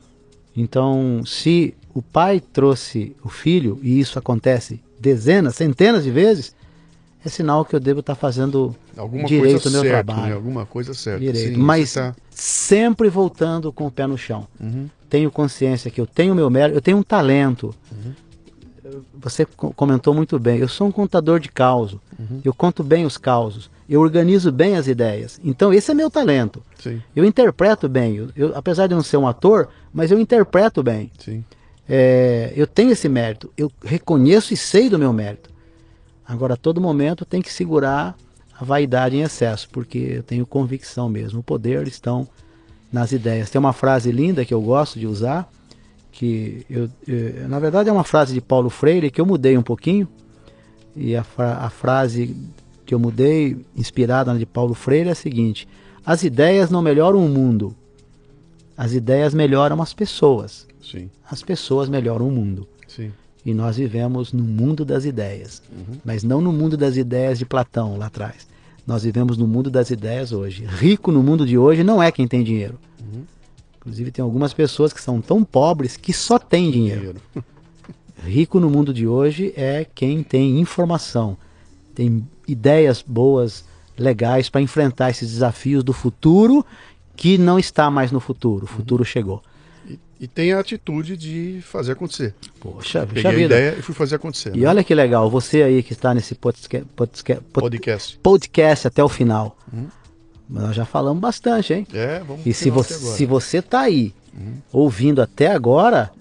Então, 0.55 1.23
se 1.25 1.73
o 1.93 2.01
pai 2.01 2.41
trouxe 2.41 3.15
o 3.23 3.29
filho 3.29 3.79
e 3.81 3.99
isso 3.99 4.19
acontece 4.19 4.81
dezenas, 4.99 5.55
centenas 5.55 6.03
de 6.03 6.11
vezes, 6.11 6.53
é 7.25 7.29
sinal 7.29 7.63
que 7.63 7.75
eu 7.75 7.79
devo 7.79 8.01
estar 8.01 8.15
tá 8.15 8.19
fazendo 8.19 8.75
Alguma 8.97 9.23
direito 9.25 9.65
no 9.65 9.71
meu 9.71 9.81
certo, 9.81 10.05
trabalho. 10.05 10.29
Né? 10.29 10.35
Alguma 10.35 10.65
coisa 10.65 10.93
certa. 10.93 11.19
Direito. 11.19 11.55
Sim, 11.55 11.61
Mas 11.61 11.93
tá... 11.93 12.13
sempre 12.29 13.09
voltando 13.09 13.71
com 13.71 13.87
o 13.87 13.91
pé 13.91 14.05
no 14.05 14.17
chão. 14.17 14.45
Uhum. 14.59 14.89
Tenho 15.09 15.31
consciência 15.31 15.89
que 15.89 16.01
eu 16.01 16.07
tenho 16.07 16.35
meu 16.35 16.49
mérito, 16.49 16.77
eu 16.77 16.81
tenho 16.81 16.97
um 16.97 17.03
talento. 17.03 17.73
Uhum. 17.91 18.13
Você 19.21 19.45
comentou 19.45 20.13
muito 20.13 20.37
bem. 20.37 20.59
Eu 20.59 20.67
sou 20.67 20.87
um 20.87 20.91
contador 20.91 21.39
de 21.39 21.49
causos. 21.49 21.99
Uhum. 22.19 22.41
Eu 22.43 22.53
conto 22.53 22.83
bem 22.83 23.05
os 23.05 23.17
causos. 23.17 23.69
Eu 23.91 23.99
organizo 23.99 24.53
bem 24.53 24.77
as 24.77 24.87
ideias. 24.87 25.37
Então 25.43 25.73
esse 25.73 25.91
é 25.91 25.93
meu 25.93 26.09
talento. 26.09 26.63
Sim. 26.79 27.01
Eu 27.13 27.25
interpreto 27.25 27.89
bem. 27.89 28.15
Eu, 28.15 28.29
eu, 28.37 28.55
apesar 28.55 28.87
de 28.87 28.95
não 28.95 29.03
ser 29.03 29.17
um 29.17 29.27
ator, 29.27 29.67
mas 29.93 30.09
eu 30.09 30.17
interpreto 30.17 30.81
bem. 30.81 31.11
Sim. 31.19 31.43
É, 31.89 32.53
eu 32.55 32.65
tenho 32.65 32.91
esse 32.91 33.09
mérito. 33.09 33.51
Eu 33.57 33.69
reconheço 33.83 34.53
e 34.53 34.57
sei 34.57 34.89
do 34.89 34.97
meu 34.97 35.11
mérito. 35.11 35.49
Agora, 36.25 36.53
a 36.53 36.57
todo 36.57 36.79
momento 36.79 37.25
tem 37.25 37.41
que 37.41 37.51
segurar 37.51 38.15
a 38.57 38.63
vaidade 38.63 39.17
em 39.17 39.23
excesso, 39.23 39.67
porque 39.69 39.97
eu 39.97 40.23
tenho 40.23 40.45
convicção 40.45 41.09
mesmo. 41.09 41.41
O 41.41 41.43
poder 41.43 41.85
estão 41.85 42.25
nas 42.93 43.11
ideias. 43.11 43.49
Tem 43.49 43.59
uma 43.59 43.73
frase 43.73 44.09
linda 44.09 44.45
que 44.45 44.53
eu 44.53 44.61
gosto 44.61 44.97
de 44.97 45.05
usar, 45.05 45.51
que 46.13 46.65
eu, 46.69 46.89
eu, 47.05 47.49
na 47.49 47.59
verdade 47.59 47.89
é 47.89 47.91
uma 47.91 48.05
frase 48.05 48.33
de 48.33 48.39
Paulo 48.39 48.69
Freire 48.69 49.11
que 49.11 49.19
eu 49.19 49.25
mudei 49.25 49.57
um 49.57 49.61
pouquinho. 49.61 50.07
E 50.95 51.13
a, 51.13 51.25
a 51.37 51.69
frase 51.69 52.33
que 52.91 52.95
eu 52.95 52.99
mudei, 52.99 53.55
inspirada 53.73 54.33
na 54.33 54.37
de 54.37 54.45
Paulo 54.45 54.73
Freire, 54.73 55.07
é 55.07 55.11
a 55.13 55.15
seguinte: 55.15 55.65
As 56.05 56.23
ideias 56.23 56.69
não 56.69 56.81
melhoram 56.81 57.25
o 57.25 57.29
mundo, 57.29 57.73
as 58.75 58.91
ideias 58.91 59.33
melhoram 59.33 59.81
as 59.81 59.93
pessoas. 59.93 60.67
Sim. 60.81 61.09
As 61.29 61.41
pessoas 61.41 61.87
melhoram 61.87 62.27
o 62.27 62.31
mundo. 62.31 62.67
Sim. 62.89 63.13
E 63.45 63.53
nós 63.53 63.77
vivemos 63.77 64.33
no 64.33 64.43
mundo 64.43 64.83
das 64.83 65.05
ideias, 65.05 65.63
uhum. 65.71 65.99
mas 66.03 66.21
não 66.21 66.41
no 66.41 66.51
mundo 66.51 66.75
das 66.75 66.97
ideias 66.97 67.39
de 67.39 67.45
Platão 67.45 67.97
lá 67.97 68.07
atrás. 68.07 68.45
Nós 68.85 69.03
vivemos 69.03 69.37
no 69.37 69.47
mundo 69.47 69.71
das 69.71 69.89
ideias 69.89 70.33
hoje. 70.33 70.65
Rico 70.65 71.13
no 71.13 71.23
mundo 71.23 71.45
de 71.45 71.57
hoje 71.57 71.85
não 71.85 72.03
é 72.03 72.11
quem 72.11 72.27
tem 72.27 72.43
dinheiro. 72.43 72.77
Uhum. 72.99 73.23
Inclusive, 73.77 74.11
tem 74.11 74.21
algumas 74.21 74.53
pessoas 74.53 74.91
que 74.91 75.01
são 75.01 75.21
tão 75.21 75.45
pobres 75.45 75.95
que 75.95 76.11
só 76.11 76.37
têm 76.37 76.69
dinheiro. 76.69 77.15
Rico 78.21 78.59
no 78.59 78.69
mundo 78.69 78.93
de 78.93 79.07
hoje 79.07 79.53
é 79.55 79.85
quem 79.95 80.21
tem 80.21 80.59
informação, 80.59 81.37
tem 81.95 82.27
ideias 82.51 83.03
boas, 83.05 83.63
legais 83.97 84.49
para 84.49 84.61
enfrentar 84.61 85.09
esses 85.09 85.31
desafios 85.31 85.83
do 85.83 85.93
futuro 85.93 86.65
que 87.15 87.37
não 87.37 87.59
está 87.59 87.89
mais 87.91 88.11
no 88.11 88.19
futuro. 88.19 88.65
O 88.65 88.67
futuro 88.67 89.01
uhum. 89.01 89.05
chegou 89.05 89.43
e 90.21 90.27
tem 90.27 90.53
a 90.53 90.59
atitude 90.59 91.17
de 91.17 91.61
fazer 91.63 91.93
acontecer. 91.93 92.35
Poxa, 92.59 93.07
Peguei 93.07 93.25
a 93.25 93.33
vida. 93.33 93.55
ideia 93.55 93.75
e 93.79 93.81
fui 93.81 93.95
fazer 93.95 94.17
acontecer. 94.17 94.55
E 94.55 94.59
né? 94.59 94.69
olha 94.69 94.83
que 94.83 94.93
legal, 94.93 95.27
você 95.31 95.63
aí 95.63 95.81
que 95.81 95.93
está 95.93 96.13
nesse 96.13 96.35
podcast, 96.35 96.87
podcast, 96.95 97.43
podcast. 97.51 98.19
podcast 98.21 98.87
até 98.87 99.03
o 99.03 99.09
final. 99.09 99.57
Uhum. 99.73 99.87
Nós 100.47 100.75
já 100.75 100.85
falamos 100.85 101.19
bastante, 101.19 101.73
hein? 101.73 101.87
É, 101.91 102.19
vamos 102.19 102.45
E 102.45 102.53
se 102.53 102.69
você, 102.69 102.93
se 102.93 103.25
você 103.25 103.57
está 103.57 103.79
aí 103.79 104.13
uhum. 104.31 104.57
ouvindo 104.71 105.23
até 105.23 105.47
agora, 105.47 106.11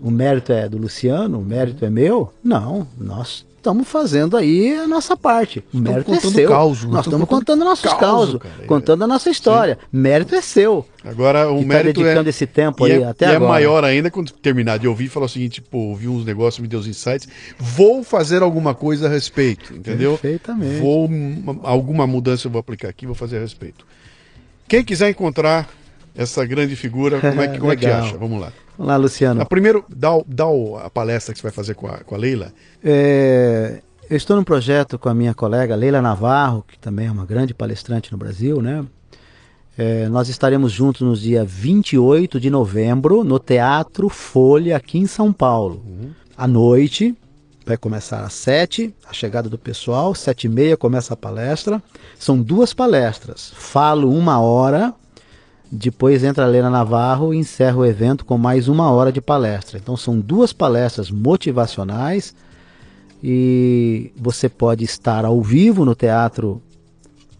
o 0.00 0.08
mérito 0.08 0.52
é 0.52 0.68
do 0.68 0.78
Luciano, 0.78 1.40
o 1.40 1.44
mérito 1.44 1.84
é 1.84 1.90
meu? 1.90 2.32
Não, 2.44 2.86
nós 2.96 3.44
estamos 3.62 3.86
fazendo 3.86 4.36
aí 4.36 4.74
a 4.74 4.88
nossa 4.88 5.16
parte. 5.16 5.62
O 5.72 5.78
mérito 5.78 6.12
é 6.12 6.20
seu. 6.20 6.48
Caos, 6.48 6.84
nós 6.84 7.06
estamos 7.06 7.28
contando 7.28 7.64
nossos 7.64 7.92
causos, 7.94 8.40
contando 8.66 9.04
a 9.04 9.06
nossa 9.06 9.30
história. 9.30 9.78
Sim. 9.80 9.86
Mérito 9.92 10.34
é 10.34 10.42
seu. 10.42 10.84
Agora 11.04 11.50
o 11.50 11.60
tá 11.60 11.66
mérito 11.66 12.00
tá 12.00 12.04
dedicando 12.04 12.28
é, 12.28 12.30
esse 12.30 12.46
tempo 12.46 12.84
aí 12.84 13.02
é, 13.02 13.04
até 13.04 13.26
e 13.26 13.28
agora. 13.28 13.44
é 13.44 13.48
maior 13.48 13.84
ainda 13.84 14.10
quando 14.10 14.32
terminar 14.32 14.78
de 14.78 14.88
ouvir 14.88 15.04
e 15.04 15.08
falar 15.08 15.26
o 15.26 15.28
seguinte, 15.28 15.62
pô, 15.62 15.78
ouvi 15.78 16.08
uns 16.08 16.24
negócios, 16.24 16.60
me 16.60 16.68
deu 16.68 16.80
os 16.80 16.86
insights, 16.86 17.28
vou 17.58 18.04
fazer 18.04 18.42
alguma 18.42 18.74
coisa 18.74 19.06
a 19.06 19.08
respeito, 19.08 19.74
entendeu? 19.74 20.18
Perfeitamente. 20.18 20.80
Vou 20.80 21.08
alguma 21.62 22.06
mudança 22.06 22.46
eu 22.46 22.50
vou 22.50 22.60
aplicar 22.60 22.88
aqui, 22.88 23.06
vou 23.06 23.14
fazer 23.14 23.38
a 23.38 23.40
respeito. 23.40 23.86
Quem 24.68 24.84
quiser 24.84 25.10
encontrar 25.10 25.68
essa 26.14 26.44
grande 26.44 26.76
figura, 26.76 27.20
como 27.20 27.40
é 27.40 27.48
que, 27.48 27.58
como 27.58 27.72
é 27.72 27.76
que 27.76 27.86
acha? 27.86 28.16
Vamos 28.16 28.40
lá. 28.40 28.52
Vamos 28.76 28.88
lá, 28.88 28.96
Luciano. 28.96 29.40
A 29.40 29.42
ah, 29.44 29.46
primeiro, 29.46 29.84
dá, 29.88 30.10
dá 30.26 30.44
a 30.84 30.90
palestra 30.90 31.32
que 31.32 31.40
você 31.40 31.44
vai 31.44 31.52
fazer 31.52 31.74
com 31.74 31.86
a, 31.86 31.98
com 31.98 32.14
a 32.14 32.18
Leila. 32.18 32.52
É, 32.82 33.80
eu 34.08 34.16
estou 34.16 34.36
num 34.36 34.44
projeto 34.44 34.98
com 34.98 35.08
a 35.08 35.14
minha 35.14 35.34
colega 35.34 35.74
Leila 35.74 36.02
Navarro, 36.02 36.64
que 36.66 36.78
também 36.78 37.06
é 37.06 37.10
uma 37.10 37.24
grande 37.24 37.54
palestrante 37.54 38.12
no 38.12 38.18
Brasil, 38.18 38.60
né? 38.60 38.84
É, 39.76 40.06
nós 40.08 40.28
estaremos 40.28 40.70
juntos 40.70 41.00
no 41.00 41.16
dia 41.16 41.44
28 41.44 42.38
de 42.38 42.50
novembro 42.50 43.24
no 43.24 43.38
Teatro 43.38 44.08
Folha, 44.10 44.76
aqui 44.76 44.98
em 44.98 45.06
São 45.06 45.32
Paulo. 45.32 45.82
Uhum. 45.86 46.10
À 46.36 46.46
noite, 46.46 47.16
vai 47.64 47.76
começar 47.76 48.22
às 48.22 48.34
7, 48.34 48.94
a 49.08 49.12
chegada 49.12 49.48
do 49.48 49.56
pessoal, 49.56 50.14
sete 50.14 50.44
e 50.44 50.48
meia 50.48 50.76
começa 50.76 51.14
a 51.14 51.16
palestra. 51.16 51.82
São 52.18 52.40
duas 52.40 52.74
palestras. 52.74 53.52
Falo 53.56 54.12
uma 54.12 54.40
hora, 54.40 54.94
depois 55.74 56.22
entra 56.22 56.44
a 56.44 56.48
Leila 56.48 56.68
Navarro 56.68 57.32
e 57.32 57.38
encerra 57.38 57.78
o 57.78 57.86
evento 57.86 58.26
com 58.26 58.36
mais 58.36 58.68
uma 58.68 58.90
hora 58.90 59.10
de 59.10 59.22
palestra. 59.22 59.78
Então 59.78 59.96
são 59.96 60.20
duas 60.20 60.52
palestras 60.52 61.10
motivacionais 61.10 62.34
e 63.24 64.12
você 64.14 64.50
pode 64.50 64.84
estar 64.84 65.24
ao 65.24 65.40
vivo 65.40 65.86
no 65.86 65.94
Teatro 65.94 66.60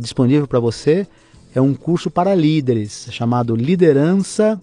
disponível 0.00 0.48
para 0.48 0.58
você 0.58 1.06
é 1.54 1.60
um 1.60 1.72
curso 1.72 2.10
para 2.10 2.34
líderes, 2.34 3.08
chamado 3.10 3.54
Liderança 3.54 4.60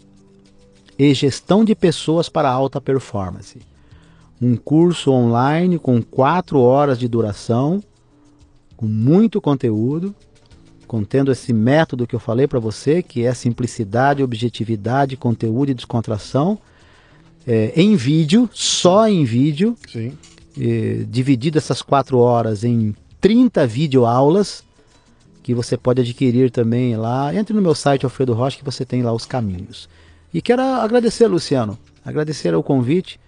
e 0.99 1.14
Gestão 1.14 1.64
de 1.65 1.73
Pessoas 1.73 2.30
para 2.30 2.49
Alta 2.49 2.80
Performance. 2.80 3.60
Um 4.41 4.56
curso 4.56 5.11
online 5.11 5.80
com 5.80 6.02
quatro 6.02 6.60
horas 6.60 6.99
de 6.99 7.07
duração, 7.07 7.82
com 8.76 8.86
muito 8.86 9.41
conteúdo, 9.41 10.14
contendo 10.86 11.32
esse 11.32 11.52
método 11.53 12.06
que 12.06 12.15
eu 12.15 12.19
falei 12.19 12.48
para 12.48 12.60
você, 12.60 13.02
que 13.02 13.26
é 13.26 13.34
simplicidade, 13.34 14.22
objetividade, 14.22 15.18
conteúdo 15.18 15.72
e 15.72 15.73
descontração. 15.73 16.60
é, 17.48 17.72
em 17.76 17.95
vídeo, 17.95 18.49
só 18.52 19.07
em 19.07 19.23
vídeo. 19.23 19.77
Sim. 19.88 20.14
É, 20.60 21.06
dividido 21.10 21.57
essas 21.57 21.82
quatro 21.82 22.18
horas 22.19 22.64
em 22.64 22.95
30 23.26 23.65
videoaulas 23.65 24.64
que 25.41 25.52
você 25.52 25.76
pode 25.76 25.99
adquirir 25.99 26.52
também 26.52 26.95
lá. 26.95 27.34
Entre 27.34 27.56
no 27.56 27.61
meu 27.61 27.73
site 27.73 28.06
Alfredo 28.06 28.34
Rocha 28.34 28.56
que 28.56 28.64
você 28.64 28.85
tem 28.85 29.02
lá 29.02 29.11
os 29.11 29.26
caminhos. 29.26 29.89
E 30.31 30.43
quero 30.43 30.61
agradecer, 30.61 31.26
Luciano, 31.26 31.76
agradecer 32.06 32.53
ao 32.53 32.61
convite. 32.61 33.19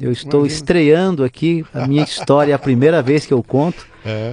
Eu 0.00 0.10
estou 0.10 0.40
Imagina. 0.40 0.56
estreando 0.56 1.24
aqui 1.24 1.62
a 1.74 1.86
minha 1.86 2.02
história, 2.02 2.52
é 2.52 2.54
a 2.54 2.58
primeira 2.58 3.02
vez 3.02 3.26
que 3.26 3.34
eu 3.34 3.42
conto. 3.42 3.86